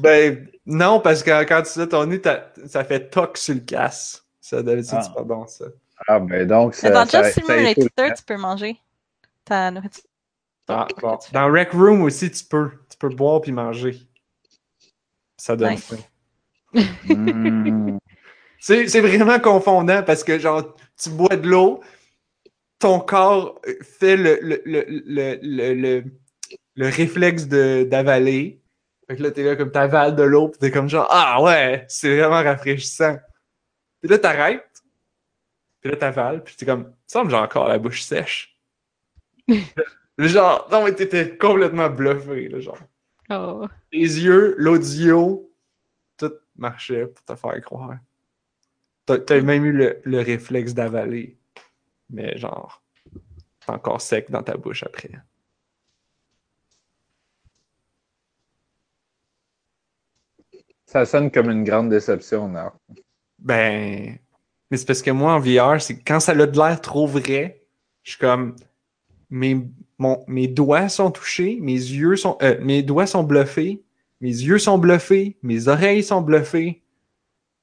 Ben, 0.00 0.46
non, 0.66 1.00
parce 1.00 1.22
que 1.22 1.44
quand 1.44 1.62
tu 1.62 1.70
sais 1.70 1.86
ton 1.86 2.04
nez, 2.06 2.20
ça 2.66 2.84
fait 2.84 3.08
toc 3.08 3.38
sur 3.38 3.54
le 3.54 3.60
casse. 3.60 4.24
Ça, 4.40 4.62
d'habitude, 4.62 4.94
Ah. 4.98 5.02
c'est 5.02 5.14
pas 5.14 5.22
bon, 5.22 5.46
ça. 5.46 5.66
Ah, 6.08 6.18
ben 6.18 6.46
donc, 6.46 6.74
ça. 6.74 6.88
Mais 6.88 6.94
dans 6.94 7.06
ça- 7.06 7.30
écoute. 7.30 7.44
Simulator, 7.44 8.12
tu 8.16 8.24
peux 8.26 8.36
manger 8.36 8.76
ta 9.44 9.70
nourriture. 9.70 10.02
Ah, 10.68 10.86
bon. 11.00 11.18
Dans 11.32 11.50
Rec 11.50 11.70
Room 11.72 12.02
aussi, 12.02 12.30
tu 12.30 12.44
peux. 12.44 12.70
Tu 12.88 12.96
peux 12.98 13.08
boire 13.08 13.40
puis 13.40 13.52
manger. 13.52 13.98
Ça 15.36 15.56
donne 15.56 15.72
Nice. 15.72 15.84
faim. 16.74 16.82
Mm. 17.04 17.98
C'est 18.60 18.86
c'est 18.86 19.00
vraiment 19.00 19.40
confondant 19.40 20.04
parce 20.04 20.22
que, 20.22 20.38
genre, 20.38 20.76
tu 20.96 21.10
bois 21.10 21.34
de 21.36 21.48
l'eau, 21.48 21.82
ton 22.78 23.00
corps 23.00 23.60
fait 23.98 24.16
le, 24.16 24.38
le, 24.40 24.62
le, 24.64 24.84
le, 24.88 25.38
le, 25.42 25.74
le- 25.74 26.04
le 26.76 26.88
réflexe 26.88 27.48
de- 27.48 27.82
d'avaler. 27.82 28.60
Fait 29.08 29.16
que 29.16 29.22
là, 29.24 29.32
t'es 29.32 29.42
là 29.42 29.56
comme 29.56 29.72
t'avales 29.72 30.14
de 30.14 30.22
l'eau, 30.22 30.48
pis 30.48 30.60
t'es 30.60 30.70
comme 30.70 30.88
genre, 30.88 31.08
ah 31.10 31.42
ouais, 31.42 31.84
c'est 31.88 32.16
vraiment 32.16 32.40
rafraîchissant. 32.42 33.18
Puis 34.00 34.08
là, 34.08 34.18
t'arrêtes, 34.18 34.82
puis 35.80 35.90
là, 35.90 35.96
t'avales, 35.96 36.44
puis 36.44 36.54
t'es 36.54 36.64
comme, 36.64 36.94
il 37.14 37.24
me 37.24 37.30
j'ai 37.30 37.36
encore 37.36 37.66
la 37.68 37.78
bouche 37.78 38.02
sèche. 38.02 38.56
Le 40.18 40.28
genre, 40.28 40.68
non, 40.70 40.84
mais 40.84 40.94
t'étais 40.94 41.36
complètement 41.36 41.88
bluffé, 41.88 42.48
le 42.48 42.60
genre. 42.60 42.78
Oh. 43.30 43.66
Les 43.92 44.20
yeux, 44.20 44.54
l'audio, 44.58 45.50
tout 46.18 46.32
marchait 46.56 47.06
pour 47.06 47.24
te 47.24 47.34
faire 47.34 47.60
croire. 47.62 47.96
T'as 49.06 49.40
même 49.40 49.64
eu 49.64 49.72
le, 49.72 50.00
le 50.04 50.20
réflexe 50.20 50.74
d'avaler. 50.74 51.36
Mais 52.10 52.36
genre, 52.38 52.82
t'es 53.60 53.72
encore 53.72 54.00
sec 54.00 54.30
dans 54.30 54.42
ta 54.42 54.56
bouche 54.56 54.82
après. 54.84 55.10
Ça 60.92 61.06
sonne 61.06 61.30
comme 61.30 61.50
une 61.50 61.64
grande 61.64 61.88
déception, 61.88 62.52
là. 62.52 62.74
Ben. 63.38 64.18
Mais 64.70 64.76
c'est 64.76 64.86
parce 64.86 65.00
que 65.00 65.10
moi, 65.10 65.32
en 65.32 65.40
VR, 65.40 65.80
c'est 65.80 65.98
quand 66.02 66.20
ça 66.20 66.32
a 66.32 66.34
de 66.34 66.58
l'air 66.58 66.80
trop 66.82 67.06
vrai, 67.06 67.62
je 68.02 68.10
suis 68.10 68.20
comme. 68.20 68.56
Mes, 69.30 69.56
mon, 70.02 70.24
mes 70.26 70.48
doigts 70.48 70.88
sont 70.88 71.10
touchés, 71.10 71.58
mes 71.60 71.72
yeux 71.74 72.16
sont. 72.16 72.36
euh, 72.42 72.56
mes 72.60 72.82
doigts 72.82 73.06
sont 73.06 73.22
bluffés, 73.22 73.80
mes 74.20 74.28
yeux 74.48 74.58
sont 74.58 74.76
bluffés, 74.78 75.36
mes 75.42 75.68
oreilles 75.68 76.02
sont 76.02 76.20
bluffées. 76.22 76.82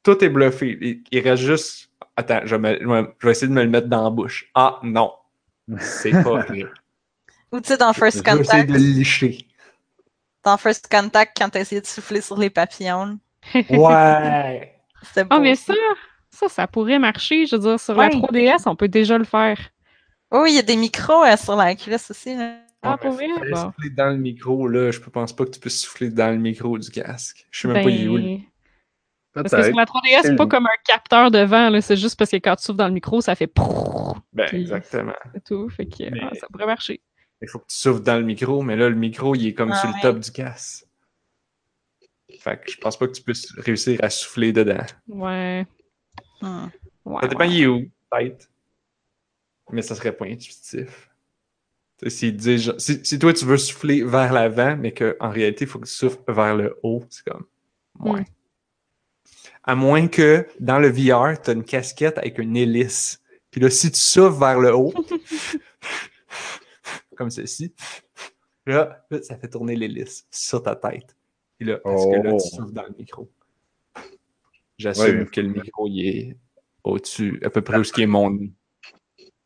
Tout 0.03 0.23
est 0.23 0.29
bluffé. 0.29 0.77
Il, 0.81 1.03
il 1.11 1.19
reste 1.27 1.43
juste. 1.43 1.89
Attends, 2.15 2.41
je 2.45 2.55
vais, 2.55 2.61
me- 2.75 2.79
je 2.81 2.87
vais- 2.87 3.09
je 3.19 3.25
vais 3.27 3.31
essayer 3.31 3.47
de 3.47 3.53
me 3.53 3.63
le 3.63 3.69
mettre 3.69 3.87
dans 3.87 4.03
la 4.03 4.09
bouche. 4.09 4.49
Ah 4.55 4.79
non. 4.83 5.11
C'est 5.79 6.11
pas 6.11 6.21
vrai. 6.47 6.65
Ou 7.51 7.59
tu 7.59 7.67
sais, 7.67 7.77
dans 7.77 7.91
je 7.93 7.99
First 7.99 8.23
vais 8.25 8.31
essayer 8.31 8.43
Contact, 8.43 8.69
de 8.69 8.73
le 8.73 8.79
licher. 8.79 9.37
dans 10.43 10.57
First 10.57 10.87
Contact, 10.89 11.35
quand 11.37 11.49
t'as 11.49 11.59
essayé 11.61 11.81
de 11.81 11.85
souffler 11.87 12.21
sur 12.21 12.37
les 12.37 12.49
papillons, 12.49 13.19
Ouais. 13.69 14.75
Ah, 15.29 15.39
mais 15.39 15.55
ça, 15.55 15.73
ça, 16.29 16.49
ça 16.49 16.67
pourrait 16.67 16.99
marcher. 16.99 17.45
Je 17.45 17.55
veux 17.55 17.61
dire, 17.61 17.79
sur 17.79 17.95
la 17.95 18.07
Ouais. 18.07 18.09
3DS, 18.09 18.63
on 18.67 18.75
peut 18.75 18.87
déjà 18.89 19.17
le 19.17 19.23
faire. 19.23 19.57
Oh, 20.31 20.41
oui, 20.43 20.51
il 20.51 20.55
y 20.55 20.59
a 20.59 20.63
des 20.63 20.75
micros 20.75 21.23
euh, 21.23 21.35
sur 21.37 21.55
la 21.55 21.73
cuisse 21.75 22.11
aussi. 22.11 22.35
Là. 22.35 22.57
Ah, 22.81 22.91
Ouais, 22.91 22.97
pour 22.97 23.11
vrai? 23.11 23.27
fallait 23.37 23.51
Bon. 23.51 23.71
souffler 23.71 23.89
dans 23.89 24.09
le 24.09 24.17
micro, 24.17 24.67
là. 24.67 24.91
Je 24.91 24.99
pense 24.99 25.35
pas 25.35 25.45
que 25.45 25.49
tu 25.51 25.59
peux 25.59 25.69
souffler 25.69 26.09
dans 26.09 26.29
le 26.31 26.37
micro 26.37 26.77
du 26.77 26.89
casque. 26.91 27.45
Je 27.51 27.59
sais 27.61 27.67
même 27.67 27.83
pas 27.83 27.89
il 27.89 28.03
est 28.03 28.07
où. 28.07 28.17
Ben, 29.35 29.43
Parce 29.43 29.51
que 29.53 29.63
sur 29.63 29.75
la 29.75 29.85
3DS, 29.85 30.21
c'est 30.23 30.35
pas 30.35 30.47
comme 30.47 30.65
un 30.65 30.81
capteur 30.85 31.29
de 31.31 31.39
vent, 31.39 31.69
là. 31.69 31.81
C'est 31.81 31.97
juste 31.97 32.17
parce 32.17 32.31
que 32.31 32.37
quand 32.37 32.55
tu 32.55 32.63
souffles 32.63 32.77
dans 32.77 32.87
le 32.87 32.93
micro, 32.93 33.21
ça 33.21 33.35
fait 33.35 33.47
prrrr 33.47 34.19
Ben, 34.33 34.47
Puis- 34.47 34.61
exactement. 34.61 35.13
et 35.35 35.41
tout. 35.41 35.69
Fait 35.69 35.85
que 35.85 36.09
Mais- 36.09 36.19
ah, 36.23 36.31
ça 36.39 36.47
pourrait 36.51 36.65
marcher. 36.65 37.01
Il 37.41 37.47
faut 37.47 37.59
que 37.59 37.67
tu 37.67 37.75
souffles 37.77 38.01
dans 38.03 38.17
le 38.17 38.23
micro, 38.23 38.61
mais 38.63 38.75
là, 38.75 38.89
le 38.89 38.95
micro, 38.95 39.33
il 39.35 39.47
est 39.47 39.53
comme 39.53 39.71
Ah 39.71 39.75
sur 39.79 39.89
ouais. 39.89 39.95
le 39.97 40.01
top 40.01 40.19
du 40.19 40.31
casque. 40.31 40.85
Fait 42.39 42.57
que 42.63 42.71
je 42.71 42.77
pense 42.77 42.97
pas 42.97 43.07
que 43.07 43.13
tu 43.13 43.21
puisses 43.21 43.51
réussir 43.57 43.99
à 44.03 44.09
souffler 44.09 44.51
dedans. 44.53 44.83
Ouais. 45.07 45.65
Ouais 46.41 47.21
Ça 47.21 47.27
dépend, 47.27 47.39
ouais. 47.41 47.49
il 47.51 47.63
est 47.63 47.67
où, 47.67 47.81
peut-être. 48.11 48.47
Mais 49.71 49.81
ça 49.81 49.95
serait 49.95 50.15
pas 50.15 50.25
intuitif. 50.25 51.09
Tu 51.97 52.05
sais, 52.05 52.09
s'il 52.09 52.37
dit, 52.37 52.57
genre- 52.57 52.79
si, 52.79 52.99
si 53.03 53.19
toi, 53.19 53.33
tu 53.33 53.45
veux 53.45 53.57
souffler 53.57 54.03
vers 54.03 54.31
l'avant, 54.33 54.75
mais 54.77 54.93
qu'en 54.93 55.29
réalité, 55.29 55.65
il 55.65 55.67
faut 55.67 55.79
que 55.79 55.87
tu 55.87 55.93
souffles 55.93 56.21
vers 56.27 56.55
le 56.55 56.77
haut, 56.83 57.03
c'est 57.09 57.23
comme. 57.25 57.45
Ouais. 57.99 58.21
Mm. 58.21 58.25
À 59.63 59.75
moins 59.75 60.07
que 60.07 60.47
dans 60.59 60.79
le 60.79 60.89
VR, 60.89 61.39
tu 61.41 61.49
as 61.49 61.53
une 61.53 61.63
casquette 61.65 62.17
avec 62.17 62.37
une 62.39 62.55
hélice. 62.57 63.21
Puis 63.51 63.61
là, 63.61 63.69
si 63.69 63.91
tu 63.91 63.99
souffles 63.99 64.39
vers 64.39 64.59
le 64.59 64.73
haut, 64.73 64.93
comme 67.15 67.29
ceci, 67.29 67.73
là, 68.65 69.05
là, 69.09 69.21
ça 69.21 69.37
fait 69.37 69.49
tourner 69.49 69.75
l'hélice 69.75 70.25
sur 70.31 70.63
ta 70.63 70.75
tête. 70.75 71.15
Puis 71.57 71.67
là, 71.67 71.77
parce 71.83 72.05
que 72.05 72.15
là, 72.23 72.31
Oh. 72.33 72.37
tu 72.41 72.55
souffles 72.55 72.73
dans 72.73 72.83
le 72.83 72.95
micro. 72.97 73.29
J'assume 74.77 75.19
Ouais. 75.19 75.25
que 75.25 75.41
le 75.41 75.49
micro, 75.49 75.87
il 75.87 76.07
est 76.07 76.37
au-dessus, 76.85 77.39
à 77.43 77.49
peu 77.49 77.61
près 77.61 77.77
où 77.77 77.83
ce 77.83 77.91
qui 77.91 78.03
est 78.03 78.07
mon 78.07 78.31
nez. 78.31 78.53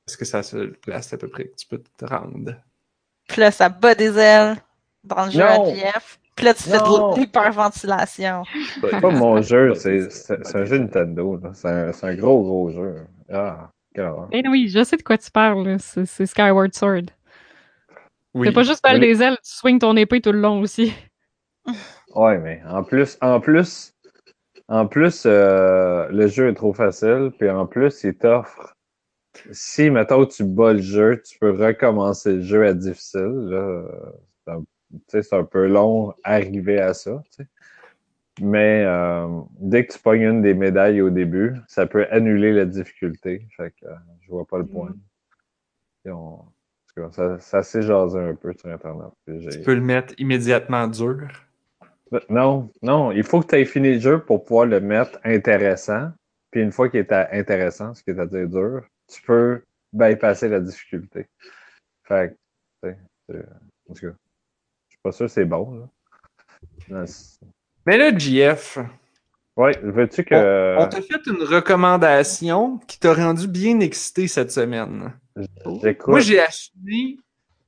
Est-ce 0.08 0.18
que 0.18 0.26
c'est 0.26 0.38
la 0.38 0.44
seule 0.44 0.74
place 0.74 1.14
à 1.14 1.18
peu 1.18 1.28
près 1.28 1.46
que 1.46 1.56
tu 1.56 1.66
peux 1.68 1.82
te 1.98 2.06
rendre? 2.06 2.56
Puis 3.28 3.40
là, 3.42 3.52
ça 3.52 3.70
bat 3.70 3.96
des 3.96 4.18
ailes 4.18 4.58
dans 5.04 5.26
le 5.26 5.32
jeu 5.32 5.40
Non. 5.40 5.72
AGF. 5.72 6.20
Puis 6.36 6.46
là, 6.46 6.54
tu 6.54 6.64
fais 6.64 6.78
Non. 6.78 7.14
de 7.14 7.20
l'hyperventilation. 7.20 8.44
C'est 8.82 9.00
pas 9.02 9.10
mon 9.12 9.42
jeu, 9.42 9.74
c'est 9.76 10.56
un 10.56 10.66
jeu 10.66 10.78
Nintendo. 10.80 11.40
C'est 11.54 11.68
un, 11.68 11.92
c'est 11.94 12.08
un 12.08 12.16
gros, 12.16 12.42
gros 12.44 12.70
jeu. 12.72 12.96
Ah, 13.32 13.70
quelle 13.94 14.06
horreur. 14.06 14.28
Eh 14.32 14.48
oui, 14.50 14.68
je 14.68 14.84
sais 14.84 14.98
de 14.98 15.04
quoi 15.04 15.18
tu 15.18 15.30
parles. 15.32 15.64
là. 15.68 15.78
C'est 15.80 16.06
c'est 16.06 16.26
Skyward 16.26 16.74
Sword. 16.74 17.04
Oui. 18.34 18.48
C'est 18.48 18.54
pas 18.54 18.64
juste 18.64 18.82
balle 18.84 18.96
Oui. 19.00 19.02
des 19.02 19.22
ailes, 19.22 19.38
tu 19.44 19.52
swings 19.52 19.78
ton 19.80 19.96
épée 19.96 20.20
tout 20.22 20.32
le 20.32 20.40
long 20.40 20.60
aussi. 20.60 20.94
Ouais, 22.16 22.38
mais 22.38 22.62
en 22.70 22.84
plus, 22.84 23.18
en 23.22 23.40
plus, 23.40 23.94
en 24.68 24.86
plus, 24.86 25.24
euh, 25.26 26.08
le 26.12 26.28
jeu 26.28 26.50
est 26.50 26.54
trop 26.54 26.72
facile, 26.74 27.32
puis 27.40 27.50
en 27.50 27.66
plus, 27.66 28.04
il 28.04 28.14
t'offre. 28.16 28.76
Si, 29.52 29.90
mettons, 29.90 30.26
tu 30.26 30.44
bats 30.44 30.74
le 30.74 30.82
jeu, 30.82 31.22
tu 31.22 31.38
peux 31.40 31.52
recommencer 31.52 32.34
le 32.34 32.42
jeu 32.42 32.66
à 32.68 32.74
difficile. 32.74 33.50
Euh, 33.52 33.88
c'est 35.18 35.34
un- 35.34 35.44
peu 35.44 35.68
long 35.68 36.14
arriver 36.24 36.80
à 36.80 36.94
ça. 36.94 37.24
Mais 38.42 38.84
euh, 38.86 39.28
dès 39.60 39.86
que 39.86 39.94
tu 39.94 40.00
pognes 40.00 40.22
une 40.22 40.42
des 40.42 40.54
médailles 40.54 41.02
au 41.02 41.10
début, 41.10 41.56
ça 41.68 41.86
peut 41.86 42.08
annuler 42.10 42.52
la 42.52 42.66
difficulté. 42.66 43.48
Fait 43.56 43.72
que 43.72 43.86
euh, 43.86 43.96
je 44.22 44.30
vois 44.30 44.46
pas 44.46 44.58
le 44.58 44.66
point. 44.66 44.94
Et 46.06 46.12
on- 46.12 46.46
ça, 47.12 47.40
ça 47.40 47.64
s'est 47.64 47.82
jasé 47.82 48.20
un 48.20 48.36
peu 48.36 48.54
sur 48.54 48.70
Internet. 48.70 49.10
Tu 49.26 49.60
peux 49.64 49.74
le 49.74 49.82
mettre 49.82 50.14
immédiatement 50.18 50.88
dur? 50.88 51.28
non, 52.30 52.70
non, 52.82 53.12
il 53.12 53.24
faut 53.24 53.42
que 53.42 53.48
tu 53.48 53.56
aies 53.56 53.66
fini 53.66 53.96
le 53.96 54.00
jeu 54.00 54.20
pour 54.20 54.44
pouvoir 54.44 54.66
le 54.66 54.80
mettre 54.80 55.20
intéressant. 55.24 56.10
Puis 56.52 56.62
une 56.62 56.72
fois 56.72 56.90
qu'il 56.90 57.00
est 57.00 57.12
intéressant, 57.12 57.96
ce 57.96 58.04
qui 58.04 58.12
est 58.12 58.20
à 58.20 58.28
dire 58.28 58.48
dur, 58.48 58.86
tu 59.08 59.22
peux 59.22 59.64
bypasser 59.92 60.50
la 60.50 60.60
difficulté. 60.60 61.28
Fait 62.04 62.30
que, 62.30 62.88
tu 62.88 62.90
sais, 62.94 62.98
c'est- 63.30 63.46
en 63.90 63.94
tout 63.94 64.02
cas, 64.08 64.14
je 64.88 64.90
suis 64.94 65.00
pas 65.04 65.12
sûr 65.12 65.26
que 65.28 65.32
c'est 65.32 65.46
bon. 65.46 65.88
Là. 66.90 67.06
Mais 67.86 67.98
là, 67.98 68.18
JF, 68.18 68.80
Ouais, 69.56 69.78
veux-tu 69.84 70.24
que. 70.24 70.78
on 70.80 70.88
t'a 70.90 71.02
fait 71.02 71.28
une 71.28 71.44
recommandation 71.44 72.80
qui 72.80 73.00
t'a 73.00 73.14
rendu 73.14 73.48
bien 73.48 73.80
excité 73.82 74.28
cette 74.28 74.52
semaine. 74.52 75.14
J'écoute. 75.84 76.08
Moi, 76.08 76.20
j'ai 76.22 76.40
assumé 76.40 77.20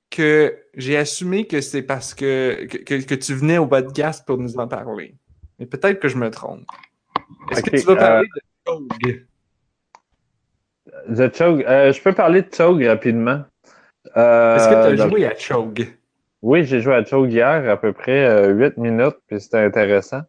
que 0.10 0.58
j'ai 0.74 0.98
assumé 0.98 1.46
que 1.46 1.62
c'est 1.62 1.84
parce 1.84 2.14
que, 2.16 2.66
que, 2.66 3.02
que- 3.04 3.16
tu 3.16 3.34
venais 3.36 3.58
au 3.60 3.68
podcast 3.68 4.26
pour 4.26 4.38
nous 4.40 4.58
en 4.58 4.68
parler. 4.68 5.16
Mais 5.60 5.66
peut-être 5.68 6.00
que 6.00 6.08
je 6.08 6.18
me 6.18 6.32
trompe. 6.32 6.66
Est-ce 7.52 7.62
que 7.62 7.70
tu 7.78 7.86
vas 7.86 7.92
euh, 7.94 7.96
parler 7.98 8.28
de 8.36 8.42
Chogue? 8.68 9.26
The 11.14 11.36
Chogue, 11.36 11.64
euh, 11.68 11.92
je 11.92 12.02
peux 12.02 12.14
parler 12.14 12.42
de 12.42 12.54
Chogue 12.54 12.84
rapidement. 12.84 13.44
Euh, 14.18 14.56
Est-ce 14.56 14.68
que 14.70 14.96
tu 14.96 15.02
as 15.02 15.08
joué 15.10 15.26
à 15.26 15.36
Chogue? 15.36 15.88
Oui, 16.42 16.64
j'ai 16.64 16.82
joué 16.82 16.96
à 16.96 17.04
Chogue 17.04 17.32
hier 17.32 17.70
à 17.70 17.78
peu 17.78 17.94
près 17.94 18.26
euh, 18.26 18.54
8 18.54 18.78
minutes, 18.78 19.18
puis 19.28 19.40
c'était 19.42 19.60
intéressant. 19.60 20.22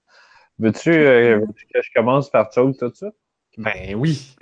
Veux-tu 0.58 0.90
euh, 0.90 1.40
que 1.40 1.82
je 1.82 1.90
commence 1.94 2.30
par 2.30 2.50
Chogue 2.52 2.76
tout 2.78 2.88
de 2.88 2.94
suite? 2.94 3.14
Ben 3.58 3.94
oui. 3.96 4.34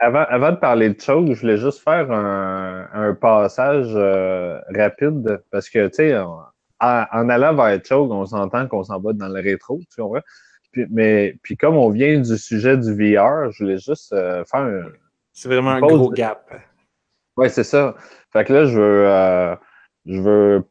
Avant, 0.00 0.24
avant 0.28 0.52
de 0.52 0.56
parler 0.56 0.90
de 0.90 1.00
Chogue, 1.00 1.32
je 1.32 1.40
voulais 1.40 1.56
juste 1.56 1.82
faire 1.82 2.10
un, 2.12 2.88
un 2.92 3.14
passage 3.14 3.88
euh, 3.94 4.60
rapide 4.74 5.42
parce 5.50 5.68
que, 5.68 5.88
tu 5.88 5.94
sais, 5.94 6.16
en, 6.16 6.44
en 6.80 7.28
allant 7.28 7.54
vers 7.54 7.80
Chogue, 7.84 8.12
on 8.12 8.24
s'entend 8.26 8.68
qu'on 8.68 8.84
s'en 8.84 9.00
va 9.00 9.12
dans 9.12 9.28
le 9.28 9.40
rétro, 9.40 9.80
tu 9.92 10.00
comprends? 10.00 10.22
Puis, 10.70 10.86
mais, 10.90 11.36
puis 11.42 11.56
comme 11.56 11.76
on 11.76 11.90
vient 11.90 12.20
du 12.20 12.36
sujet 12.36 12.76
du 12.76 12.92
VR, 12.92 13.50
je 13.50 13.64
voulais 13.64 13.78
juste 13.78 14.12
euh, 14.12 14.44
faire 14.44 14.60
un, 14.60 14.84
C'est 15.38 15.48
vraiment 15.48 15.70
un 15.70 15.80
gros 15.80 16.10
gap. 16.10 16.52
Ouais, 17.36 17.48
c'est 17.48 17.62
ça. 17.62 17.94
Fait 18.32 18.44
que 18.44 18.52
là, 18.52 18.64
je 18.64 18.76
veux, 18.76 19.06
euh, 19.06 19.54
je 20.04 20.20
veux 20.20 20.64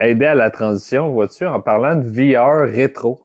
aider 0.00 0.26
à 0.26 0.34
la 0.34 0.50
transition, 0.50 1.12
vois-tu, 1.12 1.46
en 1.46 1.60
parlant 1.60 1.94
de 1.94 2.08
VR 2.08 2.68
rétro. 2.68 3.24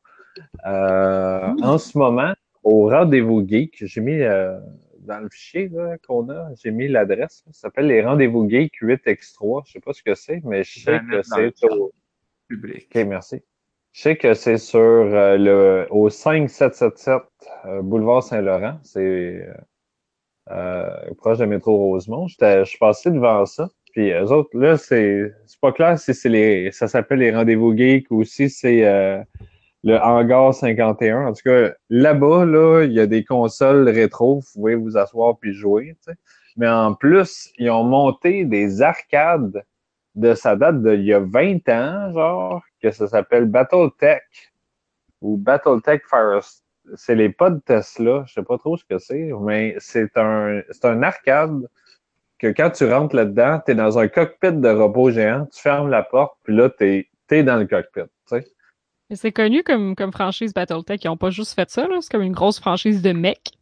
Euh, 0.64 1.48
En 1.62 1.76
ce 1.76 1.98
moment, 1.98 2.34
au 2.62 2.88
rendez-vous 2.88 3.44
geek, 3.44 3.84
j'ai 3.84 4.00
mis 4.00 4.20
euh, 4.20 4.56
dans 5.00 5.18
le 5.18 5.28
fichier 5.28 5.68
qu'on 6.06 6.30
a, 6.30 6.50
j'ai 6.54 6.70
mis 6.70 6.86
l'adresse. 6.86 7.42
Ça 7.46 7.62
s'appelle 7.62 7.88
les 7.88 8.00
rendez-vous 8.00 8.48
geek 8.48 8.80
8x3. 8.80 9.64
Je 9.66 9.72
sais 9.72 9.80
pas 9.80 9.92
ce 9.92 10.04
que 10.04 10.14
c'est, 10.14 10.40
mais 10.44 10.62
je 10.62 10.78
sais 10.78 11.00
que 11.00 11.20
c'est 11.24 11.68
au. 11.68 11.92
Public. 12.46 12.86
OK, 12.94 13.06
merci. 13.06 13.42
Je 13.90 14.02
sais 14.02 14.16
que 14.16 14.34
c'est 14.34 14.58
sur 14.58 14.78
euh, 14.78 15.36
le 15.36 15.86
au 15.90 16.10
5777 16.10 17.22
euh, 17.64 17.82
boulevard 17.82 18.22
Saint-Laurent. 18.22 18.78
C'est 18.84 19.48
proche 21.18 21.38
de 21.38 21.44
métro 21.44 21.76
Rosemont. 21.76 22.26
Je 22.28 22.64
suis 22.64 22.78
passé 22.78 23.10
devant 23.10 23.46
ça. 23.46 23.68
Puis 23.92 24.10
eux 24.10 24.32
autres, 24.32 24.56
là, 24.56 24.76
c'est 24.78 25.32
pas 25.60 25.72
clair 25.72 25.98
si 25.98 26.14
c'est 26.14 26.28
les. 26.28 26.72
Ça 26.72 26.88
s'appelle 26.88 27.18
les 27.18 27.34
rendez-vous 27.34 27.76
geeks 27.76 28.10
ou 28.10 28.24
si 28.24 28.48
c'est 28.48 28.86
euh, 28.86 29.22
le 29.84 29.98
hangar 29.98 30.54
51. 30.54 31.26
En 31.26 31.32
tout 31.32 31.42
cas, 31.44 31.72
là-bas, 31.90 32.46
là, 32.46 32.84
il 32.84 32.92
y 32.92 33.00
a 33.00 33.06
des 33.06 33.24
consoles 33.24 33.88
rétro. 33.88 34.36
Vous 34.40 34.46
pouvez 34.54 34.74
vous 34.76 34.96
asseoir 34.96 35.38
puis 35.38 35.52
jouer. 35.52 35.94
Mais 36.56 36.68
en 36.68 36.94
plus, 36.94 37.50
ils 37.58 37.70
ont 37.70 37.84
monté 37.84 38.44
des 38.44 38.82
arcades 38.82 39.62
de 40.14 40.34
ça 40.34 40.56
date 40.56 40.82
d'il 40.82 41.04
y 41.04 41.14
a 41.14 41.20
20 41.20 41.68
ans, 41.68 42.12
genre, 42.12 42.62
que 42.82 42.90
ça 42.90 43.08
s'appelle 43.08 43.46
Battletech 43.46 44.22
ou 45.20 45.36
Battletech 45.36 46.02
Fire. 46.08 46.42
C'est 46.96 47.14
les 47.14 47.30
pas 47.30 47.50
de 47.50 47.58
Tesla, 47.60 48.24
je 48.26 48.34
sais 48.34 48.42
pas 48.42 48.58
trop 48.58 48.76
ce 48.76 48.84
que 48.84 48.98
c'est, 48.98 49.30
mais 49.40 49.74
c'est 49.78 50.16
un, 50.16 50.62
c'est 50.70 50.84
un 50.84 51.02
arcade 51.02 51.68
que 52.38 52.48
quand 52.48 52.70
tu 52.70 52.90
rentres 52.90 53.14
là-dedans, 53.14 53.60
tu 53.64 53.72
es 53.72 53.74
dans 53.74 53.98
un 53.98 54.08
cockpit 54.08 54.52
de 54.52 54.68
robot 54.68 55.10
géant, 55.10 55.46
tu 55.46 55.60
fermes 55.60 55.88
la 55.88 56.02
porte, 56.02 56.36
puis 56.42 56.56
là, 56.56 56.68
tu 56.70 57.08
es, 57.30 57.42
dans 57.42 57.56
le 57.56 57.66
cockpit. 57.66 58.02
Mais 59.12 59.16
c'est 59.16 59.32
connu 59.32 59.62
comme, 59.62 59.94
comme 59.94 60.10
franchise 60.10 60.54
Battletech. 60.54 61.04
Ils 61.04 61.08
n'ont 61.08 61.18
pas 61.18 61.28
juste 61.28 61.54
fait 61.54 61.68
ça, 61.68 61.86
là. 61.86 61.98
C'est 62.00 62.10
comme 62.10 62.22
une 62.22 62.32
grosse 62.32 62.58
franchise 62.58 63.02
de 63.02 63.12
mecs. 63.12 63.52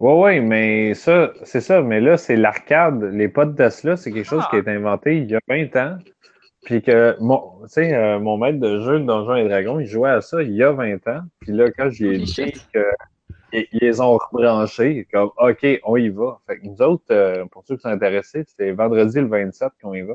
Oui, 0.00 0.12
oui, 0.12 0.40
mais 0.40 0.94
ça, 0.94 1.32
c'est 1.44 1.60
ça. 1.60 1.80
Mais 1.80 2.00
là, 2.00 2.16
c'est 2.16 2.34
l'arcade. 2.34 3.02
Les 3.12 3.28
potes 3.28 3.56
Tesla, 3.56 3.96
c'est 3.96 4.10
quelque 4.10 4.26
chose 4.26 4.44
qui 4.50 4.56
a 4.56 4.58
été 4.58 4.70
inventé 4.72 5.18
il 5.18 5.30
y 5.30 5.36
a 5.36 5.40
20 5.48 5.76
ans. 5.76 5.98
Puis 6.66 6.82
que, 6.82 7.16
mon, 7.20 7.60
tu 7.62 7.68
sais, 7.68 7.94
euh, 7.94 8.18
mon 8.18 8.38
maître 8.38 8.58
de 8.58 8.80
jeu 8.80 8.98
de 8.98 9.04
Donjons 9.04 9.36
et 9.36 9.48
Dragons, 9.48 9.78
il 9.78 9.86
jouait 9.86 10.10
à 10.10 10.20
ça 10.20 10.42
il 10.42 10.50
y 10.50 10.64
a 10.64 10.72
20 10.72 10.94
ans. 11.06 11.20
Puis 11.38 11.52
là, 11.52 11.70
quand 11.70 11.90
j'ai 11.90 12.08
Holy 12.08 12.24
dit 12.24 12.34
qu'ils 13.52 13.66
les 13.80 14.00
ont 14.00 14.18
rebranchés, 14.18 15.06
comme, 15.12 15.30
OK, 15.38 15.64
on 15.84 15.96
y 15.96 16.08
va. 16.08 16.40
Fait 16.48 16.58
que 16.58 16.66
nous 16.66 16.82
autres, 16.82 17.04
euh, 17.12 17.44
pour 17.52 17.62
ceux 17.64 17.76
qui 17.76 17.82
sont 17.82 17.88
intéressés, 17.88 18.42
c'était 18.48 18.72
vendredi 18.72 19.20
le 19.20 19.28
27 19.28 19.68
qu'on 19.80 19.94
y 19.94 20.02
va. 20.02 20.14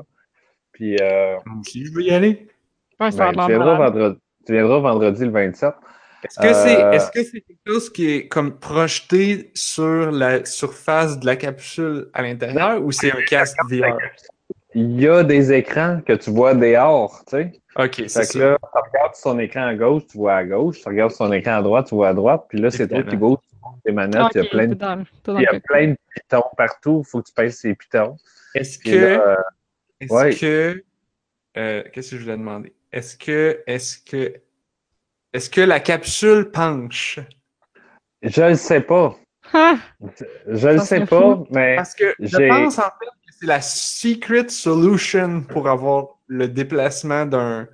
Puis, 0.72 0.98
euh, 1.00 1.36
aussi, 1.58 1.86
je 1.86 1.92
veux 1.94 2.02
y 2.02 2.10
aller. 2.10 2.46
Ouais, 3.00 3.08
ben, 3.16 3.32
tu, 3.32 3.46
viendras 3.46 3.78
vendredi, 3.78 4.18
tu 4.46 4.52
viendras 4.52 4.78
vendredi 4.78 5.24
le 5.24 5.30
27. 5.30 5.74
Est-ce 6.24 6.38
que 6.38 6.52
c'est 6.52 6.84
Euh, 6.84 6.90
est-ce 6.92 7.10
que 7.10 7.22
c'est 7.22 7.40
quelque 7.40 7.66
chose 7.66 7.90
qui 7.90 8.10
est 8.10 8.28
comme 8.28 8.58
projeté 8.58 9.50
sur 9.54 10.10
la 10.10 10.44
surface 10.44 11.18
de 11.18 11.24
la 11.24 11.36
capsule 11.36 12.10
à 12.12 12.20
l'intérieur 12.20 12.84
ou 12.84 12.92
c'est 12.92 13.10
un 13.10 13.22
casque 13.22 13.56
VR? 13.70 13.96
Il 14.74 15.00
y 15.00 15.08
a 15.08 15.22
des 15.22 15.52
écrans 15.52 16.00
que 16.06 16.12
tu 16.14 16.30
vois 16.30 16.54
dehors, 16.54 17.22
tu 17.26 17.36
sais. 17.36 17.52
Ok, 17.76 17.94
Fait 17.96 18.08
c'est 18.08 18.20
que 18.20 18.26
ça. 18.26 18.38
là, 18.38 18.58
tu 18.60 18.78
regardes 18.90 19.14
son 19.14 19.38
écran 19.38 19.66
à 19.66 19.74
gauche, 19.74 20.02
tu 20.10 20.18
vois 20.18 20.34
à 20.36 20.44
gauche. 20.44 20.80
Tu 20.82 20.88
regardes 20.88 21.12
son 21.12 21.32
écran 21.32 21.52
à 21.56 21.62
droite, 21.62 21.86
tu 21.88 21.94
vois 21.94 22.08
à 22.08 22.14
droite. 22.14 22.44
Puis 22.48 22.58
là, 22.60 22.70
c'est 22.70 22.88
toi 22.88 23.02
qui 23.02 23.16
bouge 23.16 23.38
tes 23.84 23.92
manettes. 23.92 24.26
il 24.34 24.42
y 24.42 24.46
a 24.46 24.50
plein 24.50 24.66
de, 24.68 24.74
dans, 24.74 25.04
t'es 25.04 25.32
dans 25.32 25.38
il 25.38 25.42
y 25.42 25.46
a 25.46 25.60
plein 25.60 25.88
de 25.88 25.96
pitons 26.14 26.44
partout. 26.56 27.02
Il 27.06 27.10
faut 27.10 27.20
que 27.22 27.28
tu 27.28 27.34
pèses 27.34 27.58
ces 27.58 27.74
pitons. 27.74 28.16
Est-ce 28.54 28.78
que 28.78 28.90
euh, 28.90 29.36
est-ce 30.00 30.12
ouais. 30.12 30.34
que 30.34 30.84
euh, 31.56 31.82
qu'est-ce 31.92 32.10
que 32.12 32.16
je 32.18 32.22
voulais 32.22 32.36
demander? 32.36 32.72
Est-ce 32.92 33.16
que 33.16 33.62
est-ce 33.66 33.98
que 33.98 34.34
est-ce 35.32 35.48
que 35.48 35.60
la 35.62 35.80
capsule 35.80 36.50
penche? 36.50 37.18
je 38.22 38.42
le 38.42 38.54
sais 38.54 38.80
pas. 38.82 39.16
Ah! 39.54 39.76
Je 40.46 40.68
le 40.68 40.78
Ça 40.78 40.84
sais 40.84 41.06
pas, 41.06 41.20
fou. 41.20 41.46
mais 41.50 41.76
Parce 41.76 41.94
que 41.94 42.14
je 42.20 42.48
pense 42.48 42.78
en 42.78 42.82
fait 42.82 43.06
que 43.21 43.21
c'est 43.42 43.48
la 43.48 43.60
secret 43.60 44.48
solution 44.50 45.42
pour 45.42 45.68
avoir 45.68 46.18
le 46.28 46.46
déplacement 46.46 47.26
d'un 47.26 47.66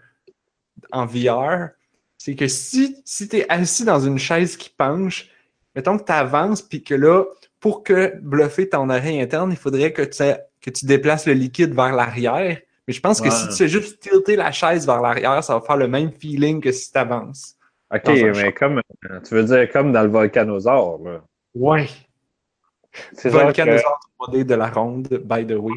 en 0.92 1.04
VR. 1.04 1.68
C'est 2.16 2.34
que 2.34 2.48
si, 2.48 2.96
si 3.04 3.28
tu 3.28 3.36
es 3.36 3.48
assis 3.50 3.84
dans 3.84 4.00
une 4.00 4.18
chaise 4.18 4.56
qui 4.56 4.70
penche, 4.70 5.28
mettons 5.76 5.98
que 5.98 6.04
tu 6.04 6.12
avances, 6.12 6.62
puis 6.62 6.82
que 6.82 6.94
là, 6.94 7.24
pour 7.60 7.82
que 7.82 8.16
bluffer 8.20 8.70
ton 8.70 8.88
oreille 8.88 9.20
interne, 9.20 9.50
il 9.50 9.58
faudrait 9.58 9.92
que 9.92 10.02
tu, 10.02 10.22
que 10.62 10.70
tu 10.70 10.86
déplaces 10.86 11.26
le 11.26 11.34
liquide 11.34 11.74
vers 11.74 11.94
l'arrière. 11.94 12.58
Mais 12.86 12.94
je 12.94 13.00
pense 13.00 13.20
que 13.20 13.28
si 13.28 13.48
tu 13.48 13.54
fais 13.54 13.68
juste 13.68 14.00
tilter 14.00 14.36
la 14.36 14.50
chaise 14.50 14.86
vers 14.86 15.02
l'arrière, 15.02 15.44
ça 15.44 15.52
va 15.58 15.60
faire 15.60 15.76
le 15.76 15.88
même 15.88 16.12
feeling 16.12 16.62
que 16.62 16.72
si 16.72 16.90
tu 16.90 16.98
avances. 16.98 17.56
OK, 17.94 18.02
mais 18.06 18.34
champ. 18.34 18.52
comme 18.58 18.80
tu 19.22 19.34
veux 19.34 19.44
dire 19.44 19.70
comme 19.70 19.92
dans 19.92 20.02
le 20.02 20.08
volcanosaure. 20.08 20.98
là. 21.04 21.22
Ouais. 21.54 21.88
C'est 23.12 23.30
que 23.30 23.34
Volcanosaur 23.34 24.00
3D 24.20 24.44
de 24.44 24.54
la 24.54 24.68
ronde, 24.68 25.08
by 25.24 25.46
the 25.46 25.52
way. 25.52 25.74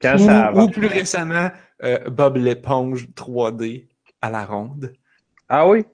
quand 0.00 0.14
ou, 0.14 0.18
ça 0.18 0.52
ou 0.52 0.58
avance. 0.60 0.70
plus 0.72 0.86
récemment, 0.86 1.50
euh, 1.82 1.98
Bob 2.10 2.36
l'éponge 2.36 3.08
3D 3.14 3.86
à 4.22 4.30
la 4.30 4.44
ronde. 4.44 4.92
Ah 5.48 5.68
oui? 5.68 5.84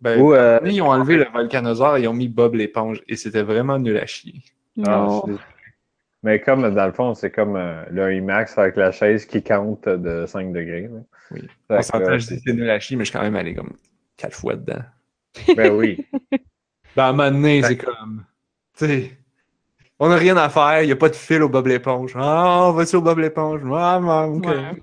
Ben, 0.00 0.20
Ou, 0.20 0.34
euh, 0.34 0.60
ils 0.64 0.82
ont 0.82 0.90
enlevé 0.90 1.16
le 1.16 1.24
volcanosaure 1.32 1.96
et 1.96 2.02
ils 2.02 2.08
ont 2.08 2.12
mis 2.12 2.28
Bob 2.28 2.54
l'éponge 2.54 3.02
et 3.08 3.16
c'était 3.16 3.42
vraiment 3.42 3.78
nul 3.78 3.96
à 3.96 4.04
chier. 4.06 4.42
ah, 4.86 4.90
Non. 4.90 5.24
mais 6.22 6.40
comme 6.40 6.74
dans 6.74 6.86
le 6.86 6.92
fond, 6.92 7.14
c'est 7.14 7.30
comme 7.30 7.56
euh, 7.56 7.82
le 7.90 8.14
IMAX 8.14 8.58
avec 8.58 8.76
la 8.76 8.92
chaise 8.92 9.24
qui 9.24 9.42
compte 9.42 9.88
de 9.88 10.26
5 10.26 10.52
degrés. 10.52 10.82
là. 10.92 11.00
Oui. 11.30 11.48
On 11.70 11.80
s'entend, 11.82 12.10
euh, 12.10 12.18
je 12.18 12.26
dis 12.26 12.36
que 12.36 12.42
c'est 12.46 12.52
nul 12.52 12.68
à 12.68 12.78
chier, 12.78 12.96
mais 12.96 13.04
je 13.04 13.10
suis 13.10 13.18
quand 13.18 13.24
même 13.24 13.36
allé 13.36 13.54
comme 13.54 13.72
quatre 14.18 14.36
fois 14.36 14.54
dedans. 14.54 14.82
Ben 15.56 15.72
oui. 15.72 16.06
Ben, 16.94 17.04
à 17.04 17.08
un 17.08 17.12
moment 17.12 17.30
donné, 17.30 17.62
c'est 17.62 17.76
comme, 17.76 18.24
tu 18.78 18.86
sais, 18.86 19.10
on 19.98 20.08
n'a 20.08 20.16
rien 20.16 20.36
à 20.36 20.48
faire, 20.48 20.82
il 20.82 20.86
n'y 20.86 20.92
a 20.92 20.96
pas 20.96 21.08
de 21.08 21.14
fil 21.16 21.42
au 21.42 21.48
Bob 21.48 21.66
l'éponge. 21.66 22.12
Ah, 22.18 22.68
on 22.68 22.72
va 22.72 22.86
sur 22.86 23.02
Bob 23.02 23.18
l'éponge? 23.18 23.60
Ah, 23.74 23.98
manque. 24.00 24.44
Ouais. 24.46 24.82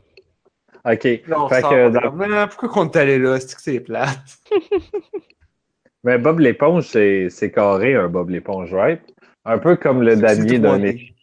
OK. 0.93 1.27
Là, 1.27 1.43
on 1.43 1.47
Fait 1.49 1.61
sort, 1.61 1.69
que 1.69 1.75
on 1.75 1.87
est 1.87 1.91
dans- 1.91 2.01
comme, 2.01 2.47
pourquoi 2.49 2.69
qu'on 2.69 2.89
est 2.89 2.95
allé 2.97 3.19
là? 3.19 3.39
C'est 3.39 3.55
que 3.55 3.61
c'est 3.61 3.79
plate. 3.79 4.19
Mais 6.03 6.17
Bob 6.17 6.39
l'éponge, 6.39 6.87
c'est 6.87 7.29
c'est 7.29 7.51
carré, 7.51 7.95
un 7.95 8.09
Bob 8.09 8.29
l'éponge, 8.29 8.73
right? 8.73 9.01
Un 9.45 9.57
peu 9.57 9.75
comme 9.77 10.01
le 10.01 10.15
C'est 10.15 10.21
damier 10.21 10.59
d'un 10.59 10.77
3D. 10.79 10.85
échiquier. 10.95 11.15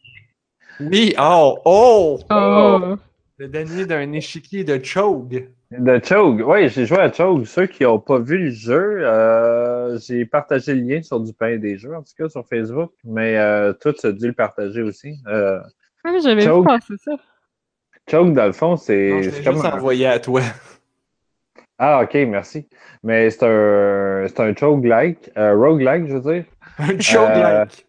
Oui, 0.81 1.15
oh, 1.19 1.59
oh! 1.67 2.19
Oh! 2.31 2.95
Le 3.41 3.49
damier 3.49 3.87
d'un 3.87 4.13
échiquier 4.13 4.65
de 4.65 4.79
Chogue. 4.85 5.49
De 5.71 5.99
Chogue. 6.05 6.45
Oui, 6.47 6.69
j'ai 6.69 6.85
joué 6.85 6.99
à 6.99 7.11
Chogue. 7.11 7.47
Ceux 7.47 7.65
qui 7.65 7.85
n'ont 7.85 7.99
pas 7.99 8.19
vu 8.19 8.37
le 8.37 8.51
jeu, 8.51 8.99
euh, 9.01 9.99
j'ai 9.99 10.27
partagé 10.27 10.75
le 10.75 10.83
lien 10.83 11.01
sur 11.01 11.21
du 11.21 11.33
pain 11.33 11.57
des 11.57 11.79
jeux, 11.79 11.97
en 11.97 12.03
tout 12.03 12.13
cas 12.19 12.29
sur 12.29 12.47
Facebook. 12.47 12.93
Mais 13.03 13.39
euh, 13.39 13.73
toi, 13.73 13.95
tu 13.95 14.07
as 14.07 14.13
dû 14.13 14.27
le 14.27 14.35
partager 14.35 14.83
aussi. 14.83 15.15
Euh, 15.27 15.59
mais 16.05 16.21
j'avais 16.21 16.43
vu 16.43 16.49
Choke. 16.49 16.67
passer 16.67 16.95
ça. 17.03 17.13
Chogue, 18.11 18.35
dans 18.35 18.45
le 18.45 18.53
fond, 18.53 18.77
c'est 18.77 19.23
je 19.23 19.31
comme 19.43 19.55
juste 19.55 19.65
un- 19.65 19.73
envoyé 19.79 20.05
à 20.07 20.19
toi. 20.21 20.43
Ah, 21.79 22.03
ok, 22.03 22.13
merci. 22.29 22.69
Mais 23.03 23.31
c'est 23.31 23.47
un, 23.47 24.27
c'est 24.29 24.41
un 24.41 24.55
chogue-like, 24.55 25.31
euh, 25.39 25.55
roguelike, 25.57 26.09
je 26.09 26.17
veux 26.19 26.33
dire. 26.35 26.45
Un 26.79 26.99
Chogue-like. 27.01 27.87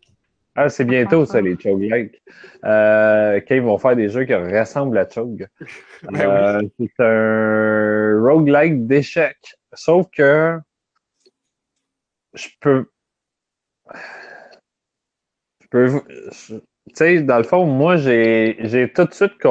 Ah, 0.56 0.68
c'est 0.70 0.84
bientôt 0.86 1.26
ça, 1.26 1.39
les 1.39 1.58
chogue-like. 1.58 2.22
Euh, 2.66 3.39
quand 3.47 3.56
ils 3.56 3.62
vont 3.62 3.78
faire 3.78 3.95
des 3.95 4.10
jeux 4.10 4.26
qui 4.26 4.34
ressemblent 4.34 4.97
à 4.97 5.08
Chogue. 5.10 5.47
Ben 6.12 6.30
Euh, 6.30 6.62
C'est 6.78 7.04
un 7.04 8.22
roguelike 8.22 8.86
d'échecs. 8.86 9.56
Sauf 9.74 10.08
que 10.12 10.60
je 12.34 12.47
peux. 12.60 12.86
Je 15.62 15.68
peux. 15.70 16.02
Tu 16.49 16.62
sais, 16.95 17.22
dans 17.22 17.38
le 17.38 17.43
fond, 17.43 17.66
moi, 17.66 17.95
j'ai 17.95 18.91
tout 18.93 19.06
de 19.06 19.14
suite. 19.14 19.34
Tu 19.39 19.47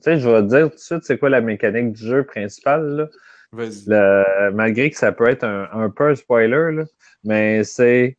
sais, 0.00 0.18
je 0.18 0.28
vais 0.28 0.42
te 0.42 0.46
dire 0.48 0.70
tout 0.70 0.76
de 0.76 0.80
suite 0.80 1.04
c'est 1.04 1.18
quoi 1.18 1.30
la 1.30 1.40
mécanique 1.40 1.92
du 1.92 2.06
jeu 2.06 2.24
principal. 2.24 2.84
Là. 2.96 3.08
Vas-y. 3.52 4.52
Malgré 4.52 4.90
que 4.90 4.96
ça 4.96 5.12
peut 5.12 5.28
être 5.28 5.44
un, 5.44 5.68
un 5.72 5.90
peu 5.90 6.08
un 6.10 6.14
spoiler, 6.14 6.72
là, 6.72 6.84
mais 7.24 7.62
c'est 7.64 8.16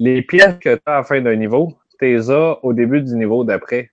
les 0.00 0.22
pièces 0.22 0.58
que 0.58 0.74
tu 0.74 0.82
as 0.86 0.92
à 0.94 0.96
la 0.98 1.04
fin 1.04 1.20
d'un 1.20 1.36
niveau, 1.36 1.74
tu 1.98 2.06
les 2.06 2.30
as 2.30 2.58
au 2.64 2.72
début 2.72 3.02
du 3.02 3.14
niveau 3.14 3.44
d'après. 3.44 3.90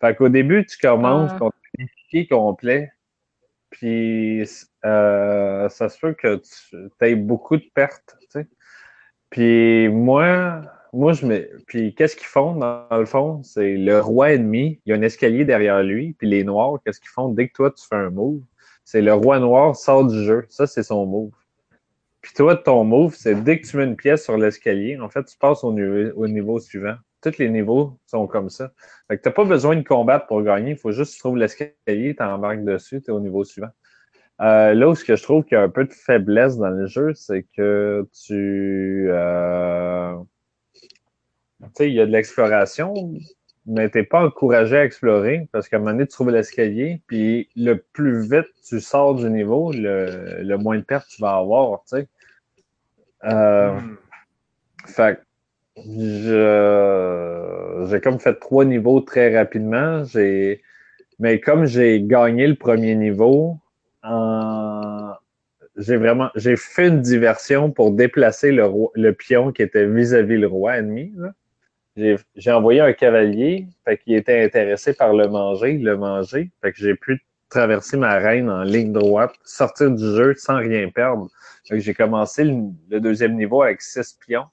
Fait 0.00 0.14
qu'au 0.14 0.28
début, 0.28 0.64
tu 0.66 0.76
commences 0.78 1.32
Ah. 1.40 1.46
un 1.46 1.50
échiquier 1.82 2.28
complet, 2.28 2.92
puis 3.70 4.44
euh, 4.84 5.68
ça 5.68 5.88
se 5.88 5.98
peut 5.98 6.12
que 6.14 6.36
tu 6.36 6.76
aies 7.00 7.16
beaucoup 7.16 7.56
de 7.56 7.64
pertes. 7.74 8.16
tu 8.20 8.26
sais. 8.40 8.46
Puis 9.30 9.88
moi, 9.88 10.60
moi 10.92 11.12
je 11.14 11.26
me. 11.26 11.48
Puis 11.66 11.94
qu'est-ce 11.94 12.16
qu'ils 12.16 12.26
font 12.26 12.54
dans 12.56 12.86
le 12.92 13.06
fond? 13.06 13.42
C'est 13.42 13.76
le 13.76 14.00
roi 14.00 14.32
ennemi, 14.34 14.80
il 14.84 14.90
y 14.90 14.92
a 14.92 14.96
un 14.96 15.02
escalier 15.02 15.44
derrière 15.44 15.82
lui, 15.82 16.12
puis 16.18 16.28
les 16.28 16.44
noirs, 16.44 16.78
qu'est-ce 16.84 17.00
qu'ils 17.00 17.10
font? 17.10 17.30
Dès 17.30 17.48
que 17.48 17.54
toi 17.54 17.70
tu 17.70 17.84
fais 17.86 17.96
un 17.96 18.10
move? 18.10 18.42
c'est 18.84 19.02
le 19.02 19.12
roi 19.14 19.40
noir 19.40 19.74
sort 19.74 20.06
du 20.06 20.22
jeu. 20.24 20.46
Ça, 20.48 20.66
c'est 20.68 20.84
son 20.84 21.06
move. 21.06 21.32
Puis 22.26 22.34
toi, 22.34 22.56
ton 22.56 22.82
move, 22.82 23.14
c'est 23.14 23.36
dès 23.44 23.60
que 23.60 23.68
tu 23.68 23.76
mets 23.76 23.84
une 23.84 23.94
pièce 23.94 24.24
sur 24.24 24.36
l'escalier, 24.36 24.98
en 24.98 25.08
fait, 25.08 25.22
tu 25.26 25.38
passes 25.38 25.62
au 25.62 25.72
niveau, 25.72 26.10
au 26.16 26.26
niveau 26.26 26.58
suivant. 26.58 26.96
Tous 27.22 27.38
les 27.38 27.48
niveaux 27.48 28.00
sont 28.06 28.26
comme 28.26 28.50
ça. 28.50 28.72
Fait 29.08 29.16
que 29.16 29.22
t'as 29.22 29.30
pas 29.30 29.44
besoin 29.44 29.76
de 29.76 29.82
combattre 29.82 30.26
pour 30.26 30.42
gagner. 30.42 30.72
Il 30.72 30.76
faut 30.76 30.90
juste 30.90 31.12
que 31.12 31.16
tu 31.16 31.20
trouves 31.20 31.36
l'escalier, 31.36 32.16
tu 32.16 32.22
embarques 32.24 32.64
dessus, 32.64 33.00
tu 33.00 33.10
es 33.10 33.14
au 33.14 33.20
niveau 33.20 33.44
suivant. 33.44 33.68
Euh, 34.40 34.74
là 34.74 34.88
où 34.88 34.96
ce 34.96 35.04
que 35.04 35.16
je 35.16 35.22
trouve 35.22 35.44
qu'il 35.44 35.56
y 35.56 35.60
a 35.60 35.62
un 35.64 35.68
peu 35.68 35.84
de 35.84 35.92
faiblesse 35.92 36.56
dans 36.58 36.70
le 36.70 36.86
jeu, 36.88 37.14
c'est 37.14 37.44
que 37.56 38.08
tu... 38.26 39.06
euh, 39.10 40.14
Tu 41.62 41.68
sais, 41.74 41.88
il 41.88 41.94
y 41.94 42.00
a 42.00 42.06
de 42.06 42.10
l'exploration, 42.12 42.92
mais 43.66 43.88
t'es 43.90 44.04
pas 44.04 44.24
encouragé 44.24 44.76
à 44.78 44.84
explorer 44.84 45.48
parce 45.52 45.68
qu'à 45.68 45.76
un 45.76 45.80
moment 45.80 45.92
donné, 45.92 46.06
tu 46.06 46.12
trouves 46.12 46.30
l'escalier, 46.30 47.02
puis 47.06 47.48
le 47.56 47.76
plus 47.92 48.20
vite 48.28 48.46
tu 48.68 48.80
sors 48.80 49.14
du 49.14 49.30
niveau, 49.30 49.72
le, 49.72 50.42
le 50.42 50.58
moins 50.58 50.76
de 50.78 50.82
pertes 50.84 51.08
tu 51.08 51.22
vas 51.22 51.36
avoir, 51.36 51.82
tu 51.84 51.96
sais. 51.96 52.08
Euh, 53.24 53.72
Hmm. 53.72 53.96
fait 54.86 55.20
j'ai 55.84 58.00
comme 58.00 58.18
fait 58.18 58.34
trois 58.40 58.64
niveaux 58.64 59.00
très 59.00 59.36
rapidement. 59.36 60.04
J'ai, 60.04 60.62
mais 61.18 61.40
comme 61.40 61.66
j'ai 61.66 62.02
gagné 62.02 62.46
le 62.46 62.54
premier 62.54 62.94
niveau, 62.94 63.58
j'ai 65.76 65.96
vraiment, 65.96 66.30
j'ai 66.34 66.56
fait 66.56 66.88
une 66.88 67.02
diversion 67.02 67.70
pour 67.70 67.90
déplacer 67.90 68.52
le, 68.52 68.64
roi- 68.64 68.90
le 68.94 69.12
pion 69.12 69.52
qui 69.52 69.62
était 69.62 69.86
vis-à-vis 69.86 70.38
le 70.38 70.46
roi 70.46 70.78
ennemi. 70.78 71.12
j'ai 71.96 72.52
envoyé 72.52 72.80
un 72.80 72.92
cavalier, 72.92 73.66
fait 73.84 73.98
qu'il 73.98 74.14
était 74.14 74.44
intéressé 74.44 74.94
par 74.94 75.12
le 75.12 75.28
manger, 75.28 75.78
le 75.78 75.96
manger, 75.96 76.50
fait 76.62 76.72
que 76.72 76.78
j'ai 76.78 76.94
pu 76.94 77.20
traverser 77.48 77.96
ma 77.96 78.14
reine 78.18 78.50
en 78.50 78.62
ligne 78.62 78.92
droite, 78.92 79.34
sortir 79.44 79.90
du 79.90 80.04
jeu 80.04 80.34
sans 80.36 80.56
rien 80.56 80.88
perdre. 80.90 81.28
J'ai 81.70 81.94
commencé 81.94 82.44
le, 82.44 82.56
le 82.90 83.00
deuxième 83.00 83.34
niveau 83.36 83.62
avec 83.62 83.82
six 83.82 84.16
pions, 84.26 84.46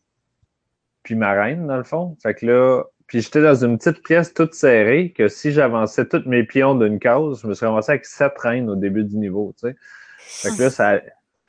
puis 1.03 1.15
ma 1.15 1.33
reine, 1.33 1.67
dans 1.67 1.77
le 1.77 1.83
fond. 1.83 2.17
Fait 2.21 2.33
que 2.33 2.45
là, 2.45 2.83
puis 3.07 3.21
j'étais 3.21 3.41
dans 3.41 3.55
une 3.65 3.77
petite 3.77 4.03
pièce 4.03 4.33
toute 4.33 4.53
serrée 4.53 5.11
que 5.15 5.27
si 5.27 5.51
j'avançais 5.51 6.07
tous 6.07 6.23
mes 6.25 6.43
pions 6.43 6.75
d'une 6.75 6.99
case, 6.99 7.41
je 7.41 7.47
me 7.47 7.53
suis 7.53 7.65
ramassé 7.65 7.91
avec 7.91 8.05
sept 8.05 8.33
reines 8.39 8.69
au 8.69 8.75
début 8.75 9.03
du 9.03 9.17
niveau, 9.17 9.53
tu 9.59 9.67
sais. 9.67 9.75
Fait 10.17 10.55
que 10.55 10.63
là, 10.63 10.69
ça, 10.69 11.01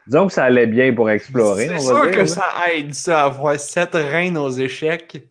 disons 0.06 0.26
que 0.26 0.32
ça 0.32 0.44
allait 0.44 0.66
bien 0.66 0.92
pour 0.92 1.08
explorer, 1.08 1.68
C'est 1.68 1.78
sûr 1.78 2.02
dire. 2.02 2.10
que 2.10 2.18
là. 2.18 2.26
ça 2.26 2.52
aide, 2.72 2.92
ça, 2.94 3.24
avoir 3.24 3.58
sept 3.58 3.94
reines 3.94 4.36
aux 4.36 4.50
échecs. 4.50 5.22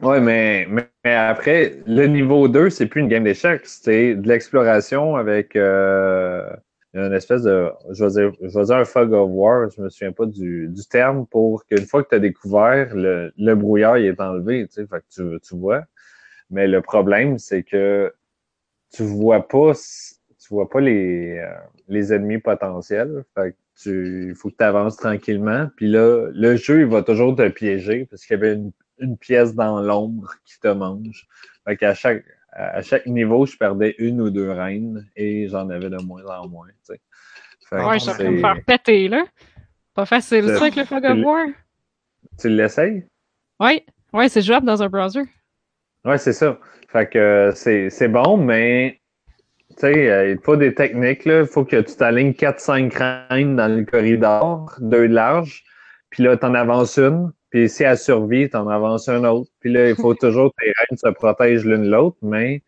Mais, 0.00 0.20
mais, 0.20 0.88
mais 1.04 1.14
après, 1.14 1.82
le 1.86 2.06
niveau 2.06 2.48
2, 2.48 2.70
c'est 2.70 2.86
plus 2.86 3.00
une 3.00 3.08
game 3.08 3.24
d'échecs, 3.24 3.62
c'est 3.64 4.14
de 4.14 4.28
l'exploration 4.28 5.16
avec 5.16 5.56
euh, 5.56 6.48
une 6.94 7.12
espèce 7.12 7.42
de, 7.42 7.70
je 7.90 8.04
vais, 8.04 8.10
dire, 8.10 8.32
je 8.40 8.58
vais 8.58 8.64
dire 8.64 8.76
un 8.76 8.84
fog 8.84 9.12
of 9.12 9.28
war, 9.32 9.68
je 9.70 9.82
me 9.82 9.88
souviens 9.88 10.12
pas 10.12 10.26
du, 10.26 10.68
du 10.68 10.86
terme, 10.86 11.26
pour 11.26 11.64
qu'une 11.66 11.86
fois 11.86 12.04
que 12.04 12.10
tu 12.10 12.14
as 12.14 12.20
découvert, 12.20 12.94
le, 12.94 13.32
le 13.36 13.54
brouillard 13.54 13.98
il 13.98 14.06
est 14.06 14.20
enlevé, 14.20 14.66
tu 14.68 14.74
sais, 14.74 14.86
fait 14.86 15.00
que 15.00 15.06
tu, 15.10 15.40
tu 15.40 15.56
vois. 15.56 15.84
Mais 16.50 16.68
le 16.68 16.80
problème, 16.80 17.38
c'est 17.38 17.64
que 17.64 18.12
tu 18.92 19.02
vois 19.02 19.46
pas, 19.48 19.72
tu 19.74 20.48
vois 20.54 20.70
pas 20.70 20.80
les, 20.80 21.38
euh, 21.38 21.52
les 21.88 22.12
ennemis 22.12 22.38
potentiels, 22.38 23.24
fait 23.34 23.52
que 23.52 23.56
tu, 23.82 24.28
il 24.30 24.34
faut 24.36 24.50
que 24.50 24.56
tu 24.58 24.64
avances 24.64 24.96
tranquillement, 24.96 25.68
puis 25.76 25.88
là, 25.88 26.28
le 26.32 26.56
jeu, 26.56 26.80
il 26.80 26.86
va 26.86 27.02
toujours 27.02 27.34
te 27.34 27.48
piéger, 27.48 28.06
parce 28.06 28.24
qu'il 28.24 28.36
y 28.36 28.40
avait 28.40 28.54
une 28.54 28.72
une 29.00 29.16
pièce 29.16 29.54
dans 29.54 29.80
l'ombre 29.80 30.34
qui 30.44 30.58
te 30.60 30.68
mange. 30.68 31.26
Fait 31.66 31.76
qu'à 31.76 31.94
chaque, 31.94 32.24
à 32.52 32.82
chaque 32.82 33.06
niveau, 33.06 33.46
je 33.46 33.56
perdais 33.56 33.94
une 33.98 34.20
ou 34.20 34.30
deux 34.30 34.50
reines 34.50 35.06
et 35.16 35.48
j'en 35.48 35.68
avais 35.70 35.90
de 35.90 35.98
moins 36.02 36.24
en 36.24 36.48
moins. 36.48 36.68
Fait 36.86 37.00
Ouais, 37.72 37.98
je 37.98 38.04
suis 38.04 38.10
en 38.10 38.14
train 38.14 38.24
de 38.24 38.30
me 38.30 38.38
faire 38.38 38.64
péter, 38.64 39.08
là. 39.08 39.24
Pas 39.94 40.06
facile, 40.06 40.44
C'est- 40.46 40.54
ça, 40.56 40.62
avec 40.62 40.76
le 40.76 40.84
Fog 40.84 41.04
of 41.04 41.18
War. 41.24 41.46
Tu 42.38 42.48
l'essayes? 42.48 43.04
Ouais, 43.60 43.84
ouais, 44.12 44.28
c'est 44.28 44.42
jouable 44.42 44.66
dans 44.66 44.82
un 44.82 44.88
browser. 44.88 45.22
Ouais, 46.04 46.16
c'est 46.18 46.32
ça. 46.32 46.58
Fait 46.90 47.08
que 47.08 47.18
euh, 47.18 47.88
c'est 47.90 48.08
bon, 48.08 48.36
mais 48.38 49.00
tu 49.70 49.76
sais, 49.80 50.10
euh, 50.10 50.30
il 50.30 50.38
faut 50.42 50.56
des 50.56 50.72
techniques. 50.74 51.24
là. 51.26 51.40
Il 51.40 51.46
faut 51.46 51.64
que 51.64 51.80
tu 51.80 51.94
t'alignes 51.96 52.32
4-5 52.32 52.94
reines 52.94 53.56
dans 53.56 53.68
le 53.68 53.84
corridor, 53.84 54.74
deux 54.80 55.08
de 55.08 55.14
large, 55.14 55.64
puis 56.10 56.22
là, 56.22 56.36
tu 56.36 56.46
en 56.46 56.54
avances 56.54 56.98
une, 56.98 57.32
puis 57.50 57.68
si 57.68 57.82
elle 57.82 57.98
survit, 57.98 58.50
tu 58.50 58.56
en 58.56 58.68
avances 58.68 59.08
une 59.08 59.26
autre. 59.26 59.50
Puis 59.60 59.72
là, 59.72 59.88
il 59.88 59.96
faut 59.96 60.14
toujours 60.14 60.52
que 60.54 60.64
tes 60.64 60.72
reines 60.78 60.98
se 60.98 61.08
protègent 61.08 61.64
l'une 61.64 61.88
l'autre, 61.88 62.18
mais 62.22 62.62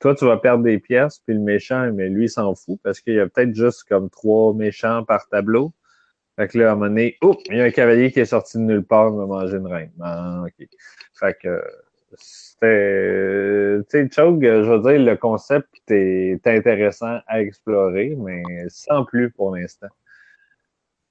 toi, 0.00 0.14
tu 0.14 0.26
vas 0.26 0.36
perdre 0.36 0.64
des 0.64 0.78
pièces, 0.78 1.20
puis 1.26 1.34
le 1.34 1.40
méchant, 1.40 1.90
mais 1.92 2.08
lui, 2.08 2.26
il 2.26 2.30
s'en 2.30 2.54
fout 2.54 2.78
parce 2.84 3.00
qu'il 3.00 3.14
y 3.14 3.20
a 3.20 3.28
peut-être 3.28 3.54
juste 3.54 3.84
comme 3.88 4.10
trois 4.10 4.54
méchants 4.54 5.04
par 5.04 5.28
tableau. 5.28 5.72
Fait 6.36 6.46
que 6.48 6.58
là, 6.58 6.70
à 6.70 6.72
un 6.72 6.74
moment 6.76 6.86
donné, 6.86 7.16
oups, 7.22 7.42
il 7.50 7.56
y 7.56 7.60
a 7.60 7.64
un 7.64 7.70
cavalier 7.70 8.12
qui 8.12 8.20
est 8.20 8.26
sorti 8.26 8.58
de 8.58 8.62
nulle 8.62 8.84
part, 8.84 9.10
il 9.10 9.16
va 9.16 9.26
manger 9.26 9.56
une 9.56 9.66
reine. 9.66 9.90
Ah, 10.00 10.44
OK. 10.46 10.68
Fait 11.14 11.36
que 11.42 11.60
c'était. 12.16 13.78
Tu 13.90 14.08
sais, 14.08 14.08
Chogue, 14.10 14.44
je 14.44 14.70
veux 14.70 14.80
dire, 14.80 15.00
le 15.04 15.16
concept 15.16 15.68
est 15.90 16.46
intéressant 16.46 17.18
à 17.26 17.40
explorer, 17.40 18.16
mais 18.16 18.42
sans 18.68 19.04
plus 19.04 19.30
pour 19.30 19.56
l'instant. 19.56 19.88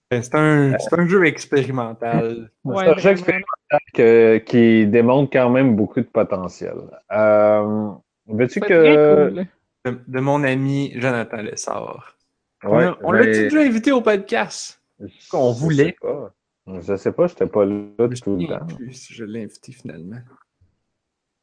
Ben, 0.09 0.21
C'est 0.21 0.35
un, 0.35 0.77
c'est 0.79 0.97
un 0.97 1.05
jeu 1.07 1.25
expérimental. 1.25 2.49
Ouais, 2.63 2.85
c'est 2.85 2.91
un 2.91 2.97
jeu 2.97 3.09
expérimental 3.11 3.79
que- 3.93 4.38
qui 4.39 4.88
démontre 4.88 5.29
quand 5.34 5.49
même 5.49 5.75
beaucoup 5.75 5.99
de 5.99 6.05
potentiel. 6.05 6.75
Euh, 7.11 7.89
Veux-tu 8.27 8.59
que. 8.61 9.29
cool. 9.31 9.45
De, 9.85 9.99
de 10.07 10.19
mon 10.19 10.43
ami 10.43 10.91
Jonathan 10.95 11.38
Lessard. 11.38 12.15
Ouais, 12.63 12.88
on 13.01 13.09
on 13.09 13.11
mais- 13.13 13.25
déjà 13.25 13.59
invité 13.61 13.91
au 13.91 14.01
podcast? 14.01 14.81
qu'on 15.29 15.53
je 15.53 15.59
voulait? 15.59 15.85
sais 15.85 15.95
pas. 16.01 16.34
Je 16.81 16.95
sais 16.97 17.11
pas, 17.13 17.27
j'étais 17.27 17.45
pas 17.45 17.65
là 17.65 17.84
Je 18.11 18.21
tout 18.21 18.31
me 18.31 18.41
le 18.41 18.47
temps. 18.47 18.65
plus 18.75 18.91
si 18.93 19.13
je 19.13 19.23
l'ai 19.23 19.43
invité 19.43 19.71
finalement. 19.71 20.17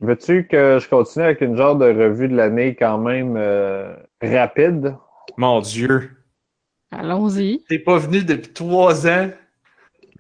Veux-tu 0.01 0.47
que 0.47 0.79
je 0.81 0.89
continue 0.89 1.25
avec 1.25 1.41
une 1.41 1.57
genre 1.57 1.77
de 1.77 1.87
revue 1.87 2.29
de 2.29 2.37
l'année 2.37 2.75
quand 2.75 2.99
même 2.99 3.37
euh, 3.39 3.95
rapide? 4.23 4.97
Mon 5.39 5.61
Dieu. 5.61 6.11
Allons-y. 6.91 7.65
T'es 7.69 7.79
pas 7.79 7.99
venu 7.99 8.23
depuis 8.23 8.53
trois 8.53 9.07
ans, 9.07 9.31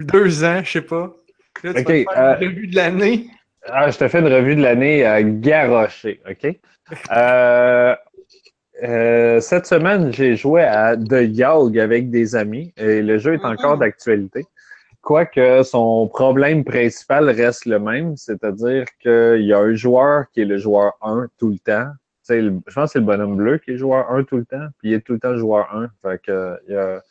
deux 0.00 0.44
ans, 0.44 0.60
je 0.64 0.70
sais 0.72 0.80
pas. 0.82 1.14
Là, 1.62 1.72
tu 1.74 1.80
Ok, 1.80 1.88
vas 1.88 2.34
euh, 2.34 2.38
une 2.40 2.48
revue 2.48 2.66
de 2.66 2.76
l'année. 2.76 3.26
Ah, 3.66 3.90
je 3.90 3.96
te 3.98 4.08
fais 4.08 4.20
une 4.20 4.32
revue 4.32 4.56
de 4.56 4.62
l'année 4.62 5.04
à 5.04 5.22
garrocher, 5.22 6.20
OK? 6.28 6.58
Euh, 7.16 7.94
euh, 8.82 9.40
cette 9.40 9.66
semaine, 9.66 10.12
j'ai 10.12 10.36
joué 10.36 10.62
à 10.62 10.96
The 10.96 11.22
Yog 11.28 11.78
avec 11.78 12.10
des 12.10 12.34
amis 12.36 12.72
et 12.76 13.00
le 13.02 13.18
jeu 13.18 13.34
est 13.34 13.44
encore 13.44 13.74
Mhm. 13.74 13.80
d'actualité. 13.80 14.44
Quoique 15.00 15.62
son 15.62 16.08
problème 16.08 16.64
principal 16.64 17.28
reste 17.30 17.66
le 17.66 17.78
même, 17.78 18.16
c'est-à-dire 18.16 18.84
qu'il 19.00 19.42
y 19.42 19.52
a 19.52 19.58
un 19.58 19.74
joueur 19.74 20.24
qui 20.32 20.40
est 20.40 20.46
le 20.46 20.58
joueur 20.58 20.94
1 21.02 21.28
tout 21.38 21.50
le 21.50 21.58
temps. 21.58 21.90
Le- 22.28 22.60
je 22.66 22.74
pense 22.74 22.86
que 22.86 22.92
c'est 22.92 22.98
le 23.00 23.04
bonhomme 23.04 23.36
bleu 23.36 23.58
qui 23.58 23.72
est 23.72 23.76
joueur 23.76 24.10
1 24.10 24.24
tout 24.24 24.36
le 24.36 24.44
temps, 24.44 24.66
puis 24.78 24.90
il 24.90 24.94
est 24.94 25.00
tout 25.00 25.12
le 25.14 25.18
temps 25.20 25.36
joueur 25.36 25.68
1. 25.74 25.88
Fait 26.02 26.20
que, 26.22 26.56
il 26.68 26.74
y 26.74 26.76
a- 26.76 27.02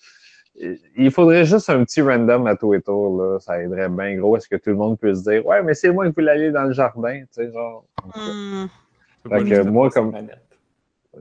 il 0.96 1.12
faudrait 1.12 1.46
juste 1.46 1.70
un 1.70 1.84
petit 1.84 2.02
random 2.02 2.46
à 2.48 2.56
tous 2.56 2.74
les 2.74 2.82
tours, 2.82 3.22
là. 3.22 3.40
Ça 3.40 3.62
aiderait 3.62 3.90
bien 3.90 4.16
gros. 4.18 4.38
Est-ce 4.38 4.48
que 4.48 4.56
tout 4.56 4.70
le 4.70 4.76
monde 4.76 5.00
peut 5.00 5.14
se 5.14 5.24
dire, 5.24 5.46
ouais, 5.46 5.62
mais 5.64 5.74
c'est 5.74 5.92
moi 5.92 6.06
qui 6.08 6.14
voulais 6.14 6.32
aller 6.32 6.52
dans 6.52 6.64
le 6.64 6.74
jardin, 6.74 7.22
tu 7.22 7.28
sais, 7.32 7.52
genre. 7.52 7.86
Hmm. 8.16 8.66
Fait 9.30 9.44
que 9.44 9.62
moi, 9.64 9.90
comme-. 9.90 10.14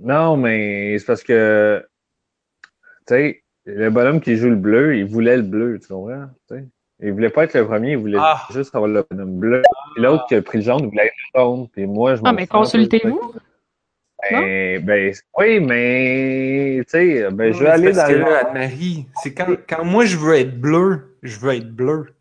Non, 0.02 0.36
mais 0.36 0.98
c'est 0.98 1.06
parce 1.06 1.22
que, 1.22 1.84
tu 3.06 3.14
sais, 3.14 3.42
le 3.66 3.90
bonhomme 3.90 4.20
qui 4.20 4.36
joue 4.36 4.48
le 4.48 4.56
bleu, 4.56 4.96
il 4.96 5.04
voulait 5.04 5.36
le 5.36 5.42
bleu, 5.42 5.78
tu 5.80 5.88
comprends? 5.88 6.26
Tu 6.48 6.56
sais? 6.56 6.64
Il 7.04 7.12
voulait 7.12 7.30
pas 7.30 7.44
être 7.44 7.54
le 7.54 7.66
premier, 7.66 7.92
il 7.92 7.98
voulait 7.98 8.18
Ah. 8.20 8.42
juste 8.52 8.74
avoir 8.74 8.90
le 8.90 9.04
bonhomme 9.10 9.38
bleu. 9.38 9.62
Puis 9.94 10.02
l'autre 10.04 10.24
qui 10.28 10.34
a 10.36 10.42
pris 10.42 10.58
le 10.58 10.64
jaune, 10.64 10.80
il 10.84 10.88
voulait 10.88 11.06
être 11.06 11.14
le 11.34 11.40
jaune. 11.40 11.68
Puis 11.68 11.86
moi, 11.86 12.14
je 12.14 12.22
Ah, 12.24 12.32
mais 12.32 12.46
consultez-vous. 12.46 13.34
Ben, 14.30 14.84
ben, 14.84 15.12
oui, 15.36 15.60
mais, 15.60 16.84
tu 16.84 16.90
sais, 16.90 17.30
ben, 17.30 17.52
je 17.52 17.62
vais 17.62 17.70
aller 17.70 17.92
dans 17.92 18.08
le. 18.08 18.18
là, 18.18 18.46
Anne-Marie, 18.46 19.06
c'est 19.22 19.34
quand, 19.34 19.46
quand 19.68 19.84
moi 19.84 20.04
je 20.04 20.16
veux 20.16 20.34
être 20.36 20.60
bleu, 20.60 21.16
je 21.22 21.38
veux 21.38 21.54
être 21.54 21.70
bleu. 21.70 22.14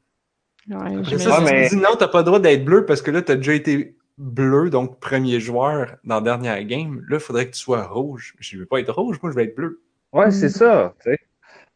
Ouais, 0.70 0.98
Après 0.98 1.18
ça, 1.20 1.38
si 1.38 1.44
mais- 1.44 1.70
tu 1.70 1.76
me 1.76 1.82
dis 1.82 1.84
non, 1.84 1.96
t'as 1.98 2.08
pas 2.08 2.20
le 2.20 2.24
droit 2.24 2.40
d'être 2.40 2.66
bleu 2.66 2.86
parce 2.86 3.02
que 3.02 3.12
là, 3.12 3.22
t'as 3.22 3.36
déjà 3.36 3.54
été 3.54 3.96
bleu, 4.18 4.70
donc 4.70 5.00
premier 5.00 5.40
joueur 5.40 5.96
dans 6.04 6.16
la 6.16 6.22
dernière 6.22 6.64
game. 6.64 7.04
Là, 7.08 7.18
il 7.18 7.20
faudrait 7.20 7.46
que 7.48 7.52
tu 7.52 7.60
sois 7.60 7.84
rouge. 7.84 8.36
Je 8.40 8.58
veux 8.58 8.66
pas 8.66 8.80
être 8.80 8.94
rouge, 8.94 9.20
moi, 9.22 9.32
je 9.32 9.38
veux 9.38 9.44
être 9.44 9.56
bleu. 9.56 9.82
Ouais, 10.14 10.32
c'est 10.32 10.50
ça, 10.50 10.94
tu 11.04 11.12
sais. 11.12 11.18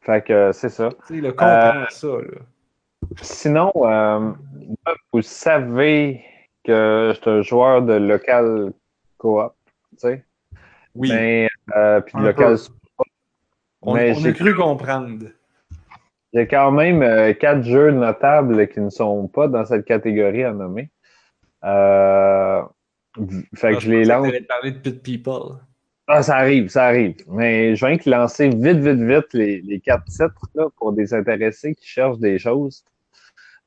Fait 0.02 0.24
que 0.24 0.52
c'est 0.54 0.70
ça. 0.70 0.90
Tu 1.08 1.16
sais, 1.16 1.22
le 1.22 1.32
comprends 1.32 1.86
ça, 1.90 2.08
là. 2.08 2.42
Sinon, 3.22 3.72
euh, 3.76 4.32
vous 5.14 5.22
savez 5.22 6.22
que 6.64 7.12
je 7.14 7.20
suis 7.22 7.30
un 7.30 7.42
joueur 7.42 7.82
de 7.84 7.94
local 7.94 8.74
coop, 9.18 9.54
sais. 10.00 10.24
Oui, 10.96 11.10
Mais, 11.12 11.50
euh, 11.76 12.00
puis 12.02 12.14
de 12.18 12.24
local 12.26 12.56
peu. 12.56 13.04
on, 13.82 13.94
mais 13.96 14.14
on 14.18 14.26
a 14.26 14.32
cru 14.32 14.56
comprendre. 14.56 15.26
J'ai 16.34 16.48
quand 16.48 16.72
même 16.72 17.02
euh, 17.02 17.34
quatre 17.34 17.64
jeux 17.64 17.92
notables 17.92 18.68
qui 18.68 18.80
ne 18.82 18.90
sont 18.90 19.28
pas 19.28 19.48
dans 19.48 19.66
cette 19.66 19.86
catégorie 19.86 20.44
à 20.44 20.52
nommer. 20.52 20.90
Euh, 21.64 22.62
fait 23.56 23.72
que 23.72 23.76
Ah, 23.78 23.80
je 23.80 23.92
les 23.92 24.04
lance. 24.06 24.26
t'allais 24.28 24.42
parler 24.42 24.72
de 24.72 24.78
Pit 24.80 25.02
People. 25.02 25.58
Ah, 26.08 26.22
ça 26.22 26.36
arrive, 26.36 26.68
ça 26.70 26.86
arrive. 26.86 27.16
Mais 27.28 27.76
je 27.76 27.86
viens 27.86 27.98
que 27.98 28.10
lancer 28.10 28.50
vite, 28.50 28.78
vite, 28.78 29.00
vite 29.00 29.34
les, 29.34 29.62
les 29.62 29.80
quatre 29.80 30.06
titres 30.06 30.46
là, 30.54 30.68
pour 30.78 30.94
des 30.94 31.14
intéressés 31.14 31.74
qui 31.74 31.88
cherchent 31.88 32.20
des 32.20 32.38
choses. 32.38 32.84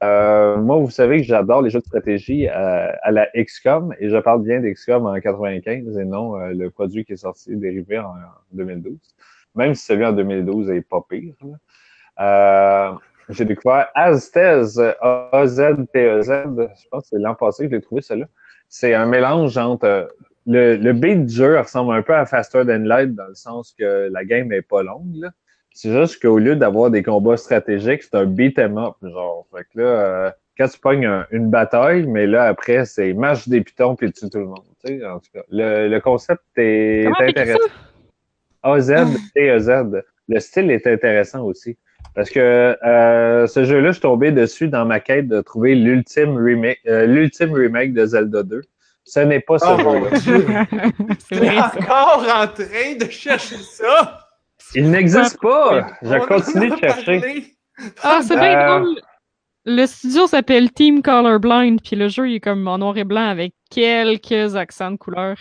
Euh, 0.05 0.57
moi, 0.59 0.77
vous 0.77 0.91
savez 0.91 1.19
que 1.19 1.25
j'adore 1.25 1.63
les 1.63 1.71
jeux 1.71 1.81
de 1.81 1.85
stratégie 1.85 2.47
à, 2.49 2.97
à 3.03 3.11
la 3.11 3.27
XCOM 3.35 3.95
et 3.99 4.09
je 4.09 4.17
parle 4.19 4.43
bien 4.43 4.61
d'XCOM 4.61 5.07
en 5.07 5.19
95 5.19 5.99
et 5.99 6.05
non 6.05 6.39
euh, 6.41 6.53
le 6.55 6.71
produit 6.71 7.05
qui 7.05 7.15
est 7.15 7.17
sorti 7.17 7.57
dérivé 7.57 7.99
en, 7.99 8.11
en 8.11 8.15
2012. 8.53 8.97
Même 9.57 9.75
si 9.75 9.85
celui 9.85 10.05
en 10.05 10.13
2012 10.13 10.71
est 10.71 10.83
pas 10.83 11.05
pire. 11.09 11.35
Euh, 12.21 12.93
j'ai 13.31 13.45
découvert 13.45 13.89
Aztez, 13.95 14.63
A-Z-T-E-Z. 15.01 16.31
Je 16.31 16.89
pense 16.91 17.03
que 17.03 17.09
c'est 17.11 17.19
l'an 17.19 17.35
passé 17.35 17.69
que 17.69 17.75
j'ai 17.75 17.81
trouvé 17.83 18.01
celui-là. 18.01 18.29
C'est 18.69 18.95
un 18.95 19.07
mélange 19.07 19.59
entre 19.59 19.85
euh, 19.87 20.07
le, 20.47 20.77
le 20.77 20.93
beat 20.93 21.27
du 21.27 21.45
ressemble 21.45 21.93
un 21.95 22.03
peu 22.03 22.15
à 22.15 22.25
Faster 22.25 22.65
Than 22.65 22.85
Light 22.85 23.15
dans 23.15 23.27
le 23.27 23.35
sens 23.35 23.75
que 23.79 24.09
la 24.13 24.25
game 24.25 24.53
est 24.53 24.63
pas 24.63 24.83
longue. 24.83 25.15
là. 25.17 25.31
C'est 25.81 25.93
juste 25.93 26.21
qu'au 26.21 26.39
lieu 26.41 26.57
d'avoir 26.57 26.91
des 26.91 27.05
combats 27.05 27.37
stratégiques, 27.37 28.03
c'est 28.03 28.17
un 28.17 28.25
beat 28.25 28.59
'em 28.59 28.77
up, 28.79 28.95
genre. 29.01 29.47
Fait 29.55 29.63
que 29.63 29.79
là, 29.81 29.85
euh, 29.85 30.31
quand 30.59 30.67
tu 30.67 30.81
pognes 30.81 31.07
un- 31.07 31.25
une 31.31 31.51
bataille, 31.51 32.05
mais 32.05 32.27
là, 32.27 32.47
après, 32.47 32.85
c'est 32.85 33.13
marche 33.15 33.49
des 33.49 33.61
pitons 33.61 33.95
puis 33.95 34.11
tue 34.11 34.29
tout 34.29 34.39
le 34.41 34.47
monde. 34.47 34.65
Tu 34.85 34.99
sais, 34.99 35.07
en 35.07 35.21
tout 35.21 35.29
cas, 35.33 35.43
le, 35.53 35.87
le 35.89 36.01
concept 36.01 36.43
est 36.57 37.05
t'écris 37.19 37.29
intéressant. 37.29 37.59
A-Z, 38.65 38.93
T-E-Z. 39.37 40.03
Le 40.29 40.41
style 40.41 40.71
est 40.73 40.85
intéressant 40.89 41.45
aussi. 41.45 41.77
Parce 42.13 42.31
que 42.31 42.77
euh, 42.85 43.47
ce 43.47 43.63
jeu-là, 43.63 43.89
je 43.89 43.93
suis 43.93 44.01
tombé 44.03 44.33
dessus 44.33 44.67
dans 44.67 44.85
ma 44.85 44.99
quête 44.99 45.29
de 45.29 45.41
trouver 45.43 45.77
l'ultime 45.77 46.37
remake, 46.37 46.81
euh, 46.89 47.07
l'ultime 47.07 47.53
remake 47.53 47.93
de 47.93 48.05
Zelda 48.05 48.43
2. 48.43 48.63
Ce 49.05 49.21
n'est 49.21 49.39
pas 49.41 49.61
ce 49.61 49.65
Oh 49.69 49.79
jeu-là. 49.79 50.67
T'es 51.29 51.47
ça. 51.57 51.73
encore 51.77 52.25
en 52.35 52.47
train 52.49 52.97
de 52.99 53.09
chercher 53.11 53.57
ça! 53.59 54.28
Il 54.75 54.91
n'existe 54.91 55.41
pas. 55.41 55.87
Je 56.03 56.27
continue 56.27 56.71
de 56.71 56.77
chercher. 56.77 57.45
Ah, 58.03 58.21
c'est 58.23 58.37
bien 58.37 58.59
Euh, 58.59 58.81
drôle. 58.81 59.01
Le 59.65 59.87
studio 59.87 60.27
s'appelle 60.27 60.73
Team 60.73 61.03
Colorblind, 61.03 61.81
puis 61.83 61.95
le 61.97 62.09
jeu 62.09 62.29
il 62.31 62.37
est 62.37 62.41
comme 62.41 62.67
en 62.69 62.79
noir 62.79 62.97
et 62.97 63.05
blanc 63.05 63.29
avec 63.29 63.53
quelques 63.71 64.57
accents 64.57 64.91
de 64.91 64.97
couleur. 64.97 65.37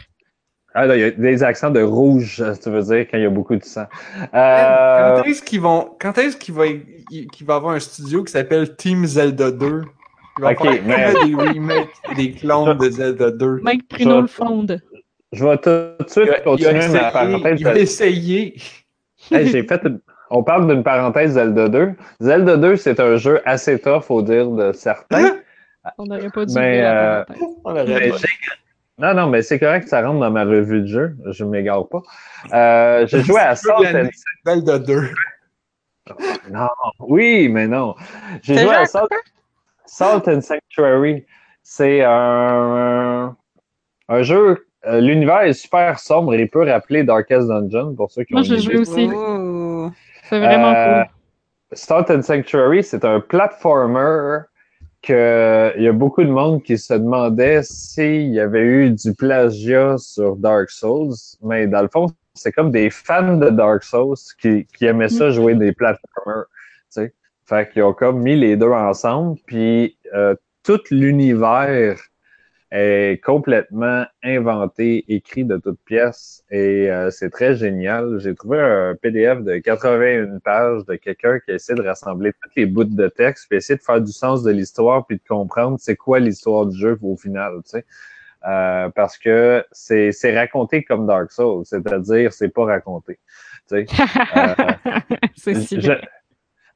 Ah, 0.73 0.85
là, 0.85 0.95
il 0.95 0.99
y 0.99 1.03
a 1.05 1.11
des 1.11 1.43
accents 1.43 1.71
de 1.71 1.81
rouge, 1.81 2.43
tu 2.61 2.69
veux 2.69 2.81
dire, 2.83 3.07
quand 3.09 3.17
il 3.17 3.23
y 3.23 3.25
a 3.25 3.29
beaucoup 3.29 3.55
de 3.55 3.63
sang. 3.63 3.85
Euh, 4.33 5.17
Quand 5.17 5.23
est-ce 5.23 5.41
qu'ils 5.41 5.61
vont. 5.61 5.95
Quand 5.99 6.17
est-ce 6.19 6.37
qu'il 6.37 6.53
va, 6.53 6.65
qu'il 6.67 7.45
va 7.47 7.55
avoir 7.55 7.73
un 7.75 7.79
studio 7.79 8.23
qui 8.23 8.31
s'appelle 8.33 8.75
Team 8.75 9.05
Zelda 9.05 9.49
2? 9.49 9.81
Il 10.37 10.43
va 10.43 10.51
Ok, 10.51 10.61
faire 10.61 10.83
mais- 10.85 11.13
des 11.25 11.33
remakes, 11.33 11.89
des 12.15 12.31
clones 12.33 12.77
de 12.77 12.89
Zelda 12.91 13.31
2. 13.31 13.59
Mike 13.63 13.87
Prino 13.87 14.21
le 14.21 14.27
fonde. 14.27 14.79
je 15.31 15.43
vais 15.45 15.57
tout 15.57 15.69
de 16.03 16.09
suite 16.09 16.43
continuer 16.43 16.87
ma 16.89 17.11
parenthèse. 17.11 17.59
Il 17.59 17.67
a 17.67 17.77
essayé. 17.79 18.55
Hey, 19.31 19.47
j'ai 19.47 19.63
fait 19.63 19.81
une- 19.85 19.99
On 20.29 20.43
parle 20.43 20.67
d'une 20.67 20.83
parenthèse 20.83 21.31
Zelda 21.33 21.69
2. 21.69 21.93
Zelda 22.19 22.57
2, 22.57 22.75
c'est 22.75 22.99
un 22.99 23.15
jeu 23.15 23.41
assez 23.45 23.79
tough, 23.79 24.03
au 24.09 24.21
dire 24.21 24.49
de 24.49 24.71
certains. 24.73 25.37
On 25.97 26.03
n'aurait 26.05 26.29
pas 26.29 26.45
dû 26.45 26.53
Mais, 26.55 26.81
euh. 26.83 27.23
On 27.63 27.73
Mais 27.73 28.09
pas. 28.09 28.17
Non, 28.99 29.13
non, 29.13 29.27
mais 29.29 29.41
c'est 29.41 29.59
correct 29.59 29.83
que 29.83 29.89
ça 29.89 30.01
rentre 30.01 30.19
dans 30.19 30.31
ma 30.31 30.43
revue 30.43 30.81
de 30.81 30.87
jeu. 30.87 31.15
Je 31.27 31.43
ne 31.43 31.49
m'égare 31.49 31.87
pas. 31.87 32.01
Euh, 32.53 33.05
j'ai 33.07 33.21
joué 33.21 33.39
à 33.39 33.55
Salt 33.55 33.85
and... 33.95 34.09
Zelda 34.45 34.79
2. 34.79 35.01
Non, 36.49 36.67
oui, 36.99 37.47
mais 37.49 37.67
non. 37.67 37.95
J'ai 38.41 38.57
joué 38.57 38.73
à 38.73 38.81
à 38.81 38.85
Salt, 38.85 39.07
Salt 39.85 40.27
and 40.27 40.41
Sanctuary. 40.41 41.25
C'est 41.63 42.03
un, 42.03 43.35
un 44.09 44.21
jeu. 44.23 44.66
Euh, 44.87 44.99
L'univers 45.01 45.41
est 45.41 45.53
super 45.53 45.99
sombre 45.99 46.33
et 46.33 46.41
il 46.41 46.49
peut 46.49 46.63
rappeler 46.63 47.03
Darkest 47.03 47.47
Dungeon 47.47 47.93
pour 47.95 48.11
ceux 48.11 48.23
qui 48.23 48.33
Moi, 48.33 48.41
ont 48.41 48.45
je 48.45 48.53
l'ai 48.53 48.59
joué 48.59 48.77
aussi. 48.77 49.05
Ouh. 49.07 49.91
C'est 50.29 50.39
vraiment 50.39 50.73
Euh, 50.73 51.03
cool. 51.03 51.11
Salt 51.73 52.09
and 52.11 52.21
Sanctuary, 52.21 52.83
c'est 52.83 53.03
un 53.05 53.19
platformer 53.19 54.39
que 55.01 55.73
il 55.77 55.83
y 55.83 55.87
a 55.87 55.91
beaucoup 55.93 56.23
de 56.23 56.29
monde 56.29 56.63
qui 56.63 56.77
se 56.77 56.93
demandait 56.93 57.61
s'il 57.63 58.33
y 58.33 58.39
avait 58.39 58.61
eu 58.63 58.89
du 58.91 59.13
plagiat 59.13 59.97
sur 59.97 60.35
Dark 60.37 60.69
Souls, 60.69 61.13
mais 61.43 61.67
dans 61.67 61.81
le 61.81 61.87
fond, 61.87 62.07
c'est 62.33 62.51
comme 62.51 62.71
des 62.71 62.89
fans 62.89 63.37
de 63.37 63.49
Dark 63.49 63.83
Souls 63.83 64.15
qui, 64.39 64.65
qui 64.77 64.85
aimaient 64.85 65.09
ça 65.09 65.29
jouer 65.29 65.55
des 65.55 65.71
platformers. 65.71 66.45
Tu 66.91 67.01
sais. 67.01 67.13
Fait 67.45 67.69
qu'ils 67.71 67.83
ont 67.83 67.93
comme 67.93 68.19
mis 68.21 68.35
les 68.35 68.55
deux 68.57 68.71
ensemble, 68.71 69.37
puis 69.45 69.97
euh, 70.13 70.35
tout 70.63 70.79
l'univers 70.91 71.97
est 72.71 73.23
complètement 73.23 74.05
inventé, 74.23 75.05
écrit 75.07 75.45
de 75.45 75.57
toutes 75.57 75.79
pièces, 75.85 76.43
et 76.51 76.91
euh, 76.91 77.09
c'est 77.11 77.29
très 77.29 77.55
génial. 77.55 78.19
J'ai 78.19 78.35
trouvé 78.35 78.59
un 78.59 78.95
PDF 79.01 79.41
de 79.41 79.57
81 79.57 80.39
pages 80.39 80.85
de 80.85 80.95
quelqu'un 80.95 81.39
qui 81.39 81.51
essaie 81.51 81.75
de 81.75 81.81
rassembler 81.81 82.33
tous 82.33 82.49
les 82.57 82.65
bouts 82.65 82.83
de 82.83 83.07
texte, 83.07 83.45
puis 83.49 83.57
essayer 83.57 83.77
de 83.77 83.83
faire 83.83 84.01
du 84.01 84.11
sens 84.11 84.43
de 84.43 84.51
l'histoire, 84.51 85.05
puis 85.05 85.17
de 85.17 85.23
comprendre 85.27 85.77
c'est 85.79 85.95
quoi 85.95 86.19
l'histoire 86.19 86.65
du 86.65 86.77
jeu 86.77 86.97
au 87.01 87.15
final, 87.15 87.53
tu 87.63 87.69
sais. 87.69 87.85
Euh, 88.47 88.89
parce 88.89 89.17
que 89.17 89.65
c'est 89.71 90.11
c'est 90.11 90.37
raconté 90.37 90.83
comme 90.83 91.07
Dark 91.07 91.31
Souls, 91.31 91.65
c'est-à-dire 91.65 92.31
c'est 92.31 92.49
pas 92.49 92.65
raconté. 92.65 93.17
Tu 93.67 93.85
sais. 93.85 93.85
euh, 94.37 94.53
c'est 95.35 95.55
si 95.55 95.81
Je- 95.81 95.91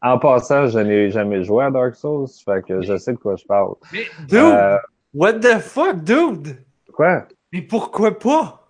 en 0.01 0.17
passant, 0.17 0.65
je 0.67 0.79
n'ai 0.79 1.11
jamais 1.11 1.43
joué 1.43 1.65
à 1.65 1.69
Dark 1.71 1.95
Souls, 1.95 2.27
fait 2.43 2.65
que 2.65 2.81
je 2.81 2.97
sais 2.97 3.13
de 3.13 3.17
quoi 3.19 3.35
je 3.35 3.45
parle. 3.45 3.75
Mais, 3.93 4.05
what 5.13 5.33
the 5.39 5.59
fuck, 5.59 6.03
dude? 6.03 6.57
quoi? 6.93 7.27
Mais 7.53 7.61
pourquoi 7.61 8.17
pas? 8.17 8.67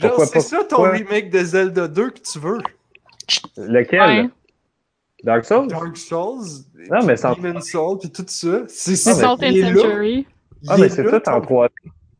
Genre, 0.00 0.20
c'est 0.26 0.40
ça 0.40 0.62
ton 0.64 0.76
Quoi? 0.76 0.90
remake 0.90 1.30
de 1.30 1.38
Zelda 1.40 1.88
2 1.88 2.10
que 2.10 2.20
tu 2.20 2.38
veux? 2.38 2.58
Lequel? 3.56 4.00
Ouais. 4.00 4.30
Dark 5.24 5.44
Souls? 5.44 5.66
Dark 5.68 5.96
Souls, 5.96 6.44
Non, 6.90 7.04
mais 7.04 7.16
ça- 7.16 7.34
Demon's 7.34 7.68
Souls, 7.70 7.98
puis 7.98 8.10
tout 8.10 8.24
ça. 8.28 8.62
C'est 8.68 8.94
C'est 8.96 9.10
Ah, 9.10 9.14
mais- 9.14 9.20
Salt 9.20 9.44
and. 9.44 9.66
Sanctuary. 9.74 10.26
Il 10.62 10.68
Ah, 10.70 10.76
mais 10.78 10.86
est 10.86 10.88
c'est 10.90 11.04
tout 11.04 11.14
en 11.14 11.20
ton- 11.20 11.40
3D. 11.40 11.72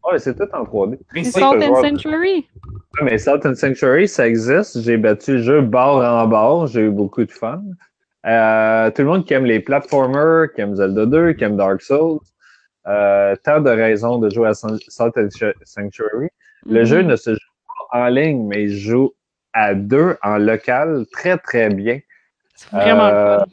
Ouais, 0.04 0.18
c'est 0.18 0.34
tout 0.34 0.48
en 0.52 0.64
3D. 0.64 0.98
Mais 1.14 1.22
C'est 1.24 1.30
c'est 1.32 1.40
Salt 1.40 1.62
and 1.62 1.80
Sanctuary. 1.82 2.48
Ouais, 2.66 3.04
mais 3.04 3.18
Salt 3.18 3.40
and 3.46 3.54
Sanctuary, 3.54 4.08
ça 4.08 4.26
existe. 4.26 4.80
J'ai 4.80 4.96
battu 4.96 5.34
le 5.34 5.42
jeu 5.42 5.60
bord 5.60 6.02
en 6.04 6.26
bord. 6.26 6.66
J'ai 6.66 6.80
eu 6.82 6.90
beaucoup 6.90 7.24
de 7.24 7.30
fun. 7.30 7.62
Euh, 8.26 8.90
tout 8.90 9.02
le 9.02 9.08
monde 9.08 9.24
qui 9.24 9.34
aime 9.34 9.44
les 9.44 9.60
platformers, 9.60 10.48
qui 10.54 10.60
aime 10.62 10.74
Zelda 10.74 11.06
2, 11.06 11.32
qui 11.34 11.44
aime 11.44 11.56
Dark 11.56 11.80
Souls, 11.80 12.18
euh, 12.88 13.36
tant 13.44 13.60
de 13.60 13.70
raisons 13.70 14.18
de 14.18 14.30
jouer 14.30 14.48
à 14.48 14.54
Salt 14.54 14.78
Sanctuary. 14.88 16.28
Le 16.66 16.80
Mhm. 16.80 16.84
jeu 16.84 17.02
ne 17.02 17.16
se 17.16 17.30
joue 17.32 17.38
pas 17.90 18.00
en 18.00 18.08
ligne, 18.08 18.46
mais 18.46 18.64
il 18.64 18.70
se 18.70 18.76
joue 18.90 19.14
à 19.52 19.74
deux 19.74 20.16
en 20.22 20.38
local 20.38 21.04
très, 21.12 21.36
très 21.38 21.68
bien. 21.68 22.00
C'est 22.54 22.70
vraiment 22.70 23.04
Euh, 23.06 23.34
le 23.34 23.38
fun. 23.40 23.44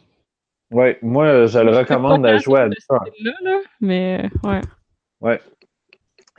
Ouais, 0.71 0.97
moi, 1.01 1.45
je 1.45 1.59
le 1.59 1.71
recommande 1.77 2.25
à 2.25 2.37
jouer 2.37 2.61
à 2.61 2.69
deux. 2.69 2.75
Là, 3.23 3.31
là, 3.43 3.59
mais 3.81 4.29
ouais. 4.43 4.61
Ouais. 5.21 5.39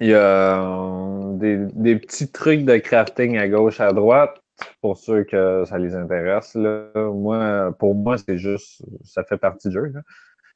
Il 0.00 0.08
y 0.08 0.14
a 0.14 0.60
euh, 0.60 1.32
des, 1.38 1.56
des 1.74 1.96
petits 1.96 2.30
trucs 2.30 2.64
de 2.64 2.76
crafting 2.76 3.38
à 3.38 3.48
gauche, 3.48 3.80
à 3.80 3.92
droite, 3.92 4.36
pour 4.82 4.98
ceux 4.98 5.24
que 5.24 5.64
ça 5.64 5.78
les 5.78 5.94
intéresse. 5.94 6.54
Là. 6.54 6.88
Moi, 6.94 7.74
pour 7.78 7.94
moi, 7.94 8.16
c'est 8.18 8.36
juste, 8.36 8.82
ça 9.04 9.24
fait 9.24 9.38
partie 9.38 9.68
du 9.68 9.74
jeu. 9.74 9.86
là. 9.94 10.00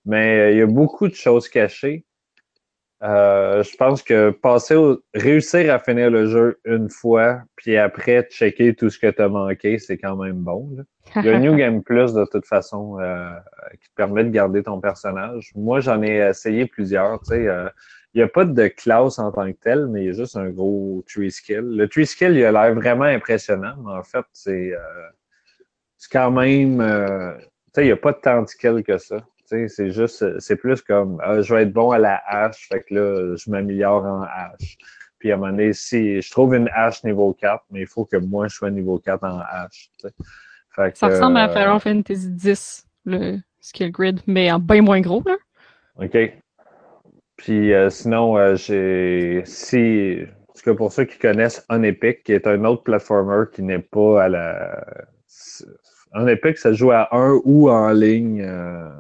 Mais 0.05 0.39
euh, 0.39 0.51
il 0.53 0.59
y 0.59 0.63
a 0.63 0.67
beaucoup 0.67 1.09
de 1.09 1.15
choses 1.15 1.49
cachées. 1.49 2.05
Euh, 3.03 3.63
je 3.63 3.77
pense 3.77 4.03
que 4.03 4.31
passer 4.31 4.75
au, 4.75 5.03
réussir 5.15 5.73
à 5.73 5.79
finir 5.79 6.11
le 6.11 6.27
jeu 6.27 6.61
une 6.67 6.91
fois, 6.91 7.41
puis 7.57 7.79
après 7.79 8.29
checker 8.31 8.75
tout 8.75 8.91
ce 8.91 8.99
que 8.99 9.07
tu 9.11 9.23
as 9.23 9.29
manqué, 9.29 9.79
c'est 9.79 9.97
quand 9.97 10.17
même 10.17 10.37
bon. 10.37 10.69
là. 10.77 10.83
Il 11.17 11.25
y 11.25 11.31
a 11.31 11.39
New 11.39 11.55
Game 11.57 11.83
Plus 11.83 12.13
de 12.13 12.27
toute 12.27 12.47
façon 12.47 13.01
euh, 13.01 13.31
qui 13.81 13.89
te 13.89 13.95
permet 13.95 14.25
de 14.25 14.29
garder 14.29 14.63
ton 14.63 14.81
personnage. 14.81 15.51
Moi, 15.55 15.81
j'en 15.81 16.03
ai 16.03 16.17
essayé 16.17 16.67
plusieurs. 16.67 17.21
Euh, 17.31 17.71
il 18.13 18.19
n'y 18.19 18.23
a 18.23 18.29
pas 18.29 18.45
de 18.45 18.69
classe 18.69 19.19
en 19.19 19.33
tant 19.33 19.51
que 19.51 19.57
tel, 19.59 19.87
mais 19.87 20.03
il 20.03 20.07
y 20.07 20.11
a 20.11 20.13
juste 20.13 20.37
un 20.37 20.51
gros 20.51 21.03
tree 21.09 21.31
skill. 21.31 21.61
Le 21.61 21.89
tree 21.89 22.07
skill, 22.07 22.37
il 22.37 22.45
a 22.45 22.53
l'air 22.53 22.75
vraiment 22.75 23.05
impressionnant, 23.05 23.77
mais 23.83 23.93
en 23.93 24.03
fait, 24.03 24.27
c'est 24.35 24.75
quand 26.13 26.31
même. 26.33 26.83
il 27.79 27.85
n'y 27.85 27.91
a 27.91 27.97
pas 27.97 28.13
tant 28.13 28.43
de 28.43 28.49
skill 28.49 28.83
que 28.83 28.99
ça. 28.99 29.25
C'est 29.69 29.91
juste, 29.91 30.39
c'est 30.39 30.57
plus 30.57 30.81
comme 30.83 31.21
ah, 31.23 31.41
je 31.41 31.55
vais 31.55 31.63
être 31.63 31.73
bon 31.73 31.91
à 31.91 31.99
la 31.99 32.23
hache, 32.27 32.69
fait 32.69 32.83
que 32.83 32.95
là, 32.95 33.37
je 33.37 33.51
m'améliore 33.51 34.05
en 34.05 34.23
hache. 34.23 34.77
Puis 35.19 35.31
à 35.31 35.35
un 35.35 35.39
moment 35.39 35.51
donné, 35.51 35.73
si 35.73 36.23
je 36.23 36.31
trouve 36.31 36.55
une 36.55 36.71
hache 36.73 37.05
niveau 37.05 37.33
4, 37.35 37.65
mais 37.71 37.81
il 37.81 37.87
faut 37.87 38.05
que 38.05 38.17
moi 38.17 38.49
je 38.49 38.55
sois 38.55 38.71
niveau 38.71 38.99
4 38.99 39.25
en 39.25 39.41
hache. 39.41 39.91
Ça 40.75 40.91
que, 40.91 41.05
ressemble 41.05 41.37
à 41.39 41.51
euh, 41.51 41.53
Final 41.53 41.81
Fantasy 41.81 42.33
X, 42.43 42.87
le 43.05 43.39
skill 43.61 43.91
grid, 43.91 44.21
mais 44.27 44.51
en 44.51 44.59
bien 44.59 44.83
moins 44.83 45.01
gros, 45.01 45.23
là. 45.27 45.37
OK. 45.97 46.17
Puis 47.37 47.73
euh, 47.73 47.91
sinon, 47.91 48.37
euh, 48.37 48.55
j'ai. 48.57 49.43
Si. 49.47 50.19
En 50.49 50.53
tout 50.53 50.63
cas, 50.63 50.75
pour 50.75 50.93
ceux 50.93 51.05
qui 51.05 51.19
connaissent 51.19 51.65
Unepic, 51.71 52.23
qui 52.23 52.33
est 52.33 52.47
un 52.47 52.65
autre 52.65 52.83
platformer 52.83 53.45
qui 53.51 53.63
n'est 53.63 53.79
pas 53.79 54.25
à 54.25 54.29
la. 54.29 54.85
Unepic, 56.15 56.59
ça 56.59 56.71
se 56.71 56.77
joue 56.77 56.91
à 56.91 57.09
un 57.13 57.41
ou 57.45 57.71
en 57.71 57.91
ligne 57.93 58.43
euh, 58.43 58.91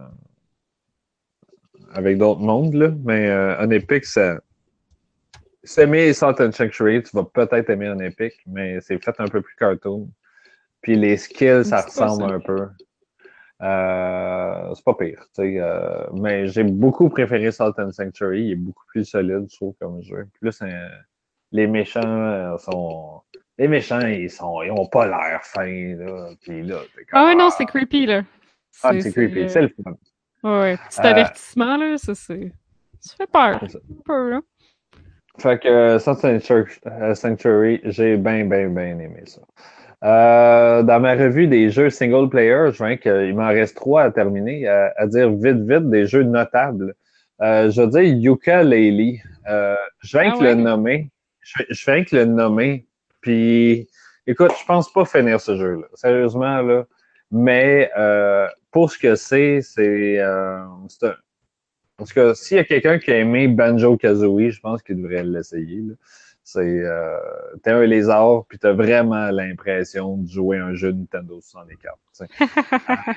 avec 1.94 2.18
d'autres 2.18 2.40
mondes, 2.40 2.74
là. 2.74 2.90
Mais 3.04 3.28
euh, 3.28 3.64
Unepic, 3.64 4.04
ça. 4.04 4.40
Si 5.62 5.76
t'aimes 5.76 6.12
Salt 6.12 6.40
and 6.40 6.52
Sanctuary, 6.52 7.02
tu 7.02 7.14
vas 7.14 7.24
peut-être 7.24 7.68
aimer 7.68 7.88
Unepic, 7.88 8.32
mais 8.46 8.80
c'est 8.80 9.02
fait 9.02 9.14
un 9.18 9.28
peu 9.28 9.42
plus 9.42 9.54
cartoon. 9.56 10.10
Puis 10.80 10.96
les 10.96 11.16
skills, 11.16 11.64
ça 11.64 11.82
ressemble 11.82 12.28
ça. 12.28 12.34
un 12.34 12.40
peu. 12.40 12.68
Euh, 13.62 14.74
c'est 14.74 14.84
pas 14.84 14.94
pire. 14.94 15.20
tu 15.34 15.42
sais, 15.42 15.58
euh, 15.58 16.06
mais 16.14 16.46
j'ai 16.46 16.64
beaucoup 16.64 17.10
préféré 17.10 17.50
Salt 17.50 17.74
and 17.78 17.92
Sanctuary. 17.92 18.44
Il 18.44 18.52
est 18.52 18.56
beaucoup 18.56 18.84
plus 18.86 19.04
solide, 19.04 19.46
je 19.50 19.56
trouve, 19.56 19.74
comme 19.78 20.02
jeu. 20.02 20.26
Plus 20.40 20.62
euh, 20.62 20.88
les 21.52 21.66
méchants 21.66 22.00
euh, 22.04 22.56
sont. 22.56 23.20
Les 23.58 23.68
méchants, 23.68 24.00
ils 24.00 24.30
sont. 24.30 24.62
Ils 24.62 24.70
ont 24.70 24.86
pas 24.86 25.06
l'air 25.06 25.40
fins. 25.42 25.94
Là. 25.96 26.30
Puis 26.40 26.62
là, 26.62 26.78
Ah 27.12 27.34
non, 27.36 27.50
c'est 27.50 27.66
creepy, 27.66 28.06
là. 28.06 28.22
Ah, 28.82 28.98
c'est 28.98 29.12
creepy. 29.12 29.50
C'est 29.50 29.62
le 29.62 29.68
fun. 29.68 29.94
Ouais. 30.42 30.76
Petit 30.88 31.00
Euh, 31.00 31.04
avertissement, 31.04 31.76
là, 31.76 31.98
ça, 31.98 32.14
c'est. 32.14 32.52
Ça 33.00 33.14
fait 33.16 33.30
peur. 33.30 33.60
Ça. 33.68 33.78
Un 33.78 34.02
peu, 34.04 34.30
là. 34.30 34.40
Fait 35.38 35.58
que 35.58 35.68
euh, 35.68 35.98
Sanctu- 35.98 36.80
euh, 36.86 37.14
Sanctuary, 37.14 37.80
j'ai 37.84 38.16
bien, 38.16 38.44
bien, 38.44 38.68
bien 38.68 38.98
aimé 38.98 39.22
ça. 39.26 39.40
Euh, 40.02 40.82
dans 40.82 41.00
ma 41.00 41.12
revue 41.14 41.46
des 41.46 41.70
jeux 41.70 41.90
single 41.90 42.28
player, 42.28 42.70
je 42.72 42.78
vois 42.78 42.96
qu'il 42.96 43.34
m'en 43.34 43.48
reste 43.48 43.76
trois 43.76 44.02
à 44.04 44.10
terminer, 44.10 44.66
à, 44.68 44.92
à 44.96 45.06
dire 45.06 45.30
vite, 45.30 45.60
vite, 45.60 45.88
des 45.90 46.06
jeux 46.06 46.22
notables. 46.24 46.94
Euh, 47.42 47.70
je 47.70 47.80
veux 47.82 47.88
dire 47.88 48.02
Yuka 48.02 48.62
Laylee. 48.62 49.20
Euh, 49.48 49.76
je 50.00 50.18
viens 50.18 50.32
Ah 50.34 50.38
que 50.38 50.44
le 50.44 50.54
nommer. 50.54 51.10
Je, 51.40 51.62
je 51.70 51.90
viens 51.90 52.04
que 52.04 52.16
le 52.16 52.24
nommer. 52.26 52.86
Puis, 53.22 53.88
écoute, 54.26 54.52
je 54.60 54.64
pense 54.66 54.92
pas 54.92 55.04
finir 55.06 55.40
ce 55.40 55.56
jeu-là. 55.56 55.86
Sérieusement, 55.94 56.60
là. 56.62 56.84
Mais 57.30 57.90
euh, 57.96 58.46
pour 58.70 58.90
ce 58.92 58.98
que 58.98 59.14
c'est, 59.16 59.60
c'est 59.62 60.18
euh, 60.20 60.58
un- 60.62 60.86
Parce 61.96 62.12
que 62.12 62.34
s'il 62.34 62.56
y 62.56 62.60
a 62.60 62.64
quelqu'un 62.64 62.98
qui 62.98 63.10
a 63.12 63.18
aimé 63.18 63.48
Banjo 63.48 63.96
Kazooie, 63.96 64.50
je 64.50 64.60
pense 64.60 64.82
qu'il 64.82 64.96
devrait 65.02 65.24
l'essayer. 65.24 65.82
C'est 66.44 66.60
euh, 66.60 67.18
t'es 67.62 67.70
un 67.72 67.84
lézard, 67.86 68.44
puis 68.48 68.58
t'as 68.58 68.72
vraiment 68.72 69.30
l'impression 69.30 70.16
de 70.18 70.28
jouer 70.28 70.58
un 70.58 70.74
jeu 70.74 70.92
Nintendo 70.92 71.40
64. 71.40 71.98
tu 72.18 72.24
sais. 72.26 72.28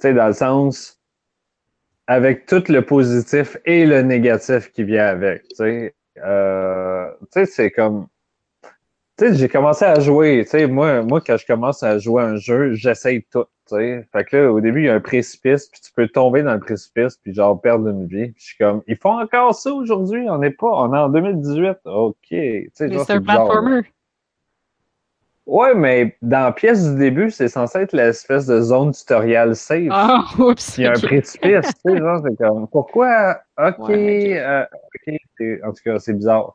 Tu 0.00 0.08
sais, 0.08 0.14
dans 0.14 0.26
le 0.28 0.32
sens, 0.32 1.00
avec 2.06 2.46
tout 2.46 2.62
le 2.68 2.82
positif 2.84 3.56
et 3.64 3.86
le 3.86 4.02
négatif 4.02 4.70
qui 4.72 4.84
vient 4.84 5.06
avec. 5.06 5.48
Tu 5.48 5.54
sais, 5.56 5.94
euh, 6.18 7.10
c'est 7.46 7.70
comme. 7.70 8.08
Tu 9.16 9.28
sais, 9.28 9.34
j'ai 9.36 9.48
commencé 9.48 9.84
à 9.84 10.00
jouer. 10.00 10.42
Tu 10.44 10.50
sais, 10.50 10.66
moi, 10.66 11.02
moi, 11.02 11.20
quand 11.20 11.36
je 11.36 11.46
commence 11.46 11.82
à 11.82 11.98
jouer 11.98 12.22
un 12.22 12.36
jeu, 12.36 12.72
j'essaye 12.74 13.22
tout. 13.24 13.44
Fait 13.70 14.24
que 14.24 14.36
là, 14.36 14.52
au 14.52 14.60
début, 14.60 14.82
il 14.82 14.86
y 14.86 14.88
a 14.88 14.94
un 14.94 15.00
précipice, 15.00 15.66
puis 15.66 15.80
tu 15.80 15.92
peux 15.92 16.08
tomber 16.08 16.42
dans 16.42 16.54
le 16.54 16.60
précipice, 16.60 17.16
puis 17.16 17.34
genre 17.34 17.60
perdre 17.60 17.88
une 17.88 18.06
vie. 18.06 18.32
Puis 18.32 18.34
je 18.38 18.44
suis 18.46 18.58
comme, 18.58 18.82
ils 18.86 18.96
font 18.96 19.20
encore 19.20 19.54
ça 19.54 19.72
aujourd'hui? 19.72 20.28
On 20.28 20.38
n'est 20.38 20.50
pas, 20.50 20.68
on 20.68 20.94
est 20.94 20.98
en 20.98 21.08
2018. 21.08 21.78
OK. 21.84 22.16
C'est 22.74 23.10
un 23.10 23.20
platformer. 23.22 23.82
Ouais, 25.50 25.74
mais 25.74 26.16
dans 26.22 26.44
la 26.44 26.52
pièce 26.52 26.88
du 26.88 26.96
début, 26.96 27.30
c'est 27.30 27.48
censé 27.48 27.80
être 27.80 27.92
l'espèce 27.92 28.46
de 28.46 28.60
zone 28.60 28.92
tutoriel 28.92 29.56
safe. 29.56 29.88
Ah, 29.90 30.24
oups. 30.38 30.78
Il 30.78 30.84
y 30.84 30.86
a 30.86 30.90
un 30.90 31.00
précipice, 31.00 31.66
tu 31.84 31.92
sais, 31.92 31.98
genre, 31.98 32.22
c'est 32.24 32.36
comme, 32.36 32.68
pourquoi, 32.68 33.40
ok, 33.58 33.88
Ouais, 33.88 34.38
euh, 34.38 34.64
ok, 35.08 35.44
en 35.64 35.72
tout 35.72 35.82
cas, 35.84 35.98
c'est 35.98 36.12
bizarre. 36.12 36.54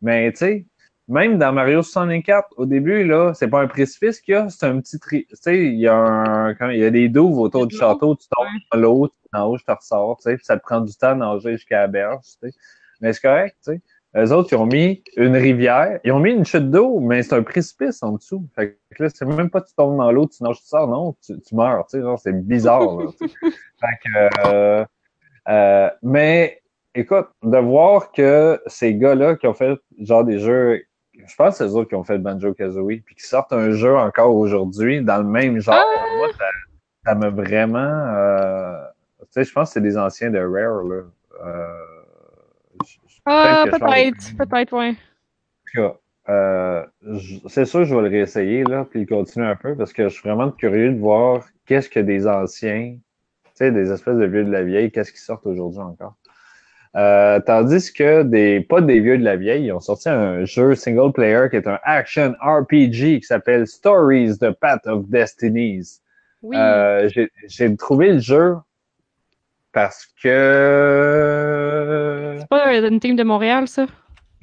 Mais, 0.00 0.30
tu 0.30 0.38
sais, 0.38 0.66
même 1.08 1.38
dans 1.38 1.52
Mario 1.52 1.82
64, 1.82 2.48
au 2.56 2.66
début, 2.66 3.04
là, 3.04 3.32
c'est 3.34 3.48
pas 3.48 3.60
un 3.60 3.68
précipice 3.68 4.20
qu'il 4.20 4.32
y 4.34 4.36
a, 4.36 4.48
c'est 4.48 4.66
un 4.66 4.80
petit 4.80 4.98
tri, 4.98 5.26
tu 5.28 5.36
sais, 5.36 5.56
il 5.66 5.78
y 5.78 5.86
a 5.88 5.94
un, 5.96 6.54
quand- 6.54 6.70
il 6.70 6.78
y 6.80 6.84
a 6.84 6.90
des 6.90 7.08
douves 7.08 7.38
autour 7.38 7.66
du 7.66 7.76
château, 7.76 8.16
tu 8.16 8.26
tombes 8.28 8.46
dans 8.72 8.78
l'eau, 8.80 9.08
tu 9.08 9.14
nages, 9.32 9.64
tu 9.64 9.70
ressors, 9.72 10.16
tu 10.18 10.22
sais, 10.24 10.36
puis 10.36 10.44
ça 10.44 10.56
te 10.56 10.62
prend 10.62 10.80
du 10.80 10.92
temps 10.96 11.14
de 11.14 11.20
nager 11.20 11.52
jusqu'à 11.52 11.80
la 11.82 11.86
berge, 11.88 12.24
tu 12.42 12.48
sais. 12.50 12.54
Mais 13.00 13.12
c'est 13.12 13.20
correct, 13.22 13.56
tu 13.64 13.72
sais. 13.72 13.80
Eux 14.16 14.32
autres, 14.32 14.48
ils 14.52 14.56
ont 14.56 14.66
mis 14.66 15.04
une 15.18 15.36
rivière, 15.36 16.00
ils 16.02 16.10
ont 16.12 16.20
mis 16.20 16.32
une 16.32 16.46
chute 16.46 16.70
d'eau, 16.70 17.00
mais 17.00 17.22
c'est 17.22 17.34
un 17.34 17.42
précipice 17.42 18.02
en 18.02 18.12
dessous. 18.12 18.48
Fait 18.54 18.78
que 18.96 19.02
là, 19.04 19.10
c'est 19.10 19.26
même 19.26 19.50
pas 19.50 19.60
tu 19.60 19.74
tombes 19.74 19.98
dans 19.98 20.10
l'eau, 20.10 20.26
tu 20.26 20.42
nages, 20.42 20.58
tu 20.60 20.66
sors, 20.66 20.88
non, 20.88 21.14
tu, 21.24 21.38
tu 21.40 21.54
meurs, 21.54 21.86
tu 21.86 21.98
sais, 21.98 22.02
genre, 22.02 22.18
c'est 22.18 22.32
bizarre, 22.46 22.96
là. 22.98 23.10
Fait 23.80 23.86
que, 24.04 24.48
euh, 24.48 24.84
euh, 25.48 25.90
mais, 26.02 26.62
écoute, 26.94 27.28
de 27.42 27.58
voir 27.58 28.12
que 28.12 28.60
ces 28.66 28.94
gars-là 28.94 29.36
qui 29.36 29.46
ont 29.46 29.54
fait, 29.54 29.78
genre, 30.00 30.24
des 30.24 30.38
jeux, 30.38 30.82
je 31.26 31.34
pense 31.36 31.58
que 31.58 31.64
c'est 31.64 31.70
eux 31.70 31.76
autres 31.76 31.88
qui 31.88 31.94
ont 31.94 32.04
fait 32.04 32.18
Banjo-Kazooie, 32.18 33.00
puis 33.04 33.14
qui 33.14 33.24
sortent 33.24 33.52
un 33.52 33.70
jeu 33.70 33.96
encore 33.96 34.34
aujourd'hui 34.34 35.02
dans 35.02 35.18
le 35.18 35.24
même 35.24 35.60
genre, 35.60 35.74
Ah! 35.76 36.04
moi, 36.18 36.28
ça, 37.04 37.14
m'a 37.14 37.30
vraiment, 37.30 37.78
euh, 37.78 38.82
tu 39.20 39.26
sais, 39.30 39.44
je 39.44 39.52
pense 39.52 39.70
que 39.70 39.74
c'est 39.74 39.80
des 39.80 39.96
anciens 39.96 40.30
de 40.30 40.38
Rare, 40.38 40.82
là. 40.84 41.02
Euh, 41.44 41.66
Ah, 43.26 43.64
peut-être 43.64 44.36
peut-être, 44.36 44.36
cas, 45.74 45.94
euh, 46.28 46.84
c'est 47.48 47.64
sûr 47.64 47.80
que 47.80 47.84
je 47.86 47.94
vais 47.94 48.02
le 48.02 48.08
réessayer, 48.08 48.64
là, 48.64 48.86
puis 48.88 49.06
continuer 49.06 49.46
un 49.46 49.56
peu, 49.56 49.76
parce 49.76 49.92
que 49.92 50.08
je 50.08 50.14
suis 50.14 50.28
vraiment 50.28 50.50
curieux 50.50 50.92
de 50.92 50.98
voir 50.98 51.44
qu'est-ce 51.66 51.88
que 51.88 52.00
des 52.00 52.26
anciens, 52.26 52.96
tu 53.44 53.50
sais, 53.54 53.70
des 53.72 53.90
espèces 53.90 54.16
de 54.16 54.26
vieux 54.26 54.44
de 54.44 54.50
la 54.50 54.62
vieille, 54.62 54.90
qu'est-ce 54.90 55.12
qui 55.12 55.20
sortent 55.20 55.46
aujourd'hui 55.46 55.80
encore. 55.80 56.16
Euh, 56.96 57.40
tandis 57.40 57.92
que 57.92 58.22
des, 58.22 58.60
pas 58.62 58.80
des 58.80 59.00
vieux 59.00 59.18
de 59.18 59.24
la 59.24 59.36
vieille, 59.36 59.66
ils 59.66 59.72
ont 59.72 59.80
sorti 59.80 60.08
un 60.08 60.44
jeu 60.46 60.74
single 60.74 61.12
player 61.12 61.48
qui 61.50 61.56
est 61.56 61.66
un 61.68 61.78
action 61.84 62.34
RPG 62.40 63.20
qui 63.20 63.22
s'appelle 63.22 63.66
Stories 63.66 64.38
the 64.38 64.50
Path 64.52 64.86
of 64.86 65.06
Destinies. 65.08 66.00
Oui. 66.42 66.56
Euh, 66.58 67.08
j'ai- 67.48 67.76
trouvé 67.76 68.12
le 68.12 68.18
jeu 68.20 68.54
parce 69.72 70.06
que 70.22 71.16
C'est 72.38 72.48
pas 72.48 72.74
une 72.78 73.00
team 73.00 73.16
de 73.16 73.24
Montréal, 73.24 73.68
ça? 73.68 73.86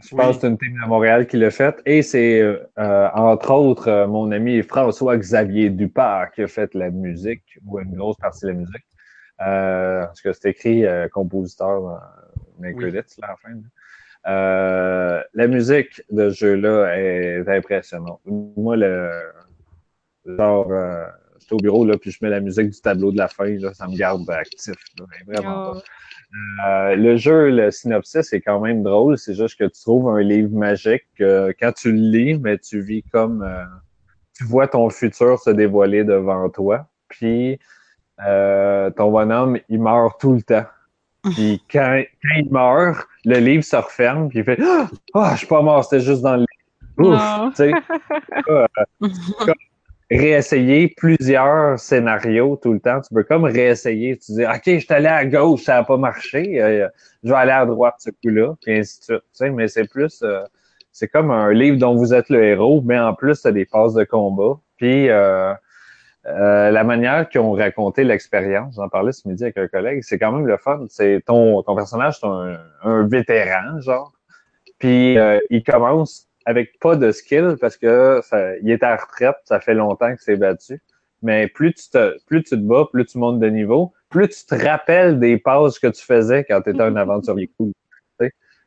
je 0.03 0.15
pense 0.15 0.27
Oui. 0.27 0.33
que 0.35 0.41
c'est 0.41 0.47
une 0.47 0.57
team 0.57 0.73
de 0.83 0.87
Montréal 0.87 1.25
qui 1.27 1.37
l'a 1.37 1.49
fait. 1.49 1.75
Et 1.85 2.01
c'est, 2.03 2.41
euh, 2.41 3.09
entre 3.15 3.51
autres, 3.51 4.05
mon 4.07 4.31
ami 4.31 4.61
François-Xavier 4.61 5.69
Dupart 5.69 6.31
qui 6.31 6.43
a 6.43 6.47
fait 6.47 6.73
la 6.75 6.89
musique, 6.91 7.43
ou 7.65 7.79
une 7.79 7.95
grosse 7.95 8.17
partie 8.17 8.45
de 8.45 8.51
la 8.51 8.57
musique. 8.57 8.85
Euh, 9.41 10.05
parce 10.05 10.21
que 10.21 10.31
c'est 10.33 10.49
écrit 10.49 10.83
compositeur 11.11 11.99
les 12.61 12.73
Oui. 12.73 12.91
credits, 12.91 13.15
là, 13.21 13.27
à 13.27 13.31
la 13.31 13.35
fin. 13.37 13.59
Euh, 14.25 15.21
la 15.33 15.47
musique 15.47 16.01
de 16.09 16.29
ce 16.29 16.35
jeu-là 16.35 16.97
est 16.97 17.47
impressionnante. 17.47 18.21
Moi, 18.25 18.77
le 18.77 19.09
genre, 20.25 20.71
euh, 20.71 21.05
j'étais 21.39 21.53
au 21.53 21.57
bureau, 21.57 21.85
là, 21.85 21.97
puis 21.97 22.11
je 22.11 22.19
mets 22.21 22.29
la 22.29 22.39
musique 22.39 22.69
du 22.69 22.79
tableau 22.79 23.11
de 23.11 23.17
la 23.17 23.27
fin, 23.27 23.49
là, 23.49 23.73
ça 23.73 23.87
me 23.87 23.97
garde 23.97 24.29
actif. 24.29 24.75
là, 24.97 25.05
vraiment. 25.27 25.73
Ah. 25.75 25.81
Euh, 26.65 26.95
le 26.95 27.15
jeu, 27.17 27.49
le 27.51 27.69
synopsis 27.69 28.33
est 28.33 28.41
quand 28.41 28.59
même 28.59 28.81
drôle. 28.81 29.17
C'est 29.17 29.35
juste 29.35 29.59
que 29.59 29.65
tu 29.65 29.81
trouves 29.81 30.09
un 30.09 30.21
livre 30.21 30.51
magique 30.51 31.03
que 31.17 31.53
quand 31.59 31.73
tu 31.73 31.91
le 31.91 31.99
lis, 31.99 32.39
mais 32.39 32.57
tu 32.57 32.81
vis 32.81 33.03
comme 33.03 33.43
euh, 33.43 33.63
tu 34.35 34.45
vois 34.45 34.67
ton 34.67 34.89
futur 34.89 35.37
se 35.37 35.51
dévoiler 35.51 36.03
devant 36.03 36.49
toi. 36.49 36.87
Puis 37.09 37.59
ton 38.17 39.11
bonhomme, 39.11 39.59
il 39.69 39.81
meurt 39.81 40.19
tout 40.19 40.33
le 40.33 40.41
temps. 40.41 40.65
Puis 41.23 41.61
quand, 41.71 42.03
quand 42.21 42.35
il 42.37 42.51
meurt, 42.51 43.07
le 43.25 43.37
livre 43.37 43.63
se 43.63 43.75
referme, 43.75 44.29
puis 44.29 44.39
il 44.39 44.45
fait 44.45 44.59
Ah, 45.13 45.31
je 45.33 45.39
suis 45.39 45.47
pas 45.47 45.61
mort, 45.61 45.83
c'était 45.83 46.03
juste 46.03 46.21
dans 46.21 46.35
le 46.35 46.45
livre. 46.97 47.13
Ouf! 47.15 47.55
Tu 47.55 47.55
sais, 47.55 47.71
euh, 48.49 48.65
comme 48.99 49.53
réessayer 50.11 50.93
plusieurs 50.95 51.79
scénarios 51.79 52.59
tout 52.61 52.73
le 52.73 52.79
temps. 52.79 53.01
Tu 53.01 53.13
peux 53.13 53.23
comme 53.23 53.45
réessayer. 53.45 54.17
Tu 54.17 54.33
dis, 54.33 54.45
OK, 54.45 54.61
je 54.65 54.77
suis 54.79 54.93
allé 54.93 55.07
à 55.07 55.25
gauche, 55.25 55.63
ça 55.63 55.75
n'a 55.75 55.83
pas 55.83 55.97
marché. 55.97 56.61
euh, 56.61 56.87
je 57.23 57.29
vais 57.29 57.35
aller 57.35 57.51
à 57.51 57.65
droite 57.65 57.95
ce 57.99 58.09
coup-là, 58.09 58.55
puis 58.61 58.77
ainsi 58.77 58.99
de 58.99 59.03
suite. 59.03 59.19
Tu 59.19 59.27
sais, 59.33 59.49
mais 59.49 59.67
c'est 59.67 59.89
plus, 59.89 60.21
euh, 60.23 60.43
c'est 60.91 61.07
comme 61.07 61.31
un 61.31 61.51
livre 61.51 61.77
dont 61.77 61.95
vous 61.95 62.13
êtes 62.13 62.29
le 62.29 62.43
héros, 62.43 62.81
mais 62.85 62.99
en 62.99 63.13
plus, 63.13 63.41
tu 63.41 63.47
as 63.47 63.51
des 63.51 63.65
phases 63.65 63.95
de 63.95 64.03
combat. 64.03 64.59
Puis 64.77 65.07
euh, 66.25 66.71
la 66.71 66.83
manière 66.83 67.27
qu'ils 67.27 67.41
ont 67.41 67.51
raconté 67.51 68.03
l'expérience, 68.03 68.75
j'en 68.75 68.87
parlais 68.87 69.11
ce 69.11 69.27
midi 69.27 69.43
avec 69.43 69.57
un 69.57 69.67
collègue, 69.67 70.01
c'est 70.03 70.17
quand 70.17 70.31
même 70.31 70.47
le 70.47 70.57
fun. 70.57 70.85
C'est 70.89 71.21
ton, 71.25 71.61
ton 71.63 71.75
personnage, 71.75 72.19
c'est 72.19 72.27
un, 72.27 72.57
un 72.83 73.07
vétéran, 73.07 73.81
genre. 73.81 74.13
Puis 74.79 75.17
euh, 75.17 75.39
il 75.49 75.63
commence 75.63 76.27
avec 76.45 76.79
pas 76.79 76.95
de 76.95 77.11
skill 77.11 77.57
parce 77.59 77.77
que 77.77 78.21
ça, 78.23 78.57
il 78.57 78.69
est 78.69 78.83
à 78.83 78.95
retraite, 78.95 79.35
ça 79.45 79.59
fait 79.59 79.73
longtemps 79.73 80.09
qu'il 80.09 80.19
s'est 80.19 80.37
battu. 80.37 80.81
Mais 81.21 81.47
plus 81.47 81.73
tu 81.73 81.89
te, 81.89 82.17
plus 82.25 82.43
tu 82.43 82.51
te 82.51 82.55
bats, 82.55 82.85
plus 82.91 83.05
tu 83.05 83.17
montes 83.17 83.39
de 83.39 83.47
niveau, 83.47 83.93
plus 84.09 84.27
tu 84.27 84.45
te 84.45 84.55
rappelles 84.55 85.19
des 85.19 85.37
passes 85.37 85.79
que 85.79 85.87
tu 85.87 86.03
faisais 86.03 86.43
quand 86.43 86.61
tu 86.61 86.71
étais 86.71 86.81
un 86.81 86.95
aventurier 86.97 87.49
cool. 87.57 87.71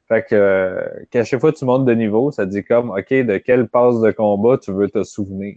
Fait 0.08 0.22
que, 0.22 0.34
euh, 0.34 0.80
qu'à 1.10 1.24
chaque 1.24 1.40
fois 1.40 1.52
que 1.52 1.58
tu 1.58 1.64
montes 1.64 1.84
de 1.84 1.92
niveau, 1.92 2.30
ça 2.30 2.46
dit 2.46 2.62
comme, 2.62 2.90
OK, 2.90 3.10
de 3.10 3.38
quelle 3.38 3.66
passe 3.68 4.00
de 4.00 4.12
combat 4.12 4.56
tu 4.56 4.72
veux 4.72 4.88
te 4.88 5.02
souvenir. 5.02 5.56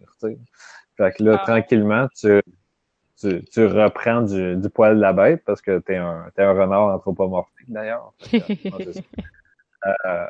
Fait 0.99 1.13
que 1.13 1.23
là, 1.23 1.37
Ah. 1.39 1.45
tranquillement, 1.45 2.07
tu, 2.13 2.41
tu, 3.17 3.41
tu 3.45 3.65
reprends 3.65 4.21
du, 4.21 4.57
du 4.57 4.69
poil 4.69 4.97
de 4.97 5.01
la 5.01 5.13
bête 5.13 5.43
parce 5.45 5.61
que 5.61 5.79
t'es 5.79 5.95
un, 5.95 6.25
t'es 6.35 6.43
un 6.43 6.51
renard 6.51 6.93
anthropomorphique 6.93 7.71
d'ailleurs. 7.71 8.11
Fait 8.19 8.41
que, 8.41 8.45
ouais, 8.75 8.85
c'est 8.91 8.93
ça. 8.93 9.01
Euh, 10.05 10.25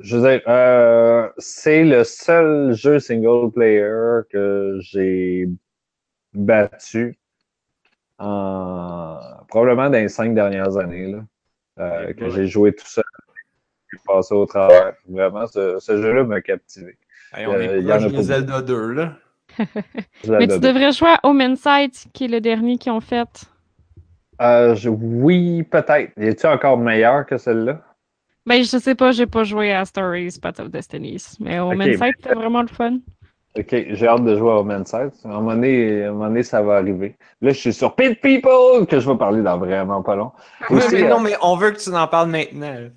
je 0.00 0.16
veux 0.16 0.28
dire, 0.28 0.42
euh, 0.48 1.28
c'est 1.38 1.84
le 1.84 2.02
seul 2.02 2.72
jeu 2.72 2.98
single 2.98 3.52
player 3.52 4.22
que 4.30 4.78
j'ai 4.80 5.48
battu 6.34 7.16
en 8.18 9.20
probablement 9.48 9.84
dans 9.90 9.98
les 9.98 10.08
cinq 10.08 10.34
dernières 10.34 10.76
années 10.76 11.12
là, 11.12 11.24
euh, 11.78 12.12
que 12.14 12.30
j'ai 12.30 12.48
joué 12.48 12.72
tout 12.74 12.86
seul 12.86 13.04
puis 13.86 13.98
passé 14.04 14.34
au 14.34 14.44
travers. 14.46 14.94
Vraiment, 15.08 15.46
ce, 15.46 15.78
ce 15.78 16.02
jeu-là 16.02 16.24
m'a 16.24 16.40
captivé. 16.40 16.98
Hey, 17.32 17.46
on 17.46 17.54
est 17.60 17.78
il 17.78 17.86
y 17.86 17.92
en 17.92 17.96
a 17.96 17.98
proche 18.00 18.12
de 18.12 18.22
Zelda 18.22 18.60
2, 18.62 18.92
là. 18.92 19.16
Mais 20.38 20.48
tu 20.48 20.58
devrais 20.60 20.92
jouer 20.92 21.10
à 21.10 21.20
Home 21.22 21.40
Insight, 21.40 22.06
qui 22.12 22.24
est 22.24 22.28
le 22.28 22.40
dernier 22.40 22.78
qu'ils 22.78 22.92
ont 22.92 23.00
fait. 23.00 23.46
Euh, 24.40 24.74
je- 24.74 24.88
oui, 24.90 25.62
peut-être. 25.62 26.12
Es-tu 26.18 26.46
encore 26.46 26.76
meilleur 26.78 27.24
que 27.26 27.38
celle-là? 27.38 27.82
Ben, 28.46 28.62
je 28.62 28.78
sais 28.78 28.94
pas, 28.94 29.10
j'ai 29.12 29.26
pas 29.26 29.42
joué 29.44 29.72
à 29.72 29.84
Stories, 29.84 30.38
Path 30.40 30.60
of 30.60 30.70
Destinies. 30.70 31.36
Mais 31.40 31.58
Home 31.58 31.72
Ok, 31.74 31.80
Insight, 31.80 32.14
c'était 32.22 32.34
vraiment 32.34 32.62
le 32.62 32.68
fun. 32.68 32.98
Ok, 33.58 33.74
j'ai 33.90 34.06
hâte 34.06 34.24
de 34.24 34.36
jouer 34.36 34.52
à 34.52 34.84
Sight. 34.84 35.14
À 35.24 35.28
un 35.28 35.32
moment 35.40 35.54
donné, 35.54 36.04
à 36.04 36.08
un 36.08 36.12
moment 36.12 36.26
donné, 36.28 36.42
ça 36.42 36.60
va 36.60 36.76
arriver. 36.76 37.16
Là, 37.40 37.52
je 37.52 37.58
suis 37.58 37.72
sur 37.72 37.94
Pit 37.96 38.20
People, 38.20 38.86
que 38.86 39.00
je 39.00 39.10
vais 39.10 39.16
parler 39.16 39.42
dans 39.42 39.56
vraiment 39.58 40.02
pas 40.02 40.14
long. 40.14 40.32
Oui, 40.70 40.76
Aussi, 40.76 40.94
mais 40.94 41.04
euh, 41.04 41.08
non, 41.08 41.20
mais 41.20 41.34
on 41.40 41.56
veut 41.56 41.70
que 41.70 41.78
tu 41.78 41.88
en 41.90 42.06
parles 42.06 42.30
maintenant. 42.30 42.90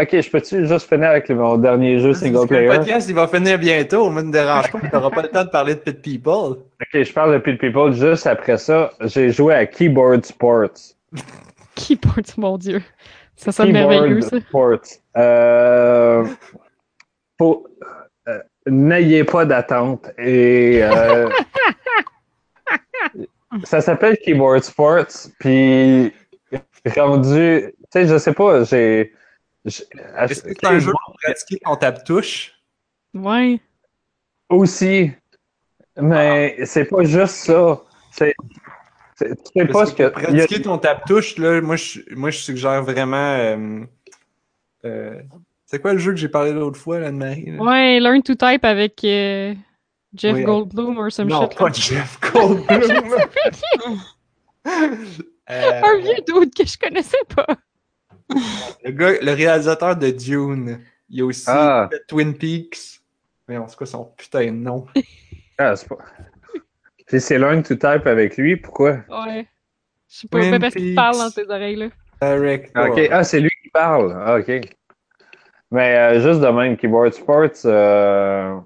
Ok, 0.00 0.18
je 0.20 0.30
peux-tu 0.30 0.66
juste 0.66 0.88
finir 0.88 1.10
avec 1.10 1.28
le- 1.28 1.34
mon 1.34 1.56
dernier 1.58 1.98
jeu 2.00 2.14
single 2.14 2.34
Parce 2.34 2.46
que 2.48 2.54
Le 2.54 2.60
player? 2.66 2.78
podcast, 2.78 3.08
il 3.08 3.14
va 3.14 3.28
finir 3.28 3.58
bientôt. 3.58 4.08
Moi, 4.10 4.22
ne 4.22 4.28
me 4.28 4.32
dérange 4.32 4.70
pas. 4.72 4.80
Tu 4.80 4.86
n'auras 4.92 5.10
pas 5.10 5.22
le 5.22 5.28
temps 5.28 5.44
de 5.44 5.50
parler 5.50 5.74
de 5.74 5.80
Pit 5.80 6.00
People. 6.00 6.58
Ok, 6.80 7.02
je 7.02 7.12
parle 7.12 7.34
de 7.34 7.38
Pit 7.38 7.58
People. 7.60 7.92
Juste 7.92 8.26
après 8.26 8.56
ça, 8.56 8.90
j'ai 9.00 9.30
joué 9.30 9.54
à 9.54 9.66
Keyboard 9.66 10.24
Sports. 10.24 10.70
Keyboard, 11.74 12.26
mon 12.38 12.56
Dieu. 12.56 12.82
Ça 13.36 13.52
sonne 13.52 13.72
Keyboard 13.72 13.90
merveilleux, 13.90 14.20
ça. 14.22 14.40
Sports. 14.40 14.78
Euh, 15.18 16.24
faut- 17.38 17.66
euh, 18.28 18.38
N'ayez 18.66 19.24
pas 19.24 19.44
d'attente. 19.44 20.10
Et 20.16 20.80
euh, 20.82 21.28
ça 23.64 23.80
s'appelle 23.82 24.16
Keyboard 24.24 24.62
Sports. 24.62 25.28
Puis 25.38 26.12
rendu, 26.96 27.66
tu 27.68 27.74
sais, 27.92 28.06
je 28.06 28.16
sais 28.18 28.32
pas, 28.32 28.64
j'ai. 28.64 29.12
Est-ce 29.64 30.42
que 30.42 30.50
c'est 30.60 30.66
un 30.66 30.78
jeu 30.78 30.92
pour 30.92 31.16
pratiquer 31.22 31.58
ton 31.64 31.76
tape-touche? 31.76 32.52
Ouais. 33.14 33.60
Aussi, 34.50 35.10
mais 35.96 36.56
c'est 36.66 36.84
pas 36.84 37.04
juste 37.04 37.34
ça. 37.36 37.80
C'est 38.10 38.34
Tu 39.18 39.26
sais 39.56 39.66
pas 39.66 39.86
ce 39.86 39.94
que 39.94 40.02
a- 40.02 40.10
pratiquer 40.10 40.60
ton 40.62 40.76
tape-touche, 40.78 41.38
là, 41.38 41.60
moi 41.60 41.76
je, 41.76 42.00
moi, 42.14 42.30
je 42.30 42.38
suggère 42.38 42.82
vraiment. 42.82 43.16
euh, 43.36 43.84
euh, 44.84 45.22
c'est 45.66 45.80
quoi 45.80 45.92
le 45.94 45.98
jeu 45.98 46.10
que 46.12 46.18
j'ai 46.18 46.28
parlé 46.28 46.52
l'autre 46.52 46.78
fois, 46.78 46.98
là, 46.98 47.10
de 47.10 47.16
Marie? 47.16 47.46
là? 47.52 47.62
Ouais, 47.62 48.00
Learn 48.00 48.22
to 48.22 48.34
Type 48.34 48.64
avec 48.64 49.02
euh, 49.04 49.54
Jeff 50.14 50.34
Oui, 50.34 50.44
Goldblum 50.44 50.98
or 50.98 51.10
some 51.10 51.28
non, 51.28 51.48
shit. 51.48 51.56
pas 51.58 51.66
là. 51.68 51.72
Jeff 51.72 52.20
Goldblum. 52.20 53.18
Euh, 55.50 55.82
Un 55.82 55.98
vieux 55.98 56.22
dude 56.26 56.54
que 56.54 56.64
je 56.66 56.78
connaissais 56.78 57.18
pas. 57.36 57.46
le, 58.84 58.90
gars, 58.90 59.12
le 59.20 59.32
réalisateur 59.32 59.96
de 59.96 60.10
Dune. 60.10 60.80
Il 61.10 61.18
y 61.18 61.20
a 61.22 61.24
aussi 61.24 61.44
Ah. 61.48 61.88
Twin 62.08 62.34
Peaks. 62.34 63.00
Mais 63.48 63.58
on 63.58 63.68
sait 63.68 63.76
quoi 63.76 63.86
son 63.86 64.04
putain 64.16 64.46
de 64.46 64.50
nom? 64.50 64.86
Ah, 65.56 65.76
c'est 65.76 65.88
pas. 65.88 65.98
Si 67.06 67.20
c'est 67.20 67.38
Learn 67.38 67.62
to 67.62 67.76
Type 67.76 68.06
avec 68.06 68.36
lui, 68.36 68.56
pourquoi? 68.56 68.98
Ouais. 69.08 69.46
Je 70.08 70.16
sais 70.16 70.26
pas, 70.28 70.40
Twin 70.40 70.58
parce 70.58 70.74
qu'il 70.74 70.86
Peaks. 70.86 70.94
parle 70.96 71.16
dans 71.18 71.30
tes 71.30 71.48
oreilles, 71.48 71.76
là. 71.76 71.88
Director. 72.20 72.86
Ok, 72.86 73.08
ah, 73.12 73.22
c'est 73.22 73.38
lui 73.38 73.50
qui 73.62 73.68
parle. 73.68 74.20
Ah, 74.26 74.38
ok. 74.38 74.50
Mais 75.70 75.96
euh, 75.96 76.20
juste 76.20 76.40
de 76.40 76.48
même, 76.48 76.76
Keyboard 76.76 77.12
Sports, 77.12 77.50
euh, 77.66 78.56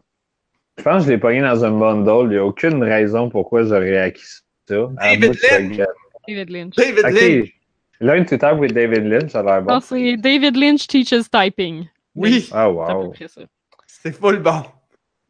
je 0.78 0.82
pense 0.82 1.02
que 1.02 1.08
je 1.08 1.12
l'ai 1.12 1.18
pogné 1.18 1.42
dans 1.42 1.62
un 1.62 1.72
bundle. 1.78 2.28
Il 2.30 2.30
n'y 2.30 2.36
a 2.38 2.44
aucune 2.46 2.82
raison 2.82 3.28
pourquoi 3.28 3.64
j'aurais 3.64 3.98
acquis 3.98 4.24
ça. 4.24 4.40
David 4.68 5.36
Lynch. 5.50 5.80
David 6.26 6.50
Lynch. 6.50 6.74
David 6.74 7.04
Lynch. 7.04 7.57
Ok. 8.00 8.06
Learn 8.06 8.24
to 8.26 8.36
Type 8.36 8.58
with 8.58 8.72
David 8.72 9.04
Lynch, 9.04 9.30
ça 9.30 9.40
a 9.40 9.42
l'air 9.42 9.62
bon. 9.62 9.74
Non, 9.74 9.80
c'est 9.80 10.16
David 10.16 10.56
Lynch 10.56 10.86
teaches 10.86 11.28
typing. 11.30 11.86
Oui, 12.14 12.48
Ah, 12.52 12.68
C'est 12.72 12.80
à 12.90 12.94
peu 12.94 13.00
wow. 13.00 13.10
près 13.10 13.28
ça. 13.28 13.40
c'est 13.86 14.12
full 14.12 14.38
bon. 14.40 14.62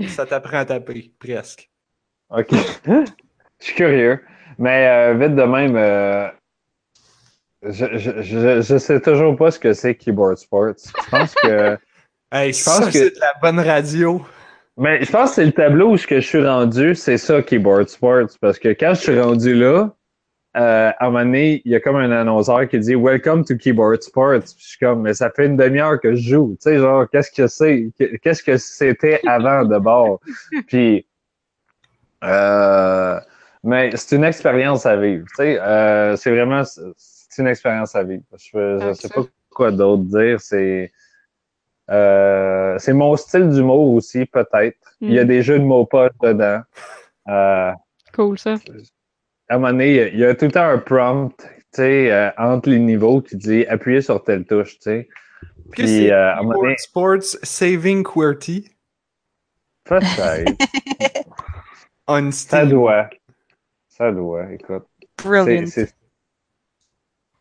Ça 0.09 0.27
t'apprend 0.27 0.59
à 0.59 0.65
taper, 0.65 1.13
presque. 1.19 1.69
Ok. 2.31 2.49
Je 2.51 3.05
suis 3.65 3.75
curieux. 3.75 4.21
Mais 4.59 4.87
euh, 4.89 5.15
vite 5.15 5.35
de 5.35 5.43
même, 5.43 5.77
euh, 5.77 6.29
je, 7.63 7.87
je, 7.99 8.23
je, 8.23 8.61
je 8.63 8.79
sais 8.79 9.01
toujours 9.01 9.35
pas 9.37 9.51
ce 9.51 9.59
que 9.59 9.73
c'est 9.73 9.95
Keyboard 9.97 10.37
Sports. 10.39 10.75
Je 10.79 11.11
pense 11.11 11.35
que. 11.35 11.77
Hey, 12.31 12.53
Je 12.53 12.59
ça, 12.59 12.81
pense 12.83 12.87
que- 12.93 12.99
c'est 12.99 13.15
de 13.15 13.21
la 13.21 13.33
bonne 13.41 13.59
radio. 13.59 14.23
Mais 14.77 15.03
je 15.03 15.11
pense 15.11 15.31
que 15.31 15.35
c'est 15.37 15.47
le 15.47 15.53
tableau 15.53 15.93
où 15.93 15.97
je 15.97 16.21
suis 16.21 16.47
rendu, 16.47 16.95
c'est 16.95 17.17
ça, 17.17 17.41
Keyboard 17.41 17.89
Sports. 17.89 18.29
Parce 18.39 18.59
que 18.59 18.69
quand 18.69 18.93
je 18.95 19.01
suis 19.01 19.19
rendu 19.19 19.55
là, 19.55 19.95
euh, 20.57 20.91
à 20.99 21.07
un 21.07 21.11
moment 21.11 21.25
donné, 21.25 21.63
il 21.65 21.73
y 21.73 21.75
a 21.75 21.81
comme 21.81 21.97
un 21.97 22.11
annonceur 22.11 22.67
qui 22.69 22.79
dit 22.79 22.95
Welcome 22.95 23.45
to 23.45 23.55
Keyboard 23.57 24.03
Sports. 24.03 24.41
Puis 24.41 24.55
je 24.59 24.69
suis 24.71 24.79
comme, 24.79 25.03
mais 25.03 25.15
ça 25.15 25.31
fait 25.31 25.47
une 25.47 25.57
demi-heure 25.57 26.01
que 26.01 26.15
je 26.15 26.31
joue. 26.31 26.57
Tu 26.61 26.71
sais, 26.71 26.79
genre, 26.79 27.09
qu'est-ce 27.11 27.31
que 27.31 27.47
c'est? 27.47 27.91
Qu'est-ce 28.23 28.43
que 28.43 28.57
c'était 28.57 29.21
avant 29.27 29.65
de 29.65 29.79
bord? 29.79 30.21
Puis, 30.67 31.07
euh, 32.25 33.21
mais 33.63 33.91
c'est 33.97 34.17
une 34.17 34.25
expérience 34.25 34.87
à 34.87 34.97
vivre. 34.97 35.27
Tu 35.29 35.37
sais, 35.37 35.61
euh, 35.61 36.17
c'est 36.17 36.31
vraiment, 36.31 36.63
c'est 36.65 37.43
une 37.43 37.49
expérience 37.49 37.95
à 37.95 38.03
vivre. 38.03 38.23
Je, 38.37 38.79
Ah, 38.81 38.95
sais 38.95 39.09
pas 39.09 39.23
quoi 39.51 39.71
d'autre 39.71 40.05
dire. 40.05 40.41
C'est, 40.41 40.91
euh, 41.91 42.77
c'est 42.79 42.93
mon 42.93 43.17
style 43.17 43.49
d'humour 43.51 43.93
aussi, 43.95 44.25
peut-être. 44.27 44.77
Il 45.01 45.13
y 45.13 45.19
a 45.19 45.25
Mm. 45.25 45.29
des 45.29 45.43
jeux 45.43 45.59
de 45.59 45.65
mots 45.65 45.87
poches 45.87 46.11
dedans. 46.23 46.61
Euh, 47.29 47.73
Cool, 48.15 48.39
ça. 48.39 48.57
À 49.49 49.55
un 49.55 49.59
moment 49.59 49.73
donné, 49.73 50.09
il 50.13 50.19
y 50.19 50.25
a- 50.25 50.35
tout 50.35 50.45
le 50.47 50.51
temps 50.53 50.67
un 50.69 50.79
prompt, 50.79 51.37
tu 51.39 51.47
sais, 51.73 52.11
euh, 52.13 52.31
entre 52.39 52.69
les 52.71 52.79
niveaux 52.79 53.21
qui 53.23 53.37
dit 53.37 53.67
appuyer 53.67 54.01
sur 54.03 54.23
telle 54.23 54.45
touche, 54.45 54.75
tu 54.79 54.83
sais. 54.83 55.09
Puis 55.71 56.11
euh, 56.11 56.33
à 56.35 56.39
un 56.39 56.43
moment 56.43 56.53
Keyboard 56.55 56.65
donné, 56.65 56.77
Sports 56.79 57.39
Saving 57.43 58.03
QWERTY 58.03 58.71
peut-être. 59.85 60.53
on 62.09 62.31
Ça 62.31 62.67
doit. 62.67 63.09
Ça 63.89 64.13
doit, 64.13 64.53
écoute. 64.53 64.85
C'est- 65.19 65.25
Brilliant. 65.25 65.87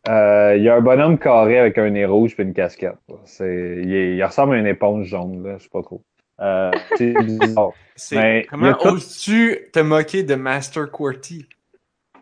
Euh, 0.08 0.56
Il 0.56 0.62
y 0.62 0.68
a 0.68 0.76
un 0.76 0.80
bonhomme 0.80 1.18
carré 1.18 1.58
avec 1.58 1.76
un 1.76 1.90
nez 1.90 2.06
rouge 2.06 2.34
et 2.38 2.42
une 2.42 2.54
casquette. 2.54 2.94
C'est- 3.24 3.80
Il, 3.82 3.94
est- 3.94 4.16
il 4.16 4.24
ressemble 4.24 4.54
à 4.54 4.58
une 4.58 4.66
éponge 4.66 5.06
jaune, 5.06 5.42
là, 5.42 5.58
je 5.58 5.64
sais 5.64 5.68
pas 5.68 5.82
trop. 5.82 6.02
Euh, 6.40 6.70
c'est 6.96 7.12
bizarre. 7.24 7.72
Mais 8.12 8.46
Comment 8.48 8.76
oses-tu 8.84 9.58
te 9.72 9.80
moquer 9.80 10.22
de 10.22 10.34
Master 10.36 10.90
QWERTY? 10.90 11.46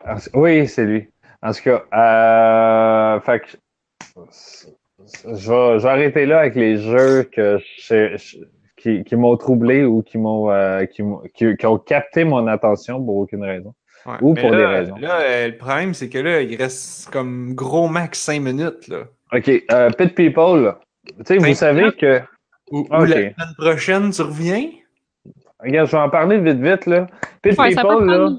En- 0.07 0.16
Oui, 0.41 0.66
c'est 0.69 0.85
lui. 0.85 1.09
En 1.43 1.53
tout 1.53 1.62
cas, 1.65 1.85
euh, 3.16 3.20
fait 3.20 3.41
que 3.41 3.47
je 4.16 5.51
vais, 5.51 5.78
je 5.78 5.83
vais 5.83 5.89
arrêter 5.89 6.27
là 6.27 6.41
avec 6.41 6.55
les 6.55 6.78
jeux 6.78 7.24
que 7.24 7.59
je- 7.78 8.16
je- 8.16 8.37
qui, 8.77 9.05
qui 9.05 9.16
m'ont 9.16 9.37
troublé 9.37 9.85
ou 9.85 10.03
qui 10.03 10.19
m'ont 10.19 10.51
euh, 10.51 10.85
qui, 10.87 11.03
m'ont- 11.03 11.23
qui- 11.35 11.57
qui 11.57 11.66
ont 11.66 11.78
capté 11.78 12.24
mon 12.24 12.47
attention 12.47 13.03
pour 13.05 13.16
aucune 13.16 13.43
raison. 13.45 13.74
Ouais, 14.07 14.15
Ou 14.20 14.35
pour 14.35 14.51
là, 14.53 14.57
des 14.57 14.66
raisons. 14.66 14.97
Là, 15.01 15.20
euh, 15.20 15.49
le 15.49 15.57
problème, 15.57 15.93
c'est 15.93 16.09
que 16.09 16.19
là, 16.19 16.41
il 16.41 16.55
reste 16.57 17.11
comme 17.11 17.55
gros 17.55 17.89
max 17.89 18.20
5 18.20 18.41
minutes. 18.41 18.87
Là. 18.89 19.05
OK, 19.33 19.51
euh, 19.73 19.91
Pit 19.91 20.15
People, 20.15 20.74
tu 21.05 21.15
sais, 21.27 21.39
vous 21.39 21.55
savez 21.55 21.91
que 21.93 22.20
Ou, 22.70 22.87
la 22.91 23.07
semaine 23.07 23.35
prochaine, 23.59 24.11
tu 24.11 24.23
reviens? 24.23 24.69
regarde, 25.59 25.89
je 25.89 25.93
vais 25.93 25.99
en 26.03 26.11
parler 26.11 26.39
vite 26.39 26.59
vite 26.61 26.87
là. 26.87 27.07
Pit 27.43 27.59
Ouais, 27.59 27.73
ça 27.73 27.83
peut 27.83 27.89
People 27.89 28.07
là. 28.07 28.16
prendre 28.19 28.39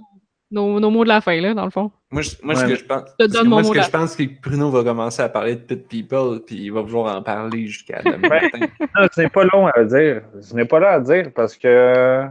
nos, 0.52 0.80
nos 0.80 0.90
mots 0.90 1.04
de 1.04 1.10
la 1.10 1.22
fin, 1.22 1.40
là, 1.42 1.54
dans 1.54 1.66
le 1.66 1.72
fond. 1.72 1.92
Moi, 2.12 2.22
je- 2.22 2.32
moi 2.42 2.56
Ouais, 2.56 2.62
ce 2.62 2.66
que 2.68 2.76
je 2.76 2.86
pense, 2.86 3.04
te 3.18 3.26
que 3.26 3.44
moi, 3.46 3.64
ce 3.64 3.72
que 3.72 3.82
je 3.82 3.90
pense, 3.90 4.12
c'est 4.14 4.28
que 4.28 4.42
Bruno 4.42 4.70
va 4.70 4.84
commencer 4.84 5.22
à 5.22 5.30
parler 5.30 5.56
de 5.56 5.62
Pit 5.62 5.88
People, 5.88 6.40
puis 6.46 6.56
il 6.56 6.70
va 6.72 6.82
toujours 6.84 7.08
en 7.08 7.22
parler 7.22 7.68
jusqu'à 7.68 8.02
demain 8.04 8.30
matin. 8.30 8.60
Non, 8.96 9.08
ce 9.14 9.22
n'est 9.22 9.30
pas 9.30 9.44
long 9.44 9.68
à 9.68 9.84
dire. 9.84 10.22
Ce 10.42 10.56
n'est 10.56 10.66
pas 10.66 10.80
long 10.80 10.88
à 10.88 11.00
dire 11.02 11.32
parce 11.36 11.58
que 11.58 12.24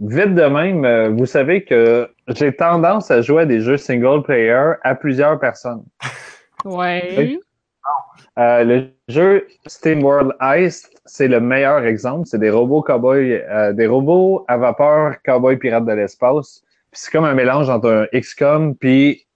vite 0.00 0.34
de 0.34 0.42
même, 0.44 0.84
euh, 0.84 1.08
vous 1.10 1.26
savez 1.26 1.62
que 1.64 2.10
j'ai 2.28 2.52
tendance 2.54 3.10
à 3.10 3.22
jouer 3.22 3.42
à 3.42 3.46
des 3.46 3.60
jeux 3.60 3.76
single 3.76 4.22
player 4.22 4.72
à 4.82 4.94
plusieurs 4.94 5.38
personnes. 5.38 5.84
Ouais. 6.64 7.38
Euh, 8.38 8.64
le 8.64 8.88
jeu 9.08 9.46
Steam 9.66 10.02
World 10.02 10.32
Heist, 10.40 11.00
c'est 11.04 11.28
le 11.28 11.40
meilleur 11.40 11.84
exemple. 11.84 12.26
C'est 12.26 12.38
des 12.38 12.50
robots 12.50 12.82
cowboys, 12.82 13.42
euh, 13.48 13.72
des 13.72 13.86
robots 13.86 14.44
à 14.48 14.56
vapeur 14.56 15.16
cowboy 15.24 15.56
pirates 15.56 15.84
de 15.86 15.92
l'espace. 15.92 16.62
C'est 16.92 17.10
comme 17.12 17.24
un 17.24 17.34
mélange 17.34 17.68
entre 17.68 17.90
un 18.12 18.18
XCOM 18.18 18.74
puis 18.76 19.26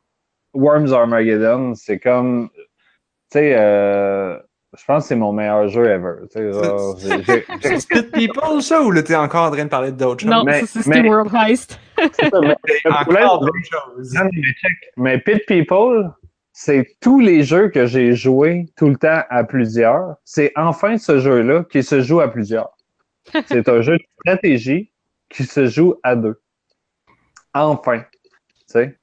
Worms 0.55 0.93
Armageddon. 0.93 1.75
C'est 1.75 1.99
comme, 1.99 2.51
tu 2.55 3.39
sais, 3.39 3.55
euh, 3.57 4.37
je 4.77 4.85
pense 4.87 5.05
que 5.05 5.09
c'est 5.09 5.17
mon 5.17 5.33
meilleur 5.33 5.69
jeu 5.69 5.87
ever. 5.89 6.15
C'est 6.31 7.89
Pit 7.89 8.11
People, 8.13 8.61
ça, 8.61 8.83
ou 8.83 8.91
là, 8.91 9.03
t'es 9.03 9.15
encore 9.15 9.45
en 9.47 9.51
train 9.51 9.65
de 9.65 9.69
parler 9.69 9.93
d'autres 9.93 10.23
choses? 10.23 10.31
Non, 10.31 10.45
c'est 10.65 10.87
mais- 10.87 10.99
Steam 11.01 11.07
World 11.09 11.33
Heist. 11.35 11.79
c'est 12.19 12.33
encore 12.91 13.41
d'autres 13.41 13.55
choses. 13.71 14.15
Non, 14.15 14.25
mais 14.33 14.43
check. 14.43 14.93
Mais 14.97 15.19
Pit 15.19 15.47
People, 15.47 16.11
c'est 16.53 16.97
tous 17.01 17.21
les 17.21 17.43
jeux 17.45 17.69
que 17.69 17.87
j'ai 17.87 18.15
joués 18.15 18.67
tout 18.77 18.89
le 18.89 18.97
temps 18.97 19.23
à 19.29 19.45
plusieurs. 19.45 20.17
C'est 20.25 20.53
enfin 20.57 20.99
ce 20.99 21.19
jeu-là 21.21 21.65
qui 21.65 21.83
se 21.83 22.01
joue 22.01 22.21
à 22.21 22.29
plusieurs. 22.29 22.71
C'est 23.47 23.69
un 23.71 23.81
jeu 23.81 23.97
de 23.97 24.05
stratégie 24.21 24.93
qui 25.31 25.45
se 25.45 25.65
joue 25.67 25.95
à 26.03 26.15
deux. 26.15 26.39
Enfin. 27.55 28.01
Tu 28.01 28.65
sais. 28.67 28.99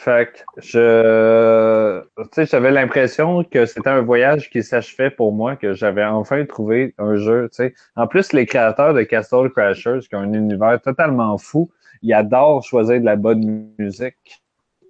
Fait 0.00 0.30
que 0.32 0.60
je. 0.62 2.00
Tu 2.16 2.28
sais, 2.32 2.46
j'avais 2.46 2.70
l'impression 2.70 3.42
que 3.42 3.66
c'était 3.66 3.88
un 3.90 4.02
voyage 4.02 4.48
qui 4.50 4.62
s'achevait 4.62 5.10
pour 5.10 5.32
moi, 5.32 5.56
que 5.56 5.72
j'avais 5.72 6.04
enfin 6.04 6.44
trouvé 6.46 6.94
un 6.98 7.16
jeu. 7.16 7.48
Tu 7.50 7.56
sais. 7.56 7.74
En 7.96 8.06
plus, 8.06 8.32
les 8.32 8.46
créateurs 8.46 8.94
de 8.94 9.02
Castle 9.02 9.50
Crashers, 9.50 10.00
qui 10.08 10.14
ont 10.14 10.20
un 10.20 10.32
univers 10.34 10.80
totalement 10.80 11.36
fou, 11.36 11.70
ils 12.02 12.14
adorent 12.14 12.62
choisir 12.62 13.00
de 13.00 13.04
la 13.04 13.16
bonne 13.16 13.72
musique. 13.78 14.42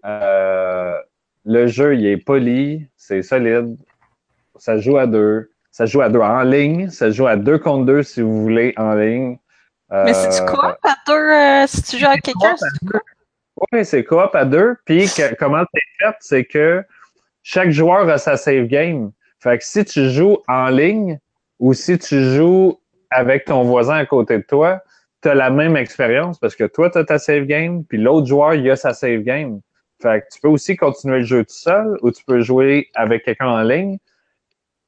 Euh, 0.04 0.94
le 1.46 1.66
jeu, 1.66 1.96
il 1.96 2.06
est 2.06 2.18
poli, 2.18 2.86
c'est 2.96 3.22
solide. 3.22 3.76
Ça 4.56 4.76
joue 4.76 4.98
à 4.98 5.06
deux. 5.06 5.50
Ça 5.70 5.86
joue 5.86 6.02
à 6.02 6.10
deux 6.10 6.20
en 6.20 6.42
ligne. 6.42 6.90
Ça 6.90 7.10
joue 7.10 7.26
à 7.26 7.36
deux 7.36 7.58
contre 7.58 7.86
deux 7.86 8.02
si 8.02 8.20
vous 8.20 8.42
voulez 8.42 8.74
en 8.76 8.94
ligne. 8.94 9.38
Mais 9.90 10.12
c'est 10.14 10.28
du 10.28 10.42
Euh, 10.42 10.52
coop 10.54 10.76
à 10.82 10.94
deux 11.06 11.12
euh, 11.12 11.66
si 11.66 11.82
tu 11.82 11.98
joues 11.98 12.06
avec 12.06 12.22
quelqu'un? 12.22 12.54
coop 12.54 12.62
à 12.94 12.98
Oui, 13.72 13.84
c'est 13.84 14.04
coop 14.04 14.34
à 14.34 14.44
deux. 14.44 14.76
Puis 14.84 15.06
que- 15.06 15.34
comment 15.36 15.64
c'est 15.72 15.80
fait, 16.06 16.16
c'est 16.20 16.44
que 16.44 16.84
chaque 17.42 17.70
joueur 17.70 18.08
a 18.08 18.18
sa 18.18 18.36
save 18.36 18.66
game. 18.66 19.10
Fait 19.40 19.58
que 19.58 19.64
si 19.64 19.84
tu 19.84 20.10
joues 20.10 20.38
en 20.48 20.68
ligne 20.68 21.18
ou 21.58 21.72
si 21.74 21.98
tu 21.98 22.22
joues 22.34 22.78
avec 23.10 23.46
ton 23.46 23.62
voisin 23.64 23.94
à 23.96 24.04
côté 24.06 24.36
de 24.38 24.42
toi, 24.42 24.82
tu 25.22 25.28
as 25.28 25.34
la 25.34 25.50
même 25.50 25.76
expérience 25.76 26.38
parce 26.38 26.54
que 26.54 26.64
toi, 26.64 26.90
tu 26.90 26.98
as 26.98 27.04
ta 27.04 27.18
save 27.18 27.44
game, 27.46 27.84
puis 27.84 27.98
l'autre 27.98 28.26
joueur, 28.26 28.54
il 28.54 28.70
a 28.70 28.76
sa 28.76 28.92
save 28.92 29.20
game. 29.22 29.60
Fait 30.00 30.20
que 30.20 30.26
tu 30.34 30.40
peux 30.40 30.48
aussi 30.48 30.76
continuer 30.76 31.18
le 31.18 31.24
jeu 31.24 31.44
tout 31.44 31.54
seul 31.54 31.96
ou 32.02 32.10
tu 32.12 32.22
peux 32.24 32.40
jouer 32.40 32.88
avec 32.94 33.24
quelqu'un 33.24 33.48
en 33.48 33.62
ligne 33.62 33.98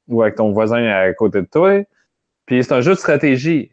ou 0.08 0.22
avec 0.22 0.36
ton 0.36 0.52
voisin 0.52 0.84
à 0.86 1.12
côté 1.14 1.40
de 1.40 1.46
toi. 1.46 1.80
Puis 2.46 2.62
c'est 2.62 2.72
un 2.72 2.80
jeu 2.80 2.92
de 2.92 2.98
stratégie. 2.98 3.72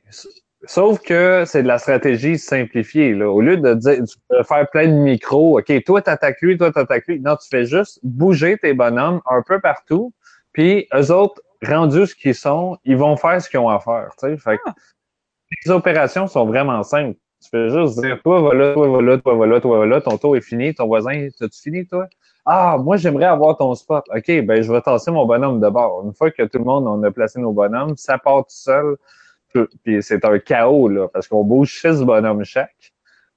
Sauf 0.64 1.00
que 1.02 1.44
c'est 1.46 1.64
de 1.64 1.68
la 1.68 1.78
stratégie 1.78 2.38
simplifiée. 2.38 3.14
Là. 3.14 3.30
Au 3.30 3.42
lieu 3.42 3.58
de, 3.58 3.74
dire, 3.76 4.02
de 4.02 4.44
faire 4.44 4.68
plein 4.70 4.88
de 4.88 4.94
micros, 4.94 5.60
OK, 5.60 5.84
toi, 5.84 6.02
t'attaques 6.02 6.42
lui, 6.42 6.58
toi, 6.58 6.72
t'attaques 6.72 7.08
lui. 7.08 7.20
Non, 7.20 7.36
tu 7.36 7.48
fais 7.50 7.66
juste 7.66 8.00
bouger 8.04 8.58
tes 8.58 8.74
bonhommes 8.74 9.22
un 9.30 9.44
peu 9.44 9.60
partout. 9.60 10.14
Puis 10.54 10.88
eux 10.96 11.12
autres, 11.12 11.42
rendus 11.64 12.08
ce 12.08 12.16
qu'ils 12.16 12.36
sont, 12.36 12.78
ils 12.86 12.98
vont 12.98 13.16
faire 13.18 13.42
ce 13.42 13.50
qu'ils 13.50 13.60
ont 13.60 13.70
à 13.70 13.80
faire. 13.80 14.10
Fait 14.20 14.58
que 14.58 14.70
les 15.66 15.72
opérations 15.72 16.28
sont 16.28 16.46
vraiment 16.46 16.82
simples. 16.84 17.18
Tu 17.42 17.50
fais 17.50 17.70
juste 17.70 18.02
dire, 18.02 18.20
toi, 18.24 18.42
voilà, 18.42 18.74
toi, 18.74 18.88
voilà, 18.88 19.18
toi, 19.20 19.34
voilà, 19.36 19.62
toi, 19.62 19.78
voilà, 19.78 20.02
ton 20.02 20.18
tour 20.18 20.36
est 20.36 20.42
fini, 20.42 20.74
ton 20.74 20.88
voisin, 20.88 21.28
t'as-tu 21.40 21.62
fini, 21.62 21.86
toi? 21.86 22.08
Ah, 22.46 22.78
moi, 22.80 22.98
j'aimerais 22.98 23.26
avoir 23.26 23.58
ton 23.58 23.76
spot. 23.76 24.06
OK, 24.10 24.42
ben, 24.42 24.62
je 24.62 24.72
vais 24.72 24.82
tasser 24.82 25.12
mon 25.12 25.26
bonhomme 25.26 25.60
de 25.60 25.70
bord. 25.70 26.04
Une 26.06 26.14
fois 26.14 26.32
que 26.32 26.44
tout 26.44 26.58
le 26.58 26.64
monde, 26.64 26.88
on 26.88 27.04
a 27.04 27.12
placé 27.12 27.40
nos 27.40 27.52
bonhommes, 27.52 27.96
ça 27.96 28.18
part 28.18 28.40
tout 28.40 28.46
seul. 28.50 28.96
Puis 29.84 30.02
c'est 30.02 30.26
un 30.26 30.40
chaos, 30.40 30.90
là, 30.90 31.08
parce 31.08 31.28
qu'on 31.28 31.44
bouge 31.44 31.80
six 31.82 32.04
bonhommes 32.04 32.44
chaque. 32.44 32.94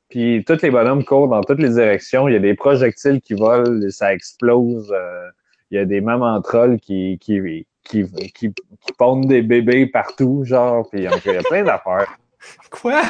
Puis 0.09 0.45
tous 0.45 0.61
les 0.62 0.70
bonhommes 0.70 1.05
courent 1.05 1.28
dans 1.28 1.43
toutes 1.43 1.61
les 1.61 1.70
directions. 1.70 2.28
Il 2.28 2.32
y 2.32 2.37
a 2.37 2.41
des 2.41 2.55
projectiles 2.55 3.20
qui 3.20 3.35
volent, 3.35 3.89
ça 3.91 4.12
explose. 4.12 4.93
euh, 4.93 5.31
il 5.70 5.77
y 5.77 5.78
a 5.78 5.85
des 5.85 6.01
mamans 6.01 6.43
trolls 6.43 6.81
qui, 6.81 7.16
qui, 7.20 7.65
qui, 7.85 8.05
qui, 8.35 8.53
qui 8.53 8.93
pondent 8.99 9.27
des 9.27 9.43
bébés 9.43 9.87
partout, 9.87 10.43
genre. 10.45 10.89
Puis 10.91 11.03
il 11.03 11.05
y 11.05 11.07
a 11.07 11.12
il 11.24 11.32
y 11.32 11.37
a 11.37 11.43
plein 11.43 11.62
d'affaires. 11.62 12.19
Quoi? 12.70 13.03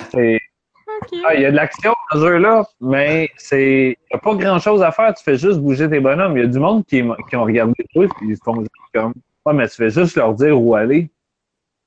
Ah, 1.24 1.34
il 1.34 1.40
y 1.40 1.46
a 1.46 1.50
de 1.50 1.56
l'action 1.56 1.94
dans 2.12 2.20
ce 2.20 2.26
jeu-là, 2.26 2.64
mais 2.80 3.30
c'est 3.38 3.96
a 4.12 4.18
pas 4.18 4.34
grand-chose 4.34 4.82
à 4.82 4.92
faire. 4.92 5.14
Tu 5.14 5.24
fais 5.24 5.36
juste 5.36 5.58
bouger 5.58 5.88
tes 5.88 6.00
bonhommes. 6.00 6.36
Il 6.36 6.40
y 6.40 6.44
a 6.44 6.48
du 6.48 6.58
monde 6.58 6.84
qui, 6.84 7.02
qui 7.28 7.36
ont 7.36 7.44
regardé 7.44 7.72
le 7.78 7.84
truc 7.94 8.10
et 8.22 8.26
ils 8.26 8.36
se 8.36 8.42
font 8.44 8.56
dire 8.56 8.68
comme 8.92 9.14
Ouais, 9.46 9.54
mais 9.54 9.68
tu 9.68 9.76
fais 9.76 9.88
juste 9.88 10.16
leur 10.16 10.34
dire 10.34 10.60
où 10.60 10.74
aller. 10.74 11.10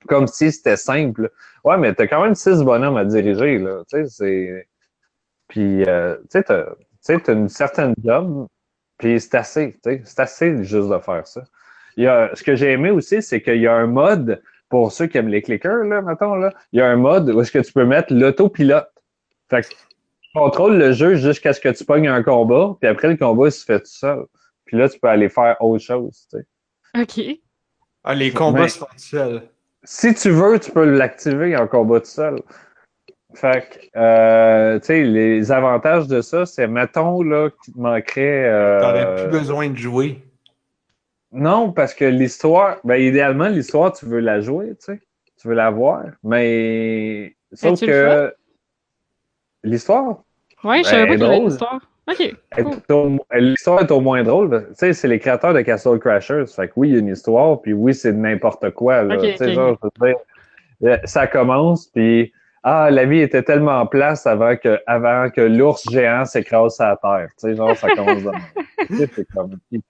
Comme 0.08 0.28
si 0.28 0.52
c'était 0.52 0.78
simple. 0.78 1.32
Ouais, 1.64 1.78
mais 1.78 1.94
t'as 1.94 2.08
quand 2.08 2.24
même 2.24 2.36
six 2.36 2.62
bonhommes 2.62 2.98
à 2.98 3.06
diriger, 3.06 3.58
là. 3.58 3.84
Tu 3.90 3.98
sais, 3.98 4.08
c'est. 4.08 4.68
Puis, 5.48 5.84
euh, 5.86 6.16
tu 6.32 6.42
sais, 7.00 7.20
t'as 7.20 7.34
une 7.34 7.50
certaine 7.50 7.94
job, 8.04 8.48
puis 8.98 9.20
c'est 9.20 9.36
assez, 9.36 9.74
tu 9.74 9.80
sais, 9.84 10.02
c'est 10.06 10.20
assez 10.20 10.64
juste 10.64 10.90
de 10.90 10.98
faire 11.00 11.28
ça. 11.28 11.44
Il 11.96 12.06
y 12.06 12.08
a, 12.08 12.32
ce 12.34 12.44
que 12.44 12.56
j'ai 12.56 12.72
aimé 12.72 12.90
aussi, 12.90 13.22
c'est 13.22 13.42
qu'il 13.42 13.62
y 13.62 13.68
a 13.68 13.76
un 13.76 13.88
mode, 13.88 14.42
pour 14.70 14.92
ceux 14.92 15.06
qui 15.06 15.18
aiment 15.18 15.28
les 15.28 15.42
clickers, 15.42 15.84
là, 15.84 16.02
mettons, 16.02 16.36
là, 16.36 16.52
il 16.72 16.80
y 16.80 16.82
a 16.82 16.88
un 16.88 16.96
mode 16.96 17.30
où 17.30 17.42
est-ce 17.42 17.52
que 17.52 17.60
tu 17.60 17.72
peux 17.72 17.86
mettre 17.86 18.14
l'autopilote. 18.14 18.90
Fait 19.50 19.62
que 19.62 19.68
tu 19.68 19.76
contrôles 20.34 20.78
le 20.78 20.92
jeu 20.94 21.16
jusqu'à 21.16 21.54
ce 21.54 21.60
que 21.60 21.70
tu 21.70 21.86
pognes 21.86 22.08
un 22.08 22.24
combat, 22.24 22.76
puis 22.80 22.90
après, 22.90 23.10
le 23.10 23.18
combat, 23.18 23.48
il 23.48 23.52
se 23.52 23.64
fait 23.64 23.80
tout 23.80 23.86
seul. 23.86 24.26
Puis 24.66 24.78
là, 24.78 24.90
tu 24.90 25.00
peux 25.00 25.10
aller 25.10 25.30
faire 25.30 25.58
autre 25.60 25.84
chose, 25.84 26.28
tu 26.32 26.40
sais. 26.40 26.46
Ok. 27.00 27.40
Ah, 28.04 28.16
les 28.16 28.32
combats 28.32 28.68
font 28.68 28.88
seuls. 28.98 29.44
Si 29.84 30.14
tu 30.14 30.30
veux, 30.30 30.60
tu 30.60 30.72
peux 30.72 30.86
l'activer 30.86 31.56
en 31.58 31.68
combat 31.68 32.00
tout 32.00 32.06
seul. 32.08 32.42
Fait 33.36 33.68
que, 33.68 34.00
euh, 34.00 34.80
tu 34.80 34.86
sais, 34.86 35.04
les 35.04 35.52
avantages 35.52 36.08
de 36.08 36.22
ça, 36.22 36.46
c'est, 36.46 36.68
mettons, 36.68 37.24
là, 37.24 37.50
qu'il 37.64 37.74
te 37.74 37.80
manquerait... 37.80 38.46
euh, 38.46 38.80
T'aurais 38.80 39.16
plus 39.16 39.32
besoin 39.40 39.70
de 39.70 39.76
jouer. 39.76 40.24
Non, 41.32 41.72
parce 41.72 41.96
que 41.96 42.06
l'histoire, 42.06 42.78
ben, 42.84 42.96
idéalement, 43.02 43.48
l'histoire, 43.48 43.92
tu 43.92 44.06
veux 44.06 44.20
la 44.20 44.40
jouer, 44.40 44.70
tu 44.76 44.86
sais. 44.86 45.00
Tu 45.42 45.48
veux 45.48 45.56
la 45.56 45.72
voir, 45.72 46.04
mais... 46.24 47.36
Sauf 47.54 47.80
que... 47.82 48.34
L'histoire? 49.64 50.24
Ouais, 50.64 50.84
je 50.84 50.84
Ben, 50.84 50.90
savais 50.90 51.08
pas 51.08 51.14
qu'il 51.14 51.22
y 51.22 51.26
avait 51.26 51.36
une 51.36 51.40
drôle. 51.42 51.52
histoire. 51.52 51.82
Ok. 52.08 52.36
cool. 52.88 53.20
L'histoire 53.34 53.82
est 53.82 53.92
au 53.92 54.02
moins 54.02 54.24
drôle. 54.24 54.68
Tu 54.70 54.76
sais, 54.76 54.94
c'est 54.94 55.08
les 55.08 55.20
créateurs 55.20 55.54
de 55.54 55.62
Castle 55.62 56.00
Crashers. 56.00 56.46
Fait 56.48 56.68
que 56.68 56.74
oui, 56.76 56.90
il 56.90 56.94
y 56.94 56.98
a 56.98 57.00
une 57.00 57.08
histoire, 57.08 57.62
puis 57.62 57.74
oui, 57.74 57.94
c'est 57.94 58.12
n'importe 58.12 58.72
quoi. 58.72 59.04
Là. 59.04 59.18
Genre, 59.20 59.78
dire, 60.02 61.00
ça 61.06 61.28
commence, 61.28 61.88
puis 61.88 62.34
ah, 62.64 62.90
la 62.90 63.06
vie 63.06 63.20
était 63.20 63.44
tellement 63.44 63.80
en 63.80 63.86
place 63.86 64.26
avant 64.26 64.56
que, 64.56 64.80
avant 64.88 65.30
que 65.30 65.42
l'ours 65.42 65.84
géant 65.92 66.26
s'écrase 66.26 66.80
à 66.80 66.98
terre. 67.02 67.28
Tu 67.38 67.50
sais, 67.50 67.56
genre, 67.56 67.76
ça 67.76 67.90
commence 67.90 68.24
sais, 68.90 69.10
c'est 69.14 69.28
comme. 69.34 69.58
Puis 69.70 69.82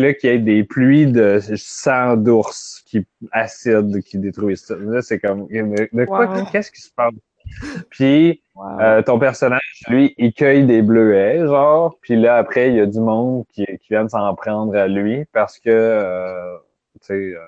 là, 0.00 0.14
qu'il 0.14 0.30
y 0.30 0.32
ait 0.32 0.38
des 0.38 0.64
pluies 0.64 1.06
de 1.06 1.40
sang 1.56 2.16
d'ours 2.16 2.82
qui 2.86 3.06
acides 3.32 4.00
qui 4.02 4.18
détruisent 4.18 4.64
ça. 4.64 4.76
Là, 4.76 5.02
c'est 5.02 5.18
comme. 5.18 5.46
De, 5.48 5.88
de 5.92 6.04
quoi? 6.04 6.26
Wow. 6.26 6.46
Qu'est-ce 6.50 6.70
qui 6.70 6.80
se 6.80 6.90
passe? 6.92 7.12
Puis, 7.90 8.40
Wow. 8.56 8.80
euh, 8.80 9.02
ton 9.02 9.18
personnage, 9.18 9.60
lui, 9.88 10.14
il 10.16 10.32
cueille 10.32 10.64
des 10.64 10.80
bleuets, 10.82 11.40
genre, 11.46 11.98
puis 12.00 12.14
là, 12.16 12.36
après, 12.36 12.70
il 12.70 12.76
y 12.76 12.80
a 12.80 12.86
du 12.86 13.00
monde 13.00 13.44
qui, 13.52 13.66
qui 13.66 13.88
vient 13.90 14.04
de 14.04 14.10
s'en 14.10 14.32
prendre 14.36 14.76
à 14.76 14.86
lui 14.86 15.24
parce 15.32 15.58
que, 15.58 15.70
euh, 15.70 16.56
tu 17.00 17.06
sais, 17.06 17.14
euh, 17.34 17.38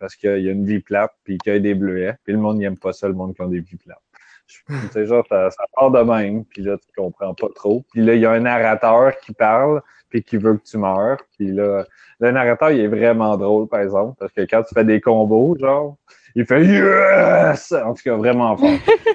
parce 0.00 0.16
qu'il 0.16 0.42
y 0.42 0.48
a 0.48 0.52
une 0.52 0.66
vie 0.66 0.80
plate, 0.80 1.12
puis 1.24 1.34
il 1.34 1.38
cueille 1.38 1.60
des 1.60 1.74
bleuets, 1.74 2.16
puis 2.24 2.32
le 2.32 2.40
monde 2.40 2.58
n'aime 2.58 2.76
pas 2.78 2.92
ça, 2.92 3.06
le 3.08 3.14
monde 3.14 3.34
qui 3.34 3.42
a 3.42 3.46
des 3.46 3.60
vies 3.60 3.76
plates. 3.76 4.03
Tu 4.46 4.62
sais, 4.92 5.06
genre, 5.06 5.24
ça, 5.28 5.50
ça 5.50 5.64
part 5.74 5.90
de 5.90 6.00
même, 6.00 6.44
puis 6.44 6.62
là, 6.62 6.76
tu 6.76 6.86
comprends 6.96 7.34
pas 7.34 7.48
trop. 7.54 7.84
Puis 7.92 8.02
là, 8.02 8.14
il 8.14 8.20
y 8.20 8.26
a 8.26 8.30
un 8.32 8.40
narrateur 8.40 9.12
qui 9.20 9.32
parle, 9.32 9.80
puis 10.10 10.22
qui 10.22 10.36
veut 10.36 10.54
que 10.56 10.62
tu 10.62 10.78
meurs, 10.78 11.18
puis 11.36 11.50
là, 11.50 11.84
le 12.20 12.30
narrateur, 12.30 12.70
il 12.70 12.80
est 12.80 12.88
vraiment 12.88 13.36
drôle, 13.36 13.66
par 13.68 13.80
exemple, 13.80 14.14
parce 14.18 14.32
que 14.32 14.42
quand 14.42 14.62
tu 14.62 14.74
fais 14.74 14.84
des 14.84 15.00
combos, 15.00 15.56
genre, 15.58 15.96
il 16.34 16.44
fait 16.46 16.64
«Yes!» 16.66 17.72
En 17.84 17.94
tout 17.94 18.02
cas, 18.04 18.16
vraiment 18.16 18.56
fort. 18.56 18.70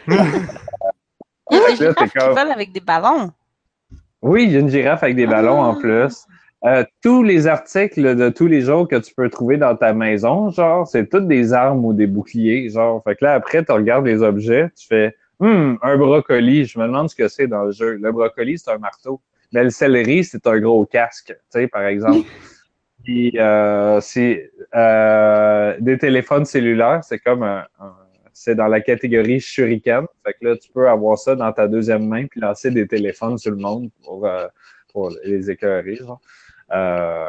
Il 1.52 1.58
y 1.58 1.62
a 1.64 1.76
girafes 1.76 1.96
t'es 1.96 2.20
qui 2.20 2.40
avec 2.40 2.72
des 2.72 2.80
ballons. 2.80 3.32
Oui, 4.22 4.44
il 4.44 4.52
y 4.52 4.58
a 4.58 4.60
une 4.60 4.70
girafe 4.70 5.02
avec 5.04 5.16
des 5.16 5.26
ballons 5.26 5.60
en 5.60 5.74
Ah. 5.74 5.80
plus. 5.80 6.26
Euh, 6.66 6.84
tous 7.02 7.24
les 7.24 7.48
articles 7.48 8.16
de 8.16 8.30
tous 8.30 8.48
les 8.48 8.62
jours 8.62 8.88
que 8.88 8.98
tu 8.98 9.14
peux 9.16 9.30
trouver 9.30 9.56
dans 9.58 9.76
ta 9.76 9.94
maison, 9.94 10.50
genre, 10.52 10.86
c'est 10.86 11.08
toutes 11.10 11.28
des 11.28 11.54
armes 11.54 11.86
ou 11.86 11.94
des 11.94 12.06
boucliers, 12.06 12.70
genre. 12.70 13.02
Fait 13.04 13.16
que 13.16 13.24
là, 13.24 13.34
après, 13.34 13.64
tu 13.64 13.72
regardes 13.72 14.06
les 14.06 14.22
objets, 14.22 14.70
tu 14.78 14.86
fais 14.86 15.16
Hum, 15.40 15.78
un 15.82 15.98
brocoli, 15.98 16.66
je 16.66 16.78
me 16.80 16.86
demande 16.86 17.10
ce 17.10 17.16
que 17.16 17.28
c'est 17.28 17.48
dans 17.48 17.64
le 17.64 17.72
jeu. 17.72 17.96
Le 17.96 18.12
brocoli, 18.12 18.58
c'est 18.58 18.72
un 18.72 18.78
marteau. 18.78 19.22
Mais 19.54 19.64
le 19.64 19.70
céleri, 19.70 20.24
c'est 20.24 20.46
un 20.48 20.60
gros 20.60 20.86
casque, 20.86 21.28
tu 21.28 21.36
sais, 21.50 21.68
par 21.68 21.84
exemple. 21.86 22.28
Puis, 23.04 23.34
euh, 23.40 24.02
c'est 24.02 24.52
euh, 24.76 25.76
des 25.80 25.98
téléphones 25.98 26.46
cellulaires, 26.46 27.04
c'est 27.04 27.20
comme 27.20 27.44
un, 27.44 27.66
un- 27.80 27.96
c'est 28.34 28.56
dans 28.56 28.68
la 28.68 28.82
catégorie 28.82 29.40
shuriken. 29.40 30.06
Fait 30.26 30.34
que 30.34 30.48
là, 30.48 30.58
tu 30.58 30.72
peux 30.72 30.88
avoir 30.90 31.18
ça 31.18 31.36
dans 31.36 31.52
ta 31.54 31.68
deuxième 31.68 32.08
main 32.08 32.28
puis 32.28 32.40
lancer 32.42 32.72
des 32.72 32.88
téléphones 32.88 33.38
sur 33.38 33.52
le 33.52 33.58
monde 33.58 33.90
pour, 34.04 34.26
euh, 34.28 34.48
pour 34.94 35.12
les 35.26 35.50
écœurer. 35.52 35.96
Genre. 35.96 36.22
Euh, 36.72 37.28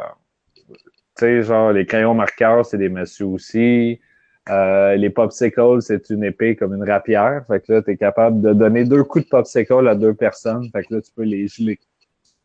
tu 1.17 1.25
sais, 1.25 1.43
genre, 1.43 1.71
les 1.71 1.85
crayons 1.85 2.13
marqueurs, 2.13 2.65
c'est 2.65 2.77
des 2.77 2.89
messieurs 2.89 3.25
aussi. 3.27 3.99
Euh, 4.49 4.95
les 4.95 5.09
popsicles, 5.09 5.81
c'est 5.81 6.09
une 6.09 6.23
épée 6.23 6.55
comme 6.55 6.73
une 6.73 6.83
rapière. 6.83 7.43
Fait 7.47 7.59
que 7.65 7.73
là, 7.73 7.81
tu 7.81 7.91
es 7.91 7.97
capable 7.97 8.41
de 8.41 8.53
donner 8.53 8.83
deux 8.85 9.03
coups 9.03 9.25
de 9.25 9.29
popsicle 9.29 9.87
à 9.87 9.95
deux 9.95 10.13
personnes. 10.13 10.69
Fait 10.71 10.83
que 10.83 10.95
là, 10.95 11.01
tu 11.01 11.11
peux 11.15 11.23
les 11.23 11.47
geler. 11.47 11.79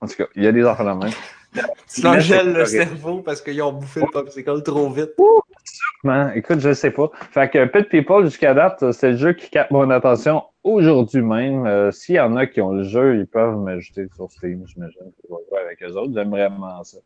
En 0.01 0.06
tout 0.06 0.14
cas, 0.14 0.27
il 0.35 0.44
y 0.44 0.47
a 0.47 0.52
des 0.52 0.64
enfants 0.64 0.85
de 0.85 1.05
même. 1.05 1.12
Tu 1.93 2.02
leur 2.02 2.20
gèles 2.20 2.52
le 2.52 2.66
cerveau 2.66 3.20
parce 3.20 3.40
qu'ils 3.40 3.62
ont 3.62 3.73
bouffé 3.73 4.01
le 4.01 4.10
popsicle 4.12 4.62
trop 4.62 4.90
vite. 4.90 5.12
Man, 6.05 6.33
écoute, 6.37 6.61
je 6.61 6.73
sais 6.73 6.91
pas. 6.91 7.11
Fait 7.33 7.49
que 7.51 7.65
Pit 7.65 7.89
People, 7.89 8.25
jusqu'à 8.25 8.55
date, 8.55 8.93
c'est 8.93 9.13
le 9.13 9.17
jeu 9.17 9.33
qui 9.33 9.51
capte 9.51 9.71
mon 9.73 9.91
attention 9.91 10.43
aujourd'hui 10.63 11.23
même. 11.23 11.67
Euh, 11.67 11.91
S'il 11.91 12.15
y 12.17 12.21
en 12.21 12.37
a 12.37 12.47
qui 12.47 12.61
ont 12.61 12.73
le 12.73 12.85
jeu, 12.85 13.17
ils 13.19 13.27
peuvent 13.27 13.57
m'ajouter 13.57 14.07
sur 14.15 14.31
Steam, 14.31 14.65
j'imagine. 14.67 15.01
que 15.01 15.29
Je 15.29 15.35
vais 15.35 15.41
jouer 15.49 15.59
avec 15.61 15.83
eux 15.83 15.97
autres. 15.97 16.13
J'aime 16.15 16.31
vraiment 16.31 16.85
ça. 16.85 16.99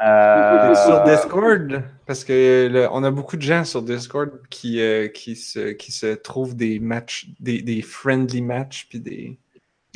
Euh, 0.00 0.74
sur 0.74 1.04
Discord, 1.04 1.82
parce 2.06 2.24
que 2.24 2.68
le- 2.70 2.88
on 2.90 3.04
a 3.04 3.10
beaucoup 3.10 3.36
de 3.36 3.42
gens 3.42 3.64
sur 3.64 3.82
Discord 3.82 4.30
qui, 4.50 4.80
euh, 4.80 5.08
qui, 5.08 5.36
se, 5.36 5.72
qui 5.72 5.92
se 5.92 6.14
trouvent 6.14 6.56
des 6.56 6.80
matchs, 6.80 7.28
des, 7.38 7.62
des 7.62 7.82
friendly 7.82 8.42
matchs, 8.42 8.86
puis 8.88 8.98
des. 9.00 9.38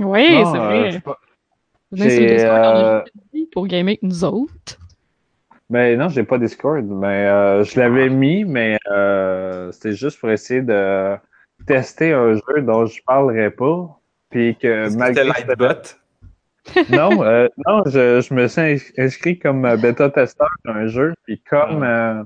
Oui, 0.00 0.32
non, 0.32 0.52
c'est 0.52 0.58
euh, 0.60 0.68
vrai. 0.68 1.00
pas. 1.00 1.18
Sur 1.94 2.06
Discord, 2.06 2.60
on 2.60 2.64
a 2.64 3.04
euh, 3.34 3.44
pour 3.52 3.66
gamer 3.66 3.92
avec 3.92 4.02
nous 4.02 4.24
autres. 4.24 4.78
Mais 5.72 5.96
non, 5.96 6.08
j'ai 6.10 6.22
pas 6.24 6.38
Discord. 6.38 6.84
Mais 6.84 7.26
euh, 7.28 7.64
je 7.64 7.80
l'avais 7.80 8.10
mis, 8.10 8.44
mais 8.44 8.78
euh, 8.90 9.72
c'était 9.72 9.92
juste 9.94 10.20
pour 10.20 10.30
essayer 10.30 10.60
de 10.62 11.16
tester 11.66 12.12
un 12.12 12.34
jeu 12.34 12.60
dont 12.62 12.84
je 12.86 13.00
parlerai 13.06 13.50
pas. 13.50 13.98
Puis 14.30 14.56
que 14.56 14.94
malgré 14.96 15.24
C'était 15.24 15.46
Lightbot? 15.46 15.82
non, 16.90 17.24
euh, 17.24 17.48
non, 17.66 17.82
je, 17.86 18.20
je 18.20 18.34
me 18.34 18.46
suis 18.48 18.60
ins- 18.60 18.92
inscrit 19.04 19.38
comme 19.38 19.64
euh, 19.64 19.76
bêta-testeur 19.76 20.48
d'un 20.64 20.86
jeu, 20.86 21.12
puis 21.24 21.40
comme 21.40 21.82
euh, 21.82 22.22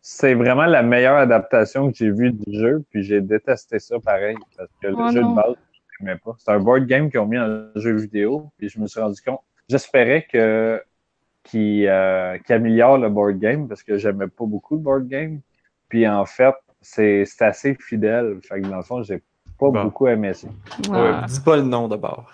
c'est 0.00 0.34
vraiment 0.34 0.66
la 0.66 0.82
meilleure 0.82 1.16
adaptation 1.16 1.90
que 1.90 1.96
j'ai 1.96 2.10
vue 2.10 2.30
du 2.32 2.58
jeu, 2.60 2.84
puis 2.90 3.02
j'ai 3.02 3.20
détesté 3.20 3.78
ça 3.80 3.98
pareil, 3.98 4.36
parce 4.56 4.68
que 4.80 4.88
le 4.88 4.94
Oh 4.96 5.10
jeu 5.10 5.22
non. 5.22 5.30
de 5.30 5.34
base, 5.36 5.54
je 5.98 6.04
n'aimais 6.04 6.18
pas. 6.24 6.34
C'est 6.38 6.52
un 6.52 6.60
board 6.60 6.86
game 6.86 7.10
qu'ils 7.10 7.20
ont 7.20 7.26
mis 7.26 7.38
en 7.38 7.70
jeu 7.74 7.96
vidéo, 7.96 8.52
puis 8.56 8.68
je 8.68 8.78
me 8.78 8.86
suis 8.86 9.00
rendu 9.00 9.20
compte, 9.20 9.40
j'espérais 9.68 10.26
que 10.30 10.80
euh, 11.54 12.38
qu'il 12.38 12.54
améliore 12.54 12.98
le 12.98 13.08
board 13.08 13.38
game, 13.38 13.68
parce 13.68 13.82
que 13.82 13.96
j'aimais 13.98 14.28
pas 14.28 14.44
beaucoup 14.44 14.74
le 14.76 14.80
board 14.80 15.06
game, 15.08 15.40
puis 15.88 16.06
en 16.08 16.24
fait, 16.24 16.54
c'est 16.80 17.24
c'est 17.26 17.44
assez 17.44 17.74
fidèle, 17.74 18.38
fait 18.42 18.60
que 18.60 18.66
dans 18.68 18.76
le 18.76 18.82
fond, 18.82 19.02
j'ai 19.02 19.18
pas 19.58 19.70
Bon. 19.70 19.84
beaucoup 19.84 20.06
aimé 20.08 20.32
ça. 20.34 20.48
Ouais, 20.90 21.10
Ah. 21.14 21.26
dis 21.28 21.40
pas 21.40 21.56
le 21.56 21.62
nom 21.62 21.86
d'abord. 21.88 22.30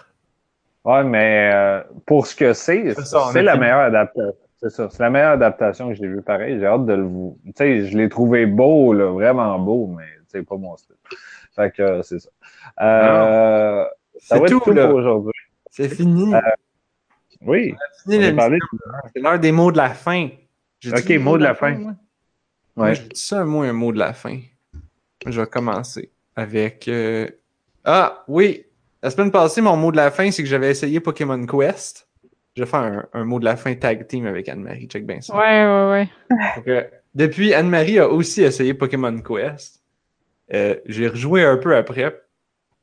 Ouais, 0.84 1.04
mais 1.04 1.50
euh, 1.52 1.82
pour 2.06 2.26
ce 2.26 2.34
que 2.34 2.52
c'est, 2.54 2.94
C'est 3.32 3.42
la 3.42 3.56
meilleure 3.56 3.80
adaptation. 3.80 4.34
C'est 4.60 4.70
ça, 4.70 4.88
c'est 4.90 5.02
la 5.02 5.10
meilleure 5.10 5.32
adaptation 5.32 5.88
que 5.88 5.94
j'ai 5.94 6.06
vue 6.08 6.22
pareil. 6.22 6.58
J'ai 6.58 6.66
hâte 6.66 6.84
de 6.86 6.94
le 6.94 7.02
vous. 7.02 7.38
Tu 7.44 7.52
sais, 7.56 7.84
je 7.84 7.96
l'ai 7.96 8.08
trouvé 8.08 8.44
beau, 8.46 8.92
là, 8.92 9.06
vraiment 9.12 9.56
beau, 9.58 9.86
mais 9.96 10.04
c'est 10.28 10.42
pas 10.42 10.56
mon 10.56 10.76
style. 10.76 10.96
Fait 11.54 11.70
que 11.70 11.82
euh, 11.82 12.02
c'est 12.02 12.18
ça. 12.18 12.28
Euh, 12.80 13.84
ça 13.84 13.90
C'est 14.18 14.38
va 14.38 14.44
être 14.46 14.50
tout, 14.50 14.60
tout 14.60 14.72
là. 14.72 14.86
pour 14.88 14.96
aujourd'hui. 14.96 15.32
C'est 15.70 15.88
fini. 15.88 16.32
Oui. 17.42 17.74
C'est 18.06 18.32
l'heure 19.20 19.38
des 19.38 19.52
mots 19.52 19.70
de 19.72 19.76
la 19.76 19.90
fin. 19.90 20.28
Ok, 20.86 21.10
mot 21.18 21.38
de 21.38 21.42
la 21.44 21.54
fin. 21.54 21.74
Ouais. 21.76 21.92
Ouais, 22.76 22.94
j'ai 22.94 23.02
dit 23.02 23.20
ça, 23.20 23.44
moi, 23.44 23.66
un 23.66 23.72
mot 23.72 23.92
de 23.92 23.98
la 23.98 24.12
fin. 24.12 24.38
Je 25.26 25.40
vais 25.40 25.46
commencer 25.48 26.10
avec. 26.36 26.86
euh, 26.88 27.28
Ah, 27.84 28.24
oui! 28.28 28.64
La 29.02 29.10
semaine 29.10 29.30
passée, 29.30 29.60
mon 29.60 29.76
mot 29.76 29.90
de 29.92 29.96
la 29.96 30.10
fin, 30.10 30.30
c'est 30.30 30.42
que 30.42 30.48
j'avais 30.48 30.70
essayé 30.70 31.00
Pokémon 31.00 31.44
Quest. 31.46 32.08
Je 32.56 32.62
vais 32.62 32.68
faire 32.68 32.80
un, 32.80 33.06
un 33.12 33.24
mot 33.24 33.38
de 33.40 33.44
la 33.44 33.56
fin 33.56 33.74
tag 33.74 34.06
team 34.08 34.26
avec 34.26 34.48
Anne-Marie. 34.48 34.86
Check 34.88 35.06
bien 35.06 35.20
ça. 35.20 35.36
Ouais, 35.36 35.64
ouais, 35.64 35.90
ouais. 35.90 36.08
Donc, 36.56 36.68
euh, 36.68 36.84
depuis, 37.14 37.54
Anne-Marie 37.54 37.98
a 38.00 38.08
aussi 38.08 38.42
essayé 38.42 38.74
Pokémon 38.74 39.16
Quest. 39.20 39.82
Euh, 40.52 40.76
J'ai 40.86 41.08
rejoué 41.08 41.44
un 41.44 41.56
peu 41.56 41.76
après. 41.76 42.20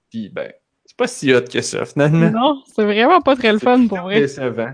Puis, 0.10 0.30
ben, 0.30 0.52
c'est 0.96 0.98
pas 0.98 1.08
si 1.08 1.34
hot 1.34 1.42
que 1.52 1.62
ça, 1.62 1.86
finalement. 1.86 2.30
Non, 2.32 2.64
c'est 2.74 2.86
vraiment 2.86 3.20
pas 3.22 3.36
très 3.36 3.52
le 3.52 3.60
fun 3.60 3.88
pour 3.88 4.00
vrai. 4.00 4.22
décevant. 4.22 4.74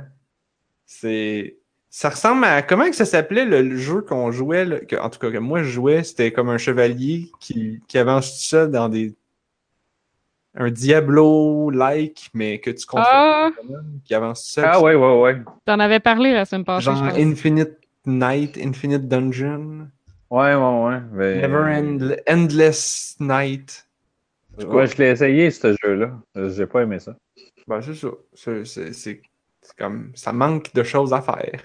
C'est. 0.86 1.58
Ça 1.90 2.10
ressemble 2.10 2.46
à. 2.46 2.62
Comment 2.62 2.86
que 2.90 2.96
ça 2.96 3.06
s'appelait 3.06 3.44
le, 3.46 3.76
jeu 3.76 4.02
qu'on 4.02 4.32
jouait, 4.32 4.66
là, 4.66 4.80
que- 4.80 4.96
en 4.96 5.10
tout 5.10 5.20
cas 5.20 5.32
que 5.32 5.38
moi 5.40 5.64
je 5.64 5.70
jouais, 5.70 6.04
c'était 6.04 6.32
comme 6.32 6.50
un 6.50 6.58
chevalier 6.58 7.32
qui, 7.40 7.82
qui 7.88 7.98
avance 7.98 8.32
tout 8.38 8.44
seul 8.46 8.72
dans 8.72 8.88
des. 8.88 9.14
Un 10.54 10.70
Diablo-like, 10.70 12.30
mais 12.34 12.60
que 12.60 12.70
tu 12.72 12.86
contrôles 12.86 13.08
Ah, 13.14 13.50
qui 14.06 14.14
avance 14.14 14.44
tout 14.44 14.50
seul. 14.52 14.66
Ah 14.68 14.82
ouais, 14.82 14.96
ouais, 14.96 15.20
ouais. 15.22 15.42
t'en 15.66 15.80
avais 15.80 16.00
parlé 16.02 16.34
la 16.34 16.46
semaine 16.46 16.66
passée, 16.66 16.86
Genre 16.86 16.96
je 16.98 17.10
pense. 17.10 17.18
Infinite 17.20 17.78
Night, 18.06 18.58
Infinite 18.62 19.08
Dungeon, 19.08 19.88
Ouais, 20.30 20.54
ouais, 20.56 20.84
ouais. 20.86 21.02
mais- 21.14 21.42
Never 21.48 21.74
End, 21.76 22.16
Endless 22.30 23.16
Night. 23.20 23.86
Ouais, 24.58 24.88
je 24.88 24.98
l'ai 24.98 25.10
essayé, 25.12 25.50
ce 25.52 25.76
jeu-là. 25.84 26.12
J'ai 26.50 26.66
pas 26.68 26.82
aimé 26.84 27.00
ça. 27.00 27.16
Ben, 27.68 27.82
c'est 27.82 27.96
ça. 27.96 28.10
C'est- 28.34 28.66
C'est 28.66 28.94
c'est- 28.94 29.22
c'est 29.62 29.76
comme. 29.78 30.12
Ça 30.16 30.34
manque 30.34 30.74
de 30.74 30.84
choses 30.84 31.14
à 31.14 31.22
faire. 31.22 31.62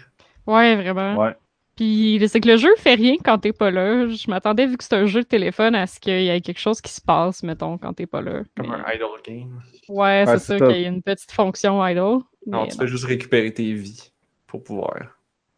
Ouais, 0.47 0.77
vraiment. 0.77 1.17
Ouais. 1.17 1.35
Puis 1.75 2.19
c'est 2.29 2.41
que 2.41 2.49
le 2.49 2.57
jeu 2.57 2.71
fait 2.79 2.95
rien 2.95 3.17
quand 3.23 3.39
t'es 3.39 3.53
pas 3.53 3.71
là. 3.71 4.09
Je 4.09 4.31
m'attendais, 4.31 4.67
vu 4.67 4.77
que 4.79 4.85
c'est 4.85 4.95
un 4.95 5.05
jeu 5.07 5.23
de 5.23 5.27
téléphone, 5.27 5.75
à 5.75 5.87
ce 5.87 6.01
qu'il 6.01 6.23
y 6.23 6.29
ait 6.29 6.41
quelque 6.41 6.61
chose 6.61 6.81
qui 6.81 6.91
se 6.93 7.01
passe, 7.03 7.43
mettons, 7.43 7.77
quand 7.77 7.93
t'es 7.93 8.07
pas 8.07 8.23
là. 8.23 8.43
Comme 8.57 8.69
Mais- 8.69 8.75
un 8.77 8.93
idle 8.95 9.05
game. 9.27 9.61
Ouais, 9.89 10.25
c'est 10.25 10.31
Ouais, 10.33 10.39
ça, 10.39 10.39
c'est 10.39 10.59
ça. 10.59 10.67
qu'il 10.67 10.77
y 10.77 10.85
ait 10.85 10.89
une 10.89 11.03
petite 11.03 11.33
fonction 11.33 11.85
idle. 11.87 12.01
Non, 12.47 12.67
tu 12.67 12.77
non. 12.77 12.81
fais 12.81 12.87
juste 12.87 13.05
récupérer 13.05 13.53
tes 13.53 13.73
vies 13.75 14.11
pour 14.47 14.63
pouvoir. 14.63 14.97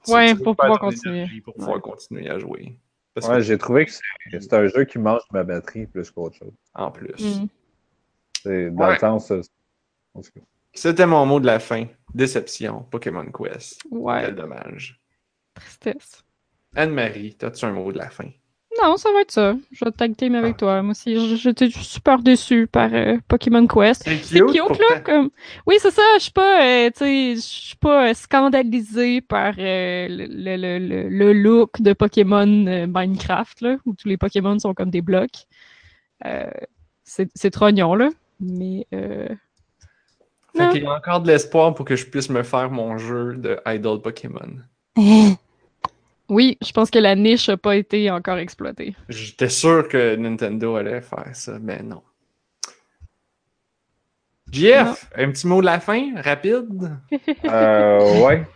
Ouais, 0.08 0.34
pour 0.34 0.56
pouvoir 0.56 0.78
continuer. 0.80 1.26
Pour 1.44 1.54
pouvoir 1.54 1.76
Ouais. 1.76 1.82
continuer 1.82 2.28
à 2.30 2.38
jouer. 2.38 2.76
Parce 3.20 3.28
Ouais, 3.32 3.36
que, 3.38 3.42
j'ai 3.42 3.58
trouvé 3.58 3.86
que 3.86 3.92
c'est 3.92 4.00
c'est 4.40 4.52
un 4.52 4.66
jeu 4.68 4.84
qui 4.84 4.98
mange 4.98 5.22
ma 5.32 5.42
batterie 5.44 5.86
plus 5.86 6.10
qu'autre 6.10 6.36
chose. 6.36 6.52
en 6.74 6.90
plus. 6.90 7.14
Mm. 7.42 7.46
C'est 8.42 8.70
dans 8.70 8.86
Ouais. 8.86 8.92
le 8.94 8.98
sens. 8.98 9.32
C'était 10.74 11.06
mon 11.06 11.26
mot 11.26 11.40
de 11.40 11.46
la 11.46 11.58
fin. 11.58 11.86
Déception. 12.14 12.82
Pokémon 12.90 13.26
Quest. 13.32 13.82
Ouais, 13.90 14.22
Quel 14.26 14.34
dommage. 14.36 15.00
tristesse. 15.54 16.24
Anne-Marie, 16.76 17.34
t'as-tu 17.36 17.64
un 17.64 17.72
mot 17.72 17.90
de 17.92 17.98
la 17.98 18.10
fin? 18.10 18.30
Non, 18.82 18.96
ça 18.96 19.10
va 19.12 19.22
être 19.22 19.30
ça. 19.32 19.54
Je 19.72 19.84
vais 19.84 19.90
tag 19.90 20.16
team 20.16 20.34
Ah. 20.34 20.38
avec 20.38 20.56
toi. 20.56 20.82
Moi 20.82 20.92
aussi, 20.92 21.36
j'étais 21.36 21.68
super 21.70 22.20
déçu 22.20 22.66
par 22.66 22.90
euh, 22.92 23.16
Pokémon 23.26 23.66
Quest. 23.66 24.04
C'est 24.04 24.22
C'est 24.22 24.40
cute, 24.40 24.78
là, 24.90 25.00
comme... 25.00 25.30
Oui, 25.66 25.76
c'est 25.80 25.90
ça, 25.90 26.02
je 26.16 26.22
suis 26.24 26.32
pas, 26.32 26.62
euh, 26.62 26.90
tu 26.90 26.98
sais, 26.98 27.34
je 27.36 27.40
suis 27.40 27.76
pas 27.76 28.10
euh, 28.10 28.14
scandalisée 28.14 29.20
par 29.20 29.54
euh, 29.58 30.06
le, 30.08 30.26
le, 30.56 30.78
le, 30.78 31.08
le 31.08 31.32
look 31.32 31.80
de 31.80 31.92
Pokémon 31.92 32.66
euh, 32.66 32.86
Minecraft, 32.86 33.60
là, 33.62 33.76
où 33.86 33.94
tous 33.94 34.08
les 34.08 34.16
Pokémon 34.16 34.58
sont 34.58 34.74
comme 34.74 34.90
des 34.90 35.02
blocs. 35.02 35.46
Euh, 36.24 36.50
c'est 37.04 37.50
trognon, 37.50 37.94
là, 37.94 38.10
mais... 38.40 38.86
Euh... 38.94 39.28
Fait 40.56 40.68
qu'il 40.70 40.82
y 40.82 40.86
a 40.86 40.92
encore 40.92 41.20
de 41.20 41.28
l'espoir 41.28 41.74
pour 41.74 41.84
que 41.84 41.94
je 41.94 42.06
puisse 42.06 42.30
me 42.30 42.42
faire 42.42 42.70
mon 42.70 42.98
jeu 42.98 43.34
de 43.36 43.60
Idol 43.66 44.00
Pokémon. 44.02 44.58
Oui, 46.28 46.58
je 46.64 46.72
pense 46.72 46.90
que 46.90 46.98
la 46.98 47.14
niche 47.14 47.48
a 47.48 47.56
pas 47.56 47.76
été 47.76 48.10
encore 48.10 48.36
exploitée. 48.38 48.94
J'étais 49.08 49.48
sûr 49.48 49.88
que 49.88 50.14
Nintendo 50.16 50.76
allait 50.76 51.00
faire 51.00 51.30
ça, 51.34 51.58
mais 51.60 51.82
non. 51.82 52.02
JF, 54.50 55.10
un 55.16 55.30
petit 55.30 55.46
mot 55.46 55.60
de 55.60 55.66
la 55.66 55.78
fin, 55.80 56.12
rapide? 56.22 56.90
Euh, 57.44 58.24
ouais. 58.26 58.46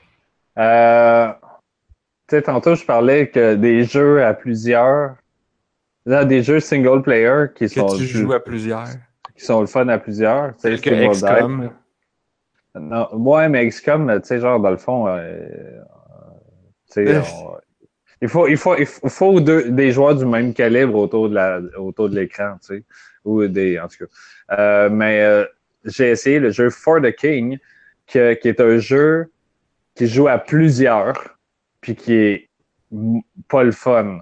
Euh, 0.59 1.32
tu 2.28 2.36
sais, 2.36 2.43
tantôt, 2.43 2.74
je 2.74 2.85
parlais 2.85 3.28
que 3.28 3.55
des 3.57 3.85
jeux 3.85 4.24
à 4.24 4.32
plusieurs. 4.32 5.16
Là, 6.07 6.24
des 6.24 6.43
jeux 6.43 6.61
single 6.61 7.03
player 7.03 7.44
qui 7.55 7.66
Que 7.66 7.69
sont, 7.69 7.86
tu 7.86 7.97
plus- 7.99 8.07
joues 8.09 8.32
à 8.32 8.40
plusieurs. 8.43 8.86
qui 9.36 9.44
sont 9.44 9.61
le 9.61 9.66
fun 9.66 9.86
à 9.89 9.99
plusieurs. 9.99 10.57
Tel 10.57 10.81
que 10.81 10.90
XCOM. 10.90 11.70
Non, 12.74 13.09
ouais, 13.15 13.49
mais 13.51 13.69
XCOM, 13.69 14.11
tu 14.20 14.27
sais, 14.27 14.40
genre, 14.40 14.59
dans 14.61 14.70
le 14.70 14.78
fond, 14.78 15.07
euh, 15.07 15.12
euh, 15.20 15.81
tu 16.81 16.81
sais, 16.81 16.81
Euh. 16.81 16.81
On- 17.19 17.56
il 18.20 18.28
faut, 18.28 18.47
il 18.47 18.56
faut, 18.56 18.77
il 18.77 18.86
faut, 18.86 19.40
deux, 19.40 19.70
des 19.70 19.90
joueurs 19.90 20.14
du 20.14 20.24
même 20.24 20.55
calibre 20.55 20.94
autour 20.97 21.28
de 21.28 21.35
la, 21.35 21.60
autour 21.77 22.09
de 22.09 22.14
l'écran, 22.20 22.56
tu 22.64 22.77
sais, 22.77 22.85
ou 23.24 23.44
des, 23.48 23.81
en 23.81 23.89
tout 23.89 24.05
cas. 24.06 24.56
Euh, 24.59 24.89
mais 24.90 25.23
euh, 25.23 25.44
j'ai 25.85 26.10
essayé 26.10 26.39
le 26.39 26.51
jeu 26.51 26.70
For 26.70 27.01
the 27.02 27.12
King, 27.12 27.59
que- 28.06 28.35
qui 28.35 28.48
est 28.48 28.60
un 28.60 28.78
jeu 28.78 29.31
qui 29.97 30.06
joue 30.06 30.28
à 30.28 30.39
plusieurs, 30.39 31.36
puis 31.81 31.97
qui 31.97 32.14
est 32.14 32.48
pas 33.48 33.64
le 33.64 33.73
fun 33.73 34.20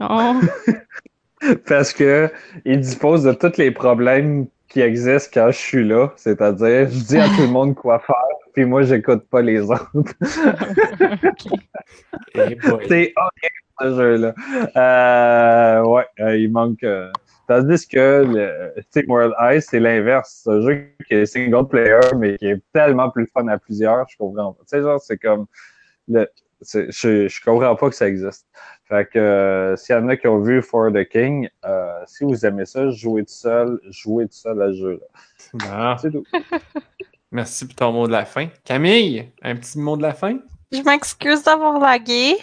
Oh, 0.00 0.34
parce 1.66 1.92
que 1.92 2.30
il 2.64 2.80
dispose 2.80 3.22
de 3.24 3.32
tous 3.32 3.56
les 3.58 3.70
problèmes 3.70 4.46
qui 4.68 4.80
existent 4.80 5.30
quand 5.32 5.50
je 5.50 5.58
suis 5.58 5.84
là, 5.86 6.08
c'est-à-dire 6.16 6.88
je 6.90 7.04
dis 7.04 7.18
à 7.18 7.26
tout 7.28 7.42
le 7.42 7.48
monde 7.48 7.74
quoi 7.74 7.98
faire, 8.00 8.16
puis 8.58 8.64
moi 8.64 8.82
j'écoute 8.82 9.22
pas 9.30 9.40
les 9.40 9.60
autres. 9.70 9.86
C'est 12.34 13.12
horrible 13.14 13.62
ce 13.80 13.94
jeu-là. 13.94 14.34
Euh, 14.74 15.84
ouais, 15.84 16.04
euh, 16.18 16.36
il 16.36 16.50
manque. 16.50 16.82
euh, 16.82 17.12
Tandis 17.46 17.86
que 17.86 18.24
le 18.26 18.74
Steam 18.82 19.04
World 19.08 19.32
Ice, 19.54 19.68
c'est 19.70 19.78
l'inverse. 19.78 20.40
C'est 20.42 20.50
un 20.50 20.60
jeu 20.60 20.88
qui 21.06 21.14
est 21.14 21.26
single 21.26 21.68
player, 21.68 22.00
mais 22.16 22.36
qui 22.36 22.48
est 22.48 22.60
tellement 22.72 23.10
plus 23.10 23.28
fun 23.28 23.46
à 23.46 23.58
plusieurs, 23.58 24.08
je 24.08 24.16
comprends 24.16 24.54
pas. 24.54 24.62
Tu 24.62 24.76
sais, 24.76 24.82
genre, 24.82 25.00
c'est 25.00 25.18
comme. 25.18 25.46
Le, 26.08 26.26
je, 26.60 26.90
je 27.28 27.44
comprends 27.44 27.76
pas 27.76 27.88
que 27.90 27.94
ça 27.94 28.08
existe. 28.08 28.44
Fait 28.88 29.08
que 29.08 29.20
euh, 29.20 29.76
s'il 29.76 29.94
y 29.94 29.98
en 29.98 30.08
a 30.08 30.16
qui 30.16 30.26
ont 30.26 30.40
vu 30.40 30.62
For 30.62 30.92
the 30.92 31.08
King, 31.08 31.48
euh, 31.64 32.00
si 32.06 32.24
vous 32.24 32.44
aimez 32.44 32.66
ça, 32.66 32.90
jouez 32.90 33.22
tout 33.22 33.32
seul, 33.32 33.78
jouez 33.88 34.26
tout 34.26 34.32
seul 34.34 34.60
à 34.60 34.72
ce 34.72 34.78
jeu-là. 34.78 35.96
C'est 36.00 36.10
tout. 36.10 36.24
Merci 37.30 37.66
pour 37.66 37.74
ton 37.76 37.92
mot 37.92 38.06
de 38.06 38.12
la 38.12 38.24
fin. 38.24 38.48
Camille, 38.64 39.30
un 39.42 39.56
petit 39.56 39.78
mot 39.78 39.96
de 39.96 40.02
la 40.02 40.14
fin? 40.14 40.38
Je 40.72 40.80
m'excuse 40.82 41.42
d'avoir 41.42 41.78
lagué. 41.78 42.36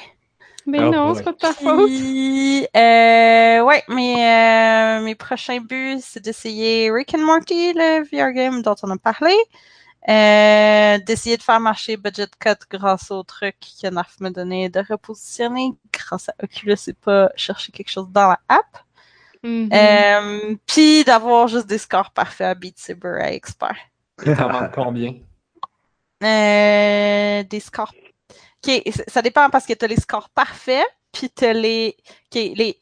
Mais 0.67 0.79
Oh 0.81 0.89
non, 0.89 1.13
c'est 1.13 1.23
pas 1.23 1.31
de 1.31 1.37
ta 1.37 1.53
faute. 1.53 1.85
Puis, 1.87 2.63
euh, 2.75 3.61
ouais, 3.61 3.83
mais 3.87 4.99
euh, 4.99 5.03
mes 5.03 5.13
prochains 5.13 5.59
buts, 5.59 5.99
c'est 6.01 6.23
d'essayer 6.23 6.89
Rick 6.91 7.13
and 7.13 7.19
Morty, 7.23 7.73
le 7.73 8.03
VR 8.03 8.31
game 8.33 8.61
dont 8.63 8.75
on 8.81 8.89
a 8.89 8.97
parlé. 8.97 9.35
Euh, 10.07 10.99
d'essayer 10.99 11.37
de 11.37 11.41
faire 11.41 11.59
marcher 11.59 11.97
Budget 11.97 12.27
Cut 12.39 12.65
grâce 12.69 13.09
au 13.09 13.23
truc 13.23 13.55
que 13.81 13.87
Narf 13.87 14.19
m'a 14.19 14.29
donné 14.29 14.69
de 14.69 14.83
repositionner 14.87 15.73
grâce 15.91 16.29
à 16.29 16.33
Oculus 16.43 16.77
et 16.87 16.93
pas 16.93 17.31
chercher 17.35 17.71
quelque 17.71 17.89
chose 17.89 18.07
dans 18.11 18.29
la 18.29 18.39
app. 18.47 18.65
Mhm. 19.43 19.69
Euh, 19.73 20.55
Puis 20.67 21.03
d'avoir 21.03 21.47
juste 21.47 21.67
des 21.67 21.79
scores 21.79 22.11
parfaits 22.11 22.47
à 22.47 22.55
Beat 22.55 22.77
Saber 22.77 23.17
à 23.19 23.33
Expert. 23.33 23.77
T'en 24.23 24.49
manque 24.49 24.73
combien? 24.73 25.13
Euh, 26.23 27.43
des 27.43 27.59
scores. 27.59 27.93
OK, 28.65 28.81
ça 29.07 29.21
dépend 29.21 29.49
parce 29.49 29.65
que 29.65 29.73
tu 29.73 29.85
as 29.85 29.87
les 29.87 29.97
scores 29.99 30.29
parfaits, 30.29 30.85
puis 31.11 31.29
tu 31.29 31.45
as 31.45 31.53
les. 31.53 31.95
OK, 32.31 32.35
les. 32.55 32.79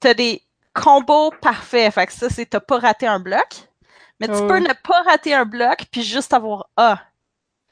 T'as 0.00 0.14
des 0.14 0.42
combos 0.74 1.30
parfaits. 1.42 1.92
Fait 1.94 2.06
que 2.06 2.12
ça, 2.12 2.28
c'est 2.30 2.46
t'as 2.46 2.60
pas 2.60 2.78
raté 2.78 3.06
un 3.06 3.20
bloc. 3.20 3.46
Mais 4.18 4.26
tu 4.28 4.34
Oh. 4.34 4.46
peux 4.46 4.58
ne 4.58 4.72
pas 4.86 5.02
rater 5.02 5.34
un 5.34 5.44
bloc, 5.44 5.86
puis 5.90 6.02
juste 6.02 6.32
avoir 6.34 6.68
A. 6.76 6.98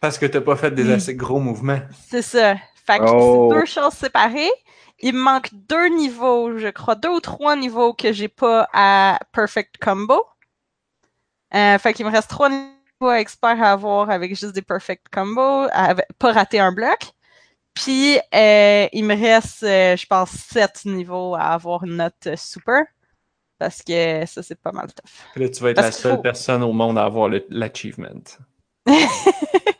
Parce 0.00 0.18
que 0.18 0.26
t'as 0.26 0.40
pas 0.40 0.56
fait 0.56 0.70
des 0.70 0.90
assez 0.92 1.14
gros 1.14 1.40
mouvements. 1.40 1.80
C'est 2.08 2.22
ça. 2.22 2.54
Fait 2.86 2.98
que 2.98 3.04
Oh. 3.06 3.48
c'est 3.50 3.58
deux 3.60 3.66
choses 3.66 3.92
séparées. 3.94 4.50
Il 5.00 5.14
me 5.14 5.20
manque 5.20 5.50
deux 5.52 5.88
niveaux, 5.88 6.58
je 6.58 6.68
crois, 6.68 6.94
deux 6.94 7.10
ou 7.10 7.20
trois 7.20 7.54
niveaux 7.56 7.92
que 7.92 8.12
j'ai 8.12 8.28
pas 8.28 8.68
à 8.72 9.18
Perfect 9.32 9.76
Combo. 9.82 10.24
Euh, 11.54 11.78
fait 11.78 11.92
qu'il 11.94 12.04
me 12.06 12.10
reste 12.10 12.28
trois 12.30 12.48
niveaux 12.50 12.72
à 13.06 13.20
expert 13.20 13.62
à 13.62 13.70
avoir 13.72 14.10
avec 14.10 14.30
juste 14.36 14.54
des 14.54 14.62
Perfect 14.62 15.06
Combo, 15.12 15.66
avec, 15.72 16.06
pas 16.18 16.32
rater 16.32 16.58
un 16.58 16.72
bloc. 16.72 16.98
Puis 17.74 18.18
euh, 18.34 18.88
il 18.92 19.04
me 19.04 19.14
reste, 19.14 19.62
euh, 19.62 19.96
je 19.96 20.04
pense, 20.06 20.30
sept 20.30 20.84
niveaux 20.84 21.36
à 21.36 21.50
avoir 21.52 21.84
une 21.84 21.96
note 21.96 22.14
euh, 22.26 22.34
super. 22.36 22.82
Parce 23.58 23.82
que 23.82 24.24
ça, 24.26 24.42
c'est 24.42 24.60
pas 24.60 24.72
mal 24.72 24.88
tough. 24.88 25.10
Puis 25.34 25.42
là, 25.44 25.48
tu 25.48 25.62
vas 25.62 25.70
être 25.70 25.76
Parce 25.76 25.86
la 25.88 25.92
seule 25.92 26.16
faut- 26.16 26.22
personne 26.22 26.62
au 26.64 26.72
monde 26.72 26.98
à 26.98 27.04
avoir 27.04 27.30
l'achievement. 27.48 28.08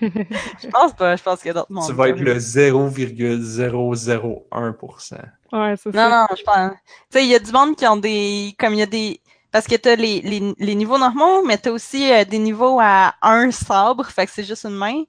Je 0.01 0.69
pense 0.71 0.93
pas, 0.93 1.17
je 1.17 1.23
pense 1.23 1.39
qu'il 1.41 1.49
y 1.49 1.51
a 1.51 1.55
d'autres 1.55 1.73
mondes. 1.73 1.89
Tu 1.89 1.93
vas 1.95 2.09
être 2.11 2.21
le 2.21 2.39
0,001%. 2.39 5.15
Ouais, 5.53 5.75
c'est 5.77 5.87
Non, 5.87 5.93
ça. 5.93 6.09
non, 6.11 6.27
je 6.37 6.43
pense. 6.45 6.73
Tu 6.73 6.77
sais, 7.11 7.25
il 7.25 7.31
y 7.31 7.35
a 7.35 7.39
du 7.39 7.51
monde 7.53 7.75
qui 7.77 7.87
ont 7.87 7.97
des. 7.97 8.55
Comme 8.59 8.75
il 8.75 8.81
y 8.81 8.83
a 8.83 8.87
des. 8.87 9.21
Parce 9.51 9.67
que 9.67 9.77
t'as 9.77 9.97
les, 9.97 10.21
les, 10.21 10.55
les 10.59 10.75
niveaux 10.75 10.99
normaux, 10.99 11.43
mais 11.45 11.59
t'as 11.59 11.71
aussi 11.71 12.11
euh, 12.13 12.25
des 12.25 12.39
niveaux 12.39 12.79
à 12.81 13.15
un 13.23 13.51
sabre, 13.51 14.07
fait 14.07 14.27
que 14.27 14.33
c'est 14.33 14.45
juste 14.45 14.65
une 14.65 14.77
main. 14.77 15.03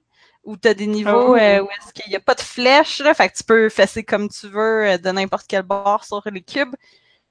Ou 0.44 0.56
t'as 0.56 0.72
des 0.74 0.86
niveaux 0.86 1.34
Oh. 1.34 1.36
euh, 1.36 1.60
où 1.62 1.68
est-ce 1.70 1.92
qu'il 1.92 2.08
n'y 2.10 2.16
a 2.16 2.20
pas 2.20 2.34
de 2.34 2.40
flèche, 2.40 3.00
là, 3.00 3.12
fait 3.14 3.28
que 3.28 3.36
tu 3.36 3.44
peux 3.44 3.68
fesser 3.68 4.02
comme 4.04 4.28
tu 4.30 4.48
veux 4.48 4.88
euh, 4.88 4.98
de 4.98 5.10
n'importe 5.10 5.46
quel 5.46 5.62
bord 5.62 6.04
sur 6.04 6.22
les 6.32 6.40
cubes. 6.42 6.74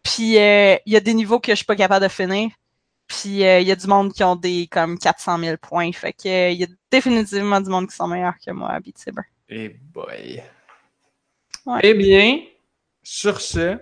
Puis 0.04 0.38
euh, 0.38 0.78
il 0.86 0.94
y 0.94 0.96
a 0.96 1.00
des 1.00 1.14
niveaux 1.16 1.40
que 1.40 1.52
je 1.52 1.56
suis 1.58 1.66
pas 1.66 1.76
capable 1.76 2.04
de 2.06 2.10
finir. 2.12 2.50
Puis 3.08 3.44
euh, 3.46 3.60
il 3.60 3.68
y 3.68 3.72
a 3.72 3.76
du 3.76 3.88
monde 3.88 4.14
qui 4.14 4.24
ont 4.24 4.36
des 4.36 4.68
comme 4.68 5.00
400 5.00 5.40
000 5.40 5.58
points. 5.58 5.92
Fait 5.94 6.14
que 6.14 6.52
il 6.52 6.60
y 6.60 6.64
a 6.64 6.68
définitivement 6.92 7.60
du 7.60 7.70
monde 7.72 7.88
qui 7.90 7.96
sont 7.96 8.08
meilleurs 8.08 8.36
que 8.46 8.52
moi 8.52 8.70
à 8.70 8.80
Beat 8.80 9.00
Saber. 9.00 9.24
Eh 9.50 9.70
boy. 9.70 10.44
Ouais. 11.66 11.80
Eh 11.84 11.94
bien, 11.96 12.40
sur 13.04 13.42
ce, 13.42 13.78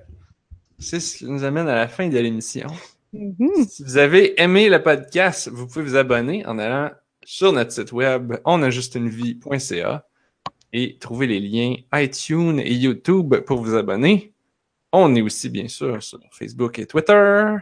c'est 0.79 0.99
ce 1.01 1.17
qui 1.17 1.25
nous 1.25 1.43
amène 1.43 1.67
à 1.67 1.75
la 1.75 1.87
fin 1.87 2.07
de 2.07 2.17
l'émission. 2.17 2.67
Mhm. 3.17 3.65
Si 3.67 3.83
vous 3.83 3.97
avez 3.97 4.39
aimé 4.39 4.69
le 4.69 4.81
podcast, 4.81 5.49
vous 5.49 5.65
pouvez 5.65 5.83
vous 5.83 5.95
abonner 5.95 6.45
en 6.45 6.59
allant 6.59 6.91
sur 7.25 7.51
notre 7.51 7.71
site 7.71 7.91
web 7.91 8.35
onajustunevie.ca 8.45 10.05
et 10.73 10.97
trouver 10.99 11.25
les 11.25 11.39
liens 11.39 11.75
iTunes 11.93 12.59
et 12.59 12.73
YouTube 12.73 13.35
pour 13.45 13.63
vous 13.63 13.75
abonner. 13.75 14.33
On 14.91 15.15
est 15.15 15.21
aussi, 15.21 15.49
bien 15.49 15.67
sûr, 15.67 16.01
sur 16.03 16.19
Facebook 16.31 16.77
et 16.77 16.85
Twitter. 16.85 17.55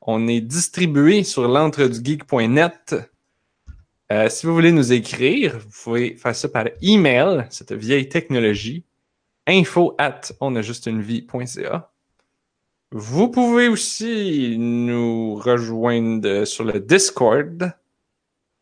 On 0.00 0.26
est 0.26 0.40
distribué 0.40 1.22
sur 1.22 1.46
l'entredugeek.net. 1.46 2.96
Euh, 4.12 4.28
si 4.28 4.46
vous 4.46 4.54
voulez 4.54 4.72
nous 4.72 4.92
écrire, 4.92 5.58
vous 5.58 5.82
pouvez 5.84 6.16
faire 6.16 6.34
ça 6.34 6.48
par 6.48 6.66
email, 6.82 7.46
cette 7.50 7.72
vieille 7.72 8.08
technologie, 8.08 8.84
info 9.46 9.94
at 9.98 10.20
onajustunevie.ca. 10.40 11.90
Vous 12.98 13.28
pouvez 13.28 13.68
aussi 13.68 14.56
nous 14.58 15.34
rejoindre 15.34 16.46
sur 16.46 16.64
le 16.64 16.80
Discord 16.80 17.70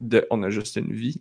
de 0.00 0.26
On 0.28 0.42
a 0.42 0.50
juste 0.50 0.74
une 0.74 0.92
vie. 0.92 1.20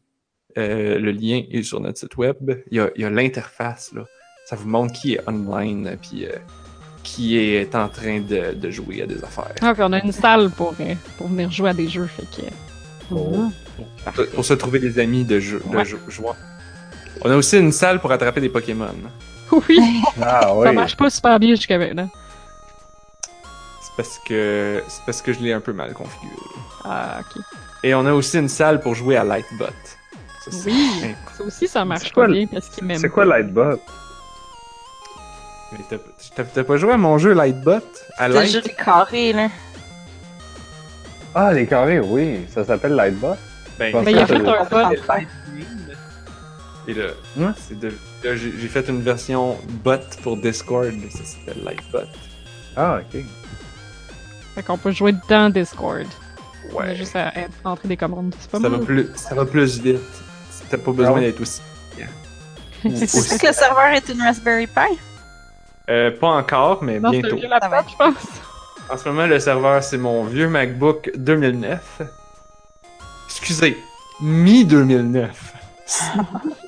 Euh, 0.57 0.97
le 0.97 1.11
lien 1.11 1.43
est 1.51 1.61
sur 1.61 1.79
notre 1.79 1.99
site 1.99 2.17
web. 2.17 2.37
Il 2.71 2.77
y 2.95 3.03
a, 3.03 3.09
l'interface, 3.11 3.91
là. 3.93 4.03
Ça 4.47 4.55
vous 4.55 4.67
montre 4.67 4.93
qui 4.93 5.13
est 5.13 5.29
online, 5.29 5.95
puis 6.01 6.25
euh, 6.25 6.31
qui 7.03 7.37
est 7.37 7.75
en 7.75 7.87
train 7.87 8.19
de, 8.19 8.55
de 8.55 8.69
jouer 8.71 9.03
à 9.03 9.05
des 9.05 9.23
affaires. 9.23 9.53
Ah, 9.61 9.75
puis 9.75 9.83
on 9.83 9.93
a 9.93 10.03
une 10.03 10.11
salle 10.11 10.49
pour, 10.49 10.73
euh, 10.79 10.95
pour 11.19 11.27
venir 11.27 11.51
jouer 11.51 11.69
à 11.69 11.73
des 11.75 11.87
jeux. 11.87 12.07
Fait 12.07 12.23
que... 12.41 12.47
Oh. 13.11 13.51
Pour, 14.15 14.25
pour 14.27 14.43
se 14.45 14.55
trouver 14.55 14.79
des 14.79 14.97
amis 14.97 15.23
de, 15.23 15.39
jeu, 15.39 15.61
de 15.71 15.75
Ouais. 15.77 15.85
jou- 15.85 15.99
joueurs. 16.07 16.35
On 17.21 17.29
a 17.29 17.35
aussi 17.35 17.59
une 17.59 17.71
salle 17.71 17.99
pour 18.01 18.11
attraper 18.11 18.41
des 18.41 18.49
Pokémon. 18.49 18.87
Oui, 19.51 19.79
Ah 20.19 20.55
oui. 20.55 20.65
ça 20.65 20.73
marche 20.73 20.97
pas 20.97 21.11
super 21.11 21.39
bien 21.39 21.51
jusqu'à 21.51 21.77
maintenant. 21.77 22.09
Parce 23.95 24.19
que 24.25 24.81
c'est 24.87 25.03
parce 25.05 25.21
que 25.21 25.33
je 25.33 25.39
l'ai 25.39 25.53
un 25.53 25.59
peu 25.59 25.73
mal 25.73 25.93
configuré. 25.93 26.35
Ah, 26.83 27.19
ok. 27.21 27.41
Et 27.83 27.93
on 27.93 28.05
a 28.05 28.13
aussi 28.13 28.37
une 28.39 28.49
salle 28.49 28.79
pour 28.81 28.95
jouer 28.95 29.17
à 29.17 29.23
Lightbot. 29.23 29.65
Ça, 30.45 30.51
c'est 30.51 30.65
Oui, 30.71 30.87
incroyable. 30.95 31.17
ça 31.37 31.43
aussi, 31.43 31.67
ça 31.67 31.85
marche 31.85 32.11
pas 32.13 32.27
bien 32.27 32.47
parce 32.47 32.69
qu'ils 32.69 32.85
m'aiment 32.85 32.97
C'est 32.99 33.09
quoi. 33.09 33.25
Lightbot? 33.25 33.79
Mais 35.71 35.79
t'as- 36.53 36.63
pas 36.63 36.77
joué 36.77 36.93
à 36.93 36.97
mon 36.97 37.17
jeu 37.17 37.33
Lightbot? 37.33 37.71
À 38.17 38.23
C'est 38.23 38.27
le 38.29 38.33
Light? 38.35 38.51
jeu 38.51 38.61
des 38.61 38.73
carrés, 38.73 39.33
là. 39.33 39.47
Ah, 41.35 41.51
les 41.53 41.65
carrés, 41.65 41.99
oui. 41.99 42.45
Ça 42.53 42.63
s'appelle 42.63 42.93
Lightbot? 42.93 43.35
Ben, 43.79 43.91
Ben, 44.03 44.09
il 44.11 44.19
a 44.19 44.25
fait 44.27 44.35
un 44.35 44.39
bot. 44.65 44.77
Et 46.87 46.93
là, 46.93 47.07
c'est 47.57 47.79
de- 47.79 47.87
là, 48.23 48.35
j'ai 48.35 48.53
j'ai 48.59 48.67
fait 48.67 48.87
une 48.89 49.01
version 49.01 49.57
bot 49.83 49.99
pour 50.21 50.37
Discord, 50.37 50.91
ça 51.11 51.23
s'appelle 51.23 51.63
Lightbot. 51.63 52.07
Ah, 52.75 52.99
ok. 52.99 53.23
Fait 54.55 54.63
qu'on 54.63 54.77
peut 54.77 54.91
jouer 54.91 55.13
dans 55.29 55.49
Discord. 55.51 56.05
On 56.73 56.79
a 56.79 56.83
Ouais, 56.85 56.95
juste 56.95 57.15
à, 57.15 57.31
entrer 57.65 57.87
des 57.87 57.97
commandes. 57.97 58.33
C'est 58.39 58.49
pas 58.51 58.59
ça 58.59 58.69
va, 58.69 58.77
mal. 58.77 58.85
plus, 58.85 59.09
ça 59.15 59.35
va 59.35 59.45
plus 59.45 59.79
vite. 59.79 59.99
T'as 60.69 60.77
pas 60.77 60.91
besoin 60.91 61.11
Ah 61.11 61.13
ouais? 61.15 61.21
d'être 61.21 61.41
aussi. 61.41 61.61
C'est 62.83 63.07
C'est 63.07 63.39
que 63.39 63.47
le 63.47 63.53
serveur 63.53 63.87
est 63.93 64.09
une 64.09 64.21
Raspberry 64.21 64.67
Pi? 64.67 64.97
Euh, 65.89 66.11
pas 66.19 66.27
encore, 66.27 66.83
mais 66.83 66.99
Non, 66.99 67.11
bientôt. 67.11 67.35
vieux 67.37 67.47
Ça 67.49 67.67
va 67.69 67.77
laptop, 67.77 67.79
être- 67.79 67.89
je 67.91 67.95
pense. 67.97 68.89
En 68.89 68.97
ce 68.97 69.07
moment, 69.09 69.25
le 69.25 69.39
serveur, 69.39 69.81
c'est 69.83 69.97
mon 69.97 70.25
vieux 70.25 70.49
MacBook 70.49 71.11
2009. 71.15 72.01
Excusez, 73.27 73.77
mi-2009. 74.21 75.29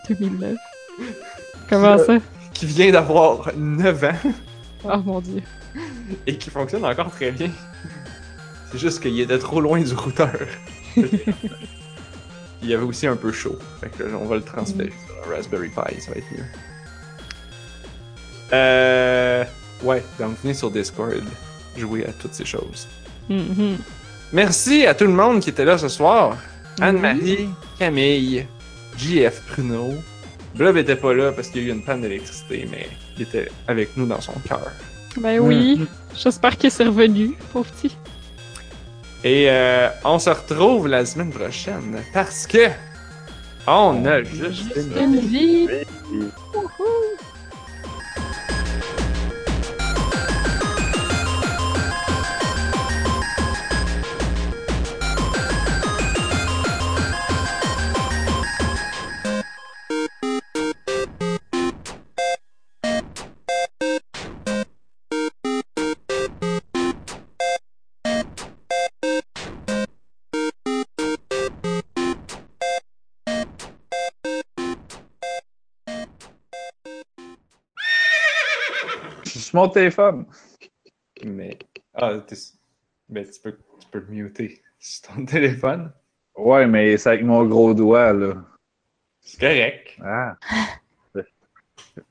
2009. 0.10 0.56
Comment 1.70 1.98
ça? 1.98 2.18
Qui 2.54 2.66
vient 2.66 2.92
d'avoir 2.92 3.50
9 3.56 4.04
ans 4.04 4.30
Oh 4.86 4.98
mon 5.04 5.20
dieu. 5.20 5.42
et 6.28 6.38
qui 6.38 6.50
fonctionne 6.50 6.86
encore 6.86 7.12
très 7.12 7.32
bien. 7.32 7.50
C'est 8.72 8.78
juste 8.78 9.02
qu'il 9.02 9.20
était 9.20 9.40
trop 9.40 9.62
loin 9.62 9.82
du 9.82 9.94
routeur. 9.94 10.48
Il 12.62 12.70
y 12.70 12.74
avait 12.74 12.84
aussi 12.84 13.06
un 13.06 13.16
peu 13.16 13.32
chaud. 13.32 13.60
Fait 13.80 13.90
que 13.90 14.04
là, 14.04 14.18
on 14.20 14.26
va 14.26 14.38
le 14.38 14.42
transférer 14.42 14.92
sur 15.06 15.32
un 15.32 15.36
Raspberry 15.36 15.70
Pi, 15.70 16.02
ça 16.02 16.12
va 16.12 16.18
être 16.18 16.32
mieux. 16.32 16.46
Euh. 18.54 19.44
Ouais, 19.84 20.04
donc 20.20 20.38
venez 20.42 20.54
sur 20.54 20.72
Discord 20.72 21.24
jouer 21.78 22.06
à 22.06 22.12
toutes 22.14 22.34
ces 22.34 22.46
choses. 22.46 22.88
Mhm. 23.30 23.78
Merci 24.34 24.86
à 24.86 24.96
tout 24.96 25.06
le 25.06 25.14
monde 25.14 25.42
qui 25.42 25.50
était 25.50 25.66
là 25.66 25.78
ce 25.78 25.90
soir. 25.90 26.38
Anne-Marie, 26.82 27.50
Camille, 27.78 28.48
JF 28.98 29.42
Pruneau. 29.48 29.94
Blob 30.56 30.78
était 30.78 30.96
pas 30.96 31.14
là 31.14 31.32
parce 31.32 31.50
qu'il 31.50 31.64
y 31.64 31.66
a 31.66 31.68
eu 31.68 31.72
une 31.72 31.84
panne 31.84 32.02
d'électricité, 32.02 32.68
mais 32.72 32.88
il 33.18 33.24
était 33.24 33.50
avec 33.68 33.96
nous 33.98 34.06
dans 34.06 34.22
son 34.22 34.34
cœur. 34.48 34.72
Ben 35.18 35.40
oui. 35.40 35.88
J'espère 36.16 36.58
qu'il 36.58 36.72
s'est 36.72 36.86
revenu, 36.86 37.36
pauvre 37.52 37.70
petit. 37.72 37.96
Et 39.24 39.48
euh, 39.50 39.90
on 40.04 40.20
se 40.20 40.30
retrouve 40.30 40.88
la 40.88 41.06
semaine 41.06 41.32
prochaine 41.32 42.04
parce 42.14 42.46
que 42.46 42.70
on 43.68 44.06
a 44.06 44.22
juste 44.24 44.76
une 44.76 45.16
Une 45.16 45.20
vie. 45.20 45.68
Sur 79.56 79.62
mon 79.62 79.70
téléphone. 79.70 80.26
Mais. 81.24 81.58
Ah. 81.94 82.20
Ben, 83.08 83.26
tu 83.26 83.40
peux, 83.42 83.58
tu 83.80 83.88
peux 83.92 84.00
le 84.00 84.08
muter 84.08 84.62
sur 84.80 85.14
ton 85.14 85.26
téléphone. 85.26 85.92
Ouais, 86.36 86.68
mais 86.68 86.98
c'est 86.98 87.10
avec 87.10 87.24
mon 87.24 87.46
gros 87.46 87.74
doigt, 87.74 88.12
là. 88.12 88.36
C'est 89.22 89.40
correct. 89.40 89.98
Ah. 90.04 90.36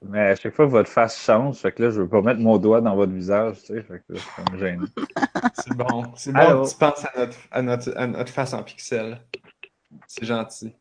Mais 0.00 0.30
à 0.30 0.34
chaque 0.34 0.54
fois, 0.54 0.64
votre 0.64 0.88
face 0.88 1.22
change. 1.22 1.56
Fait 1.58 1.70
que 1.70 1.82
là, 1.82 1.90
je 1.90 2.00
veux 2.00 2.08
pas 2.08 2.22
mettre 2.22 2.40
mon 2.40 2.56
doigt 2.56 2.80
dans 2.80 2.96
votre 2.96 3.12
visage, 3.12 3.58
tu 3.60 3.74
sais. 3.74 3.82
Fait 3.82 3.98
que 3.98 4.14
là, 4.14 4.20
ça 4.20 4.50
me 4.50 4.58
gêne. 4.58 4.86
C'est 5.52 5.76
bon. 5.76 6.04
C'est 6.16 6.32
bon 6.32 6.62
que 6.62 6.70
tu 6.70 6.76
penses 6.76 7.04
à 7.04 7.18
notre, 7.18 7.36
à, 7.50 7.62
notre, 7.62 7.98
à 7.98 8.06
notre 8.06 8.32
face 8.32 8.54
en 8.54 8.62
pixels. 8.62 9.20
C'est 10.06 10.24
gentil. 10.24 10.74